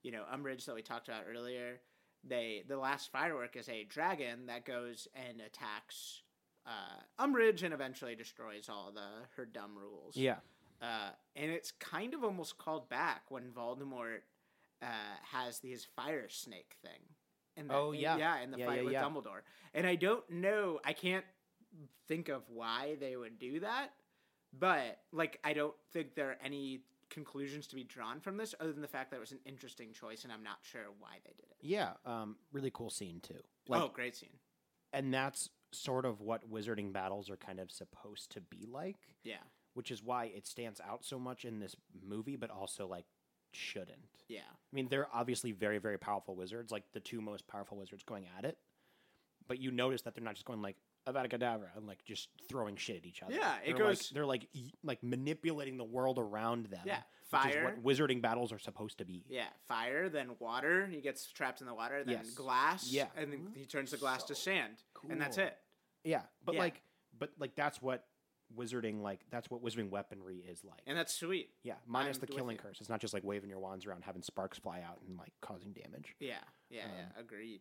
you 0.03 0.13
know 0.13 0.25
Umbridge 0.33 0.65
that 0.67 0.75
we 0.75 0.83
talked 0.83 1.09
about 1.09 1.25
earlier, 1.31 1.81
they 2.25 2.63
the 2.69 2.77
last 2.77 3.11
firework 3.11 3.57
is 3.57 3.69
a 3.69 3.85
dragon 3.85 4.47
that 4.47 4.65
goes 4.65 5.09
and 5.15 5.41
attacks 5.41 6.23
uh, 6.67 7.25
Umbridge 7.25 7.63
and 7.63 7.73
eventually 7.75 8.15
destroys 8.15 8.69
all 8.69 8.93
the 8.95 9.27
her 9.37 9.45
dumb 9.47 9.77
rules. 9.77 10.17
yeah. 10.17 10.37
Uh, 10.83 11.11
and 11.37 11.51
it's 11.51 11.73
kind 11.73 12.15
of 12.15 12.25
almost 12.25 12.57
called 12.57 12.89
back 12.89 13.23
when 13.31 13.51
Voldemort 13.51 14.21
uh, 14.83 14.87
has 15.31 15.61
his 15.63 15.85
fire 15.85 16.27
snake 16.31 16.77
thing. 16.83 17.01
In 17.57 17.69
the, 17.69 17.75
Oh, 17.75 17.93
yeah. 17.93 18.17
yeah, 18.17 18.41
in 18.41 18.51
the 18.51 18.57
Yeah, 18.59 18.67
fight 18.67 18.77
yeah, 18.79 18.83
with 18.85 18.93
yeah. 18.95 19.03
Dumbledore. 19.03 19.41
And 19.75 19.87
I 19.87 19.97
don't 19.97 20.25
know, 20.31 20.81
I 20.83 20.95
can't 20.95 21.25
think 22.09 22.29
of 22.29 22.43
why 22.49 22.97
they 23.01 23.17
would 23.17 23.39
do 23.39 23.61
that, 23.61 23.91
but 24.59 24.99
like 25.13 25.39
I 25.45 25.53
don't 25.53 25.75
think 25.93 26.15
there 26.15 26.31
are 26.31 26.37
any 26.45 26.81
conclusions 27.11 27.67
to 27.69 27.75
be 27.75 27.83
drawn 27.85 28.21
from 28.21 28.37
this 28.37 28.55
other 28.61 28.73
than 28.73 28.83
the 28.83 28.89
fact 28.89 29.11
that 29.11 29.17
it 29.17 29.21
was 29.21 29.33
an 29.33 29.41
interesting 29.45 29.93
choice, 29.93 30.25
and 30.25 30.33
I'm 30.33 30.43
not 30.45 30.59
sure 30.63 30.83
why 30.99 31.17
they 31.25 31.33
did 31.37 31.47
it. 31.51 31.57
Yeah. 31.61 31.93
Um, 32.07 32.37
really 32.53 32.71
cool 32.73 32.91
scene 32.91 33.21
too. 33.21 33.41
Like, 33.69 33.83
oh, 33.83 33.91
great 33.93 34.17
scene. 34.17 34.31
and 34.93 35.13
that's 35.13 35.51
sort 35.73 36.05
of 36.05 36.21
what 36.21 36.51
wizarding 36.51 36.93
battles 36.93 37.31
are 37.31 37.37
kind 37.37 37.61
of 37.61 37.71
supposed 37.71 38.31
to 38.33 38.41
be 38.41 38.67
like, 38.69 38.97
Yeah. 39.23 39.37
which 39.75 39.91
is 39.93 40.03
why 40.03 40.25
it 40.27 40.47
stands 40.47 40.81
out 40.81 41.05
so 41.05 41.17
much 41.19 41.45
in 41.45 41.61
this 41.61 41.77
movie, 42.05 42.35
but 42.37 42.51
also 42.51 42.89
like 42.89 43.05
shouldn't. 43.53 43.99
Yeah. 44.29 44.41
I 44.51 44.75
mean, 44.75 44.89
they're 44.89 45.09
obviously 45.13 45.53
very, 45.53 45.79
very 45.79 45.99
powerful 45.99 46.35
wizards, 46.35 46.73
like 46.73 46.85
the 46.93 46.99
two 47.01 47.21
most 47.21 47.47
powerful 47.47 47.77
wizards 47.77 48.03
going 48.05 48.27
at 48.39 48.45
it. 48.45 48.59
But 49.49 49.59
you 49.61 49.71
notice 49.73 50.03
that 50.03 50.15
they're 50.15 50.25
not 50.25 50.35
just 50.35 50.45
going 50.47 50.63
like 50.63 50.77
Avada 51.13 51.29
Kedavra 51.31 51.77
and 51.77 51.87
like 51.87 52.05
just 52.05 52.29
throwing 52.49 52.77
shit 52.77 52.97
at 52.97 53.05
each 53.07 53.23
other. 53.23 53.35
Yeah, 53.35 53.55
it 53.65 53.67
They're, 53.77 53.79
goes- 53.87 53.99
Like, 54.11 54.15
they're 54.15 54.27
like 54.27 54.49
y- 54.55 54.71
like 54.83 55.03
manipulating 55.03 55.77
the 55.77 55.85
world 55.85 56.19
around 56.19 56.67
them. 56.67 56.81
Yeah, 56.85 56.97
which 57.31 57.47
is 57.47 57.53
fire. 57.55 57.65
what 57.65 57.85
wizarding 57.85 58.21
battles 58.23 58.53
are 58.53 58.59
supposed 58.59 58.99
to 58.99 59.05
be. 59.05 59.25
Yeah. 59.29 59.47
Fire, 59.69 60.09
then 60.09 60.31
water. 60.39 60.87
He 60.87 61.01
gets 61.01 61.31
trapped 61.31 61.61
in 61.61 61.67
the 61.67 61.75
water. 61.75 62.03
Then 62.05 62.17
Yes. 62.25 62.31
glass. 62.35 62.91
Yeah. 62.91 63.07
And 63.17 63.33
then 63.33 63.53
he 63.55 63.67
turns 63.67 63.91
the 63.91 63.97
glass 63.97 64.25
to 64.25 64.35
sand. 64.35 64.83
cool. 64.95 65.11
And 65.13 65.21
that's 65.21 65.39
it. 65.39 65.57
Yeah, 66.05 66.23
but 66.45 66.55
Yeah. 66.55 66.61
like, 66.61 66.83
but 67.19 67.31
like 67.39 67.55
that's 67.55 67.81
what 67.83 68.07
wizarding 68.57 69.01
like 69.01 69.21
that's 69.31 69.49
what 69.49 69.63
wizarding 69.63 69.91
weaponry 69.91 70.39
is 70.39 70.65
like. 70.65 70.81
And 70.87 70.99
that's 70.99 71.15
sweet. 71.15 71.51
yeah, 71.63 71.75
minus 71.87 72.17
I'm 72.17 72.21
the 72.23 72.27
killing 72.27 72.57
you. 72.57 72.63
curse. 72.63 72.79
It's 72.81 72.89
not 72.91 73.01
just 73.01 73.15
like 73.15 73.23
waving 73.23 73.49
your 73.49 73.61
wands 73.61 73.87
around, 73.87 74.03
having 74.03 74.23
sparks 74.23 74.59
fly 74.59 74.81
out, 74.81 74.99
and 75.07 75.17
like 75.19 75.33
causing 75.41 75.73
damage. 75.73 76.17
Yeah. 76.19 76.39
Yeah. 76.69 76.85
Um, 76.85 76.91
yeah. 76.97 77.21
Agreed. 77.21 77.61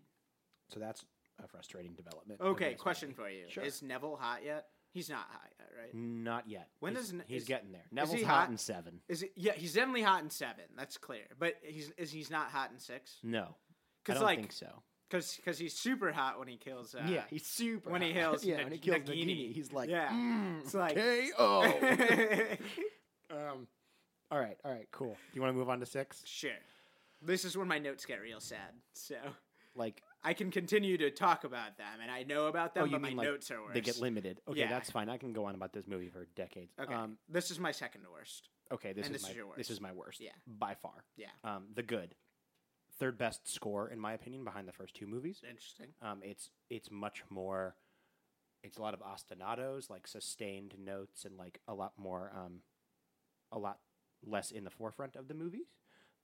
So 0.74 0.80
that's 0.80 1.04
a 1.44 1.48
frustrating 1.48 1.94
development. 1.94 2.42
Okay. 2.42 2.74
Question 2.76 3.14
for 3.14 3.30
you. 3.30 3.46
Sure. 3.50 3.64
Is 3.64 3.82
Neville 3.82 4.18
hot 4.20 4.44
yet? 4.46 4.66
He's 4.92 5.10
not 5.10 5.28
hot 5.30 5.50
yet, 5.60 5.70
right? 5.80 5.94
Not 5.94 6.48
yet. 6.50 6.68
When 6.80 6.96
he's, 6.96 7.06
does 7.06 7.14
Ne- 7.14 7.24
he's 7.28 7.42
is- 7.44 7.48
getting 7.48 7.72
there? 7.72 7.86
Neville's 7.92 8.20
he 8.20 8.24
hot 8.26 8.40
hot? 8.42 8.50
in 8.50 8.58
seven. 8.58 9.02
Is 9.08 9.22
it? 9.24 9.32
Yeah. 9.36 9.54
He's 9.54 9.74
definitely 9.74 10.02
hot 10.02 10.24
in 10.24 10.30
seven. 10.32 10.64
That's 10.76 10.98
clear. 10.98 11.26
But 11.38 11.56
he's 11.62 11.92
is 11.98 12.12
he's 12.12 12.32
not 12.32 12.48
hot 12.50 12.72
in 12.72 12.80
six? 12.80 13.18
No, 13.24 13.42
I 13.42 13.46
Because 14.04 14.20
don't 14.20 14.26
like, 14.26 14.40
think 14.40 14.52
so. 14.52 14.82
because 15.12 15.58
he's 15.60 15.74
super 15.78 16.12
hot 16.12 16.40
when 16.40 16.48
he 16.48 16.58
kills. 16.58 16.96
Uh, 16.96 17.04
yeah, 17.08 17.24
he's 17.30 17.46
super. 17.46 17.90
when 17.92 18.02
he 18.02 18.10
hot. 18.14 18.18
hails 18.20 18.44
yeah, 18.46 18.56
Nag- 18.58 18.64
when 18.66 18.74
he 18.74 18.80
kills 18.80 19.00
Nagini. 19.02 19.26
Nagini, 19.26 19.54
he's 19.54 19.72
like, 19.74 19.90
Yeah. 19.90 20.10
"Mm, 20.10 20.60
It's 20.62 20.74
like- 20.74 20.96
KO. 20.96 21.62
um, 23.32 23.68
all 24.32 24.40
right, 24.40 24.58
all 24.64 24.72
right, 24.72 24.88
cool. 24.92 25.14
Do 25.14 25.36
you 25.36 25.42
want 25.42 25.54
to 25.54 25.58
move 25.58 25.70
on 25.70 25.80
to 25.80 25.86
six? 25.86 26.22
sure. 26.26 26.52
This 27.22 27.44
is 27.44 27.58
when 27.58 27.68
my 27.68 27.80
notes 27.80 28.06
get 28.06 28.22
real 28.22 28.40
sad. 28.40 28.74
So 28.94 29.16
Like, 29.76 30.02
I 30.24 30.34
can 30.34 30.52
continue 30.52 30.98
to 30.98 31.12
talk 31.12 31.44
about 31.46 31.78
them, 31.78 32.00
and 32.02 32.12
I 32.12 32.24
know 32.24 32.48
about 32.48 32.74
them, 32.74 32.84
oh, 32.84 32.86
you 32.86 32.92
but 32.94 33.02
mean 33.02 33.16
my 33.16 33.24
like 33.24 33.32
notes 33.32 33.52
are 33.52 33.62
worse. 33.62 33.74
they 33.74 33.82
get 33.82 34.00
limited? 34.00 34.42
Okay, 34.50 34.60
Yeah. 34.60 34.70
that's 34.70 34.92
fine. 34.92 35.10
I 35.10 35.18
can 35.18 35.32
go 35.32 35.46
on 35.46 35.56
about 35.56 35.72
this 35.72 35.88
movie 35.88 36.10
for 36.10 36.28
decades. 36.36 36.74
Okay. 36.80 36.94
Um, 36.94 37.18
this 37.30 37.52
is 37.52 37.60
my 37.60 37.72
second 37.72 38.02
worst. 38.12 38.50
okay, 38.72 38.92
this 38.94 39.06
And 39.08 39.16
is 39.16 39.22
this 39.22 39.30
my 39.30 39.32
is 39.32 39.36
your 39.38 39.46
this 39.48 39.56
worst. 39.58 39.70
is 39.72 39.82
my 39.82 39.92
worst. 39.94 40.20
Yeah. 40.20 40.32
by 40.46 40.76
far. 40.76 41.06
Yeah. 41.16 41.28
Um, 41.46 41.68
the 41.74 41.84
good, 41.84 42.16
third 43.00 43.18
best 43.18 43.48
score 43.48 43.90
in 43.90 43.98
my 44.00 44.12
opinion 44.14 44.44
behind 44.44 44.68
the 44.68 44.74
first 44.74 44.94
two 44.94 45.08
movies. 45.08 45.42
Interesting. 45.48 45.88
Um, 46.02 46.20
it's 46.24 46.50
it's 46.70 46.92
much 46.92 47.24
more. 47.30 47.76
It's 48.62 48.78
a 48.78 48.82
lot 48.82 48.94
of 48.94 49.00
ostinatos, 49.00 49.90
like 49.90 50.06
sustained 50.06 50.76
notes, 50.78 51.24
and 51.24 51.38
like 51.38 51.62
a 51.66 51.74
lot 51.74 51.94
more, 51.98 52.30
um, 52.36 52.60
a 53.54 53.58
lot 53.58 53.80
less 54.26 54.52
in 54.52 54.66
the 54.66 54.70
forefront 54.70 55.16
of 55.16 55.30
the 55.30 55.34
movies, 55.34 55.68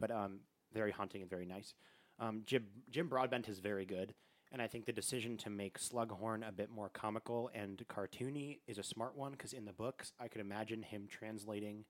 but 0.02 0.12
um, 0.12 0.41
very 0.74 0.91
haunting 0.91 1.22
and 1.22 1.30
very 1.30 1.46
nice. 1.46 1.74
Um, 2.20 2.43
Jim 2.45 2.66
Jim 2.89 3.07
Broadbent 3.07 3.49
is 3.49 3.59
very 3.59 3.86
good, 3.86 4.13
and 4.51 4.61
I 4.61 4.68
think 4.68 4.86
the 4.86 4.93
decision 4.93 5.38
to 5.38 5.49
make 5.49 5.78
Slughorn 5.80 6.47
a 6.47 6.51
bit 6.51 6.70
more 6.70 6.89
comical 6.89 7.49
and 7.53 7.82
cartoony 7.89 8.59
is 8.68 8.78
a 8.78 8.84
smart 8.84 9.16
one 9.18 9.32
because 9.34 9.53
in 9.53 9.66
the 9.66 9.74
books 9.74 10.13
I 10.20 10.28
could 10.30 10.41
imagine 10.41 10.82
him 10.84 11.07
translating 11.09 11.86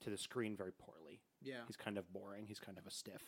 to 0.00 0.10
the 0.10 0.18
screen 0.18 0.56
very 0.56 0.72
poorly. 0.72 1.20
Yeah. 1.42 1.60
He's 1.66 1.76
kind 1.76 1.98
of 1.98 2.12
boring. 2.12 2.46
He's 2.46 2.58
kind 2.60 2.78
of 2.78 2.86
a 2.86 2.90
stiff. 2.90 3.22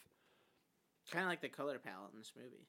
Kind 1.13 1.25
of 1.25 1.31
like 1.31 1.41
the 1.41 1.49
color 1.49 1.79
palette 1.79 2.13
in 2.13 2.19
this 2.19 2.33
movie. 2.37 2.67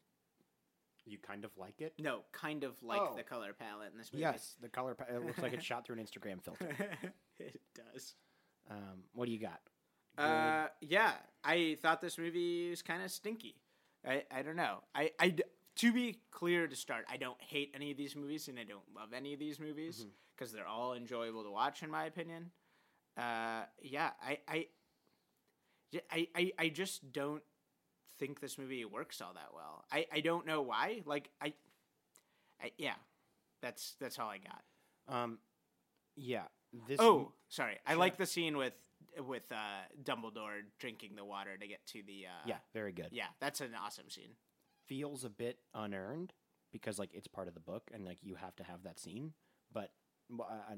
You 1.06 1.18
kind 1.18 1.46
of 1.46 1.52
like 1.58 1.82
it. 1.82 1.94
No, 2.00 2.22
kind 2.32 2.64
of 2.64 2.74
like 2.84 3.02
Oh. 3.02 3.16
the 3.16 3.24
color 3.24 3.54
palette 3.54 3.92
in 3.92 3.98
this 3.98 4.12
movie. 4.14 4.22
Yes, 4.22 4.56
the 4.62 4.70
color. 4.70 4.94
Pa- 4.94 5.06
it 5.14 5.26
looks 5.26 5.40
like 5.42 5.54
it's 5.54 5.66
shot 5.66 5.86
through 5.86 5.98
an 5.98 6.06
Instagram 6.06 6.44
filter. 6.44 6.70
it 7.40 7.60
does. 7.76 8.14
Um, 8.70 9.04
what 9.14 9.26
do 9.26 9.32
you 9.32 9.40
got? 9.40 9.60
Uh, 10.18 10.68
yeah, 10.82 11.14
I 11.44 11.78
thought 11.82 12.02
this 12.02 12.18
movie 12.18 12.70
was 12.70 12.82
kind 12.82 13.02
of 13.04 13.12
stinky. 13.12 13.56
I, 14.06 14.24
I 14.32 14.42
don't 14.42 14.56
know. 14.56 14.80
I, 14.94 15.12
I, 15.20 15.36
to 15.78 15.92
be 15.94 16.20
clear 16.32 16.68
to 16.68 16.76
start, 16.76 17.06
I 17.10 17.18
don't 17.18 17.42
hate 17.42 17.72
any 17.76 17.92
of 17.92 17.98
these 17.98 18.16
movies 18.16 18.48
and 18.48 18.60
I 18.60 18.64
don't 18.64 18.84
love 18.96 19.10
any 19.16 19.34
of 19.34 19.40
these 19.40 19.60
movies 19.60 20.06
because 20.36 20.52
they're 20.52 20.68
all 20.68 20.94
enjoyable 20.94 21.44
to 21.44 21.52
watch 21.52 21.84
in 21.84 21.90
my 21.90 22.06
opinion. 22.06 22.52
Uh, 23.18 23.64
yeah, 23.82 24.12
I, 24.24 24.40
I, 24.48 24.68
I, 26.12 26.28
I, 26.36 26.52
I 26.58 26.70
just 26.70 27.12
don't 27.12 27.44
think 28.20 28.40
this 28.40 28.58
movie 28.58 28.86
works 28.86 29.22
all 29.22 29.34
that 29.34 29.50
well. 29.54 29.84
I, 29.92 30.06
I 30.12 30.20
don't 30.22 30.46
know 30.46 30.62
why. 30.62 31.02
Like 31.06 31.30
I, 31.42 31.54
I 32.62 32.72
yeah, 32.78 32.94
that's 33.62 33.96
that's 34.00 34.18
all 34.20 34.30
I 34.30 34.38
got. 34.38 35.14
Um, 35.16 35.40
yeah. 36.16 36.44
This. 36.88 37.00
Oh, 37.00 37.34
sorry. 37.50 37.78
I 37.86 37.92
Sure. 37.92 38.00
like 38.00 38.18
the 38.18 38.26
scene 38.26 38.56
with 38.58 38.74
with 39.28 39.52
uh, 39.52 39.56
Dumbledore 40.04 40.62
drinking 40.80 41.16
the 41.16 41.26
water 41.26 41.58
to 41.58 41.68
get 41.68 41.86
to 41.88 42.02
the. 42.06 42.26
Uh, 42.28 42.44
yeah, 42.48 42.58
very 42.74 42.92
good. 42.92 43.10
yeah, 43.12 43.28
that's 43.40 43.62
an 43.62 43.72
awesome 43.80 44.10
scene. 44.10 44.32
Feels 44.88 45.24
a 45.24 45.30
bit 45.30 45.60
unearned 45.74 46.34
because 46.72 47.00
like 47.00 47.10
it's 47.14 47.28
part 47.28 47.48
of 47.48 47.54
the 47.54 47.60
book 47.60 47.90
and 47.94 48.06
like 48.06 48.18
you 48.22 48.36
have 48.36 48.56
to 48.58 48.64
have 48.64 48.84
that 48.84 49.00
scene. 49.00 49.34
But 49.74 49.92
I, 50.40 50.44
I, 50.44 50.76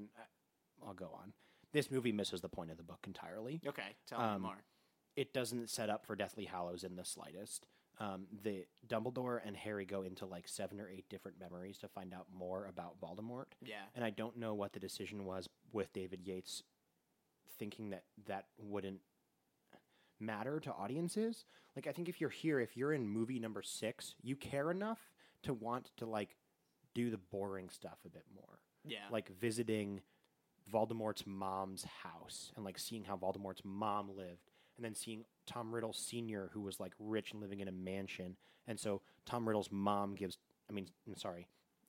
I'll 0.86 0.94
go 0.94 1.12
on. 1.20 1.34
This 1.72 1.90
movie 1.90 2.12
misses 2.12 2.42
the 2.42 2.50
point 2.50 2.70
of 2.72 2.78
the 2.78 2.84
book 2.84 3.00
entirely. 3.08 3.62
Okay, 3.66 3.96
tell 4.08 4.20
Um, 4.22 4.42
me 4.42 4.48
more. 4.48 4.64
It 5.16 5.34
doesn't 5.34 5.70
set 5.70 5.90
up 5.90 6.06
for 6.06 6.16
Deathly 6.16 6.46
Hallows 6.46 6.84
in 6.84 6.96
the 6.96 7.06
slightest. 7.06 7.68
Um, 8.00 8.26
the 8.44 8.66
Dumbledore 8.88 9.40
and 9.46 9.56
Harry 9.56 9.86
go 9.86 10.02
into 10.02 10.26
like 10.26 10.48
seven 10.48 10.80
or 10.80 10.90
eight 10.90 11.08
different 11.10 11.40
memories 11.40 11.78
to 11.80 11.88
find 11.88 12.14
out 12.14 12.26
more 12.34 12.66
about 12.66 13.00
Voldemort. 13.00 13.46
Yeah, 13.64 13.76
and 13.96 14.04
I 14.04 14.10
don't 14.10 14.38
know 14.38 14.54
what 14.56 14.74
the 14.74 14.80
decision 14.80 15.26
was 15.26 15.48
with 15.72 15.94
David 15.94 16.22
Yates 16.24 16.64
thinking 17.58 17.90
that 17.92 18.04
that 18.28 18.46
wouldn't 18.58 19.00
matter 20.20 20.60
to 20.62 20.72
audiences. 20.72 21.46
Like 21.76 21.88
I 21.88 21.92
think 21.92 22.10
if 22.10 22.22
you're 22.22 22.30
here, 22.30 22.60
if 22.60 22.78
you're 22.78 22.94
in 22.94 23.08
movie 23.08 23.40
number 23.40 23.62
6, 23.62 24.16
you 24.22 24.36
care 24.36 24.72
enough 24.72 25.00
to 25.44 25.54
want 25.54 25.92
to 25.98 26.06
like 26.06 26.36
do 26.94 27.10
the 27.10 27.18
boring 27.18 27.70
stuff 27.70 27.98
a 28.06 28.10
bit 28.10 28.26
more. 28.36 28.60
yeah, 28.86 29.00
Like 29.12 29.30
visiting 29.40 30.02
Voldemort's 30.72 31.26
mom's 31.26 31.84
house 32.04 32.52
and 32.56 32.64
like 32.64 32.80
seeing 32.80 33.04
how 33.04 33.18
Voldemort's 33.18 33.64
mom 33.66 34.16
lived 34.16 34.52
and 34.78 34.86
then 34.86 34.96
seeing 34.96 35.26
Tom 35.46 35.74
Riddle 35.74 35.94
senior 35.94 36.50
who 36.54 36.62
was 36.62 36.80
like 36.80 36.94
rich 37.00 37.32
and 37.32 37.42
living 37.42 37.60
in 37.60 37.68
a 37.68 37.72
mansion. 37.72 38.38
And 38.68 38.80
so 38.80 39.02
Tom 39.26 39.48
Riddle's 39.48 39.70
mom 39.72 40.16
gives 40.16 40.38
I 40.70 40.74
mean 40.74 40.88
I'm 41.08 41.16
sorry. 41.18 41.48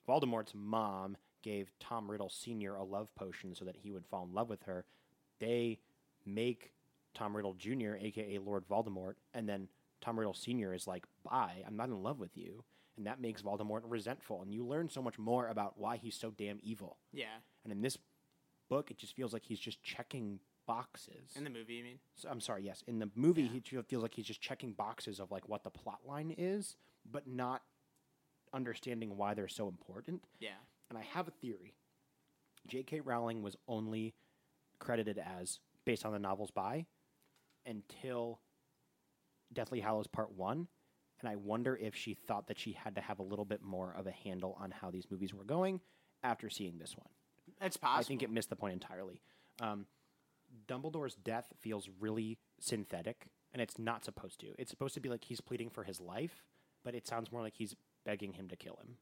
Voldemort's 0.08 0.52
mom 0.54 1.16
gave 1.42 1.70
Tom 1.78 2.10
Riddle 2.10 2.30
senior 2.30 2.74
a 2.74 2.82
love 2.82 3.14
potion 3.14 3.54
so 3.54 3.64
that 3.66 3.76
he 3.76 3.90
would 3.90 4.06
fall 4.06 4.24
in 4.24 4.34
love 4.34 4.48
with 4.48 4.62
her. 4.62 4.84
They 5.40 5.80
make 6.26 6.72
Tom 7.14 7.36
Riddle 7.36 7.54
Jr., 7.54 7.94
aka 8.00 8.38
Lord 8.38 8.66
Voldemort, 8.68 9.14
and 9.32 9.48
then 9.48 9.68
Tom 10.00 10.18
Riddle 10.18 10.34
Sr. 10.34 10.74
is 10.74 10.86
like, 10.86 11.04
bye, 11.24 11.62
I'm 11.66 11.76
not 11.76 11.88
in 11.88 12.02
love 12.02 12.18
with 12.18 12.36
you. 12.36 12.64
And 12.96 13.06
that 13.06 13.20
makes 13.20 13.42
Voldemort 13.42 13.82
resentful. 13.84 14.42
And 14.42 14.52
you 14.52 14.64
learn 14.64 14.88
so 14.88 15.02
much 15.02 15.18
more 15.18 15.48
about 15.48 15.78
why 15.78 15.96
he's 15.96 16.14
so 16.16 16.30
damn 16.30 16.58
evil. 16.62 16.98
yeah. 17.12 17.26
And 17.64 17.72
in 17.72 17.80
this 17.82 17.98
book, 18.68 18.90
it 18.90 18.98
just 18.98 19.16
feels 19.16 19.32
like 19.32 19.42
he's 19.44 19.58
just 19.58 19.82
checking 19.82 20.38
boxes. 20.66 21.30
In 21.34 21.44
the 21.44 21.50
movie, 21.50 21.74
you 21.74 21.84
mean? 21.84 21.98
So, 22.14 22.28
I'm 22.30 22.40
sorry, 22.40 22.62
yes. 22.64 22.82
In 22.86 22.98
the 22.98 23.10
movie, 23.14 23.46
he 23.46 23.60
feels 23.60 24.02
like 24.02 24.14
he's 24.14 24.26
just 24.26 24.40
checking 24.40 24.72
boxes 24.72 25.18
of 25.20 25.30
like 25.30 25.48
what 25.48 25.64
the 25.64 25.70
plot 25.70 26.00
line 26.06 26.34
is, 26.36 26.76
but 27.10 27.26
not 27.26 27.62
understanding 28.52 29.16
why 29.16 29.34
they're 29.34 29.48
so 29.48 29.68
important. 29.68 30.22
Yeah, 30.38 30.50
And 30.90 30.98
I 30.98 31.02
have 31.02 31.26
a 31.28 31.32
theory. 31.32 31.74
J.K. 32.66 33.00
Rowling 33.00 33.42
was 33.42 33.56
only 33.68 34.14
credited 34.78 35.18
as 35.18 35.58
based 35.84 36.04
on 36.04 36.12
the 36.12 36.18
novels 36.18 36.50
by 36.50 36.86
until 37.66 38.40
Deathly 39.52 39.80
Hallows 39.80 40.06
Part 40.06 40.32
1. 40.32 40.68
And 41.20 41.28
I 41.28 41.36
wonder 41.36 41.76
if 41.76 41.94
she 41.94 42.14
thought 42.14 42.48
that 42.48 42.58
she 42.58 42.72
had 42.72 42.96
to 42.96 43.00
have 43.00 43.18
a 43.18 43.22
little 43.22 43.44
bit 43.44 43.62
more 43.62 43.94
of 43.96 44.06
a 44.06 44.10
handle 44.10 44.56
on 44.60 44.70
how 44.70 44.90
these 44.90 45.06
movies 45.10 45.32
were 45.32 45.44
going 45.44 45.80
after 46.22 46.50
seeing 46.50 46.78
this 46.78 46.96
one. 46.96 47.08
it's 47.60 47.76
possible. 47.76 48.00
I 48.00 48.02
think 48.02 48.22
it 48.22 48.30
missed 48.30 48.50
the 48.50 48.56
point 48.56 48.74
entirely. 48.74 49.20
Um, 49.60 49.86
Dumbledore's 50.68 51.14
death 51.14 51.52
feels 51.62 51.88
really 52.00 52.38
synthetic, 52.60 53.26
and 53.52 53.62
it's 53.62 53.78
not 53.78 54.04
supposed 54.04 54.40
to. 54.40 54.48
It's 54.58 54.70
supposed 54.70 54.94
to 54.94 55.00
be 55.00 55.08
like 55.08 55.24
he's 55.24 55.40
pleading 55.40 55.70
for 55.70 55.84
his 55.84 56.00
life, 56.00 56.44
but 56.84 56.94
it 56.94 57.06
sounds 57.06 57.32
more 57.32 57.40
like 57.42 57.54
he's 57.56 57.74
begging 58.04 58.32
him 58.34 58.48
to 58.48 58.56
kill 58.56 58.76
him. 58.82 58.96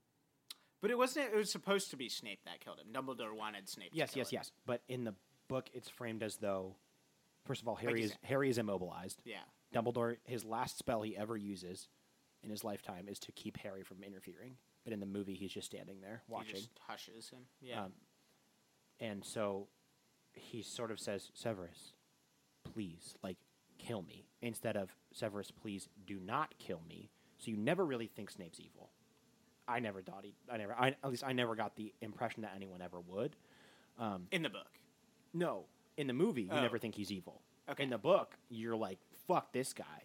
but 0.81 0.90
it 0.90 0.99
wasn't. 0.99 1.32
It 1.32 1.36
was 1.36 1.51
supposed 1.51 1.90
to 1.90 1.97
be 1.97 2.09
Snape 2.09 2.40
that 2.44 2.61
killed 2.61 2.78
him. 2.78 2.93
Dumbledore 2.93 3.36
wanted 3.36 3.69
Snape. 3.69 3.90
Yes, 3.93 4.11
to 4.11 4.15
kill 4.15 4.20
yes, 4.20 4.31
him. 4.31 4.36
yes. 4.36 4.53
But 4.66 4.82
in 4.89 5.05
the 5.05 5.15
book, 5.53 5.70
it's 5.73 5.89
framed 5.89 6.23
as 6.23 6.37
though, 6.37 6.77
first 7.47 7.62
of 7.62 7.69
all, 7.69 7.77
Harry 7.77 8.01
you 8.01 8.05
is 8.07 8.11
said. 8.12 8.19
Harry 8.24 8.51
is 8.51 8.59
immobilized. 8.59 9.23
Yeah, 9.24 9.39
Dumbledore, 9.74 10.16
his 10.24 10.45
last 10.45 10.79
spell 10.79 11.03
he 11.03 11.16
ever 11.16 11.37
uses 11.37 11.89
in 12.43 12.51
his 12.51 12.65
lifetime 12.65 13.07
is 13.09 13.19
to 13.20 13.33
keep 13.33 13.57
Harry 13.59 13.83
from 13.83 14.03
interfering. 14.03 14.57
But 14.85 14.93
in 14.93 14.99
the 15.01 15.07
movie, 15.07 15.35
he's 15.35 15.53
just 15.53 15.66
standing 15.66 16.01
there 16.01 16.23
watching. 16.29 16.57
he 16.57 16.61
just 16.62 16.70
hushes 16.89 17.29
him. 17.31 17.41
Yeah, 17.61 17.85
Um, 17.85 17.93
and 18.99 19.24
so 19.24 19.69
he 20.35 20.61
sort 20.62 20.91
of 20.91 20.99
says, 20.99 21.31
Severus, 21.35 21.93
please, 22.65 23.15
like, 23.23 23.37
kill 23.79 24.03
me. 24.03 24.27
Instead 24.41 24.77
of, 24.77 24.97
Severus, 25.12 25.51
please 25.53 25.89
do 26.05 26.19
not 26.19 26.55
kill 26.59 26.81
me. 26.89 27.11
So 27.39 27.51
you 27.53 27.57
never 27.57 27.85
really 27.87 28.09
think 28.09 28.31
Snape's 28.31 28.59
evil. 28.59 28.91
I 29.69 29.79
never 29.79 30.03
thought 30.03 30.24
he. 30.24 30.35
I 30.51 30.57
never. 30.57 30.74
I, 30.77 30.89
at 30.89 31.11
least 31.11 31.23
I 31.24 31.33
never 31.33 31.55
got 31.55 31.77
the 31.77 31.93
impression 32.01 32.43
that 32.43 32.53
anyone 32.57 32.83
ever 32.83 32.99
would. 33.01 33.37
Um, 33.99 34.27
in 34.33 34.43
the 34.43 34.49
book. 34.49 34.66
No, 35.33 35.65
in 35.97 36.07
the 36.07 36.13
movie, 36.13 36.43
you 36.43 36.49
Oh. 36.53 36.61
never 36.61 36.79
think 36.79 36.95
he's 36.95 37.11
evil. 37.13 37.43
Okay. 37.69 37.83
In 37.85 37.91
the 37.91 37.99
book, 37.99 38.37
you're 38.49 38.77
like, 38.77 38.99
"Fuck 39.27 39.53
this 39.53 39.73
guy." 39.73 40.05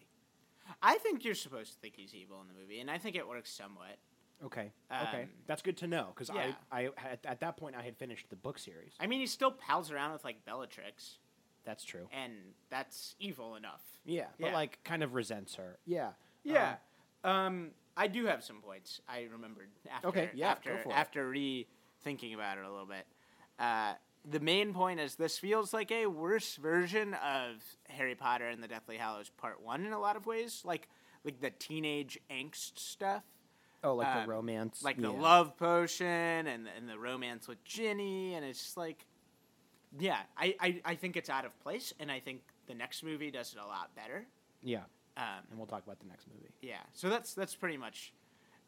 I 0.82 0.98
think 0.98 1.24
you're 1.24 1.34
supposed 1.34 1.72
to 1.74 1.78
think 1.80 1.96
he's 1.96 2.14
evil 2.14 2.40
in 2.40 2.46
the 2.48 2.54
movie, 2.54 2.78
and 2.80 2.90
I 2.90 2.98
think 2.98 3.16
it 3.16 3.26
works 3.26 3.50
somewhat. 3.50 3.98
Okay. 4.44 4.70
okay. 4.92 5.22
Um, 5.22 5.28
That's 5.46 5.62
good 5.62 5.76
to 5.78 5.86
know 5.88 6.12
because 6.14 6.30
yeah. 6.32 6.52
I, 6.70 6.80
I 6.86 6.90
had, 6.94 7.18
at 7.24 7.40
that 7.40 7.56
point 7.56 7.74
I 7.74 7.82
had 7.82 7.96
finished 7.96 8.30
the 8.30 8.36
book 8.36 8.58
series. 8.58 8.92
I 9.00 9.06
mean, 9.08 9.18
he 9.20 9.26
still 9.26 9.50
pals 9.50 9.90
around 9.90 10.12
with 10.12 10.22
like 10.24 10.44
Bellatrix, 10.44 11.18
That's 11.64 11.82
true. 11.82 12.06
and 12.12 12.32
that's 12.70 13.16
evil 13.18 13.56
enough. 13.56 13.82
Yeah, 14.04 14.26
but 14.38 14.48
Yeah. 14.48 14.54
like 14.54 14.78
kind 14.84 15.02
of 15.02 15.14
resents 15.14 15.56
her. 15.56 15.78
Yeah. 15.86 16.12
Yeah. 16.44 16.76
Um, 17.24 17.70
I 17.96 18.06
do 18.06 18.26
have 18.26 18.44
some 18.44 18.60
points 18.60 19.00
I 19.08 19.22
remembered 19.32 19.70
after 19.90 20.08
Okay, 20.08 20.30
yeah, 20.34 20.50
after 20.52 20.78
for 20.78 20.90
it. 20.90 20.94
after 20.94 21.28
rethinking 21.28 22.32
about 22.34 22.58
it 22.58 22.64
a 22.64 22.70
little 22.70 22.86
bit. 22.86 23.06
Uh, 23.58 23.94
the 24.30 24.40
main 24.40 24.74
point 24.74 25.00
is 25.00 25.14
this 25.16 25.38
feels 25.38 25.72
like 25.72 25.90
a 25.90 26.06
worse 26.06 26.56
version 26.56 27.14
of 27.14 27.62
Harry 27.88 28.14
Potter 28.14 28.48
and 28.48 28.62
the 28.62 28.68
Deathly 28.68 28.96
Hallows 28.96 29.30
Part 29.30 29.62
One 29.62 29.84
in 29.86 29.92
a 29.92 29.98
lot 30.00 30.16
of 30.16 30.26
ways, 30.26 30.62
like 30.64 30.88
like 31.24 31.40
the 31.40 31.50
teenage 31.50 32.18
angst 32.30 32.78
stuff, 32.78 33.22
Oh, 33.84 33.94
like 33.94 34.08
um, 34.08 34.22
the 34.22 34.28
romance. 34.28 34.82
like 34.82 35.00
the 35.00 35.10
love 35.10 35.56
potion 35.56 36.06
and 36.06 36.66
the, 36.66 36.70
and 36.76 36.88
the 36.88 36.98
romance 36.98 37.46
with 37.48 37.62
Ginny, 37.64 38.34
and 38.34 38.44
it's 38.44 38.60
just 38.62 38.76
like, 38.76 39.04
yeah, 39.98 40.18
I, 40.36 40.54
I 40.60 40.80
I 40.84 40.94
think 40.94 41.16
it's 41.16 41.30
out 41.30 41.44
of 41.44 41.58
place, 41.60 41.92
and 41.98 42.10
I 42.10 42.20
think 42.20 42.42
the 42.66 42.74
next 42.74 43.02
movie 43.02 43.30
does 43.30 43.52
it 43.52 43.58
a 43.58 43.66
lot 43.66 43.94
better. 43.96 44.26
Yeah, 44.62 44.82
Um, 45.16 45.24
and 45.50 45.58
we'll 45.58 45.66
talk 45.66 45.84
about 45.84 46.00
the 46.00 46.06
next 46.06 46.26
movie. 46.28 46.50
yeah, 46.60 46.80
so 46.92 47.08
that's 47.08 47.34
that's 47.34 47.54
pretty 47.54 47.76
much 47.78 48.12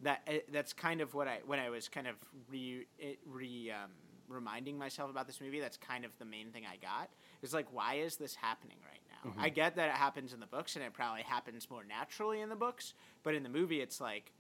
that. 0.03 0.23
eh, 0.27 0.41
That's 0.51 0.73
kind 0.73 1.01
of 1.01 1.13
what 1.15 1.29
I 1.29 1.41
when 1.47 1.59
I 1.59 1.69
was 1.71 1.89
kind 1.89 2.07
of 2.07 2.15
re 2.49 2.87
re 3.27 3.71
um, 3.73 3.91
reminding 4.31 4.79
myself 4.79 5.11
about 5.11 5.27
this 5.27 5.41
movie. 5.41 5.61
That's 5.61 5.77
kind 5.77 6.05
of 6.05 6.11
the 6.19 6.25
main 6.25 6.51
thing 6.51 6.63
I 6.71 6.77
got. 6.77 7.11
Is 7.43 7.53
like, 7.53 7.67
why 7.73 7.95
is 7.95 8.17
this 8.17 8.35
happening 8.35 8.77
right 8.89 9.01
now? 9.35 9.35
I 9.39 9.51
get 9.51 9.77
that 9.77 9.89
it 9.91 9.95
happens 9.95 10.33
in 10.33 10.41
the 10.41 10.47
books, 10.47 10.77
and 10.77 10.85
it 10.85 10.95
probably 10.95 11.23
happens 11.23 11.69
more 11.71 11.85
naturally 11.85 12.41
in 12.41 12.49
the 12.49 12.57
books. 12.57 12.95
But 13.23 13.35
in 13.35 13.43
the 13.43 13.49
movie, 13.51 13.81
it's 13.83 14.01
like, 14.01 14.33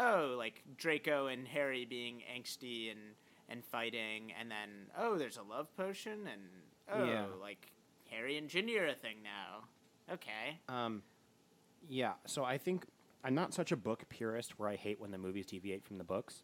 oh, 0.00 0.34
like 0.36 0.62
Draco 0.76 1.28
and 1.28 1.46
Harry 1.46 1.84
being 1.84 2.22
angsty 2.36 2.90
and 2.90 3.00
and 3.48 3.64
fighting, 3.64 4.32
and 4.40 4.50
then 4.50 4.68
oh, 4.98 5.16
there's 5.18 5.36
a 5.36 5.42
love 5.42 5.68
potion, 5.76 6.26
and 6.32 6.42
oh, 6.92 7.04
Yeah. 7.04 7.26
like 7.40 7.70
Harry 8.10 8.36
and 8.38 8.48
Ginny 8.48 8.76
are 8.78 8.86
a 8.88 8.94
thing 8.94 9.18
now. 9.22 9.64
Okay. 10.12 10.58
Um, 10.68 11.02
yeah. 11.88 12.14
So 12.26 12.42
I 12.44 12.58
think 12.58 12.86
I'm 13.22 13.34
not 13.34 13.54
such 13.54 13.70
a 13.72 13.76
book 13.76 14.08
purist 14.08 14.58
where 14.58 14.68
I 14.68 14.76
hate 14.76 15.00
when 15.00 15.10
the 15.10 15.18
movies 15.18 15.46
deviate 15.46 15.84
from 15.84 15.98
the 15.98 16.04
books. 16.04 16.42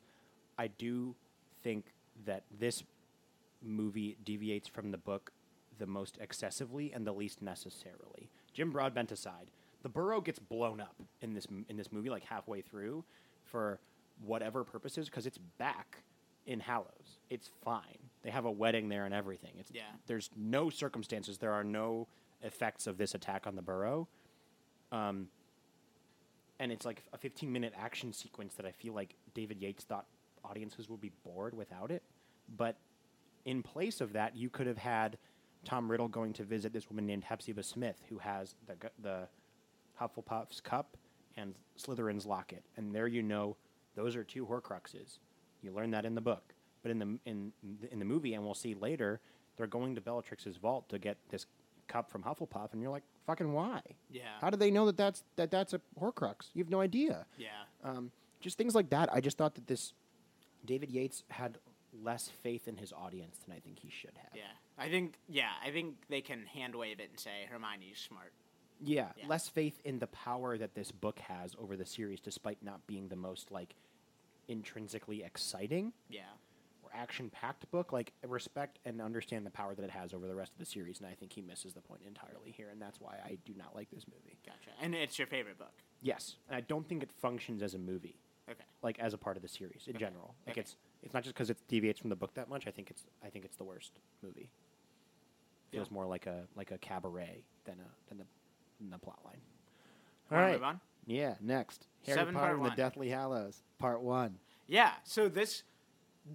I 0.59 0.66
do 0.68 1.14
think 1.62 1.86
that 2.26 2.44
this 2.59 2.82
movie 3.62 4.16
deviates 4.24 4.68
from 4.68 4.90
the 4.90 4.98
book 4.98 5.32
the 5.78 5.86
most 5.86 6.18
excessively 6.20 6.92
and 6.92 7.06
the 7.06 7.12
least 7.12 7.42
necessarily. 7.42 8.30
Jim 8.52 8.70
Broadbent 8.70 9.12
aside, 9.12 9.51
the 9.82 9.88
Burrow 9.88 10.20
gets 10.20 10.38
blown 10.38 10.80
up 10.80 10.97
in 11.22 11.34
this 11.34 11.47
in 11.68 11.76
this 11.76 11.90
movie 11.90 12.10
like 12.10 12.24
halfway 12.24 12.60
through 12.60 13.05
for 13.44 13.80
whatever 14.24 14.64
purposes 14.64 15.09
because 15.09 15.26
it's 15.26 15.38
back 15.59 16.02
in 16.47 16.60
Hallows. 16.60 17.18
It's 17.30 17.51
fine. 17.64 18.10
They 18.22 18.30
have 18.30 18.44
a 18.44 18.51
wedding 18.51 18.88
there 18.88 19.05
and 19.05 19.14
everything. 19.14 19.52
It's 19.59 19.70
Yeah. 19.72 19.82
There's 20.06 20.30
no 20.36 20.68
circumstances. 20.70 21.38
There 21.38 21.52
are 21.52 21.64
no 21.64 22.09
effects 22.42 22.86
of 22.86 22.98
this 22.98 23.14
attack 23.14 23.47
on 23.47 23.56
the 23.56 23.62
Burrow. 23.62 24.09
Um, 24.92 25.28
and 26.59 26.70
it's 26.70 26.84
like 26.84 27.05
a 27.12 27.18
15 27.18 27.51
minute 27.51 27.72
action 27.76 28.12
sequence 28.12 28.55
that 28.55 28.66
I 28.66 28.72
feel 28.72 28.92
like 28.92 29.14
David 29.34 29.60
Yates 29.60 29.84
thought 29.84 30.06
audiences 30.44 30.88
would 30.88 31.00
be 31.00 31.12
bored 31.24 31.54
without 31.54 31.90
it. 31.90 32.02
But 32.56 32.76
in 33.44 33.62
place 33.62 34.00
of 34.00 34.12
that, 34.12 34.36
you 34.36 34.50
could 34.50 34.66
have 34.66 34.78
had 34.78 35.18
Tom 35.64 35.90
Riddle 35.90 36.08
going 36.08 36.32
to 36.34 36.44
visit 36.44 36.72
this 36.72 36.88
woman 36.88 37.06
named 37.06 37.24
Hepzibah 37.24 37.62
Smith, 37.62 38.02
who 38.08 38.18
has 38.18 38.54
the 38.66 38.76
the 39.02 39.28
Hufflepuff's 40.00 40.60
cup 40.60 40.96
and 41.36 41.54
Slytherin's 41.78 42.26
locket, 42.26 42.64
and 42.76 42.94
there 42.94 43.06
you 43.06 43.22
know 43.22 43.56
those 43.94 44.16
are 44.16 44.24
two 44.24 44.46
Horcruxes. 44.46 45.18
You 45.62 45.72
learn 45.72 45.90
that 45.90 46.04
in 46.04 46.14
the 46.14 46.20
book, 46.20 46.54
but 46.82 46.90
in 46.90 46.98
the 46.98 47.18
in 47.26 47.52
in 47.90 47.98
the 47.98 48.04
movie, 48.04 48.34
and 48.34 48.44
we'll 48.44 48.54
see 48.54 48.74
later, 48.74 49.20
they're 49.56 49.66
going 49.66 49.94
to 49.94 50.00
Bellatrix's 50.00 50.56
vault 50.56 50.88
to 50.88 50.98
get 50.98 51.18
this 51.28 51.46
cup 51.86 52.10
from 52.10 52.22
Hufflepuff, 52.22 52.72
and 52.72 52.80
you're 52.80 52.90
like, 52.90 53.02
fucking 53.26 53.52
why? 53.52 53.80
Yeah. 54.10 54.22
How 54.40 54.48
do 54.50 54.56
they 54.56 54.70
know 54.70 54.86
that 54.86 54.96
that's 54.96 55.22
that 55.36 55.50
that's 55.50 55.74
a 55.74 55.80
Horcrux? 56.00 56.50
You 56.54 56.62
have 56.64 56.70
no 56.70 56.80
idea. 56.80 57.26
Yeah. 57.36 57.48
Um, 57.84 58.10
just 58.40 58.56
things 58.56 58.74
like 58.74 58.90
that. 58.90 59.12
I 59.12 59.20
just 59.20 59.36
thought 59.36 59.54
that 59.56 59.66
this 59.66 59.92
David 60.64 60.90
Yates 60.90 61.22
had 61.30 61.58
less 62.02 62.28
faith 62.28 62.68
in 62.68 62.76
his 62.76 62.92
audience 62.92 63.38
than 63.44 63.54
I 63.56 63.58
think 63.60 63.78
he 63.80 63.90
should 63.90 64.16
have. 64.16 64.30
Yeah, 64.34 64.52
I 64.78 64.88
think 64.88 65.14
yeah, 65.28 65.50
I 65.64 65.70
think 65.70 65.96
they 66.08 66.20
can 66.20 66.46
hand 66.46 66.74
wave 66.74 67.00
it 67.00 67.10
and 67.10 67.18
say 67.18 67.46
Hermione's 67.50 67.98
smart. 67.98 68.32
Yeah, 68.82 69.12
Yeah. 69.16 69.26
less 69.28 69.48
faith 69.48 69.80
in 69.84 69.98
the 69.98 70.06
power 70.06 70.56
that 70.56 70.74
this 70.74 70.90
book 70.92 71.18
has 71.20 71.54
over 71.58 71.76
the 71.76 71.84
series, 71.84 72.20
despite 72.20 72.62
not 72.62 72.86
being 72.86 73.08
the 73.08 73.16
most 73.16 73.50
like 73.50 73.74
intrinsically 74.48 75.22
exciting 75.22 75.92
Yeah, 76.08 76.22
or 76.82 76.90
action-packed 76.94 77.70
book. 77.70 77.92
Like 77.92 78.12
respect 78.26 78.78
and 78.84 79.00
understand 79.00 79.44
the 79.44 79.50
power 79.50 79.74
that 79.74 79.84
it 79.84 79.90
has 79.90 80.14
over 80.14 80.26
the 80.26 80.34
rest 80.34 80.52
of 80.52 80.58
the 80.58 80.64
series, 80.66 80.98
and 80.98 81.06
I 81.08 81.14
think 81.14 81.32
he 81.32 81.42
misses 81.42 81.72
the 81.72 81.80
point 81.82 82.02
entirely 82.06 82.50
here, 82.52 82.68
and 82.70 82.80
that's 82.80 83.00
why 83.00 83.18
I 83.24 83.36
do 83.44 83.52
not 83.56 83.74
like 83.74 83.90
this 83.90 84.06
movie. 84.08 84.38
gotcha. 84.46 84.70
And 84.80 84.94
it's 84.94 85.18
your 85.18 85.26
favorite 85.26 85.58
book. 85.58 85.74
Yes, 86.02 86.36
and 86.48 86.56
I 86.56 86.60
don't 86.60 86.88
think 86.88 87.02
it 87.02 87.10
functions 87.12 87.62
as 87.62 87.74
a 87.74 87.78
movie. 87.78 88.16
Okay. 88.51 88.64
like 88.82 88.98
as 88.98 89.14
a 89.14 89.18
part 89.18 89.36
of 89.36 89.43
the 89.43 89.48
series 89.48 89.85
in 89.86 89.97
Okay. 89.97 90.05
general. 90.05 90.35
Like 90.47 90.55
Okay. 90.55 90.60
it's 90.62 90.77
it's 91.02 91.14
not 91.14 91.22
just 91.22 91.35
because 91.35 91.51
it 91.51 91.59
deviates 91.68 91.98
from 92.01 92.10
the 92.10 92.16
book 92.16 92.35
that 92.35 92.48
much. 92.48 92.66
I 92.66 92.70
think 92.70 92.90
it's 92.90 93.05
I 93.24 93.28
think 93.31 93.44
it's 93.44 93.56
the 93.56 93.64
worst 93.64 93.93
movie. 94.22 94.51
Feels 95.70 95.89
Yeah. 95.89 95.94
more 95.94 96.06
like 96.06 96.27
a 96.27 96.47
like 96.56 96.70
a 96.72 96.78
cabaret 96.78 97.44
than 97.64 97.78
a 97.81 98.09
than 98.09 98.18
the 98.18 98.27
than 98.81 98.90
the 98.90 98.98
plot 98.98 99.20
line. 99.24 99.40
All 100.31 100.36
Wanna 100.36 100.47
right, 100.47 100.52
move 100.55 100.62
on? 100.64 100.81
yeah. 101.06 101.35
Next, 101.40 101.86
Harry 102.06 102.16
Seven, 102.18 102.35
Potter 102.35 102.47
part 102.56 102.56
and 102.56 102.64
the. 102.72 102.77
Deathly 102.77 103.09
Hallows, 103.09 103.62
Part 103.78 104.01
One. 104.01 104.39
Yeah. 104.66 104.93
So 105.05 105.28
this, 105.28 105.64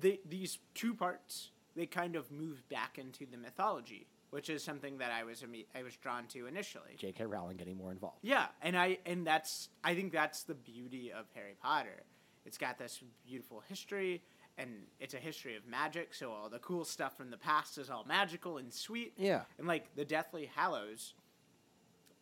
the, 0.02 0.20
these 0.28 0.60
two 0.74 0.94
parts, 0.94 1.52
they 1.76 1.86
kind 1.86 2.16
of 2.18 2.30
move 2.32 2.68
back 2.68 2.98
into 2.98 3.26
the 3.26 3.38
mythology, 3.38 4.08
which 4.36 4.50
is 4.50 4.62
something 4.62 4.98
that 4.98 5.14
I 5.14 5.24
was 5.24 5.46
I 5.74 5.82
was 5.82 5.96
drawn 5.96 6.28
to 6.28 6.46
initially. 6.46 6.98
J.K. 6.98 7.26
Rowling 7.26 7.56
getting 7.56 7.78
more 7.78 7.94
involved. 7.94 8.18
Yeah, 8.22 8.48
and 8.62 8.78
I 8.78 8.98
and 9.06 9.26
that's 9.26 9.70
I 9.82 9.96
think 9.96 10.12
that's 10.12 10.44
the 10.44 10.56
beauty 10.56 11.10
of 11.10 11.24
Harry 11.34 11.56
Potter. 11.64 12.04
It's 12.46 12.58
got 12.58 12.78
this 12.78 13.02
beautiful 13.26 13.64
history 13.70 14.22
and 14.58 14.70
it's 15.00 15.14
a 15.14 15.20
history 15.20 15.56
of 15.56 15.66
magic, 15.66 16.14
so 16.14 16.32
all 16.32 16.50
the 16.50 16.60
cool 16.60 16.84
stuff 16.84 17.16
from 17.16 17.30
the 17.32 17.38
past 17.38 17.78
is 17.78 17.90
all 17.90 18.04
magical 18.04 18.58
and 18.58 18.74
sweet. 18.74 19.14
Yeah. 19.16 19.44
And 19.58 19.70
like 19.70 19.96
the 19.96 20.04
Deathly 20.04 20.50
Hallows 20.54 21.14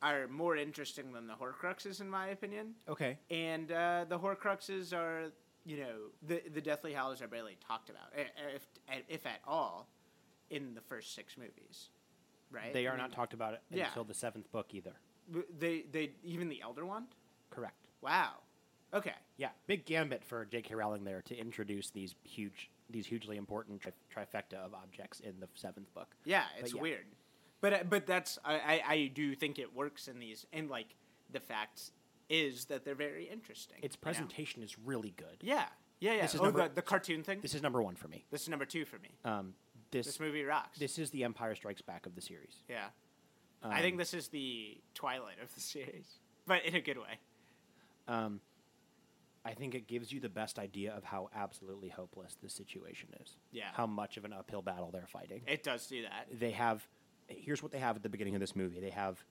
are 0.04 0.28
more 0.28 0.56
interesting 0.56 1.14
than 1.14 1.26
the 1.26 1.34
Horcruxes 1.34 2.00
in 2.00 2.08
my 2.12 2.28
opinion. 2.28 2.76
Okay. 2.88 3.18
And 3.32 3.72
uh, 3.72 4.06
the 4.08 4.20
Horcruxes 4.20 4.94
are, 4.94 5.32
you 5.66 5.78
know, 5.78 5.96
the 6.28 6.44
the 6.54 6.62
Deathly 6.62 6.94
Hallows 6.94 7.24
are 7.24 7.28
barely 7.28 7.58
talked 7.68 7.90
about, 7.90 8.10
eh, 8.16 8.22
eh, 8.22 8.56
if 8.56 8.68
eh, 8.88 9.02
if 9.10 9.26
at 9.26 9.40
all, 9.48 9.88
in 10.52 10.76
the 10.76 10.82
first 10.82 11.16
six 11.16 11.38
movies, 11.38 11.90
right? 12.54 12.74
They 12.74 12.88
I 12.88 12.92
are 12.92 12.98
not 12.98 13.12
talked 13.12 13.34
about 13.34 13.54
it 13.54 13.62
yeah. 13.70 13.88
until 13.88 14.04
the 14.04 14.14
seventh 14.14 14.52
book 14.52 14.68
either. 14.74 14.94
They 15.58 15.86
they 15.92 16.12
even 16.24 16.50
the 16.50 16.62
Elder 16.62 16.86
Wand. 16.86 17.08
Correct. 17.50 17.88
Wow. 18.02 18.34
Okay. 18.94 19.14
Yeah, 19.38 19.50
big 19.66 19.86
gambit 19.86 20.24
for 20.24 20.46
J.K. 20.46 20.76
Rowling 20.76 21.04
there 21.04 21.22
to 21.24 21.36
introduce 21.36 21.90
these 21.90 22.14
huge, 22.24 22.70
these 22.90 23.08
hugely 23.08 23.38
important 23.38 23.82
tri- 23.82 23.92
trifecta 24.16 24.54
of 24.54 24.74
objects 24.76 25.20
in 25.20 25.40
the 25.40 25.48
seventh 25.56 25.92
book. 25.96 26.16
Yeah, 26.26 26.44
But 26.56 26.66
it's 26.66 26.76
yeah. 26.76 26.82
weird, 26.82 27.06
but 27.62 27.74
uh, 27.74 27.80
but 27.90 28.06
that's 28.06 28.38
I, 28.46 28.56
I 28.56 28.82
I 28.88 29.12
do 29.14 29.34
think 29.34 29.58
it 29.58 29.74
works 29.76 30.08
in 30.08 30.20
these 30.20 30.46
and 30.54 30.70
like 30.70 30.96
the 31.32 31.40
fact 31.40 31.92
is 32.30 32.66
that 32.66 32.86
they're 32.86 32.96
very 32.96 33.26
interesting. 33.26 33.78
Its 33.82 33.96
you 33.96 34.00
know? 34.00 34.12
presentation 34.12 34.64
is 34.64 34.78
really 34.80 35.14
good. 35.18 35.38
Yeah. 35.42 35.66
Yeah, 36.00 36.16
yeah. 36.16 36.22
This 36.24 36.36
is 36.36 36.42
oh, 36.42 36.46
number- 36.46 36.68
the, 36.68 36.76
the 36.76 36.82
cartoon 36.82 37.24
thing. 37.24 37.40
This 37.42 37.56
is 37.56 37.62
number 37.62 37.82
one 37.82 37.96
for 37.96 38.08
me. 38.08 38.26
This 38.30 38.42
is 38.44 38.50
number 38.50 38.66
two 38.66 38.86
for 38.86 39.00
me. 39.00 39.10
Um, 39.24 39.54
This, 39.94 40.06
this 40.08 40.20
movie 40.20 40.44
rocks. 40.44 40.78
this 40.80 40.98
is 41.00 41.10
the 41.12 41.24
Empire 41.24 41.56
Strikes 41.56 41.82
Back 41.82 42.06
of 42.06 42.16
the 42.16 42.22
series. 42.22 42.56
yeah. 42.70 42.88
I 43.62 43.78
Um, 43.78 43.82
think 43.82 43.98
this 43.98 44.14
is 44.14 44.28
the 44.28 44.78
Twilight 44.94 45.40
of 45.42 45.54
the 45.56 45.62
series, 45.62 46.20
but 46.46 46.66
in 46.66 46.76
a 46.76 46.82
good 46.82 46.98
way. 46.98 47.20
Um, 48.10 48.42
I 49.46 49.54
think 49.54 49.74
it 49.76 49.88
gives 49.88 50.12
you 50.12 50.20
the 50.20 50.28
best 50.30 50.60
idea 50.60 50.94
of 50.94 51.04
how 51.06 51.30
absolutely 51.34 51.88
hopeless 51.90 52.36
this 52.42 52.54
situation 52.54 53.10
is. 53.22 53.38
Yeah. 53.52 53.70
How 53.74 53.86
much 53.88 54.18
of 54.18 54.26
an 54.26 54.34
uphill 54.34 54.62
battle 54.62 54.90
they're 54.92 55.08
fighting. 55.08 55.44
It 55.48 55.64
does 55.64 55.88
do 55.88 56.02
that. 56.04 56.28
they 56.40 56.52
have. 56.52 56.86
Here's 57.28 57.64
what 57.64 57.72
they 57.72 57.80
have 57.80 57.96
at 57.96 58.04
the 58.04 58.10
beginning 58.10 58.36
of 58.36 58.42
this 58.42 58.54
movie. 58.56 58.80
They 58.82 58.90
have 58.90 59.24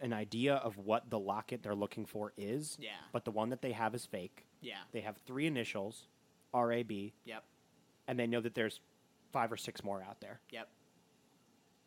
an 0.00 0.12
idea 0.12 0.56
of 0.56 0.76
what 0.76 1.08
the 1.08 1.18
locket 1.18 1.62
they're 1.62 1.74
looking 1.74 2.04
for 2.04 2.32
is. 2.36 2.76
Yeah. 2.80 2.90
But 3.12 3.24
the 3.24 3.30
one 3.30 3.48
that 3.50 3.62
they 3.62 3.72
have 3.72 3.94
is 3.94 4.04
fake. 4.04 4.46
Yeah. 4.60 4.74
They 4.92 5.00
have 5.00 5.16
three 5.26 5.46
initials, 5.46 6.08
R 6.52 6.70
A 6.72 6.82
B, 6.82 7.14
Yep. 7.24 7.44
and 8.08 8.18
they 8.18 8.26
know 8.26 8.40
that 8.42 8.54
there's 8.54 8.80
five 9.34 9.52
or 9.52 9.56
six 9.58 9.82
more 9.84 10.00
out 10.08 10.20
there. 10.20 10.40
Yep. 10.50 10.68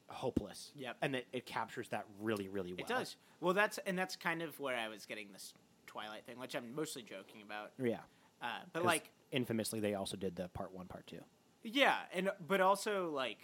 Hopeless. 0.10 0.72
Yep. 0.76 0.98
And 1.02 1.16
it, 1.16 1.28
it 1.34 1.46
captures 1.46 1.90
that 1.90 2.06
really, 2.22 2.48
really 2.48 2.74
well. 2.74 2.80
It 2.80 2.88
does. 2.88 3.16
Well, 3.42 3.54
that's 3.54 3.78
and 3.86 3.98
that's 3.98 4.16
kind 4.16 4.42
of 4.42 4.60
where 4.60 4.76
I 4.76 4.88
was 4.90 5.06
getting 5.06 5.32
this 5.34 5.54
Twilight 5.86 6.26
thing, 6.26 6.38
which 6.40 6.56
I'm 6.56 6.74
mostly 6.76 7.02
joking 7.04 7.42
about. 7.44 7.72
Yeah. 7.82 7.98
Uh, 8.42 8.48
but 8.72 8.80
'Cause 8.82 8.86
like, 8.86 9.12
infamously, 9.32 9.80
they 9.80 9.96
also 9.96 10.16
did 10.16 10.36
the 10.36 10.48
part 10.50 10.72
one, 10.74 10.88
part 10.88 11.08
two. 11.08 11.20
yeah, 11.64 11.96
and 12.14 12.30
but 12.48 12.62
also 12.62 13.10
like, 13.12 13.38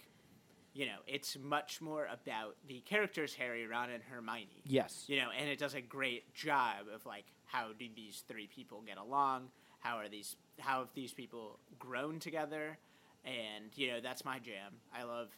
you 0.72 0.86
know, 0.86 0.98
it's 1.06 1.36
much 1.38 1.80
more 1.80 2.06
about 2.06 2.56
the 2.68 2.80
characters 2.80 3.34
Harry, 3.34 3.66
Ron, 3.66 3.90
and 3.90 4.02
Hermione. 4.02 4.62
Yes. 4.64 5.04
You 5.06 5.16
know, 5.18 5.28
and 5.38 5.48
it 5.50 5.58
does 5.58 5.74
a 5.74 5.80
great 5.82 6.32
job 6.34 6.86
of 6.94 7.04
like 7.06 7.24
how 7.44 7.68
do 7.78 7.86
these 7.94 8.22
three 8.26 8.46
people 8.46 8.82
get 8.86 8.96
along? 8.98 9.48
How 9.80 9.96
are 9.98 10.08
these? 10.08 10.36
How 10.58 10.78
have 10.80 10.88
these 10.94 11.12
people 11.12 11.58
grown 11.78 12.20
together? 12.20 12.78
And 13.24 13.66
you 13.74 13.88
know, 13.88 14.00
that's 14.00 14.24
my 14.24 14.38
jam. 14.38 14.74
I 14.94 15.04
love, 15.04 15.28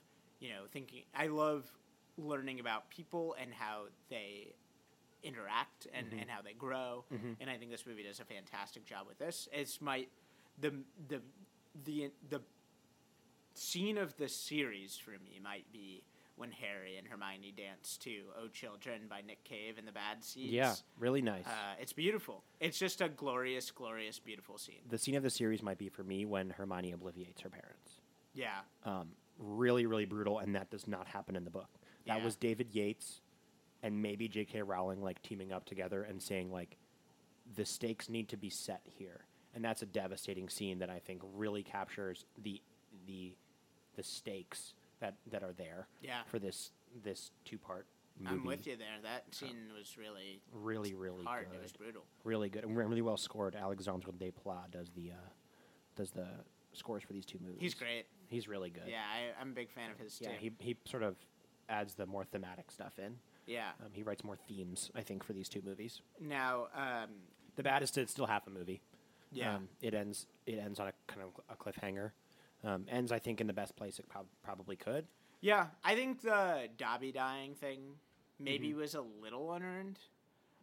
you 0.40 0.50
know, 0.50 0.62
thinking. 0.72 1.02
I 1.14 1.28
love 1.28 1.64
learning 2.18 2.60
about 2.60 2.90
people 2.90 3.36
and 3.40 3.52
how 3.52 3.84
they 4.08 4.54
interact 5.22 5.86
and, 5.92 6.08
mm-hmm. 6.08 6.20
and 6.20 6.30
how 6.30 6.42
they 6.42 6.52
grow. 6.52 7.04
Mm-hmm. 7.12 7.32
And 7.40 7.50
I 7.50 7.56
think 7.56 7.70
this 7.70 7.86
movie 7.86 8.02
does 8.02 8.20
a 8.20 8.24
fantastic 8.24 8.84
job 8.84 9.06
with 9.08 9.18
this. 9.18 9.48
It's 9.52 9.80
my 9.80 10.06
the 10.58 10.72
the 11.08 11.20
the 11.84 12.10
the 12.28 12.40
scene 13.54 13.98
of 13.98 14.16
the 14.16 14.28
series 14.28 14.96
for 14.96 15.12
me 15.12 15.40
might 15.42 15.70
be 15.72 16.02
when 16.36 16.50
Harry 16.52 16.96
and 16.98 17.06
Hermione 17.06 17.52
dance 17.56 17.96
to 17.98 18.24
"Oh 18.40 18.48
Children" 18.48 19.02
by 19.08 19.22
Nick 19.22 19.42
Cave 19.44 19.78
and 19.78 19.86
the 19.88 19.92
Bad 19.92 20.22
Seeds. 20.24 20.52
Yeah, 20.52 20.74
really 20.98 21.22
nice. 21.22 21.46
Uh, 21.46 21.74
it's 21.80 21.92
beautiful. 21.92 22.44
It's 22.60 22.78
just 22.78 23.00
a 23.00 23.08
glorious, 23.08 23.70
glorious, 23.70 24.18
beautiful 24.18 24.58
scene. 24.58 24.82
the 24.88 24.98
scene 24.98 25.14
of 25.14 25.22
the 25.22 25.30
series 25.30 25.62
might 25.62 25.78
be 25.78 25.88
for 25.88 26.04
me 26.04 26.24
when 26.24 26.50
Hermione 26.50 26.92
obliviates 26.92 27.40
her 27.42 27.50
parents. 27.50 28.00
Yeah, 28.34 28.60
Um, 28.84 29.12
really, 29.38 29.86
really 29.86 30.04
brutal, 30.04 30.38
and 30.40 30.54
that 30.54 30.70
does 30.70 30.86
not 30.86 31.06
happen 31.06 31.36
in 31.36 31.44
the 31.44 31.50
book. 31.50 31.70
That 32.06 32.18
Yeah. 32.18 32.24
was 32.24 32.36
David 32.36 32.74
Yates 32.74 33.22
and 33.82 34.02
maybe 34.02 34.28
J.K. 34.28 34.62
Rowling 34.62 35.02
like 35.02 35.22
teaming 35.22 35.52
up 35.52 35.64
together 35.64 36.02
and 36.02 36.22
saying 36.22 36.50
like, 36.52 36.76
the 37.54 37.64
stakes 37.64 38.08
need 38.10 38.28
to 38.30 38.36
be 38.36 38.50
set 38.50 38.82
here, 38.84 39.24
and 39.54 39.64
that's 39.64 39.80
a 39.80 39.86
devastating 39.86 40.48
scene 40.50 40.80
that 40.80 40.90
I 40.90 40.98
think 40.98 41.22
really 41.34 41.62
captures 41.62 42.26
the 42.36 42.60
the 43.06 43.36
the 43.94 44.02
stakes 44.02 44.74
that 45.00 45.14
that 45.30 45.42
are 45.42 45.52
there 45.52 45.88
yeah. 46.02 46.22
for 46.26 46.38
this 46.38 46.70
this 47.04 47.30
two 47.44 47.58
part 47.58 47.86
movie. 48.18 48.34
I'm 48.34 48.44
with 48.44 48.66
you 48.66 48.76
there. 48.76 48.88
That 49.02 49.24
scene 49.34 49.56
was 49.76 49.96
really 49.98 50.40
Really, 50.52 50.94
really 50.94 51.24
hard. 51.24 51.48
good. 51.50 51.56
It 51.58 51.62
was 51.62 51.72
brutal. 51.72 52.02
really 52.24 52.48
good 52.48 52.64
and 52.64 52.76
really 52.76 53.02
well 53.02 53.16
scored. 53.16 53.54
Alexandre 53.54 54.10
Desplat 54.12 54.70
does 54.70 54.90
the 54.96 55.10
uh, 55.12 55.28
does 55.96 56.10
the 56.10 56.26
scores 56.72 57.02
for 57.02 57.12
these 57.12 57.24
two 57.26 57.38
movies. 57.42 57.58
He's 57.60 57.74
great. 57.74 58.06
He's 58.28 58.48
really 58.48 58.70
good. 58.70 58.82
Yeah, 58.88 59.00
I, 59.00 59.40
I'm 59.40 59.50
a 59.50 59.54
big 59.54 59.70
fan 59.70 59.90
of 59.90 59.98
his 59.98 60.18
Yeah, 60.20 60.30
too. 60.30 60.34
he, 60.38 60.52
he 60.58 60.76
sort 60.84 61.02
of 61.02 61.16
adds 61.68 61.94
the 61.94 62.06
more 62.06 62.24
thematic 62.24 62.70
stuff 62.70 62.98
in. 62.98 63.16
yeah. 63.46 63.70
Um, 63.84 63.90
he 63.92 64.02
writes 64.02 64.22
more 64.24 64.36
themes, 64.48 64.90
I 64.94 65.00
think, 65.02 65.22
for 65.24 65.32
these 65.32 65.48
two 65.48 65.62
movies. 65.64 66.00
Now, 66.20 66.66
um, 66.74 67.10
The 67.56 67.62
Bad 67.62 67.82
is 67.82 67.96
it's 67.96 68.12
still 68.12 68.26
half 68.26 68.46
a 68.46 68.50
movie. 68.50 68.80
yeah, 69.32 69.54
Um, 69.56 69.68
it 69.80 69.94
ends 69.94 70.26
it 70.46 70.58
ends 70.58 70.78
on 70.80 70.88
a 70.88 70.92
kind 71.06 71.22
of 71.22 71.30
a 71.48 71.56
cliffhanger. 71.56 72.10
Um, 72.66 72.84
ends, 72.88 73.12
I 73.12 73.18
think, 73.20 73.40
in 73.40 73.46
the 73.46 73.52
best 73.52 73.76
place 73.76 73.98
it 73.98 74.08
prob- 74.08 74.26
probably 74.42 74.76
could. 74.76 75.06
yeah. 75.40 75.68
I 75.84 75.94
think 75.94 76.20
the 76.22 76.68
Dobby 76.76 77.12
dying 77.12 77.54
thing 77.54 77.80
maybe 78.38 78.74
was 78.74 78.94
a 78.94 79.00
little 79.02 79.52
unearned. 79.52 79.98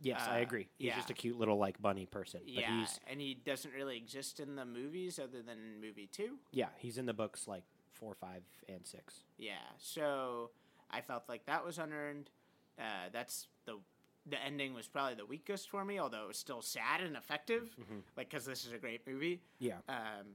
Yes, 0.02 0.22
I 0.28 0.40
Uh, 0.40 0.44
agree. 0.44 0.68
He's 0.78 0.88
yeah. 0.88 0.96
just 0.98 1.10
a 1.10 1.14
cute 1.14 1.40
little 1.40 1.58
like 1.58 1.82
bunny 1.82 2.06
person. 2.06 2.42
But 2.44 2.54
yeah, 2.54 2.80
he's 2.82 3.00
and 3.08 3.22
he 3.22 3.36
doesn't 3.36 3.74
really 3.74 3.96
exist 3.96 4.40
in 4.42 4.56
the 4.56 4.66
movies 4.66 5.18
other 5.18 5.42
than 5.42 5.80
movie 5.80 6.08
two. 6.12 6.40
yeah, 6.52 6.70
he's 6.78 6.98
in 6.98 7.06
the 7.06 7.14
books 7.14 7.48
like 7.48 7.64
four, 7.94 8.14
five, 8.16 8.42
and 8.68 8.86
six. 8.86 9.24
Yeah, 9.38 9.54
so 9.78 10.50
I 10.92 11.00
felt 11.02 11.24
like 11.30 11.46
that 11.46 11.64
was 11.66 11.78
unearned. 11.78 12.30
Uh, 12.78 13.10
that's 13.14 13.48
the 13.66 13.80
the 14.26 14.42
ending 14.44 14.74
was 14.74 14.88
probably 14.88 15.16
the 15.16 15.26
weakest 15.26 15.70
for 15.70 15.86
me, 15.86 16.00
although 16.00 16.24
it 16.24 16.28
was 16.28 16.38
still 16.38 16.62
sad 16.62 17.00
and 17.02 17.16
effective. 17.16 17.74
Mm-hmm. 17.80 18.00
Like 18.18 18.30
because 18.30 18.46
this 18.46 18.66
is 18.66 18.74
a 18.74 18.78
great 18.78 19.08
movie. 19.08 19.42
Yeah. 19.60 19.78
Um, 19.88 20.28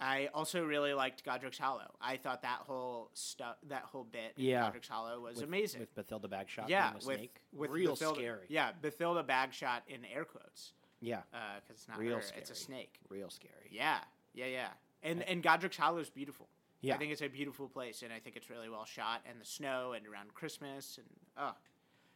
I 0.00 0.28
also 0.32 0.64
really 0.64 0.94
liked 0.94 1.24
Godric's 1.24 1.58
Hollow. 1.58 1.94
I 2.00 2.16
thought 2.16 2.42
that 2.42 2.60
whole 2.66 3.10
stuff, 3.12 3.56
that 3.68 3.82
whole 3.82 4.04
bit, 4.04 4.32
in 4.36 4.44
Yeah. 4.44 4.62
Godric's 4.62 4.88
Hollow 4.88 5.20
was 5.20 5.36
with, 5.36 5.44
amazing. 5.44 5.80
With 5.80 5.94
Bathilda 5.94 6.28
Bagshot 6.28 6.68
yeah, 6.68 6.94
with 6.94 7.02
snake. 7.02 7.40
with 7.52 7.70
Real 7.70 7.94
Bathilda, 7.94 8.14
scary. 8.14 8.46
Yeah, 8.48 8.72
Bathilda 8.80 9.24
Bagshot 9.24 9.80
in 9.88 10.04
air 10.06 10.24
quotes 10.24 10.72
Yeah. 11.00 11.20
because 11.30 11.80
it's 11.80 11.88
not 11.88 11.98
Real 11.98 12.16
her, 12.16 12.22
it's 12.36 12.50
a 12.50 12.54
snake. 12.54 12.98
Real 13.08 13.30
scary. 13.30 13.68
Yeah, 13.70 13.98
yeah, 14.32 14.46
yeah. 14.46 14.68
And 15.02 15.22
and 15.22 15.42
Godric's 15.42 15.76
Hollow 15.76 15.98
is 15.98 16.10
beautiful. 16.10 16.48
Yeah. 16.82 16.94
I 16.94 16.98
think 16.98 17.12
it's 17.12 17.22
a 17.22 17.28
beautiful 17.28 17.68
place, 17.68 18.02
and 18.02 18.12
I 18.12 18.18
think 18.20 18.36
it's 18.36 18.48
really 18.48 18.70
well 18.70 18.86
shot. 18.86 19.20
And 19.28 19.38
the 19.38 19.44
snow, 19.44 19.92
and 19.92 20.06
around 20.06 20.32
Christmas, 20.32 20.96
and 20.98 21.06
oh, 21.36 21.54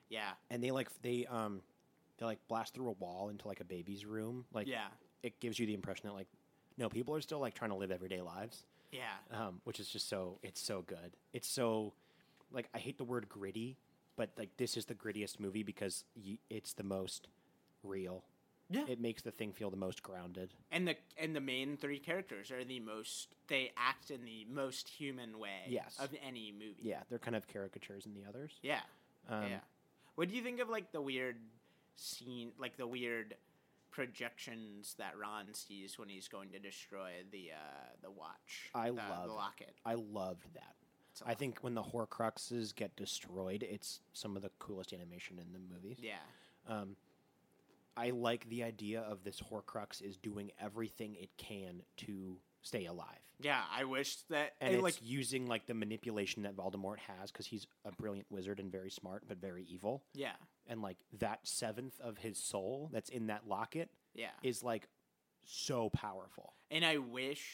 yeah, 0.09 0.31
and 0.51 0.62
they 0.62 0.70
like 0.70 0.89
they 1.02 1.27
um 1.27 1.61
they 2.19 2.24
like 2.24 2.39
blast 2.48 2.73
through 2.74 2.89
a 2.89 2.93
wall 2.93 3.28
into 3.28 3.47
like 3.47 3.61
a 3.61 3.65
baby's 3.65 4.06
room 4.06 4.44
like 4.55 4.66
yeah, 4.66 4.86
it 5.23 5.40
gives 5.40 5.59
you 5.59 5.66
the 5.66 5.74
impression 5.74 6.06
that 6.06 6.15
like 6.15 6.28
no 6.78 6.88
people 6.88 7.14
are 7.14 7.20
still 7.20 7.38
like 7.40 7.55
trying 7.55 7.70
to 7.70 7.76
live 7.76 7.90
everyday 7.90 8.20
lives 8.20 8.64
yeah, 8.92 9.02
um 9.32 9.60
which 9.64 9.80
is 9.80 9.88
just 9.88 10.09
so 10.09 10.38
it's 10.42 10.60
so 10.60 10.82
good 10.82 11.16
it's 11.32 11.48
so 11.48 11.92
like 12.52 12.68
i 12.74 12.78
hate 12.78 12.96
the 12.98 13.05
word 13.05 13.28
gritty 13.28 13.76
but 14.16 14.30
like 14.38 14.56
this 14.56 14.76
is 14.76 14.84
the 14.84 14.94
grittiest 14.94 15.40
movie 15.40 15.62
because 15.64 16.05
y- 16.16 16.38
it's 16.48 16.72
the 16.74 16.84
most 16.84 17.26
real 17.82 18.22
yeah. 18.70 18.84
it 18.88 19.01
makes 19.01 19.22
the 19.22 19.30
thing 19.30 19.52
feel 19.52 19.68
the 19.70 19.76
most 19.76 20.02
grounded 20.02 20.55
and 20.70 20.86
the 20.86 20.96
and 21.18 21.34
the 21.34 21.40
main 21.40 21.76
three 21.76 21.98
characters 21.98 22.51
are 22.51 22.64
the 22.64 22.80
most. 22.80 23.34
They 23.48 23.72
act 23.76 24.10
in 24.10 24.24
the 24.24 24.46
most 24.51 24.88
human 24.88 25.38
way. 25.38 25.66
Yes. 25.68 25.96
of 26.01 26.10
any 26.26 26.52
movie. 26.52 26.76
yeah 26.82 27.01
they're 27.10 27.18
kind 27.18 27.36
of 27.36 27.46
caricatures 27.48 28.06
in 28.06 28.14
the 28.14 28.26
others 28.28 28.52
yeah, 28.62 28.80
um, 29.28 29.44
yeah. 29.51 29.59
What 30.14 30.28
do 30.28 30.36
you 30.36 30.42
think 30.42 30.60
of 30.60 30.68
like 30.68 30.92
the 30.92 31.01
weird 31.02 31.36
scene, 31.96 32.52
like 32.59 32.76
the 32.76 32.86
weird 32.86 33.34
projections 33.94 34.94
that 34.98 35.14
Ron 35.16 35.54
sees 35.54 35.98
when 35.98 36.08
he's 36.08 36.26
going 36.28 36.50
to 36.50 36.58
destroy 36.58 37.10
the 37.30 37.50
uh, 37.52 37.86
the 38.02 38.10
watch? 38.10 38.70
I 38.74 38.88
the, 38.90 38.96
love 38.96 39.26
the 39.28 39.32
locket. 39.32 39.74
i 39.86 39.94
loved 39.94 40.52
that 40.54 40.74
i 41.24 41.32
think 41.34 41.58
when 41.60 41.74
the 41.74 41.82
horcruxes 41.82 42.74
get 42.74 42.94
destroyed 42.96 43.62
it's 43.62 44.00
some 44.12 44.34
of 44.36 44.42
the 44.42 44.50
coolest 44.58 44.92
animation 44.92 45.38
in 45.38 45.52
the 45.52 45.60
movies 45.72 45.98
Yeah, 46.02 46.14
Um, 46.68 46.96
I 47.96 48.10
like 48.10 48.48
the 48.48 48.64
idea 48.64 49.00
of 49.02 49.22
this 49.22 49.40
Horcrux 49.40 50.02
is 50.02 50.16
doing 50.16 50.50
everything 50.60 51.14
it 51.14 51.30
can 51.36 51.82
to 51.98 52.36
stay 52.64 52.86
alive, 52.86 53.20
yeah. 53.40 53.62
I 53.72 53.84
wish 53.84 54.16
that 54.30 54.54
and 54.60 54.72
it, 54.72 54.76
it's 54.78 54.82
like 54.82 54.96
using 55.00 55.46
like 55.46 55.66
the 55.66 55.74
manipulation 55.74 56.42
that 56.42 56.56
Voldemort 56.56 56.98
has 56.98 57.30
because 57.30 57.46
he's 57.46 57.66
a 57.84 57.92
brilliant 57.92 58.26
wizard 58.30 58.58
and 58.58 58.72
very 58.72 58.90
smart, 58.90 59.22
but 59.28 59.38
very 59.40 59.64
evil. 59.64 60.02
yeah, 60.14 60.32
And 60.66 60.82
like 60.82 60.96
that 61.20 61.40
seventh 61.46 62.00
of 62.00 62.18
his 62.18 62.36
soul 62.38 62.90
that's 62.92 63.10
in 63.10 63.28
that 63.28 63.46
locket 63.46 63.90
yeah. 64.14 64.30
is 64.42 64.62
like 64.64 64.88
so 65.44 65.90
powerful. 65.90 66.54
And 66.70 66.84
I 66.84 66.96
wish 66.98 67.44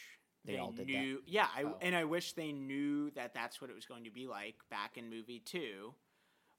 They 0.44 0.52
they, 0.54 0.58
all 0.58 0.70
did 0.72 0.86
that? 0.86 0.92
knew. 0.92 1.22
Yeah, 1.26 1.48
I, 1.54 1.64
Oh. 1.64 1.76
and 1.82 1.94
I 1.94 2.04
wish 2.04 2.32
they 2.34 2.52
knew 2.52 3.10
that 3.12 3.34
that's 3.34 3.60
what 3.60 3.68
it 3.68 3.74
was 3.74 3.84
going 3.86 4.04
to 4.04 4.10
be 4.10 4.26
like 4.26 4.56
back 4.70 4.96
in 4.96 5.10
movie 5.10 5.40
two, 5.44 5.92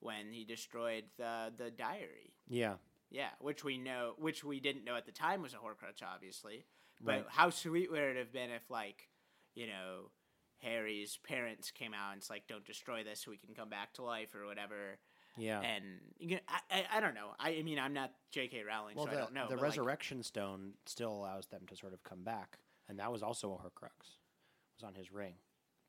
when 0.02 0.32
he 0.34 0.44
destroyed 0.44 1.06
the 1.18 1.54
the 1.58 1.72
diary. 1.72 2.34
Yeah, 2.50 2.76
Yeah, 3.10 3.30
which 3.40 3.64
we 3.64 3.78
know, 3.78 4.14
which 4.18 4.44
we 4.44 4.60
didn't 4.60 4.84
know 4.84 4.96
at 4.96 5.06
the 5.06 5.12
time 5.14 5.42
was 5.42 5.54
a 5.54 5.58
Horcrux, 5.58 6.02
obviously. 6.04 6.66
But 7.04 7.12
Right. 7.12 7.26
how 7.30 7.50
sweet 7.50 7.90
would 7.92 8.00
it 8.02 8.18
have 8.18 8.32
been 8.32 8.50
if, 8.52 8.70
like, 8.70 9.10
you 9.56 9.68
know, 9.68 10.12
Harry's 10.60 11.18
parents 11.18 11.72
came 11.72 11.94
out 11.94 12.12
and 12.14 12.20
it's 12.22 12.30
like, 12.30 12.46
"Don't 12.48 12.64
destroy 12.66 13.04
this, 13.04 13.22
so 13.22 13.32
we 13.32 13.38
can 13.38 13.56
come 13.56 13.70
back 13.70 13.94
to 13.94 14.04
life" 14.04 14.36
or 14.36 14.46
whatever. 14.46 15.00
yeah. 15.38 15.60
And 15.62 15.84
you 16.20 16.36
know, 16.36 16.42
I, 16.48 16.60
I, 16.70 16.98
I 16.98 17.00
don't 17.00 17.16
know. 17.16 17.34
I, 17.40 17.52
I 17.58 17.64
mean, 17.64 17.80
I'm 17.80 17.94
not 17.94 18.12
J.K. 18.32 18.64
Rowling, 18.64 18.96
well, 18.96 19.06
so 19.06 19.12
the, 19.12 19.18
I 19.18 19.20
don't 19.22 19.34
know. 19.34 19.48
the 19.48 19.56
but, 19.56 19.62
like, 19.64 19.72
resurrection 19.72 20.22
stone 20.24 20.74
still 20.86 21.12
allows 21.14 21.48
them 21.48 21.62
to 21.68 21.76
sort 21.76 21.94
of 21.94 22.04
come 22.04 22.24
back, 22.24 22.60
and 22.88 23.00
that 23.00 23.12
was 23.12 23.24
also 23.24 23.52
a 23.54 23.56
Horcrux. 23.58 23.90
It 24.02 24.76
was 24.78 24.84
on 24.84 24.94
his 24.94 25.12
ring. 25.12 25.36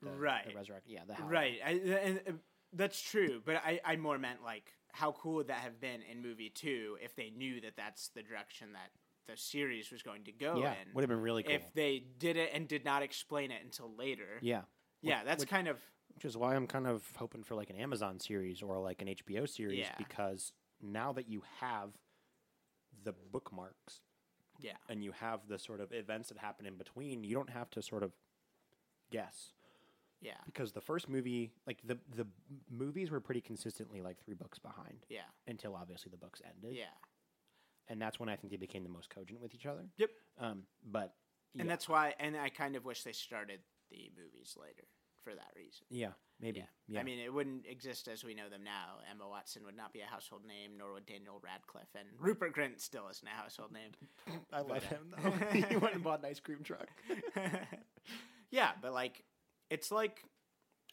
The, 0.00 0.10
Right. 0.10 0.46
The 0.48 0.54
resurrect. 0.54 0.86
Yeah. 0.88 1.04
The. 1.06 1.22
Right, 1.24 1.58
I, 1.64 1.70
and 1.72 2.20
uh, 2.26 2.32
that's 2.72 3.00
true. 3.02 3.42
But 3.44 3.56
I, 3.56 3.80
I 3.84 3.96
more 3.96 4.18
meant 4.18 4.42
like 4.42 4.72
how 4.92 5.12
cool 5.12 5.34
would 5.34 5.48
that 5.48 5.58
have 5.60 5.80
been 5.80 6.00
in 6.02 6.22
movie 6.22 6.50
two 6.50 6.96
if 7.02 7.14
they 7.14 7.30
knew 7.30 7.60
that 7.60 7.76
that's 7.76 8.08
the 8.08 8.22
direction 8.22 8.72
that 8.72 8.90
the 9.26 9.36
series 9.36 9.90
was 9.90 10.02
going 10.02 10.24
to 10.24 10.32
go 10.32 10.58
Yeah. 10.58 10.72
in. 10.72 10.92
Would 10.94 11.02
have 11.02 11.08
been 11.08 11.20
really 11.20 11.42
cool. 11.42 11.54
If 11.54 11.72
they 11.74 11.98
did 12.18 12.36
it 12.36 12.50
and 12.52 12.66
did 12.68 12.84
not 12.84 13.02
explain 13.02 13.50
it 13.50 13.62
until 13.62 13.94
later. 13.94 14.38
yeah. 14.42 14.62
Yeah, 15.00 15.24
that's 15.24 15.40
Which- 15.40 15.48
kind 15.50 15.66
of 15.68 15.78
Which 16.14 16.24
is 16.24 16.36
why 16.36 16.54
I'm 16.54 16.66
kind 16.66 16.86
of 16.86 17.04
hoping 17.16 17.42
for 17.42 17.54
like 17.56 17.70
an 17.70 17.76
Amazon 17.76 18.20
series 18.20 18.62
or 18.62 18.78
like 18.78 19.02
an 19.02 19.08
HBO 19.08 19.46
series 19.48 19.78
Yeah. 19.80 19.94
because 19.98 20.52
now 20.80 21.12
that 21.14 21.28
you 21.28 21.42
have 21.60 21.92
the 23.02 23.12
bookmarks 23.12 24.00
yeah, 24.60 24.76
and 24.88 25.02
you 25.02 25.10
have 25.12 25.48
the 25.48 25.58
sort 25.58 25.80
of 25.80 25.92
events 25.92 26.28
that 26.28 26.38
happen 26.38 26.66
in 26.66 26.76
between, 26.76 27.24
you 27.24 27.34
don't 27.34 27.50
have 27.50 27.68
to 27.70 27.82
sort 27.82 28.02
of 28.04 28.12
guess 29.10 29.52
yeah, 30.20 30.36
because 30.46 30.70
the 30.72 30.80
first 30.80 31.08
movie, 31.08 31.52
like 31.66 31.80
the 31.84 31.98
the 32.14 32.28
movies 32.70 33.10
were 33.10 33.18
pretty 33.20 33.40
consistently 33.40 34.02
like 34.02 34.22
three 34.24 34.34
books 34.34 34.58
behind 34.60 35.04
yeah, 35.08 35.22
until 35.48 35.74
obviously 35.74 36.10
the 36.10 36.16
books 36.16 36.40
ended, 36.48 36.76
yeah. 36.76 36.84
And 37.88 38.00
that's 38.00 38.18
when 38.20 38.28
I 38.28 38.36
think 38.36 38.50
they 38.50 38.56
became 38.56 38.82
the 38.82 38.88
most 38.90 39.10
cogent 39.10 39.40
with 39.40 39.54
each 39.54 39.66
other. 39.66 39.84
Yep. 39.98 40.10
Um, 40.40 40.62
but 40.84 41.14
And 41.58 41.68
that's 41.68 41.88
why, 41.88 42.14
and 42.18 42.36
I 42.36 42.48
kind 42.48 42.76
of 42.76 42.84
wish 42.84 43.02
they 43.02 43.12
started 43.12 43.60
the 43.90 44.10
movies 44.16 44.56
later 44.60 44.84
for 45.22 45.34
that 45.34 45.52
reason. 45.56 45.86
Yeah, 45.90 46.12
maybe. 46.40 46.60
Yeah. 46.60 46.66
Yeah. 46.88 47.00
I 47.00 47.02
mean, 47.04 47.18
it 47.18 47.32
wouldn't 47.32 47.66
exist 47.66 48.08
as 48.08 48.24
we 48.24 48.34
know 48.34 48.48
them 48.48 48.64
now. 48.64 48.98
Emma 49.10 49.28
Watson 49.28 49.62
would 49.64 49.76
not 49.76 49.92
be 49.92 50.00
a 50.00 50.06
household 50.06 50.42
name, 50.46 50.72
nor 50.78 50.92
would 50.94 51.06
Daniel 51.06 51.40
Radcliffe, 51.42 51.94
and 51.94 52.08
Rupert 52.18 52.54
Grint 52.54 52.80
still 52.80 53.08
isn't 53.10 53.26
a 53.26 53.30
household 53.30 53.72
name. 53.72 53.92
I 54.52 54.60
love 54.60 54.84
him 54.84 55.14
though. 55.22 55.30
he 55.52 55.76
went 55.76 55.94
and 55.94 56.02
bought 56.02 56.20
an 56.20 56.26
ice 56.26 56.40
cream 56.40 56.62
truck. 56.62 56.88
yeah, 58.50 58.72
but 58.80 58.92
like, 58.92 59.22
it's 59.70 59.90
like, 59.90 60.24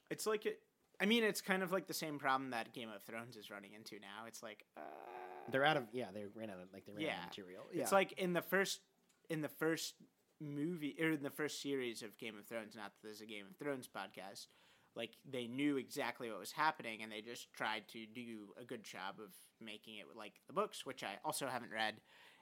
it's 0.09 0.25
like 0.25 0.45
it. 0.45 0.59
I 1.01 1.05
mean, 1.05 1.23
it's 1.23 1.41
kind 1.41 1.63
of 1.63 1.71
like 1.71 1.87
the 1.87 1.93
same 1.93 2.19
problem 2.19 2.49
that 2.51 2.73
Game 2.73 2.89
of 2.93 3.01
Thrones 3.03 3.37
is 3.37 3.49
running 3.49 3.73
into 3.73 3.95
now. 3.95 4.25
It's 4.27 4.43
like, 4.43 4.65
uh, 4.75 4.81
They're 5.51 5.65
out 5.65 5.77
of 5.77 5.83
yeah. 5.93 6.07
They 6.13 6.25
ran 6.35 6.49
out 6.49 6.57
of 6.59 6.67
like 6.73 6.85
they 6.85 6.93
ran 6.93 7.05
out 7.09 7.19
of 7.19 7.25
material. 7.27 7.63
It's 7.71 7.91
like 7.91 8.11
in 8.13 8.33
the 8.33 8.41
first 8.41 8.79
in 9.29 9.41
the 9.41 9.49
first 9.49 9.95
movie 10.41 10.95
or 11.01 11.11
in 11.11 11.23
the 11.23 11.29
first 11.29 11.61
series 11.61 12.01
of 12.01 12.17
Game 12.17 12.37
of 12.37 12.45
Thrones, 12.45 12.75
not 12.75 12.85
that 12.93 12.99
there's 13.03 13.21
a 13.21 13.25
Game 13.25 13.45
of 13.49 13.57
Thrones 13.57 13.87
podcast, 13.87 14.47
like 14.95 15.11
they 15.29 15.47
knew 15.47 15.77
exactly 15.77 16.29
what 16.29 16.39
was 16.39 16.51
happening 16.53 17.01
and 17.03 17.11
they 17.11 17.21
just 17.21 17.51
tried 17.53 17.87
to 17.89 18.05
do 18.05 18.47
a 18.59 18.63
good 18.63 18.83
job 18.83 19.15
of 19.21 19.33
making 19.61 19.97
it 19.97 20.05
like 20.15 20.33
the 20.47 20.53
books, 20.53 20.85
which 20.85 21.03
I 21.03 21.17
also 21.25 21.47
haven't 21.47 21.71
read 21.71 21.95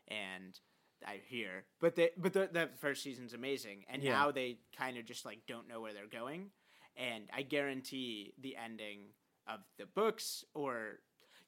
and 0.07 0.57
I 1.05 1.21
hear. 1.27 1.65
But 1.81 1.95
they 1.95 2.11
but 2.17 2.33
the 2.33 2.49
that 2.53 2.79
first 2.79 3.03
season's 3.03 3.33
amazing. 3.33 3.85
And 3.89 4.03
Yeah. 4.03 4.11
now 4.13 4.31
they 4.31 4.59
kind 4.77 4.97
of 4.97 5.05
just 5.05 5.25
like 5.25 5.39
don't 5.47 5.67
know 5.67 5.81
where 5.81 5.93
they're 5.93 6.07
going. 6.07 6.51
And 6.95 7.25
I 7.33 7.41
guarantee 7.43 8.33
the 8.41 8.55
ending 8.57 9.09
of 9.47 9.59
the 9.77 9.85
books 9.85 10.43
or 10.53 10.99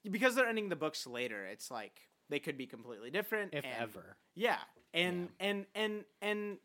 because 0.08 0.34
they're 0.34 0.48
ending 0.48 0.68
the 0.68 0.76
books 0.76 1.06
later, 1.06 1.44
it's 1.44 1.70
like 1.70 2.00
they 2.28 2.38
could 2.38 2.56
be 2.56 2.66
completely 2.66 3.10
different. 3.10 3.54
if 3.54 3.64
and- 3.64 3.74
ever. 3.82 4.16
yeah, 4.34 4.58
and 4.94 5.28
and 5.40 5.66
and 5.74 6.04
and 6.22 6.58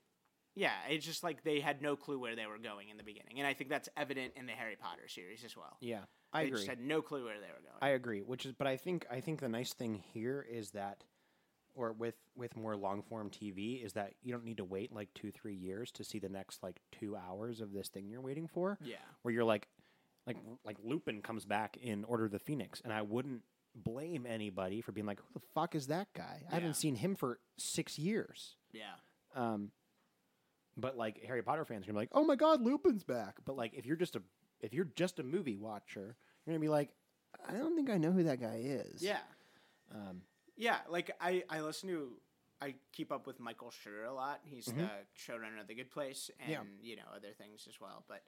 yeah, 0.56 0.72
it's 0.90 1.06
just 1.06 1.24
like 1.24 1.44
they 1.44 1.60
had 1.60 1.82
no 1.82 1.96
clue 1.96 2.18
where 2.20 2.36
they 2.36 2.46
were 2.46 2.58
going 2.58 2.90
in 2.90 2.98
the 2.98 3.04
beginning, 3.04 3.40
and 3.40 3.48
I 3.48 3.54
think 3.54 3.70
that's 3.70 3.90
evident 3.98 4.34
in 4.36 4.46
the 4.46 4.54
Harry 4.54 4.78
Potter 4.80 5.08
series 5.08 5.44
as 5.44 5.56
well. 5.58 5.78
Yeah, 5.82 6.02
I 6.32 6.44
they 6.44 6.48
agree. 6.48 6.58
just 6.60 6.70
had 6.70 6.80
no 6.80 7.02
clue 7.02 7.26
where 7.26 7.36
they 7.40 7.48
were 7.48 7.62
going. 7.62 7.78
I 7.82 7.90
agree. 7.90 8.22
Which 8.22 8.46
is, 8.46 8.54
but 8.54 8.68
I 8.68 8.78
think 8.78 9.06
I 9.12 9.20
think 9.20 9.42
the 9.42 9.50
nice 9.50 9.74
thing 9.74 10.02
here 10.14 10.46
is 10.50 10.72
that, 10.72 11.04
or 11.74 11.92
with 11.92 12.16
with 12.38 12.56
more 12.56 12.78
long 12.78 13.02
form 13.04 13.30
TV, 13.30 13.84
is 13.84 13.94
that 13.94 14.14
you 14.24 14.32
don't 14.32 14.46
need 14.46 14.58
to 14.58 14.64
wait 14.64 14.94
like 14.94 15.10
two 15.14 15.30
three 15.32 15.56
years 15.56 15.92
to 15.92 16.06
see 16.06 16.20
the 16.20 16.30
next 16.30 16.64
like 16.64 16.80
two 16.92 17.18
hours 17.18 17.60
of 17.60 17.74
this 17.74 17.90
thing 17.90 18.08
you're 18.08 18.22
waiting 18.22 18.48
for. 18.48 18.78
yeah, 18.82 18.96
Where 19.24 19.34
you're 19.34 19.44
like, 19.44 19.68
like 20.28 20.38
like 20.64 20.78
Lupin 20.84 21.22
comes 21.22 21.46
back 21.46 21.78
in 21.82 22.04
Order 22.06 22.26
of 22.26 22.32
the 22.32 22.40
Phoenix, 22.40 22.82
and 22.84 22.92
I 22.94 23.02
wouldn't 23.02 23.42
blame 23.76 24.26
anybody 24.26 24.82
for 24.82 24.92
being 24.92 25.06
like, 25.06 25.20
who 25.20 25.26
the 25.34 25.46
fuck 25.54 25.76
is 25.76 25.88
that 25.88 26.08
guy? 26.14 26.44
I 26.52 26.56
haven't 26.56 26.76
seen 26.76 26.96
him 26.96 27.16
for 27.16 27.40
six 27.58 28.00
years. 28.00 28.56
yeah, 28.72 28.94
Um, 29.36 29.72
but 30.78 30.98
like 30.98 31.24
Harry 31.26 31.42
Potter 31.44 31.66
fans 31.66 31.84
are 31.84 31.88
gonna 31.88 31.98
be 32.00 32.02
like, 32.02 32.10
"Oh 32.14 32.24
my 32.26 32.36
god, 32.36 32.62
Lupin's 32.62 33.04
back!" 33.04 33.36
But 33.46 33.56
like, 33.56 33.74
if 33.74 33.86
you're 33.86 33.96
just 33.98 34.16
a 34.16 34.22
if 34.62 34.74
you're 34.74 34.90
just 34.96 35.20
a 35.20 35.24
movie 35.24 35.58
watcher, 35.58 36.16
you're 36.46 36.54
gonna 36.54 36.60
be 36.60 36.70
like, 36.70 36.90
"I 37.48 37.54
don't 37.54 37.76
think 37.76 37.90
I 37.90 37.98
know 37.98 38.12
who 38.12 38.24
that 38.24 38.40
guy 38.42 38.62
is." 38.64 39.02
yeah, 39.04 39.20
Um, 39.94 40.22
yeah. 40.58 40.80
Like 40.90 41.12
I, 41.22 41.44
I 41.50 41.62
listen 41.62 41.90
to, 41.90 42.14
I 42.62 42.76
keep 42.94 43.12
up 43.12 43.28
with 43.28 43.40
Michael 43.40 43.72
Schur 43.72 44.08
a 44.08 44.12
lot. 44.12 44.40
He's 44.46 44.66
the 44.66 44.90
showrunner 45.18 45.60
of 45.62 45.68
The 45.68 45.76
Good 45.76 45.92
Place, 45.92 46.30
and 46.40 46.50
Yeah. 46.50 46.62
you 46.82 46.96
know 46.96 47.04
other 47.16 47.34
things 47.38 47.66
as 47.68 47.80
well. 47.80 48.04
But 48.08 48.24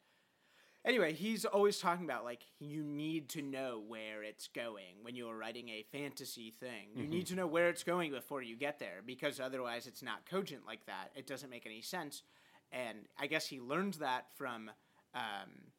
anyway, 0.88 1.14
he's 1.14 1.46
always 1.46 1.78
talking 1.78 2.06
about 2.06 2.24
like 2.24 2.46
you 2.60 2.82
need 2.82 3.30
to 3.30 3.42
know 3.42 3.84
where 3.86 4.24
it's 4.24 4.48
going 4.48 5.04
when 5.04 5.16
you're 5.16 5.38
writing 5.38 5.70
a 5.70 5.86
fantasy 5.92 6.50
thing. 6.50 6.88
You 6.96 7.06
need 7.06 7.28
to 7.28 7.36
know 7.36 7.46
where 7.46 7.70
it's 7.70 7.84
going 7.84 8.12
before 8.12 8.42
you 8.42 8.56
get 8.56 8.80
there 8.80 9.02
because 9.06 9.40
otherwise 9.40 9.86
it's 9.86 10.02
not 10.02 10.26
cogent 10.30 10.66
like 10.66 10.86
that. 10.88 11.12
It 11.16 11.28
doesn't 11.28 11.50
make 11.50 11.66
any 11.66 11.82
sense. 11.82 12.24
And 12.72 13.00
I 13.20 13.28
guess 13.28 13.48
he 13.48 13.60
learned 13.60 13.96
that 13.96 14.26
from 14.36 14.72
um, 15.14 15.72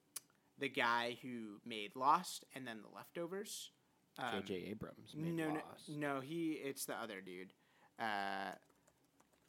the 0.58 0.68
guy 0.68 1.18
who 1.22 1.60
made 1.64 1.96
Lost 1.96 2.44
and 2.54 2.66
then 2.66 2.80
The 2.82 2.94
Leftovers. 2.94 3.70
Um, 4.18 4.42
J.J. 4.44 4.70
Abrams 4.70 5.14
made 5.14 5.34
no, 5.34 5.48
no, 5.50 5.60
no, 5.88 6.20
he. 6.20 6.52
It's 6.52 6.84
the 6.86 6.94
other 6.94 7.20
dude. 7.20 7.52
Uh, 7.98 8.52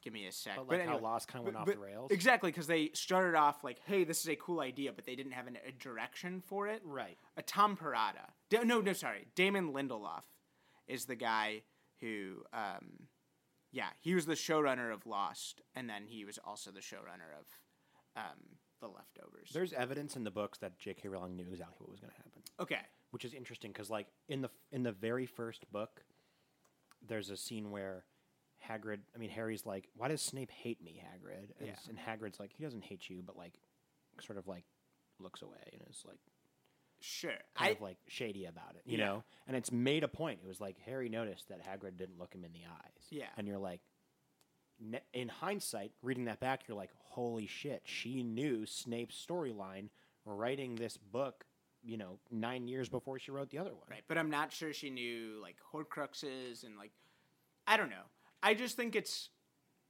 give 0.02 0.14
me 0.14 0.28
a 0.28 0.32
sec. 0.32 0.56
But 0.56 0.68
like 0.68 0.86
how 0.86 0.98
Lost 0.98 1.28
kinda 1.28 1.44
went 1.44 1.58
off 1.58 1.66
the 1.66 1.78
rails? 1.78 2.12
Exactly, 2.12 2.52
because 2.52 2.68
they 2.68 2.92
started 2.94 3.36
off 3.36 3.64
like, 3.64 3.80
"Hey, 3.86 4.04
this 4.04 4.22
is 4.22 4.30
a 4.30 4.36
cool 4.36 4.60
idea," 4.60 4.92
but 4.94 5.06
they 5.06 5.16
didn't 5.16 5.34
have 5.34 5.48
an, 5.48 5.58
a 5.66 5.72
direction 5.72 6.42
for 6.42 6.68
it. 6.68 6.82
Right. 6.84 7.18
A 7.38 7.42
Tom 7.42 7.76
Perrotta. 7.78 8.32
Da- 8.50 8.64
no, 8.64 8.82
no, 8.82 8.94
sorry. 8.94 9.28
Damon 9.36 9.74
Lindelof 9.74 10.24
is 10.88 11.06
the 11.06 11.16
guy 11.16 11.64
who. 12.00 12.44
Um, 12.54 13.08
yeah, 13.72 13.90
he 14.00 14.16
was 14.16 14.26
the 14.26 14.34
showrunner 14.34 14.92
of 14.92 15.06
Lost, 15.06 15.62
and 15.76 15.90
then 15.90 16.06
he 16.08 16.26
was 16.26 16.40
also 16.44 16.72
the 16.72 16.80
showrunner 16.80 17.38
of 17.40 17.46
um, 18.16 18.58
The 18.82 18.88
Leftovers. 18.88 19.50
There's 19.54 19.74
evidence 19.74 20.16
in 20.16 20.24
the 20.24 20.32
books 20.32 20.58
that 20.60 20.80
J.K. 20.80 21.08
Rowling 21.08 21.36
knew 21.36 21.46
exactly 21.48 21.78
what 21.82 21.92
was 21.92 22.00
going 22.00 22.12
to 22.12 22.18
happen, 22.18 22.42
okay. 22.60 22.82
which 23.12 23.26
is 23.26 23.34
interesting 23.34 23.72
because 23.72 23.90
like 23.90 24.08
in 24.28 24.42
the 24.42 24.50
in 24.72 24.84
the 24.84 24.92
very 24.92 25.26
first 25.26 25.72
book, 25.72 26.04
there's 27.08 27.30
a 27.30 27.38
scene 27.38 27.70
where 27.70 28.06
Hagrid, 28.70 29.00
I 29.16 29.18
mean 29.18 29.30
Harry's 29.32 29.66
like, 29.66 29.90
"Why 29.96 30.08
does 30.10 30.22
Snape 30.22 30.52
hate 30.52 30.82
me, 30.84 31.02
Hagrid?" 31.04 31.52
And, 31.60 31.68
Yeah. 31.68 31.76
and 31.88 31.98
Hagrid's 31.98 32.40
like, 32.40 32.52
"He 32.54 32.64
doesn't 32.64 32.84
hate 32.84 33.10
you, 33.10 33.22
but 33.24 33.36
like, 33.38 33.60
sort 34.22 34.38
of 34.38 34.48
like 34.48 34.66
looks 35.20 35.42
away 35.42 35.70
and 35.74 35.82
is 35.90 36.04
like." 36.06 36.20
Sure. 37.02 37.32
kind 37.56 37.70
I, 37.70 37.72
of 37.72 37.82
like 37.82 37.98
shady 38.08 38.44
about 38.46 38.76
it, 38.76 38.82
you 38.86 38.98
Yeah. 38.98 39.06
know. 39.06 39.24
And 39.48 39.56
it's 39.56 39.72
made 39.72 40.04
a 40.04 40.10
point. 40.10 40.42
It 40.44 40.48
was 40.48 40.60
like 40.60 40.78
Harry 40.80 41.08
noticed 41.08 41.48
that 41.48 41.62
Hagrid 41.66 41.96
didn't 41.96 42.18
look 42.20 42.34
him 42.36 42.44
in 42.44 42.52
the 42.52 42.66
eyes. 42.66 43.08
Yeah. 43.10 43.30
and 43.38 43.48
you're 43.48 43.58
like, 43.58 43.82
in 45.14 45.28
hindsight, 45.30 45.94
reading 46.02 46.26
that 46.26 46.40
back, 46.40 46.68
you're 46.68 46.76
like, 46.78 46.92
holy 47.10 47.48
shit, 47.48 47.82
she 47.86 48.22
knew 48.24 48.66
Snape's 48.66 49.16
storyline, 49.26 49.90
writing 50.26 50.76
this 50.76 50.98
book, 50.98 51.46
you 51.84 51.98
know, 51.98 52.20
nine 52.32 52.68
years 52.68 52.88
before 52.90 53.18
she 53.20 53.32
wrote 53.32 53.50
the 53.50 53.58
other 53.60 53.74
one. 53.74 53.88
Right, 53.90 54.04
but 54.08 54.18
I'm 54.18 54.30
not 54.30 54.52
sure 54.54 54.72
she 54.74 54.90
knew 54.90 55.40
like 55.42 55.58
Horcruxes 55.74 56.64
and 56.66 56.78
like 56.78 56.92
I 57.68 57.78
don't 57.78 57.90
know. 57.90 58.04
I 58.44 58.54
just 58.54 58.76
think 58.76 58.96
it's. 58.96 59.30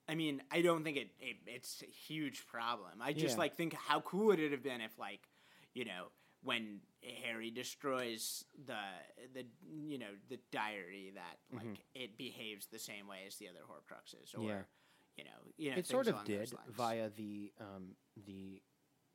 I 0.08 0.16
mean, 0.16 0.42
I 0.52 0.62
don't 0.62 0.84
think 0.84 0.98
it, 0.98 1.12
it 1.20 1.38
it's 1.46 1.84
a 1.84 1.92
huge 1.92 2.48
problem. 2.48 2.94
I 3.02 3.14
just 3.14 3.36
Yeah. 3.36 3.42
like 3.42 3.56
think 3.56 3.74
how 3.76 4.00
cool 4.02 4.28
would 4.28 4.40
it 4.40 4.52
have 4.52 4.64
been 4.64 4.82
if 4.82 4.98
like, 4.98 5.30
you 5.76 5.86
know, 5.86 6.08
when 6.42 6.80
Harry 7.24 7.52
destroys 7.52 8.44
the 8.66 8.80
the 9.34 9.46
you 9.72 10.00
know 10.00 10.12
the 10.30 10.40
diary 10.52 11.12
that 11.14 11.38
like 11.56 11.84
it 11.94 12.18
behaves 12.18 12.68
the 12.68 12.80
same 12.80 13.08
way 13.08 13.20
as 13.28 13.36
the 13.36 13.48
other 13.50 13.60
Horcruxes, 13.70 14.34
or 14.34 14.40
Mm-hmm. 14.40 14.48
Yeah. 14.48 14.62
you 15.18 15.24
know, 15.26 15.30
you 15.58 15.72
know, 15.72 15.78
It 15.78 15.86
sort 15.86 16.08
of 16.08 16.24
did 16.24 16.52
via 16.70 17.10
the 17.10 17.52
um, 17.60 17.96
the 18.26 18.62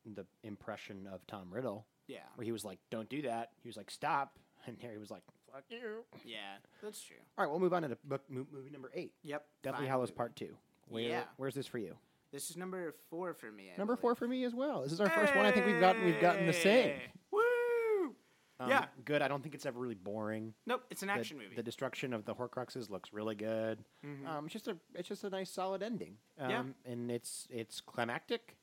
the 0.05 0.25
impression 0.43 1.07
of 1.11 1.25
Tom 1.27 1.47
Riddle, 1.51 1.87
yeah, 2.07 2.19
where 2.35 2.45
he 2.45 2.51
was 2.51 2.63
like, 2.63 2.79
"Don't 2.89 3.09
do 3.09 3.23
that." 3.23 3.51
He 3.61 3.67
was 3.67 3.75
like, 3.75 3.89
"Stop," 3.91 4.37
and 4.67 4.77
Harry 4.81 4.97
was 4.97 5.11
like, 5.11 5.23
"Fuck 5.55 5.63
you." 5.69 6.03
yeah, 6.25 6.57
that's 6.83 7.01
true. 7.01 7.15
All 7.37 7.45
right, 7.45 7.49
we'll 7.51 7.59
move 7.59 7.73
on 7.73 7.81
to 7.83 7.87
the 7.87 7.97
book 8.03 8.21
mo- 8.29 8.47
movie 8.51 8.69
number 8.69 8.91
eight. 8.93 9.13
Yep, 9.23 9.45
Deathly 9.63 9.79
fine. 9.81 9.87
Hallows 9.89 10.11
Part 10.11 10.35
Two. 10.35 10.55
Where, 10.87 11.03
Yeah. 11.03 11.23
Where's 11.37 11.55
this 11.55 11.67
for 11.67 11.77
you? 11.77 11.95
This 12.31 12.49
is 12.49 12.57
number 12.57 12.93
four 13.09 13.33
for 13.33 13.51
me. 13.51 13.71
I 13.73 13.77
Number 13.77 13.93
believe. 13.95 14.01
four 14.01 14.15
for 14.15 14.27
me 14.27 14.43
as 14.43 14.53
well. 14.53 14.81
This 14.83 14.91
is 14.91 14.99
our 14.99 15.09
first 15.09 15.35
one. 15.35 15.45
I 15.45 15.51
think 15.51 15.65
we've 15.65 15.79
gotten 15.79 16.03
we've 16.03 16.19
gotten 16.19 16.45
the 16.45 16.53
same. 16.53 16.89
Hey! 16.97 17.01
Woo! 17.31 18.15
Um, 18.59 18.69
yeah. 18.69 18.85
good. 19.05 19.21
I 19.21 19.27
don't 19.27 19.41
think 19.41 19.55
it's 19.55 19.65
ever 19.65 19.79
really 19.79 19.95
boring. 19.95 20.53
Nope. 20.65 20.83
It's 20.89 21.01
an 21.01 21.07
The- 21.07 21.13
action 21.13 21.37
movie. 21.37 21.55
The 21.55 21.63
destruction 21.63 22.13
of 22.13 22.25
the 22.25 22.35
Horcruxes 22.35 22.89
looks 22.89 23.13
really 23.13 23.35
good. 23.35 23.83
Um, 24.25 24.45
it's 24.45 24.53
just 24.53 24.67
a 24.67 24.77
it's 24.93 25.07
just 25.07 25.23
a 25.23 25.29
nice 25.29 25.49
solid 25.49 25.81
ending. 25.81 26.17
Um, 26.37 26.49
Yeah. 26.49 26.63
and 26.91 27.09
it's 27.11 27.47
it's 27.49 27.79
climactic, 27.81 28.57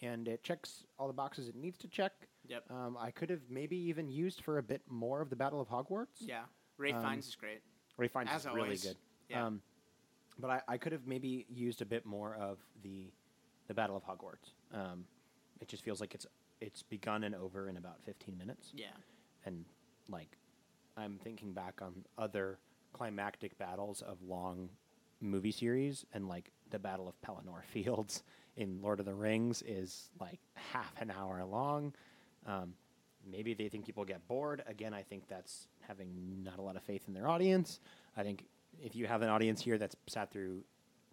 and 0.00 0.26
it 0.26 0.42
checks 0.42 0.84
all 0.98 1.06
the 1.06 1.12
boxes 1.12 1.48
it 1.48 1.54
needs 1.54 1.76
to 1.78 1.88
check. 1.88 2.26
Yep. 2.50 2.64
Um, 2.68 2.98
I 3.00 3.12
could 3.12 3.30
have 3.30 3.42
maybe 3.48 3.76
even 3.76 4.10
used 4.10 4.42
for 4.42 4.58
a 4.58 4.62
bit 4.62 4.82
more 4.88 5.20
of 5.20 5.30
the 5.30 5.36
Battle 5.36 5.60
of 5.60 5.68
Hogwarts. 5.68 6.18
yeah. 6.18 6.42
Ralph 6.78 6.96
um, 6.96 7.02
Fiennes 7.02 7.28
is 7.28 7.36
great. 7.36 7.60
Ralph 7.96 8.12
Fiennes 8.12 8.28
As 8.32 8.46
is 8.46 8.52
really 8.52 8.76
good. 8.76 8.96
Yeah. 9.28 9.46
Um, 9.46 9.62
but 10.38 10.50
I, 10.50 10.60
I 10.66 10.78
could 10.78 10.92
have 10.92 11.06
maybe 11.06 11.46
used 11.48 11.80
a 11.80 11.84
bit 11.86 12.04
more 12.04 12.34
of 12.34 12.58
the 12.82 13.12
the 13.68 13.74
Battle 13.74 13.96
of 13.96 14.02
Hogwarts. 14.04 14.54
Um, 14.74 15.04
it 15.60 15.68
just 15.68 15.84
feels 15.84 16.00
like 16.00 16.14
it's 16.14 16.26
it's 16.60 16.82
begun 16.82 17.22
and 17.22 17.34
over 17.34 17.68
in 17.68 17.76
about 17.76 18.02
fifteen 18.02 18.36
minutes. 18.36 18.72
Yeah. 18.74 18.86
and 19.44 19.64
like 20.08 20.36
I'm 20.96 21.18
thinking 21.22 21.52
back 21.52 21.80
on 21.82 22.04
other 22.18 22.58
climactic 22.92 23.56
battles 23.58 24.02
of 24.02 24.16
long 24.26 24.70
movie 25.20 25.52
series, 25.52 26.04
and 26.12 26.26
like 26.26 26.50
the 26.70 26.78
Battle 26.78 27.08
of 27.08 27.14
Pelennor 27.22 27.62
Fields 27.72 28.22
in 28.56 28.80
Lord 28.82 28.98
of 29.00 29.06
the 29.06 29.14
Rings 29.14 29.62
is 29.62 30.10
like 30.18 30.40
half 30.54 30.94
an 31.00 31.10
hour 31.10 31.44
long. 31.44 31.94
Um, 32.46 32.74
maybe 33.28 33.54
they 33.54 33.68
think 33.68 33.86
people 33.86 34.04
get 34.04 34.26
bored. 34.28 34.62
Again, 34.66 34.94
I 34.94 35.02
think 35.02 35.28
that's 35.28 35.68
having 35.86 36.42
not 36.42 36.58
a 36.58 36.62
lot 36.62 36.76
of 36.76 36.82
faith 36.82 37.04
in 37.08 37.14
their 37.14 37.28
audience. 37.28 37.80
I 38.16 38.22
think 38.22 38.44
if 38.82 38.94
you 38.94 39.06
have 39.06 39.22
an 39.22 39.28
audience 39.28 39.60
here 39.60 39.78
that's 39.78 39.96
sat 40.06 40.30
through 40.30 40.62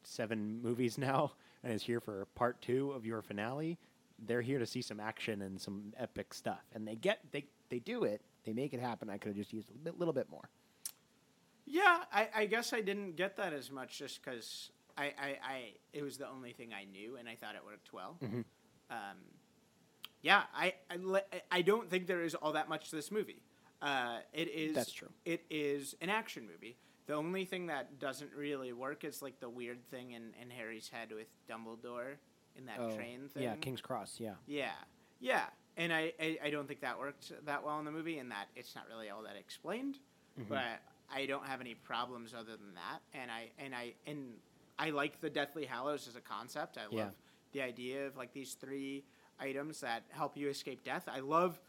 seven 0.03 0.61
movies 0.61 0.97
now 0.97 1.33
and 1.63 1.73
is 1.73 1.83
here 1.83 1.99
for 1.99 2.25
part 2.35 2.61
two 2.61 2.91
of 2.91 3.05
your 3.05 3.21
finale, 3.21 3.77
they're 4.25 4.41
here 4.41 4.59
to 4.59 4.65
see 4.65 4.81
some 4.81 4.99
action 4.99 5.41
and 5.41 5.59
some 5.59 5.93
epic 5.97 6.33
stuff. 6.33 6.63
And 6.73 6.87
they 6.87 6.95
get 6.95 7.19
they 7.31 7.45
they 7.69 7.79
do 7.79 8.03
it. 8.03 8.21
They 8.45 8.53
make 8.53 8.73
it 8.73 8.79
happen. 8.79 9.09
I 9.09 9.17
could 9.17 9.29
have 9.29 9.35
just 9.35 9.51
used 9.51 9.69
a 9.69 9.73
bit, 9.73 9.99
little 9.99 10.13
bit 10.13 10.29
more. 10.29 10.49
Yeah. 11.65 12.03
I, 12.13 12.29
I 12.33 12.45
guess 12.45 12.71
I 12.71 12.79
didn't 12.81 13.17
get 13.17 13.35
that 13.37 13.51
as 13.51 13.69
much 13.69 13.99
just 13.99 14.23
because 14.23 14.71
I, 14.97 15.05
I, 15.05 15.37
I 15.43 15.63
it 15.93 16.01
was 16.01 16.17
the 16.17 16.27
only 16.27 16.53
thing 16.53 16.73
I 16.73 16.85
knew 16.85 17.17
and 17.17 17.27
I 17.27 17.35
thought 17.35 17.55
it 17.55 17.65
worked 17.65 17.93
well. 17.93 18.17
Mm-hmm. 18.23 18.41
Um, 18.89 19.17
Yeah, 20.21 20.43
I, 20.55 20.73
I 20.89 20.97
I 21.51 21.61
don't 21.61 21.89
think 21.89 22.07
there 22.07 22.23
is 22.23 22.35
all 22.35 22.53
that 22.53 22.69
much 22.69 22.89
to 22.89 22.95
this 22.95 23.11
movie. 23.11 23.41
Uh, 23.81 24.17
it 24.33 24.47
is 24.49 24.73
That's 24.75 24.91
true. 24.91 25.09
It 25.25 25.45
is 25.49 25.95
an 26.01 26.09
action 26.09 26.47
movie. 26.51 26.77
The 27.05 27.13
only 27.13 27.45
thing 27.45 27.67
that 27.67 27.99
doesn't 27.99 28.31
really 28.35 28.73
work 28.73 29.03
is 29.03 29.21
like 29.21 29.39
the 29.39 29.49
weird 29.49 29.85
thing 29.89 30.11
in, 30.11 30.33
in 30.41 30.49
Harry's 30.49 30.89
head 30.89 31.09
with 31.13 31.27
Dumbledore 31.49 32.15
in 32.57 32.65
that 32.65 32.77
train 32.95 33.29
thing. 33.29 33.43
Oh, 33.43 33.51
Yeah, 33.51 33.55
King's 33.55 33.79
Cross. 33.81 34.15
Yeah. 34.19 34.33
Yeah, 34.47 34.71
yeah, 35.19 35.45
and 35.77 35.93
I, 35.93 36.11
I, 36.19 36.37
I 36.45 36.49
don't 36.49 36.67
think 36.67 36.81
that 36.81 36.97
worked 36.99 37.31
that 37.45 37.63
well 37.63 37.79
in 37.79 37.85
the 37.85 37.91
movie, 37.91 38.17
and 38.17 38.31
that 38.31 38.47
it's 38.55 38.75
not 38.75 38.85
really 38.89 39.09
all 39.09 39.23
that 39.23 39.35
explained. 39.37 39.99
Mm-hmm. 40.39 40.49
But 40.49 40.81
I 41.13 41.25
don't 41.27 41.45
have 41.45 41.61
any 41.61 41.75
problems 41.75 42.33
other 42.33 42.57
than 42.57 42.73
that, 42.75 42.99
and 43.13 43.31
I 43.31 43.49
and 43.59 43.73
I 43.73 43.93
and 44.05 44.33
I 44.79 44.89
like 44.89 45.21
the 45.21 45.29
Deathly 45.29 45.65
Hallows 45.65 46.07
as 46.07 46.15
a 46.15 46.21
concept. 46.21 46.77
I 46.77 46.83
love 46.85 46.93
Yeah. 46.93 47.09
the 47.53 47.61
idea 47.61 48.07
of 48.07 48.17
like 48.17 48.33
these 48.33 48.53
three 48.55 49.03
items 49.39 49.81
that 49.81 50.03
help 50.09 50.37
you 50.37 50.49
escape 50.49 50.83
death. 50.83 51.07
I 51.07 51.19
love 51.19 51.59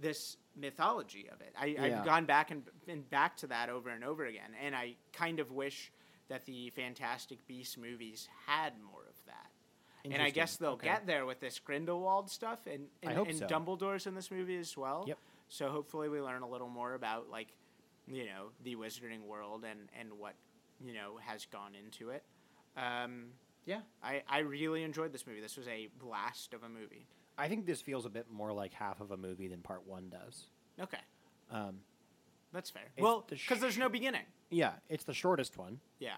this 0.00 0.36
mythology 0.56 1.28
of 1.32 1.40
it. 1.40 1.52
I, 1.58 1.66
Yeah. 1.66 1.82
I've 1.84 2.04
gone 2.04 2.24
back 2.26 2.50
and, 2.50 2.62
been 2.86 3.02
back 3.02 3.36
to 3.38 3.46
that 3.48 3.68
over 3.68 3.90
and 3.90 4.02
over 4.04 4.24
again, 4.24 4.50
and 4.60 4.74
I 4.74 4.96
kind 5.12 5.38
of 5.40 5.52
wish 5.52 5.92
that 6.28 6.44
the 6.46 6.70
Fantastic 6.70 7.46
Beasts 7.46 7.76
movies 7.76 8.28
had 8.46 8.72
more 8.80 9.02
of 9.08 9.24
that. 9.26 9.50
And 10.04 10.20
I 10.22 10.30
guess 10.30 10.56
they'll 10.56 10.72
Okay. 10.72 10.86
get 10.88 11.06
there 11.06 11.24
with 11.24 11.40
this 11.40 11.58
Grindelwald 11.58 12.30
stuff, 12.30 12.66
and 12.66 12.88
and, 13.02 13.26
and 13.26 13.38
so. 13.38 13.46
Dumbledore's 13.46 14.06
in 14.06 14.14
this 14.14 14.30
movie 14.30 14.56
as 14.58 14.76
well. 14.76 15.04
Yep. 15.06 15.18
So 15.48 15.70
hopefully 15.70 16.08
we 16.10 16.20
learn 16.20 16.42
a 16.42 16.48
little 16.48 16.68
more 16.68 16.92
about 16.94 17.30
like, 17.30 17.48
you 18.06 18.26
know, 18.26 18.50
the 18.64 18.76
wizarding 18.76 19.22
world 19.22 19.64
and 19.64 19.88
and 19.98 20.12
what 20.18 20.34
you 20.78 20.92
know 20.92 21.16
has 21.24 21.46
gone 21.46 21.74
into 21.74 22.10
it. 22.10 22.22
Um, 22.76 23.28
yeah, 23.66 23.80
I 24.02 24.22
I 24.28 24.38
really 24.40 24.82
enjoyed 24.82 25.12
this 25.12 25.26
movie. 25.26 25.40
This 25.40 25.56
was 25.56 25.66
a 25.68 25.88
blast 25.98 26.54
of 26.54 26.62
a 26.62 26.68
movie. 26.68 27.06
I 27.36 27.48
think 27.48 27.66
this 27.66 27.80
feels 27.80 28.06
a 28.06 28.10
bit 28.10 28.26
more 28.30 28.52
like 28.52 28.72
half 28.72 29.00
of 29.00 29.10
a 29.10 29.16
movie 29.16 29.48
than 29.48 29.60
part 29.60 29.86
one 29.86 30.08
does. 30.08 30.46
Okay, 30.80 30.98
Um, 31.50 31.80
that's 32.52 32.70
fair. 32.70 32.84
It's 32.96 33.02
well, 33.02 33.24
the 33.28 33.36
because 33.36 33.60
there's 33.60 33.78
no 33.78 33.88
beginning. 33.88 34.22
yeah, 34.50 34.74
it's 34.88 35.04
the 35.04 35.14
shortest 35.14 35.56
one, 35.58 35.80
Yeah. 35.98 36.16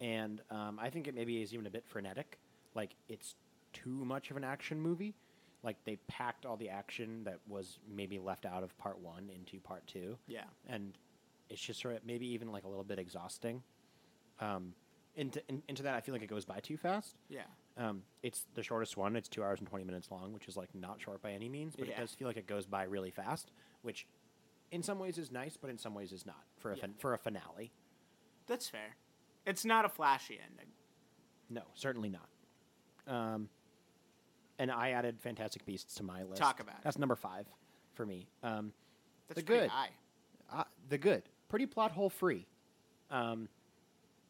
and 0.00 0.42
um, 0.50 0.78
I 0.80 0.90
think 0.90 1.08
it 1.08 1.14
maybe 1.14 1.40
is 1.42 1.54
even 1.54 1.66
a 1.66 1.70
bit 1.70 1.84
frenetic. 1.86 2.38
Like 2.74 2.94
it's 3.08 3.34
too 3.72 4.04
much 4.04 4.30
of 4.30 4.36
an 4.36 4.44
action 4.44 4.80
movie. 4.80 5.14
Like 5.62 5.76
they 5.84 5.96
packed 6.06 6.46
all 6.46 6.56
the 6.56 6.68
action 6.68 7.24
that 7.24 7.38
was 7.48 7.78
maybe 7.90 8.18
left 8.18 8.46
out 8.46 8.62
of 8.62 8.76
part 8.78 8.98
one 9.00 9.28
into 9.34 9.58
part 9.60 9.86
two. 9.86 10.16
Yeah. 10.26 10.44
and 10.68 10.96
it's 11.50 11.60
just 11.62 11.80
sort 11.80 11.96
of 11.96 12.04
maybe 12.04 12.26
even 12.28 12.52
like 12.52 12.64
a 12.64 12.68
little 12.68 12.84
bit 12.84 12.98
exhausting. 12.98 13.62
Um, 14.40 14.74
into 15.18 15.42
in, 15.48 15.62
into 15.68 15.82
that, 15.82 15.94
I 15.94 16.00
feel 16.00 16.14
like 16.14 16.22
it 16.22 16.28
goes 16.30 16.44
by 16.46 16.60
too 16.60 16.76
fast. 16.78 17.16
Yeah. 17.28 17.42
Um, 17.76 18.02
it's 18.22 18.46
the 18.54 18.62
shortest 18.62 18.96
one. 18.96 19.14
It's 19.16 19.28
two 19.28 19.42
hours 19.44 19.58
and 19.58 19.68
twenty 19.68 19.84
minutes 19.84 20.10
long, 20.10 20.32
which 20.32 20.48
is 20.48 20.56
like 20.56 20.74
not 20.74 21.00
short 21.00 21.20
by 21.20 21.32
any 21.32 21.48
means, 21.48 21.74
but 21.76 21.86
Yeah. 21.88 21.94
it 21.94 21.98
does 22.00 22.12
feel 22.14 22.26
like 22.28 22.36
it 22.36 22.46
goes 22.46 22.64
by 22.66 22.84
really 22.84 23.10
fast, 23.10 23.50
which 23.82 24.06
in 24.70 24.82
some 24.82 24.98
ways 24.98 25.18
is 25.18 25.30
nice, 25.30 25.56
but 25.56 25.68
in 25.70 25.76
some 25.78 25.94
ways 25.94 26.12
is 26.12 26.24
not 26.24 26.44
for 26.56 26.72
a 26.72 26.76
Yeah. 26.76 26.82
fin- 26.82 26.94
for 26.94 27.12
a 27.14 27.18
finale. 27.18 27.72
That's 28.46 28.68
fair. 28.68 28.96
It's 29.44 29.64
not 29.64 29.84
a 29.84 29.88
flashy 29.88 30.38
ending. 30.40 30.72
No, 31.50 31.62
certainly 31.74 32.08
not. 32.10 32.28
Um, 33.06 33.48
and 34.58 34.70
I 34.70 34.90
added 34.90 35.20
Fantastic 35.20 35.64
Beasts 35.64 35.94
to 35.96 36.02
my 36.02 36.22
list. 36.22 36.40
Talk 36.40 36.60
about 36.60 36.76
it. 36.76 36.80
That's 36.84 36.98
number 36.98 37.16
five 37.16 37.46
for 37.94 38.04
me. 38.06 38.28
Um, 38.42 38.72
That's 39.28 39.36
The 39.40 39.42
good. 39.46 39.70
Uh, 40.50 40.64
the 40.88 40.98
good, 40.98 41.22
pretty 41.48 41.66
plot 41.66 41.92
hole 41.92 42.08
free. 42.10 42.46
Um, 43.10 43.48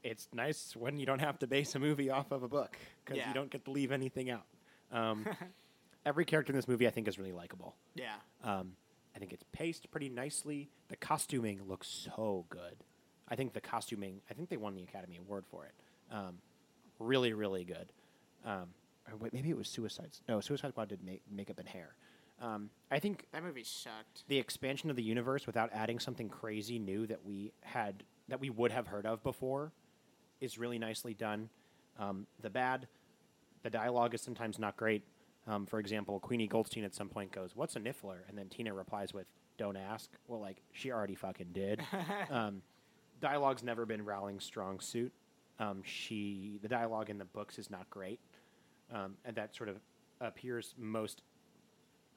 it's 0.09 0.29
nice 0.33 0.75
when 0.77 0.99
you 0.99 1.07
don't 1.07 1.19
have 1.21 1.39
to 1.41 1.47
base 1.47 1.75
a 1.75 1.79
movie 1.79 2.11
off 2.11 2.31
of 2.33 2.43
a 2.43 2.49
book 2.49 2.77
because 3.05 3.19
Yeah. 3.19 3.29
you 3.29 3.35
don't 3.35 3.51
get 3.51 3.65
to 3.67 3.71
leave 3.71 3.93
anything 3.93 4.31
out. 4.31 4.45
Um, 4.93 5.27
every 6.07 6.25
character 6.25 6.53
in 6.53 6.57
this 6.57 6.69
movie, 6.69 6.87
I 6.87 6.91
think, 6.91 7.09
is 7.09 7.19
really 7.19 7.33
likable. 7.33 7.75
Yeah. 7.95 8.15
Um, 8.43 8.73
I 9.15 9.19
think 9.19 9.33
it's 9.33 9.45
paced 9.53 9.91
pretty 9.91 10.09
nicely. 10.09 10.71
The 10.89 10.97
costuming 10.97 11.61
looks 11.67 11.89
so 11.89 12.45
good. 12.49 12.77
I 13.29 13.37
think 13.37 13.53
the 13.53 13.61
costuming. 13.61 14.21
I 14.31 14.35
think 14.35 14.49
they 14.49 14.57
won 14.57 14.75
the 14.75 14.83
Academy 14.83 15.17
Award 15.19 15.45
for 15.51 15.67
it. 15.67 15.73
Um, 16.11 16.39
really, 16.99 17.33
really 17.33 17.65
good. 17.65 17.93
Um, 18.45 18.69
or 19.11 19.17
wait, 19.17 19.33
maybe 19.33 19.51
it 19.51 19.57
was 19.57 19.69
Suicide. 19.69 20.11
No, 20.29 20.41
Suicide 20.41 20.71
Squad 20.71 20.89
did 20.89 21.03
make, 21.05 21.23
makeup 21.31 21.59
and 21.59 21.69
hair. 21.69 21.95
Um, 22.41 22.71
I 22.91 23.01
think 23.01 23.27
That 23.33 23.43
movie 23.43 23.65
sucked. 23.65 24.23
the 24.29 24.39
expansion 24.39 24.91
of 24.91 24.97
the 24.97 25.03
universe 25.03 25.47
without 25.47 25.71
adding 25.73 25.99
something 25.99 26.29
crazy 26.29 26.79
new 26.79 27.07
that 27.09 27.25
we 27.25 27.53
had 27.63 28.05
that 28.29 28.39
we 28.41 28.49
would 28.49 28.71
have 28.71 28.87
heard 28.87 29.07
of 29.07 29.23
before 29.25 29.73
is 30.41 30.59
really 30.59 30.79
nicely 30.79 31.15
done. 31.15 31.49
Um, 31.99 32.27
the 32.41 32.51
bad, 32.51 32.87
the 33.63 33.71
dialogue 33.71 34.15
is 34.15 34.23
sometimes 34.23 34.59
not 34.59 34.77
great. 34.77 35.03
Um, 35.47 35.67
for 35.67 35.81
example, 35.81 36.21
Queenie 36.21 36.47
Goldstein 36.47 36.85
at 36.85 36.95
some 36.95 37.09
point 37.09 37.33
goes, 37.33 37.57
"What's 37.57 37.77
a 37.77 37.81
niffler?" 37.81 38.19
and 38.29 38.37
then 38.37 38.49
Tina 38.49 38.73
replies 38.73 39.15
with, 39.15 39.27
"Don't 39.57 39.77
ask." 39.77 40.11
Well, 40.27 40.41
like 40.41 40.63
she 40.73 40.93
already 40.93 41.15
fucking 41.15 41.53
did. 41.53 41.83
um, 42.31 42.63
dialogue's 43.21 43.63
never 43.63 43.87
been 43.87 44.05
Rowling's 44.05 44.45
strong 44.45 44.81
suit. 44.81 45.13
Um, 45.59 45.83
she 45.85 46.59
the 46.63 46.69
dialogue 46.69 47.11
in 47.11 47.19
the 47.19 47.25
books 47.25 47.59
is 47.59 47.71
not 47.71 47.89
great, 47.91 48.21
um, 48.93 49.17
and 49.25 49.35
that 49.37 49.57
sort 49.57 49.69
of 49.69 49.81
appears 50.21 50.75
most 50.77 51.23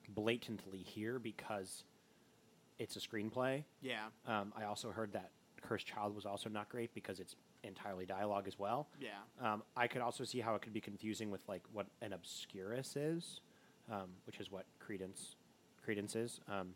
blatantly 0.10 0.80
here 0.80 1.19
because 1.19 1.84
it's 2.80 2.95
a 2.95 2.99
screenplay. 2.99 3.64
Yeah. 3.81 4.07
Um, 4.27 4.53
I 4.57 4.65
also 4.65 4.91
heard 4.91 5.14
that 5.14 5.31
Cursed 5.61 5.88
Child 5.88 6.15
was 6.15 6.26
also 6.26 6.49
not 6.49 6.69
great 6.69 6.93
because 6.93 7.19
it's 7.19 7.35
entirely 7.64 8.06
dialogue 8.06 8.48
as 8.48 8.58
well. 8.58 8.88
Yeah. 9.00 9.10
Um, 9.42 9.64
I 9.76 9.88
could 9.88 10.02
also 10.02 10.24
see 10.24 10.40
how 10.40 10.56
it 10.56 10.62
could 10.62 10.74
be 10.74 10.82
confusing 10.82 11.30
with 11.30 11.42
like 11.48 11.62
what 11.74 11.88
an 12.02 12.14
obscurus 12.14 12.96
is, 12.96 13.42
um, 13.92 14.10
which 14.26 14.40
is 14.40 14.52
what 14.52 14.66
Credence 14.80 15.36
Credence 15.84 16.16
is. 16.16 16.40
Um, 16.48 16.74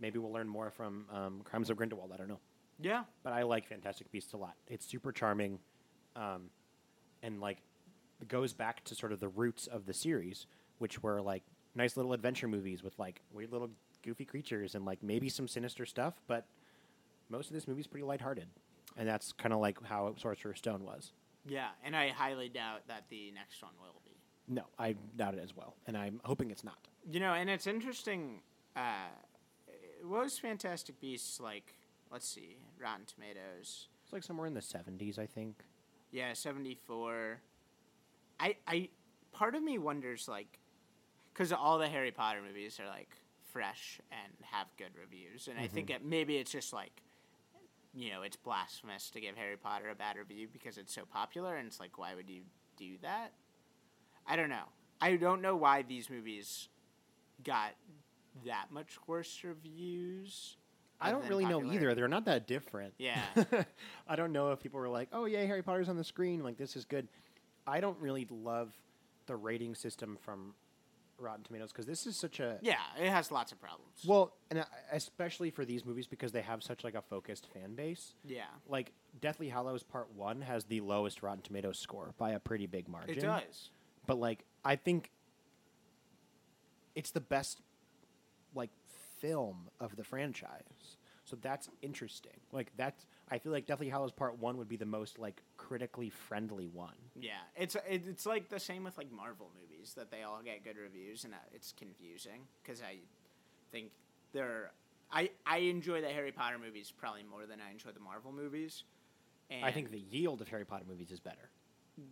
maybe 0.00 0.18
we'll 0.18 0.32
learn 0.32 0.48
more 0.48 0.70
from 0.70 1.06
um, 1.12 1.40
Crimes 1.44 1.70
of 1.70 1.76
Grindelwald. 1.76 2.12
I 2.12 2.16
don't 2.16 2.28
know, 2.28 2.40
Yeah. 2.80 3.04
but 3.22 3.32
I 3.32 3.42
like 3.42 3.66
Fantastic 3.66 4.10
Beasts 4.12 4.32
a 4.32 4.36
lot. 4.36 4.54
It's 4.68 4.86
super 4.86 5.10
charming, 5.12 5.58
um, 6.16 6.50
and 7.22 7.40
like 7.40 7.58
goes 8.28 8.52
back 8.52 8.84
to 8.84 8.94
sort 8.94 9.12
of 9.12 9.20
the 9.20 9.28
roots 9.28 9.66
of 9.66 9.86
the 9.86 9.92
series, 9.94 10.46
which 10.78 11.02
were 11.02 11.20
like 11.20 11.42
nice 11.74 11.96
little 11.96 12.12
adventure 12.12 12.46
movies 12.48 12.82
with 12.82 12.96
like 12.98 13.20
weird 13.32 13.50
little 13.52 13.70
goofy 14.02 14.24
creatures 14.24 14.74
and 14.74 14.84
like 14.84 15.02
maybe 15.02 15.28
some 15.28 15.48
sinister 15.48 15.84
stuff, 15.84 16.14
but 16.28 16.46
most 17.28 17.48
of 17.48 17.54
this 17.54 17.66
movie's 17.66 17.86
pretty 17.86 18.04
lighthearted. 18.04 18.46
And 18.96 19.08
that's 19.08 19.32
kind 19.32 19.52
of 19.52 19.60
like 19.60 19.82
how 19.84 20.14
Sorcerer's 20.16 20.58
Stone 20.58 20.84
was. 20.84 21.12
Yeah. 21.46 21.68
And 21.84 21.96
I 21.96 22.08
highly 22.10 22.48
doubt 22.48 22.86
that 22.88 23.04
the 23.10 23.30
next 23.32 23.62
one 23.62 23.72
will 23.80 24.00
be. 24.04 24.12
No, 24.46 24.64
I 24.78 24.94
doubt 25.16 25.34
it 25.34 25.40
as 25.42 25.56
well, 25.56 25.74
and 25.86 25.96
I'm 25.96 26.20
hoping 26.24 26.50
it's 26.50 26.64
not. 26.64 26.76
You 27.10 27.18
know, 27.20 27.32
and 27.32 27.48
it's 27.48 27.66
interesting. 27.66 28.40
Uh, 28.76 29.08
what 30.02 30.24
was 30.24 30.38
Fantastic 30.38 31.00
Beasts 31.00 31.40
like? 31.40 31.74
Let's 32.10 32.28
see, 32.28 32.58
Rotten 32.78 33.06
Tomatoes. 33.06 33.88
It's 34.02 34.12
like 34.12 34.22
somewhere 34.22 34.46
in 34.46 34.52
the 34.54 34.60
70s, 34.60 35.18
I 35.18 35.26
think. 35.26 35.64
Yeah, 36.12 36.34
seventy 36.34 36.74
four. 36.74 37.40
I 38.38 38.56
I 38.68 38.90
part 39.32 39.54
of 39.54 39.62
me 39.62 39.78
wonders 39.78 40.28
like, 40.28 40.60
because 41.32 41.50
all 41.52 41.78
the 41.78 41.88
Harry 41.88 42.12
Potter 42.12 42.40
movies 42.46 42.78
are 42.78 42.86
like 42.86 43.16
fresh 43.50 43.98
and 44.12 44.32
have 44.52 44.66
good 44.76 44.92
reviews, 45.00 45.48
and 45.48 45.58
I 45.58 45.68
think 45.68 45.88
it, 45.88 46.04
maybe 46.04 46.36
it's 46.36 46.52
just 46.52 46.72
like, 46.72 47.02
you 47.94 48.10
know, 48.10 48.22
it's 48.22 48.36
blasphemous 48.36 49.10
to 49.10 49.20
give 49.20 49.36
Harry 49.36 49.56
Potter 49.56 49.88
a 49.88 49.94
bad 49.94 50.16
review 50.16 50.48
because 50.52 50.78
it's 50.78 50.92
so 50.92 51.02
popular, 51.04 51.56
and 51.56 51.66
it's 51.66 51.80
like, 51.80 51.98
why 51.98 52.14
would 52.14 52.28
you 52.28 52.42
do 52.76 52.94
that? 53.02 53.32
I 54.26 54.36
don't 54.36 54.48
know. 54.48 54.64
I 55.00 55.16
don't 55.16 55.42
know 55.42 55.56
why 55.56 55.82
these 55.82 56.10
movies 56.10 56.68
got 57.44 57.74
that 58.46 58.66
much 58.70 58.98
worse 59.06 59.40
reviews. 59.44 60.56
I 61.00 61.10
don't 61.10 61.28
really 61.28 61.44
know 61.44 61.62
either. 61.72 61.94
They're 61.94 62.08
not 62.08 62.24
that 62.24 62.46
different. 62.46 62.94
Yeah. 62.98 63.20
I 64.08 64.16
don't 64.16 64.32
know 64.32 64.52
if 64.52 64.60
people 64.60 64.80
were 64.80 64.88
like, 64.88 65.08
"Oh 65.12 65.26
yeah, 65.26 65.42
Harry 65.44 65.62
Potter's 65.62 65.88
on 65.88 65.96
the 65.96 66.04
screen. 66.04 66.42
Like 66.42 66.56
this 66.56 66.76
is 66.76 66.84
good." 66.84 67.08
I 67.66 67.80
don't 67.80 67.98
really 67.98 68.26
love 68.30 68.72
the 69.26 69.36
rating 69.36 69.74
system 69.74 70.16
from 70.22 70.54
Rotten 71.18 71.44
Tomatoes 71.44 71.70
because 71.72 71.86
this 71.86 72.06
is 72.06 72.16
such 72.16 72.40
a 72.40 72.58
Yeah, 72.62 72.76
it 73.00 73.08
has 73.10 73.30
lots 73.30 73.52
of 73.52 73.60
problems. 73.60 74.02
well, 74.06 74.34
and 74.50 74.60
uh, 74.60 74.64
especially 74.92 75.50
for 75.50 75.64
these 75.64 75.84
movies 75.84 76.06
because 76.06 76.32
they 76.32 76.42
have 76.42 76.62
such 76.62 76.84
like 76.84 76.94
a 76.94 77.02
focused 77.02 77.46
fan 77.54 77.74
base. 77.74 78.14
yeah, 78.24 78.44
Like 78.68 78.92
Deathly 79.20 79.48
Hallows 79.48 79.82
Part 79.82 80.12
One 80.14 80.40
has 80.42 80.64
the 80.64 80.80
lowest 80.80 81.22
Rotten 81.22 81.42
Tomatoes 81.42 81.78
score 81.78 82.14
by 82.18 82.30
a 82.32 82.38
pretty 82.40 82.66
big 82.66 82.88
margin. 82.88 83.16
it 83.18 83.20
does. 83.20 83.70
but 84.06 84.18
like 84.18 84.44
I 84.64 84.76
think 84.76 85.10
it's 86.94 87.10
the 87.10 87.20
best 87.20 87.60
like 88.54 88.70
film 89.20 89.68
of 89.80 89.96
the 89.96 90.04
franchise. 90.04 90.96
So 91.24 91.36
that's 91.40 91.68
interesting. 91.82 92.38
Like 92.52 92.70
that's 92.76 93.06
I 93.34 93.38
feel 93.38 93.50
like 93.50 93.66
Deathly 93.66 93.88
Hallows 93.88 94.12
Part 94.12 94.38
1 94.38 94.58
would 94.58 94.68
be 94.68 94.76
the 94.76 94.86
most 94.86 95.18
like 95.18 95.42
critically 95.56 96.08
friendly 96.08 96.68
one. 96.68 96.94
Yeah, 97.18 97.32
it's 97.56 97.74
it, 97.74 98.04
it's 98.08 98.26
like 98.26 98.48
the 98.48 98.60
same 98.60 98.84
with 98.84 98.96
like 98.96 99.10
Marvel 99.10 99.50
movies 99.60 99.94
that 99.94 100.12
they 100.12 100.22
all 100.22 100.40
get 100.44 100.62
good 100.62 100.76
reviews, 100.76 101.24
and 101.24 101.34
uh, 101.34 101.38
it's 101.52 101.72
confusing 101.72 102.42
because 102.62 102.80
I 102.80 102.98
think 103.72 103.90
they're 104.32 104.70
I 105.10 105.30
I 105.44 105.58
enjoy 105.58 106.00
the 106.00 106.10
Harry 106.10 106.30
Potter 106.30 106.58
movies 106.64 106.92
probably 106.96 107.24
more 107.24 107.44
than 107.44 107.58
I 107.60 107.72
enjoy 107.72 107.90
the 107.90 107.98
Marvel 107.98 108.30
movies. 108.30 108.84
And 109.50 109.64
I 109.64 109.72
think 109.72 109.90
the 109.90 109.98
yield 109.98 110.40
of 110.40 110.46
Harry 110.46 110.64
Potter 110.64 110.84
movies 110.88 111.10
is 111.10 111.18
better. 111.18 111.50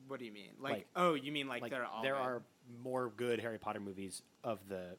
What 0.09 0.19
do 0.19 0.25
you 0.25 0.33
mean? 0.33 0.51
Like, 0.61 0.73
Like- 0.73 0.87
oh, 0.97 1.15
you 1.15 1.31
mean 1.31 1.47
like, 1.47 1.63
Like 1.63 1.71
they're 1.71 1.87
all 1.87 2.03
there 2.03 2.15
good? 2.15 2.21
are 2.21 2.43
more 2.83 3.13
good 3.17 3.39
Harry 3.39 3.59
Potter 3.59 3.81
movies 3.81 4.23
of 4.43 4.59
the 4.69 4.97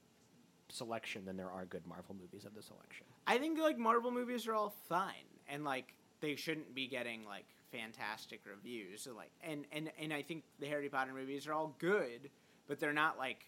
selection 0.69 1.25
than 1.25 1.35
there 1.35 1.51
are 1.51 1.65
good 1.65 1.85
Marvel 1.85 2.15
movies 2.17 2.45
of 2.45 2.55
the 2.55 2.61
selection. 2.61 3.07
I 3.27 3.39
think 3.39 3.59
like 3.59 3.77
Marvel 3.77 4.09
movies 4.09 4.47
are 4.47 4.53
all 4.53 4.73
fine, 4.87 5.27
and 5.49 5.65
like 5.65 5.93
they 6.23 6.37
shouldn't 6.37 6.73
be 6.73 6.87
getting 6.87 7.25
like 7.25 7.45
fantastic 7.69 8.39
reviews. 8.49 9.01
So 9.01 9.13
like, 9.13 9.29
and 9.43 9.65
and 9.73 9.91
and 9.99 10.13
I 10.13 10.21
think 10.21 10.45
the 10.59 10.67
Harry 10.67 10.87
Potter 10.87 11.13
movies 11.13 11.45
are 11.47 11.53
all 11.53 11.75
good, 11.79 12.29
but 12.65 12.79
they're 12.79 12.93
not 12.93 13.17
like 13.19 13.45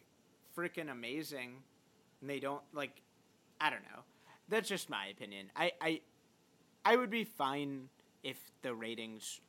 freaking 0.55 0.91
amazing, 0.91 1.63
and 2.19 2.29
they 2.29 2.39
don't 2.39 2.61
like. 2.73 3.01
I 3.61 3.69
don't 3.69 3.83
know. 3.83 4.01
That's 4.49 4.67
just 4.67 4.89
my 4.89 5.07
opinion. 5.07 5.47
I 5.55 5.71
I 5.81 6.01
I 6.83 6.97
would 6.97 7.09
be 7.09 7.23
fine 7.23 7.87
if 8.23 8.37
the 8.61 8.75
ratings 8.75 9.39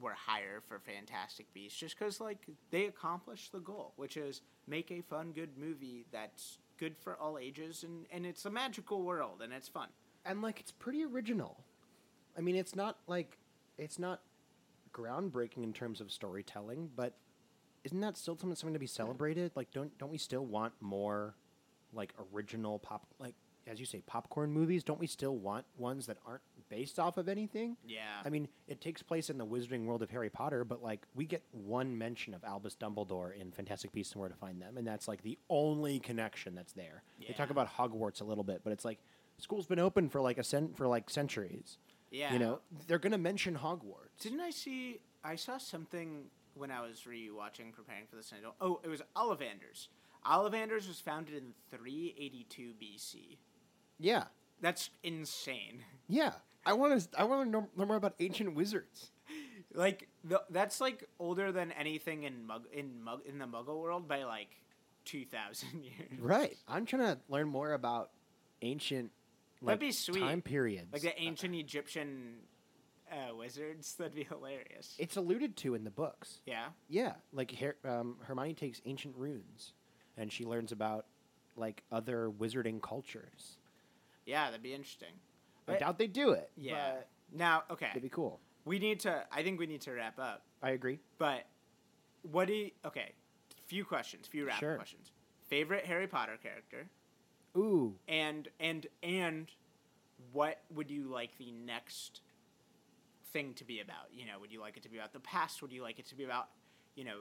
were 0.00 0.14
higher 0.14 0.62
for 0.68 0.78
Fantastic 0.78 1.52
Beasts, 1.52 1.78
just 1.78 1.98
because 1.98 2.20
like 2.20 2.46
they 2.70 2.84
accomplished 2.84 3.50
the 3.50 3.58
goal, 3.58 3.94
which 3.96 4.16
is 4.16 4.42
make 4.68 4.92
a 4.92 5.00
fun, 5.00 5.32
good 5.32 5.58
movie 5.58 6.06
that's 6.12 6.58
good 6.78 6.96
for 6.96 7.16
all 7.16 7.36
ages, 7.36 7.82
and 7.82 8.06
and 8.12 8.24
it's 8.24 8.44
a 8.44 8.50
magical 8.50 9.02
world 9.02 9.42
and 9.42 9.52
it's 9.52 9.68
fun. 9.68 9.88
And 10.24 10.40
like 10.40 10.60
it's 10.60 10.70
pretty 10.70 11.02
original. 11.02 11.65
I 12.36 12.40
mean, 12.40 12.56
it's 12.56 12.74
not 12.76 12.98
like 13.06 13.38
it's 13.78 13.98
not 13.98 14.20
groundbreaking 14.92 15.62
in 15.64 15.72
terms 15.72 16.00
of 16.00 16.10
storytelling, 16.10 16.90
but 16.94 17.14
isn't 17.84 18.00
that 18.00 18.16
still 18.16 18.36
something 18.36 18.54
something 18.56 18.74
to 18.74 18.80
be 18.80 18.86
celebrated? 18.86 19.52
Like 19.54 19.70
don't 19.72 19.96
don't 19.98 20.10
we 20.10 20.18
still 20.18 20.44
want 20.44 20.72
more 20.80 21.34
like 21.92 22.12
original 22.34 22.78
pop 22.78 23.06
like 23.18 23.34
as 23.66 23.80
you 23.80 23.86
say 23.86 24.00
popcorn 24.06 24.52
movies? 24.52 24.84
Don't 24.84 25.00
we 25.00 25.06
still 25.06 25.36
want 25.36 25.64
ones 25.76 26.06
that 26.06 26.18
aren't 26.26 26.42
based 26.68 26.98
off 26.98 27.16
of 27.16 27.28
anything? 27.28 27.76
Yeah. 27.86 28.00
I 28.24 28.28
mean, 28.28 28.48
it 28.68 28.80
takes 28.80 29.02
place 29.02 29.28
in 29.28 29.38
the 29.38 29.46
wizarding 29.46 29.86
world 29.86 30.02
of 30.02 30.10
Harry 30.10 30.30
Potter, 30.30 30.64
but 30.64 30.82
like 30.82 31.02
we 31.14 31.24
get 31.26 31.42
one 31.52 31.96
mention 31.96 32.32
of 32.34 32.44
Albus 32.44 32.76
Dumbledore 32.76 33.38
in 33.38 33.50
Fantastic 33.52 33.92
Beasts 33.92 34.12
and 34.12 34.20
Where 34.20 34.28
to 34.28 34.36
Find 34.36 34.60
Them, 34.62 34.76
and 34.76 34.86
that's 34.86 35.08
like 35.08 35.22
the 35.22 35.38
only 35.50 35.98
connection 36.00 36.54
that's 36.54 36.72
there. 36.72 37.02
They 37.20 37.34
talk 37.34 37.50
about 37.50 37.68
Hogwarts 37.76 38.20
a 38.20 38.24
little 38.24 38.44
bit, 38.44 38.60
but 38.64 38.72
it's 38.72 38.84
like 38.84 38.98
school's 39.38 39.66
been 39.66 39.78
open 39.80 40.08
for 40.08 40.20
like 40.20 40.38
a 40.38 40.44
cent- 40.44 40.76
for 40.76 40.86
like 40.86 41.10
centuries. 41.10 41.78
Yeah. 42.10 42.32
You 42.32 42.38
know, 42.38 42.60
they're 42.86 42.98
gonna 42.98 43.18
mention 43.18 43.56
Hogwarts. 43.56 44.20
Didn't 44.20 44.40
I 44.40 44.50
see? 44.50 45.00
I 45.24 45.36
saw 45.36 45.58
something 45.58 46.24
when 46.54 46.70
I 46.70 46.80
was 46.80 47.02
rewatching, 47.08 47.72
preparing 47.72 48.06
for 48.08 48.16
this. 48.16 48.30
and 48.32 48.40
I 48.40 48.42
don't. 48.42 48.54
Oh, 48.60 48.80
it 48.84 48.88
was 48.88 49.02
Ollivanders. 49.16 49.88
Ollivanders 50.24 50.88
was 50.88 51.00
founded 51.00 51.34
in 51.34 51.52
382 51.70 52.74
BC. 52.82 53.36
Yeah, 53.98 54.24
That's 54.60 54.90
insane. 55.02 55.82
yeah. 56.08 56.32
I 56.64 56.72
want 56.72 57.00
to. 57.00 57.20
I 57.20 57.24
want 57.24 57.46
to 57.46 57.50
know, 57.50 57.68
know 57.76 57.86
more 57.86 57.96
about 57.96 58.14
ancient 58.20 58.54
wizards. 58.54 59.10
Like 59.74 60.08
the, 60.24 60.40
that's 60.48 60.80
like 60.80 61.04
older 61.18 61.52
than 61.52 61.70
anything 61.72 62.22
in 62.22 62.46
mug 62.46 62.64
in 62.72 63.02
mug 63.02 63.20
in 63.26 63.38
the 63.38 63.44
Muggle 63.44 63.78
world 63.82 64.08
by 64.08 64.22
like 64.24 64.48
2,000 65.04 65.84
years. 65.84 66.18
Right. 66.18 66.56
I'm 66.66 66.86
trying 66.86 67.02
to 67.02 67.18
learn 67.28 67.48
more 67.48 67.72
about 67.74 68.08
ancient. 68.62 69.10
Like, 69.66 69.80
That'd 69.80 69.88
be 69.88 69.92
sweet. 69.92 70.20
Time 70.20 70.42
periods. 70.42 70.92
Like 70.92 71.02
the 71.02 71.18
ancient 71.20 71.54
Egyptian 71.54 72.36
uh, 73.10 73.34
wizards. 73.34 73.94
That'd 73.94 74.14
be 74.14 74.24
hilarious. 74.28 74.94
It's 74.98 75.16
alluded 75.16 75.56
to 75.58 75.74
in 75.74 75.84
the 75.84 75.90
books. 75.90 76.40
yeah. 76.46 76.66
Yeah, 76.88 77.14
like 77.32 77.52
Her- 77.56 77.76
um, 77.84 78.16
Hermione 78.22 78.54
takes 78.54 78.80
ancient 78.86 79.14
runes, 79.16 79.72
and 80.16 80.32
she 80.32 80.44
learns 80.44 80.72
about 80.72 81.06
like 81.56 81.82
other 81.90 82.30
wizarding 82.30 82.80
cultures. 82.82 83.56
Yeah, 84.26 84.46
that'd 84.46 84.62
be 84.62 84.74
interesting. 84.74 85.12
I 85.68 85.72
But- 85.72 85.80
doubt 85.80 85.98
they 85.98 86.06
do 86.06 86.30
it. 86.32 86.50
Yeah. 86.56 86.94
but 86.96 87.08
Now, 87.32 87.64
okay, 87.70 87.88
it'd 87.90 88.02
be 88.02 88.08
cool. 88.08 88.40
we 88.64 88.78
need 88.78 89.00
to. 89.00 89.24
I 89.32 89.42
think 89.42 89.58
we 89.58 89.66
need 89.66 89.80
to 89.82 89.92
wrap 89.92 90.18
up. 90.18 90.42
I 90.62 90.70
agree. 90.70 91.00
But 91.18 91.46
what 92.22 92.46
do 92.46 92.54
you? 92.54 92.70
Okay, 92.84 93.12
few 93.66 93.84
questions, 93.84 94.26
few 94.26 94.46
rapid 94.46 94.60
Sure. 94.60 94.76
questions. 94.76 95.10
Favorite 95.48 95.84
Harry 95.86 96.06
Potter 96.08 96.36
character, 96.42 96.88
Ooh, 97.56 97.94
and 98.08 98.48
and 98.60 98.86
and 99.02 99.50
what 100.32 100.60
would 100.74 100.90
you 100.90 101.04
like 101.08 101.36
the 101.38 101.50
next 101.52 102.20
thing 103.32 103.54
to 103.54 103.64
be 103.64 103.80
about? 103.80 104.06
You 104.12 104.26
know, 104.26 104.38
would 104.40 104.52
you 104.52 104.60
like 104.60 104.76
it 104.76 104.82
to 104.84 104.88
be 104.88 104.98
about 104.98 105.12
the 105.12 105.20
past? 105.20 105.62
Would 105.62 105.72
you 105.72 105.82
like 105.82 105.98
it 105.98 106.06
to 106.06 106.14
be 106.14 106.24
about, 106.24 106.48
you 106.94 107.04
know, 107.04 107.20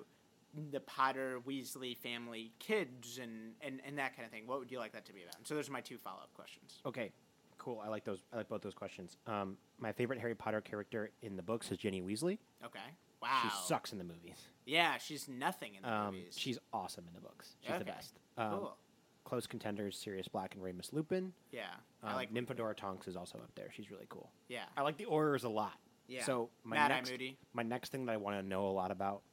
the 0.72 0.80
Potter 0.80 1.40
Weasley 1.46 1.96
family 1.98 2.52
kids 2.60 3.18
and 3.22 3.54
and 3.62 3.82
and 3.86 3.98
that 3.98 4.16
kind 4.16 4.26
of 4.26 4.32
thing? 4.32 4.48
What 4.48 4.60
would 4.60 4.72
you 4.72 4.80
like 4.80 4.94
that 4.94 5.06
to 5.06 5.14
be 5.14 5.24
about? 5.24 5.36
So 5.48 5.56
those 5.56 5.70
are 5.70 5.74
my 5.74 5.82
two 5.82 5.98
follow 5.98 6.20
up 6.22 6.34
questions. 6.34 6.80
okay, 6.86 7.12
cool. 7.58 7.82
I 7.84 7.90
like 7.90 8.04
those. 8.04 8.20
I 8.34 8.38
like 8.38 8.50
both 8.50 8.62
those 8.62 8.74
questions. 8.74 9.18
Um, 9.28 9.58
my 9.80 9.92
favorite 9.92 10.20
Harry 10.20 10.36
Potter 10.36 10.62
character 10.62 11.12
in 11.22 11.36
the 11.36 11.44
books 11.44 11.72
is 11.72 11.78
Ginny 11.78 12.02
Weasley. 12.02 12.40
Okay. 12.66 12.80
Wow. 13.22 13.40
She 13.44 13.50
sucks 13.68 13.92
in 13.92 13.98
the 13.98 14.04
movies. 14.04 14.36
Yeah, 14.66 14.98
she's 14.98 15.28
nothing 15.28 15.76
in 15.76 15.82
the 15.82 15.92
Um, 15.92 16.16
movies. 16.16 16.36
she's 16.38 16.60
awesome 16.74 17.06
in 17.08 17.14
the 17.14 17.22
books. 17.22 17.56
She's 17.66 17.80
the 17.80 17.86
best. 17.86 18.20
Um, 18.38 18.52
cool. 18.52 18.78
Close 19.26 19.48
contenders: 19.48 19.98
Sirius 19.98 20.28
Black 20.28 20.54
and 20.56 20.64
Remus 20.64 20.94
Lupin. 20.94 21.34
Yeah, 21.52 21.64
Um, 22.04 22.10
I 22.12 22.16
like. 22.16 22.34
Nymphadora 22.34 22.76
Tonks 22.78 23.08
is 23.08 23.16
also 23.18 23.40
up 23.40 23.50
there. 23.56 23.70
She's 23.76 23.92
really 23.92 24.06
cool. 24.08 24.30
Yeah. 24.48 24.64
I 24.78 24.82
like 24.84 24.98
the 24.98 25.06
Aurors 25.06 25.44
a 25.44 25.50
lot. 25.50 25.74
Yeah. 26.08 26.24
So 26.24 26.50
my 26.64 26.76
Mad 26.76 26.92
Eye 26.92 26.96
next, 26.96 27.10
Moody. 27.12 27.38
my 27.54 27.64
next 27.64 27.92
thing 27.92 28.06
that 28.06 28.14
I 28.14 28.18
want 28.18 28.38
to 28.40 28.44
know 28.48 28.68
a 28.68 28.70
lot 28.72 28.92
about, 28.92 29.24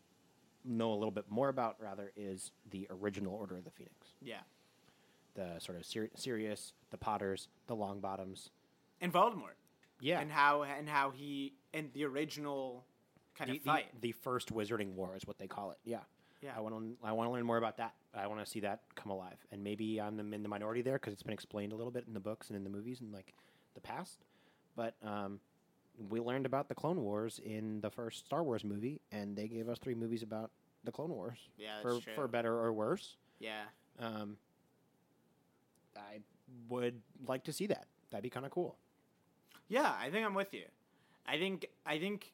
know 0.65 0.93
a 0.93 0.97
little 0.97 1.11
bit 1.11 1.27
more 1.29 1.51
about 1.51 1.77
rather, 1.79 2.11
is 2.17 2.51
the 2.71 2.89
original 2.91 3.35
Order 3.35 3.59
of 3.59 3.65
the 3.65 3.71
Phoenix. 3.71 4.15
Yeah. 4.23 4.41
The 5.35 5.59
sort 5.59 5.77
of 5.79 5.85
Sir- 5.85 6.11
Sirius, 6.15 6.73
the 6.91 6.97
Potters, 6.99 7.49
the 7.67 7.77
Longbottoms. 7.77 8.49
And 9.01 9.13
Voldemort. 9.13 9.57
Yeah. 10.01 10.21
And 10.21 10.33
how 10.33 10.63
and 10.63 10.89
how 10.89 11.11
he 11.11 11.53
and 11.75 11.91
the 11.93 12.05
original 12.07 12.87
kind 13.37 13.51
the, 13.51 13.57
of 13.59 13.63
fight. 13.63 13.87
The, 14.01 14.09
the 14.09 14.13
first 14.13 14.53
Wizarding 14.55 14.95
War 14.95 15.15
is 15.17 15.27
what 15.27 15.39
they 15.39 15.47
call 15.47 15.71
it. 15.71 15.79
Yeah. 15.85 16.01
Yeah. 16.43 16.53
I 16.57 16.61
want 16.61 16.75
to. 16.75 17.07
I 17.07 17.13
want 17.13 17.29
to 17.29 17.33
learn 17.33 17.45
more 17.45 17.57
about 17.57 17.77
that. 17.79 17.95
I 18.15 18.27
want 18.27 18.45
to 18.45 18.51
see 18.51 18.61
that 18.61 18.81
come 18.95 19.11
alive, 19.11 19.39
and 19.51 19.63
maybe 19.63 20.01
I'm 20.01 20.19
in 20.33 20.43
the 20.43 20.49
minority 20.49 20.83
there 20.83 20.95
because 20.95 21.13
it's 21.13 21.23
been 21.23 21.33
explained 21.33 21.73
a 21.73 21.77
little 21.77 21.93
bit 21.93 22.05
in 22.07 22.15
the 22.15 22.21
books 22.21 22.49
and 22.49 22.57
in 22.57 22.65
the 22.65 22.71
movies 22.71 23.01
and 23.01 23.13
like 23.13 23.33
the 23.75 23.81
past. 23.81 24.19
But 24.77 24.95
um, 25.03 25.41
we 26.11 26.21
learned 26.21 26.47
about 26.47 26.69
the 26.69 26.75
Clone 26.75 27.03
Wars 27.03 27.41
in 27.45 27.81
the 27.81 27.91
first 27.91 28.27
Star 28.27 28.43
Wars 28.43 28.65
movie, 28.65 29.01
and 29.11 29.37
they 29.37 29.49
gave 29.49 29.69
us 29.69 29.79
three 29.79 29.95
movies 29.95 30.23
about 30.23 30.51
the 30.85 30.93
Clone 30.93 31.11
Wars. 31.11 31.39
Yeah, 31.57 31.81
for 31.81 32.01
true. 32.01 32.13
for 32.15 32.29
better 32.29 32.55
or 32.55 32.73
worse. 32.73 33.17
yeah. 33.39 33.63
Um, 33.99 34.37
I 35.97 36.21
would 36.69 37.01
like 37.27 37.45
to 37.45 37.53
see 37.53 37.67
that. 37.67 37.87
That'd 38.11 38.23
be 38.23 38.31
kind 38.31 38.47
of 38.47 38.53
cool. 38.53 38.77
Yeah, 39.69 39.93
I 39.99 40.11
think 40.11 40.27
I'm 40.27 40.35
with 40.35 40.53
you. 40.53 40.65
I 41.27 41.39
think 41.39 41.67
I 41.87 41.99
think 41.99 42.33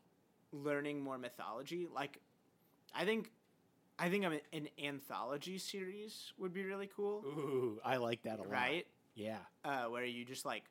learning 0.53 1.03
more 1.03 1.19
mythology, 1.19 1.87
like 1.93 2.19
I 2.95 3.05
think 3.05 3.31
I 3.99 4.09
think 4.09 4.25
I'm 4.25 4.39
an 4.53 4.69
anthology 4.83 5.59
series 5.59 6.33
would 6.39 6.53
be 6.53 6.65
really 6.65 6.89
cool, 6.95 7.23
Ooh, 7.27 7.81
I 7.85 7.97
like 7.97 8.23
that 8.23 8.39
a 8.39 8.43
lot. 8.43 8.51
right? 8.51 8.87
Yeah. 9.15 9.39
Uh, 9.65 9.85
where 9.85 10.05
you 10.05 10.25
just 10.25 10.45
like 10.47 10.65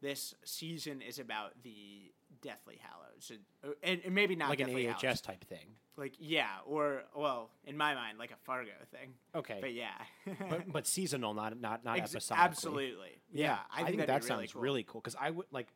this 0.00 0.34
season 0.44 1.00
is 1.00 1.18
about 1.18 1.62
the 1.62 2.12
Deathly 2.40 2.80
Hallows, 2.82 3.30
and, 3.30 3.40
uh, 3.64 4.00
and, 4.04 4.14
maybe 4.14 4.34
not 4.34 4.48
like 4.48 4.58
an 4.60 4.70
AHS 4.74 5.02
Hallows. 5.02 5.20
type 5.20 5.44
thing. 5.44 5.76
like 5.96 6.14
yeah, 6.18 6.48
or 6.66 7.04
well, 7.14 7.50
in 7.64 7.76
my 7.76 7.94
mind, 7.94 8.18
like 8.18 8.32
a 8.32 8.36
Fargo 8.42 8.72
thing. 8.90 9.14
Okay. 9.34 9.58
But 9.60 9.74
yeah, 9.74 9.92
but 10.50 10.72
but 10.72 10.86
seasonal, 10.88 11.34
not 11.34 11.60
not 11.60 11.84
not 11.84 11.98
Ex- 11.98 12.10
episodically. 12.12 12.44
absolutely. 12.44 13.20
Yeah, 13.32 13.58
I 13.72 13.84
think, 13.84 13.98
that 13.98 14.08
that'd 14.08 14.22
be 14.22 14.28
really 14.34 14.42
sounds 14.46 14.52
cool. 14.54 14.62
really 14.62 14.82
cool 14.82 15.00
because 15.00 15.14
I 15.20 15.30
would 15.30 15.46
like 15.52 15.68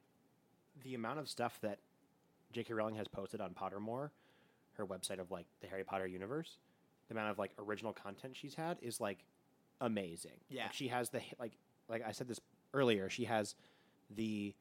the 0.83 0.95
amount 0.97 1.21
of 1.21 1.29
stuff 1.29 1.59
that 1.63 1.79
J.K. 2.53 2.75
Rowling 2.75 2.97
has 2.97 3.07
posted 3.07 3.41
on 3.41 3.51
Pottermore, 3.55 4.11
her 4.73 4.87
website 4.87 5.21
of 5.21 5.31
like 5.31 5.47
the 5.61 5.69
Harry 5.69 5.85
Potter 5.85 6.07
universe. 6.07 6.59
The 7.09 7.15
amount 7.15 7.31
of 7.31 7.39
like 7.39 7.53
original 7.59 7.93
content 7.93 8.37
she's 8.37 8.55
had 8.55 8.79
is 8.83 9.01
like 9.01 9.25
amazing. 9.81 10.33
Yeah. 10.49 10.65
Like, 10.65 10.73
she 10.73 10.89
has 10.89 11.11
the 11.11 11.21
like 11.39 11.53
like 11.89 12.03
I 12.07 12.13
said 12.13 12.29
this 12.29 12.41
earlier. 12.75 13.09
She 13.09 13.25
has 13.25 13.55
the 14.15 14.55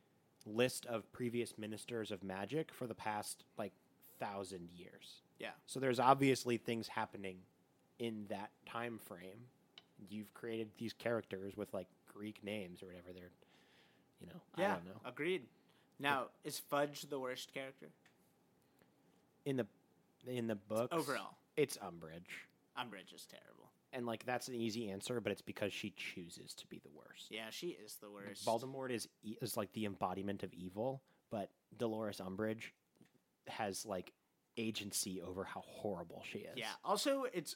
list 0.46 0.86
of 0.86 1.12
previous 1.12 1.58
ministers 1.58 2.12
of 2.12 2.24
magic 2.24 2.72
for 2.72 2.86
the 2.88 2.94
past 2.94 3.44
like 3.58 3.74
thousand 4.20 4.70
years. 4.76 5.22
Yeah. 5.40 5.50
So 5.66 5.80
there's 5.80 6.00
obviously 6.00 6.58
things 6.58 6.88
happening 6.88 7.38
in 8.00 8.26
that 8.30 8.52
time 8.66 9.00
frame. 9.00 9.48
You've 10.10 10.34
created 10.34 10.70
these 10.78 10.94
characters 10.94 11.58
with 11.58 11.74
like 11.74 11.88
Greek 12.14 12.44
names 12.44 12.84
or 12.84 12.88
whatever 12.88 13.08
they're, 13.14 13.32
you 14.22 14.28
know, 14.28 14.40
Yeah. 14.58 14.72
I 14.72 14.76
don't 14.76 14.86
know. 14.86 15.02
agreed. 15.06 15.44
Now, 16.00 16.26
is 16.44 16.60
Fudge 16.60 17.04
the 17.10 17.18
worst 17.20 17.54
character 17.54 17.88
In 19.46 19.56
the 19.58 19.66
in 20.28 20.48
the 20.48 20.56
books 20.56 20.90
overall? 20.92 21.36
It's 21.58 21.78
Umbridge, 21.78 22.46
Umbridge 22.78 23.14
is 23.14 23.26
terrible. 23.26 23.70
and 23.94 24.06
like 24.06 24.26
that's 24.26 24.48
an 24.48 24.56
easy 24.56 24.90
answer, 24.90 25.20
but 25.22 25.32
it's 25.32 25.42
because 25.42 25.72
she 25.74 25.92
chooses 25.92 26.54
to 26.56 26.68
be 26.68 26.80
the 26.80 26.90
worst. 26.90 27.28
Yeah, 27.30 27.50
she 27.50 27.68
is 27.70 27.96
the 28.02 28.10
worst. 28.12 28.46
Voldemort 28.46 28.92
is 28.92 29.08
e- 29.24 29.36
is 29.42 29.56
like 29.58 29.72
the 29.74 29.86
embodiment 29.86 30.44
of 30.44 30.54
evil, 30.54 31.02
but 31.32 31.50
Dolores 31.78 32.20
Umbridge 32.20 32.72
has 33.48 33.86
like 33.86 34.12
agency 34.58 35.22
over 35.22 35.44
how 35.44 35.62
horrible 35.62 36.24
she 36.30 36.40
is. 36.40 36.56
Yeah. 36.58 36.72
Also, 36.84 37.26
it's 37.34 37.56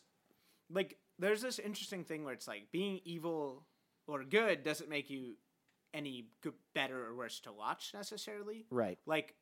like 0.69 0.97
there's 1.17 1.41
this 1.41 1.59
interesting 1.59 2.03
thing 2.03 2.23
where 2.23 2.33
it's 2.33 2.47
like 2.47 2.71
being 2.71 2.99
evil 3.03 3.63
or 4.07 4.23
good 4.23 4.63
doesn't 4.63 4.89
make 4.89 5.09
you 5.09 5.35
any 5.93 6.27
good, 6.41 6.53
better 6.75 7.07
or 7.07 7.15
worse 7.15 7.39
to 7.41 7.51
watch 7.51 7.91
necessarily. 7.93 8.65
Right. 8.69 8.99
Like 9.05 9.35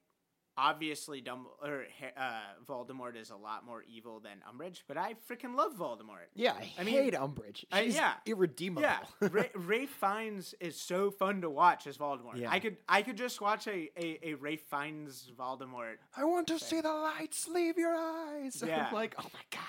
obviously 0.58 1.22
Dumb 1.22 1.46
or 1.62 1.86
uh, 2.18 2.40
Voldemort 2.68 3.16
is 3.16 3.30
a 3.30 3.36
lot 3.36 3.66
more 3.66 3.84
evil 3.84 4.20
than 4.20 4.40
Umbridge, 4.52 4.82
but 4.88 4.98
I 4.98 5.14
freaking 5.30 5.56
love 5.56 5.74
Voldemort. 5.78 6.28
Yeah, 6.36 6.54
I, 6.54 6.72
I 6.80 6.84
mean, 6.84 6.96
hate 6.96 7.14
Umbridge. 7.14 7.66
I- 7.72 7.86
She's 7.86 7.96
yeah. 7.96 8.14
irredeemable. 8.26 8.82
Yeah, 8.82 9.00
Ray, 9.32 9.52
Ralph 9.56 9.90
Fiennes 9.90 10.56
is 10.60 10.76
so 10.76 11.12
fun 11.12 11.42
to 11.42 11.50
watch 11.50 11.88
as 11.88 11.98
Voldemort. 11.98 12.38
Yeah. 12.38 12.50
I 12.52 12.60
could 12.60 12.78
I 12.90 13.02
could 13.04 13.18
just 13.18 13.40
watch 13.42 13.68
a, 13.68 13.90
a, 13.98 14.20
a 14.24 14.34
Ralph 14.36 14.62
Fiennes 14.70 15.32
Voldemort. 15.38 15.96
I 16.16 16.26
want 16.26 16.48
to 16.48 16.60
see 16.60 16.82
the 16.82 16.92
lights 16.92 17.48
leave 17.48 17.78
your 17.78 17.96
eyes. 17.96 18.62
Yeah. 18.68 18.88
I'm 18.90 18.94
like, 18.94 19.16
oh 19.20 19.24
my 19.34 19.40
god. 19.52 19.62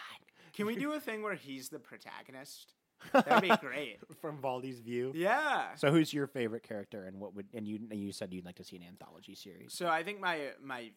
Can 0.55 0.67
we 0.67 0.75
do 0.75 0.93
a 0.95 1.01
thing 1.01 1.23
where 1.23 1.35
he's 1.35 1.69
the 1.69 1.79
protagonist? 1.79 2.73
That'd 3.13 3.49
be 3.49 3.57
great. 3.61 3.99
From 4.21 4.39
Voldy's 4.39 4.81
view. 4.81 5.13
Yeah. 5.15 5.75
So 5.77 5.91
who's 5.91 6.13
your 6.13 6.27
favorite 6.27 6.63
character, 6.63 7.05
and 7.05 7.21
what 7.21 7.35
would 7.35 7.47
and 7.55 7.67
you 7.67 7.79
you 7.91 8.13
said 8.13 8.33
you'd 8.33 8.45
like 8.45 8.57
to 8.57 8.65
see 8.65 8.77
an 8.77 8.83
anthology 8.83 9.35
series? 9.35 9.73
So 9.75 9.89
I 9.89 10.03
think 10.03 10.21
my 10.21 10.49
my 10.63 10.91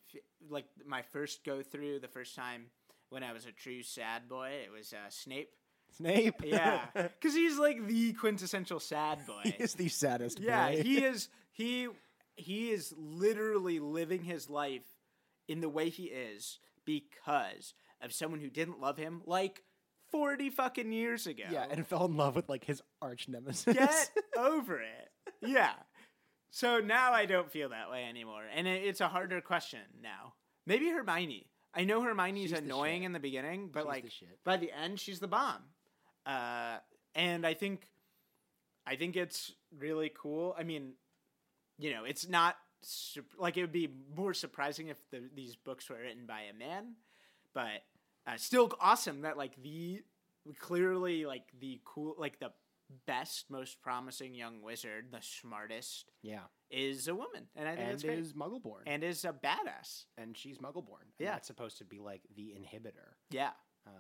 like 0.50 0.66
my 0.86 1.02
first 1.02 1.44
go 1.44 1.62
through 1.62 2.00
the 2.00 2.08
first 2.08 2.36
time 2.36 2.68
when 3.10 3.24
I 3.24 3.34
was 3.34 3.46
a 3.46 3.52
true 3.52 3.84
sad 3.84 4.28
boy, 4.30 4.52
it 4.66 4.72
was 4.72 4.94
uh, 4.94 5.10
Snape. 5.10 5.52
Snape. 5.98 6.36
Yeah, 6.44 6.86
because 6.94 7.36
he's 7.36 7.58
like 7.58 7.86
the 7.86 8.14
quintessential 8.14 8.80
sad 8.80 9.26
boy. 9.28 9.42
he 9.44 9.52
is 9.64 9.74
the 9.74 9.90
saddest. 9.90 10.40
Yeah, 10.40 10.72
boy. 10.72 10.84
he 10.84 10.98
is. 11.04 11.30
He 11.52 11.88
he 12.36 12.72
is 12.72 12.94
literally 12.98 13.80
living 13.80 14.24
his 14.24 14.50
life 14.50 14.86
in 15.48 15.60
the 15.62 15.70
way 15.70 15.90
he 15.90 16.06
is 16.06 16.60
because 16.86 17.74
of 18.02 18.14
someone 18.14 18.40
who 18.40 18.50
didn't 18.50 18.80
love 18.80 18.98
him 18.98 19.22
like 19.26 19.62
forty 20.12 20.50
fucking 20.50 20.92
years 20.92 21.28
ago. 21.28 21.44
Yeah, 21.52 21.66
and 21.70 21.86
fell 21.88 22.06
in 22.06 22.18
love 22.18 22.36
with 22.36 22.50
like 22.50 22.64
his 22.66 22.82
arch 23.02 23.28
nemesis. 23.28 23.74
get 23.74 24.10
over 24.38 24.80
it. 24.80 25.10
Yeah. 25.42 25.74
So 26.52 26.80
now 26.80 27.14
I 27.14 27.26
don't 27.26 27.50
feel 27.52 27.70
that 27.70 27.90
way 27.90 28.04
anymore, 28.06 28.44
and 28.54 28.68
it, 28.68 28.84
it's 28.84 29.00
a 29.02 29.08
harder 29.08 29.40
question 29.42 29.80
now. 30.02 30.34
Maybe 30.68 30.90
Hermione. 30.90 31.48
I 31.74 31.86
know 31.86 32.02
Hermione's 32.02 32.50
She's 32.50 32.60
annoying 32.60 33.02
shit. 33.02 33.06
in 33.06 33.12
the 33.14 33.20
beginning, 33.20 33.70
but 33.72 33.80
She's 33.80 33.86
the 33.86 33.90
like 33.90 34.12
shit. 34.12 34.40
by 34.44 34.58
the 34.58 34.72
end, 34.78 35.00
she's 35.00 35.20
the 35.22 35.28
bomb. 35.30 35.62
Uh, 36.26 36.78
and 37.16 37.46
I 37.48 37.54
think, 37.54 37.88
I 38.86 38.98
think 38.98 39.16
it's 39.16 39.54
really 39.80 40.12
cool. 40.14 40.54
I 40.60 40.64
mean, 40.64 40.94
you 41.80 41.92
know, 41.92 42.04
it's 42.04 42.28
not 42.28 42.58
like 43.40 43.56
it 43.56 43.62
would 43.62 43.72
be 43.72 43.88
more 44.16 44.34
surprising 44.34 44.90
if 44.90 44.98
the, 45.12 45.22
these 45.34 45.56
books 45.56 45.90
were 45.90 45.96
written 45.98 46.26
by 46.26 46.42
a 46.42 46.54
man, 46.54 46.96
but 47.54 47.84
uh, 48.28 48.38
still 48.38 48.72
awesome 48.80 49.22
that 49.22 49.38
like 49.38 49.56
the 49.62 50.02
clearly 50.60 51.26
like 51.26 51.44
the 51.60 51.80
cool 51.86 52.16
like 52.18 52.40
the 52.40 52.52
best 53.06 53.50
most 53.50 53.82
promising 53.82 54.34
young 54.36 54.62
wizard 54.62 55.06
the 55.12 55.22
smartest 55.22 56.12
yeah, 56.24 56.40
is 56.70 57.08
a 57.08 57.16
woman 57.16 57.48
and 57.56 57.68
i 57.68 57.72
think 57.72 57.82
and 57.84 57.92
that's 57.94 58.04
great 58.04 58.20
is 58.20 58.34
Muggleborn, 58.34 58.82
and 58.86 59.04
is 59.04 59.24
a 59.24 59.32
badass 59.32 60.06
and 60.18 60.36
she's 60.36 60.58
Muggleborn. 60.58 61.04
And 61.04 61.12
Yeah. 61.20 61.32
that's 61.32 61.48
supposed 61.48 61.78
to 61.78 61.86
be 61.86 62.00
like 62.00 62.22
the 62.36 62.54
inhibitor. 62.58 63.14
yeah 63.30 63.52
Um, 63.88 63.94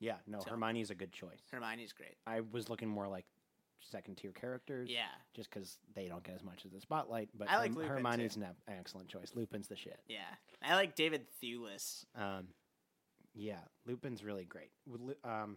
yeah, 0.00 0.16
no, 0.26 0.40
So- 0.40 0.50
Hermione's 0.50 0.90
a 0.90 0.94
good 0.94 1.12
choice. 1.12 1.42
hermione's 1.50 1.92
great 1.92 2.16
I 2.26 2.40
was 2.40 2.70
looking 2.70 2.88
more 2.88 3.08
like 3.08 3.26
second 3.80 4.16
tier 4.16 4.32
characters. 4.32 4.88
yeah 4.90 5.08
just 5.34 5.50
because 5.50 5.76
they 5.94 6.08
don't 6.08 6.22
get 6.24 6.34
as 6.34 6.42
much 6.42 6.64
of 6.64 6.72
the 6.72 6.80
spotlight. 6.80 7.28
But 7.34 7.50
I 7.50 7.58
like 7.58 7.74
Herm- 7.74 7.88
Hermione's 8.04 8.36
an, 8.36 8.44
an 8.44 8.54
excellent 8.78 9.08
choice. 9.08 9.32
Lupin's 9.34 9.68
the 9.68 9.76
shit. 9.76 10.00
yeah 10.08 10.34
i 10.62 10.74
like 10.76 10.94
david 10.94 11.26
thewlis 11.42 12.06
Um, 12.14 12.48
yeah, 13.34 13.60
Lupin's 13.86 14.22
really 14.24 14.44
great. 14.44 14.70
Um, 15.24 15.56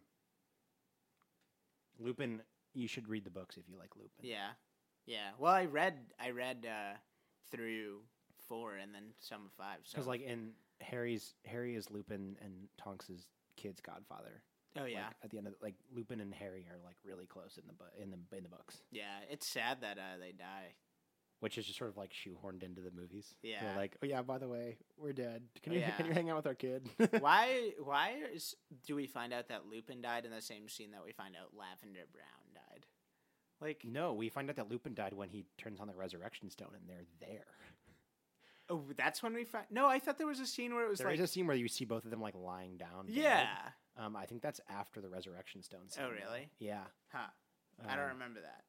Lupin, 2.00 2.42
you 2.74 2.88
should 2.88 3.08
read 3.08 3.24
the 3.24 3.30
books 3.30 3.58
if 3.58 3.64
you 3.70 3.78
like 3.78 3.96
Lupin. 3.96 4.10
yeah 4.22 4.50
yeah 5.08 5.32
well 5.40 5.52
i 5.54 5.66
read 5.66 5.96
i 6.20 6.30
read 6.30 6.66
uh 6.70 6.96
through 7.52 8.00
four 8.48 8.76
and 8.76 8.94
then 8.94 9.04
some 9.20 9.46
of 9.46 9.52
five 9.54 9.80
so 9.84 9.92
because 9.96 10.08
like 10.08 10.22
in 10.22 10.52
Harry's 10.80 11.34
Harry 11.46 11.76
is 11.76 11.92
Lupin 11.92 12.36
and 12.42 12.54
Tonks's 12.78 13.28
kid's 13.58 13.82
godfather. 13.82 14.42
oh 14.78 14.84
Like, 14.84 14.94
yeah 14.94 15.10
at 15.24 15.30
the 15.32 15.38
end 15.38 15.48
of 15.48 15.54
like 15.62 15.76
Lupin 15.94 16.22
and 16.22 16.34
Harry 16.34 16.66
are 16.72 16.78
like 16.86 16.96
really 17.04 17.26
close 17.26 17.58
in 17.58 17.64
the 17.68 17.74
bu- 17.74 18.02
in 18.02 18.10
the 18.12 18.38
in 18.38 18.44
the 18.44 18.50
books, 18.50 18.82
yeah 18.92 19.20
it's 19.30 19.48
sad 19.48 19.82
that 19.82 19.98
uh 19.98 20.18
they 20.20 20.32
die 20.32 20.74
which 21.42 21.58
is 21.58 21.66
just 21.66 21.78
sort 21.78 21.90
of 21.90 21.98
like 21.98 22.12
shoehorned 22.14 22.64
into 22.64 22.80
the 22.82 22.92
movies. 22.92 23.36
They're 23.44 23.52
Yeah. 23.52 23.76
like 23.76 23.98
oh 24.02 24.06
yeah, 24.06 24.22
by 24.22 24.38
the 24.38 24.48
way, 24.48 24.78
we're 24.98 25.14
dead. 25.14 25.44
Can 25.62 25.74
Oh, 25.74 25.76
you 25.76 25.82
yeah. 25.82 25.92
can 25.92 26.06
you 26.06 26.14
hang 26.14 26.30
out 26.30 26.38
with 26.38 26.48
our 26.48 26.56
kid? 26.56 26.90
why 27.20 27.72
why 27.84 28.16
is 28.34 28.56
do 28.88 28.96
we 28.96 29.06
find 29.08 29.34
out 29.34 29.50
that 29.50 29.66
lupin 29.68 30.02
died 30.02 30.24
in 30.26 30.32
the 30.32 30.42
same 30.42 30.70
scene 30.70 30.92
that 30.92 31.04
we 31.06 31.12
find 31.12 31.36
out 31.36 31.50
lavender 31.54 32.06
brown 32.14 32.54
died 32.56 32.86
like 33.60 33.84
No, 33.86 34.14
we 34.14 34.30
find 34.30 34.50
out 34.50 34.56
that 34.56 34.72
Lupin 34.72 34.96
died 34.96 35.14
when 35.14 35.30
he 35.30 35.46
turns 35.60 35.80
on 35.80 35.86
the 35.88 35.94
resurrection 35.94 36.50
stone, 36.50 36.72
and 36.74 36.90
they're 36.90 37.06
there. 37.20 37.46
oh 38.70 38.84
that's 38.98 39.22
when 39.22 39.34
we 39.34 39.44
find 39.44 39.66
no 39.70 39.88
i 39.88 40.00
thought 40.00 40.18
there 40.18 40.26
was 40.28 40.40
a 40.40 40.46
scene 40.48 40.74
where 40.74 40.86
it 40.86 40.90
was 40.90 40.98
There 41.00 41.12
is 41.12 41.20
like 41.20 41.26
a 41.26 41.28
scene 41.28 41.46
where 41.48 41.56
you 41.56 41.68
see 41.68 41.86
both 41.86 42.04
of 42.06 42.12
them 42.12 42.22
like 42.22 42.36
lying 42.36 42.78
down. 42.78 43.06
dead. 43.08 43.16
yeah 43.16 43.48
Um, 43.98 44.16
I 44.16 44.26
think 44.26 44.42
that's 44.42 44.62
after 44.70 45.02
the 45.02 45.10
resurrection 45.10 45.62
stone. 45.62 45.90
Scene, 45.90 46.06
Oh, 46.06 46.10
really? 46.10 46.50
Yeah. 46.60 46.84
huh 47.12 47.28
i 47.88 47.96
don't 47.96 48.06
Um, 48.06 48.12
remember 48.14 48.42
that 48.42 48.64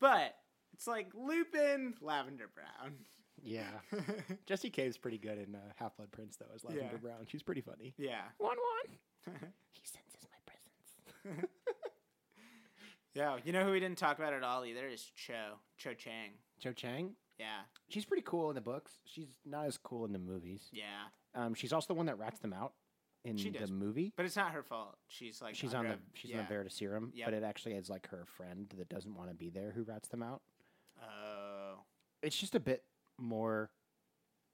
but 0.00 0.34
it's 0.80 0.86
like 0.86 1.08
lupin 1.14 1.92
lavender 2.00 2.48
brown 2.54 2.94
Yeah. 3.42 3.68
Jessie 4.46 4.70
Cave's 4.70 4.96
pretty 4.96 5.18
good 5.18 5.36
in 5.38 5.54
uh, 5.54 5.58
Half 5.76 5.96
Blood 5.98 6.10
Prince 6.10 6.36
though 6.36 6.46
as 6.54 6.64
Lavender 6.64 6.90
Yeah. 6.92 6.98
Brown. 6.98 7.26
She's 7.26 7.42
pretty 7.42 7.60
funny. 7.60 7.92
yeah 7.98 8.22
One 8.38 8.56
one. 8.56 9.36
he 9.72 9.82
senses 9.84 10.26
my 10.30 10.40
presence. 11.32 11.48
yeah 13.14 13.36
you 13.44 13.52
know 13.52 13.64
who 13.64 13.72
we 13.72 13.80
didn't 13.80 13.98
talk 13.98 14.18
about 14.18 14.32
at 14.32 14.42
all 14.42 14.64
either 14.64 14.86
is 14.88 15.10
cho 15.16 15.58
cho 15.76 15.92
chang 15.94 16.30
Cho 16.60 16.72
Chang. 16.72 17.14
yeah 17.38 17.60
She's 17.88 18.04
pretty 18.04 18.22
cool 18.26 18.50
in 18.50 18.54
the 18.54 18.60
books. 18.60 18.92
She's 19.06 19.28
not 19.46 19.66
as 19.66 19.78
cool 19.78 20.04
in 20.04 20.12
the 20.12 20.18
movies. 20.18 20.68
yeah 20.72 21.08
Um, 21.34 21.54
she's 21.54 21.72
also 21.72 21.88
the 21.88 21.94
one 21.94 22.06
that 22.06 22.18
rats 22.18 22.38
them 22.40 22.52
out 22.52 22.72
in 23.24 23.36
She 23.36 23.50
the 23.50 23.66
movie. 23.68 24.12
but 24.16 24.24
it's 24.26 24.36
not 24.36 24.52
her 24.52 24.62
fault 24.62 24.96
she's 25.08 25.40
like 25.42 25.54
she's 25.54 25.74
on 25.74 25.84
the 25.84 25.90
under- 25.92 26.02
she's 26.14 26.30
yeah. 26.30 26.38
on 26.40 26.46
the 26.48 26.54
Veritaserum, 26.54 27.10
Yep. 27.14 27.26
but 27.26 27.34
it 27.34 27.42
actually 27.42 27.74
is 27.74 27.88
like 27.90 28.08
her 28.08 28.24
friend 28.36 28.72
that 28.78 28.88
doesn't 28.88 29.14
want 29.14 29.28
to 29.30 29.34
be 29.34 29.50
there 29.50 29.72
who 29.74 29.82
rats 29.82 30.08
them 30.08 30.22
out. 30.22 30.40
Oh 31.02 31.84
it's 32.22 32.36
just 32.36 32.54
a 32.54 32.60
bit 32.60 32.84
more 33.18 33.70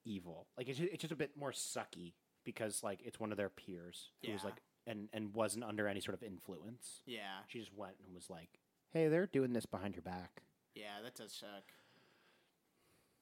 evil. 0.05 0.47
Like 0.57 0.69
it's 0.69 0.79
just, 0.79 0.93
it's 0.93 1.01
just 1.03 1.13
a 1.13 1.17
bit 1.17 1.33
more 1.37 1.53
sucky 1.53 2.15
because 2.45 2.83
like 2.83 3.01
it's 3.05 3.19
one 3.19 3.33
of 3.33 3.37
their 3.37 3.49
peers 3.49 4.11
who 4.25 4.33
was 4.33 4.45
like 4.45 4.63
and 4.87 5.09
and 5.13 5.35
wasn't 5.35 5.65
under 5.65 5.89
any 5.89 6.01
sort 6.01 6.15
of 6.15 6.23
influence. 6.23 7.03
yeah 7.07 7.43
She 7.49 7.59
just 7.59 7.75
went 7.75 7.95
and 8.05 8.15
was 8.15 8.31
like, 8.31 8.61
"Hey, 8.93 9.09
they're 9.09 9.27
doing 9.27 9.53
this 9.53 9.67
behind 9.67 9.95
your 9.95 10.03
back." 10.03 10.43
yeah 10.75 11.01
that 11.03 11.15
does 11.15 11.33
suck 11.33 11.65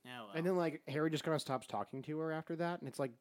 oh 0.07 0.09
well. 0.27 0.31
And 0.35 0.45
then 0.45 0.57
like 0.57 0.83
Harry 0.89 1.09
just 1.11 1.25
kind 1.25 1.35
of 1.35 1.41
stops 1.41 1.67
talking 1.67 2.03
to 2.03 2.19
her 2.19 2.33
after 2.33 2.57
that, 2.57 2.81
and 2.81 2.89
it's 2.89 2.99
like, 2.99 3.13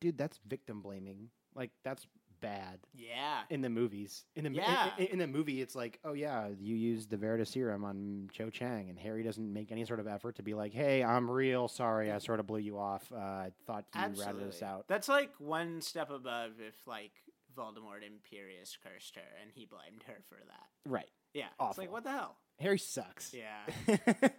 dude, 0.00 0.16
that's 0.16 0.38
victim 0.46 0.80
blaming. 0.80 1.30
Like 1.54 1.70
that's 1.84 2.06
bad 2.40 2.78
yeah 2.94 3.40
in 3.50 3.60
the 3.60 3.68
movies. 3.70 4.24
In 4.36 4.44
the 4.44 4.50
Yeah. 4.50 4.90
in, 4.98 5.04
in, 5.06 5.12
in 5.12 5.18
the 5.18 5.26
movie, 5.26 5.60
it's 5.60 5.74
like, 5.74 5.98
oh 6.04 6.12
yeah, 6.12 6.48
you 6.58 6.74
used 6.76 7.10
the 7.10 7.16
Veritaserum 7.16 7.84
on 7.84 8.28
Cho 8.32 8.50
Chang, 8.50 8.88
and 8.90 8.98
Harry 8.98 9.22
doesn't 9.22 9.52
make 9.52 9.70
any 9.72 9.84
sort 9.84 10.00
of 10.00 10.06
effort 10.06 10.36
to 10.36 10.42
be 10.42 10.54
like, 10.54 10.72
hey, 10.72 11.02
I'm 11.04 11.30
real 11.30 11.68
sorry, 11.68 12.10
I 12.10 12.18
sort 12.18 12.40
of 12.40 12.46
blew 12.46 12.58
you 12.58 12.78
off. 12.78 13.10
Uh, 13.12 13.16
I 13.18 13.52
thought 13.66 13.84
you 13.94 14.00
ratted 14.00 14.18
us 14.18 14.28
Absolutely. 14.28 14.62
out. 14.66 14.84
That's 14.88 15.08
like 15.08 15.30
one 15.38 15.80
step 15.80 16.10
above 16.10 16.52
if 16.66 16.74
like 16.86 17.12
Voldemort 17.56 18.02
Imperius 18.04 18.76
cursed 18.82 19.16
her 19.16 19.22
and 19.42 19.50
he 19.54 19.66
blamed 19.66 20.02
her 20.06 20.16
for 20.28 20.36
that. 20.36 20.66
Right. 20.90 21.10
Yeah. 21.34 21.44
It's 21.46 21.54
Awful. 21.58 21.82
like 21.84 21.92
what 21.92 22.04
the 22.04 22.10
hell? 22.10 22.36
Harry 22.58 22.78
sucks. 22.78 23.32
Yeah. 23.34 24.28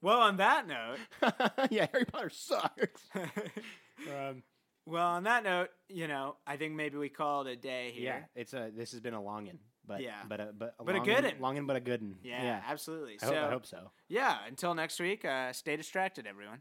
Well, 0.00 0.20
on 0.20 0.36
that 0.36 0.68
note, 0.68 0.98
yeah, 1.70 1.86
Harry 1.92 2.04
Potter 2.04 2.30
sucks. 2.30 3.02
um, 3.14 4.42
well, 4.86 5.08
on 5.08 5.24
that 5.24 5.44
note, 5.44 5.70
you 5.88 6.08
know, 6.08 6.36
I 6.46 6.56
think 6.56 6.74
maybe 6.74 6.96
we 6.98 7.08
call 7.08 7.46
it 7.46 7.52
a 7.52 7.56
day 7.56 7.90
here. 7.94 8.04
yeah, 8.34 8.40
it's 8.40 8.52
a. 8.54 8.70
This 8.74 8.92
has 8.92 9.00
been 9.00 9.14
a 9.14 9.22
longin, 9.22 9.58
but 9.86 10.00
Yeah. 10.02 10.22
but 10.28 10.40
a 10.40 10.52
but 10.56 10.74
a, 10.78 10.84
But 10.84 10.94
a 10.96 10.98
longin- 10.98 11.40
longin, 11.40 11.66
but 11.66 11.76
a 11.76 11.80
good 11.80 12.02
one. 12.02 12.16
Yeah, 12.22 12.42
yeah. 12.42 12.62
absolutely. 12.66 13.14
I, 13.22 13.26
so, 13.26 13.34
hope, 13.34 13.44
I 13.44 13.50
hope 13.50 13.66
so. 13.66 13.90
yeah, 14.08 14.38
until 14.46 14.74
next 14.74 15.00
week, 15.00 15.24
uh, 15.24 15.52
stay 15.52 15.76
distracted, 15.76 16.26
everyone. 16.26 16.60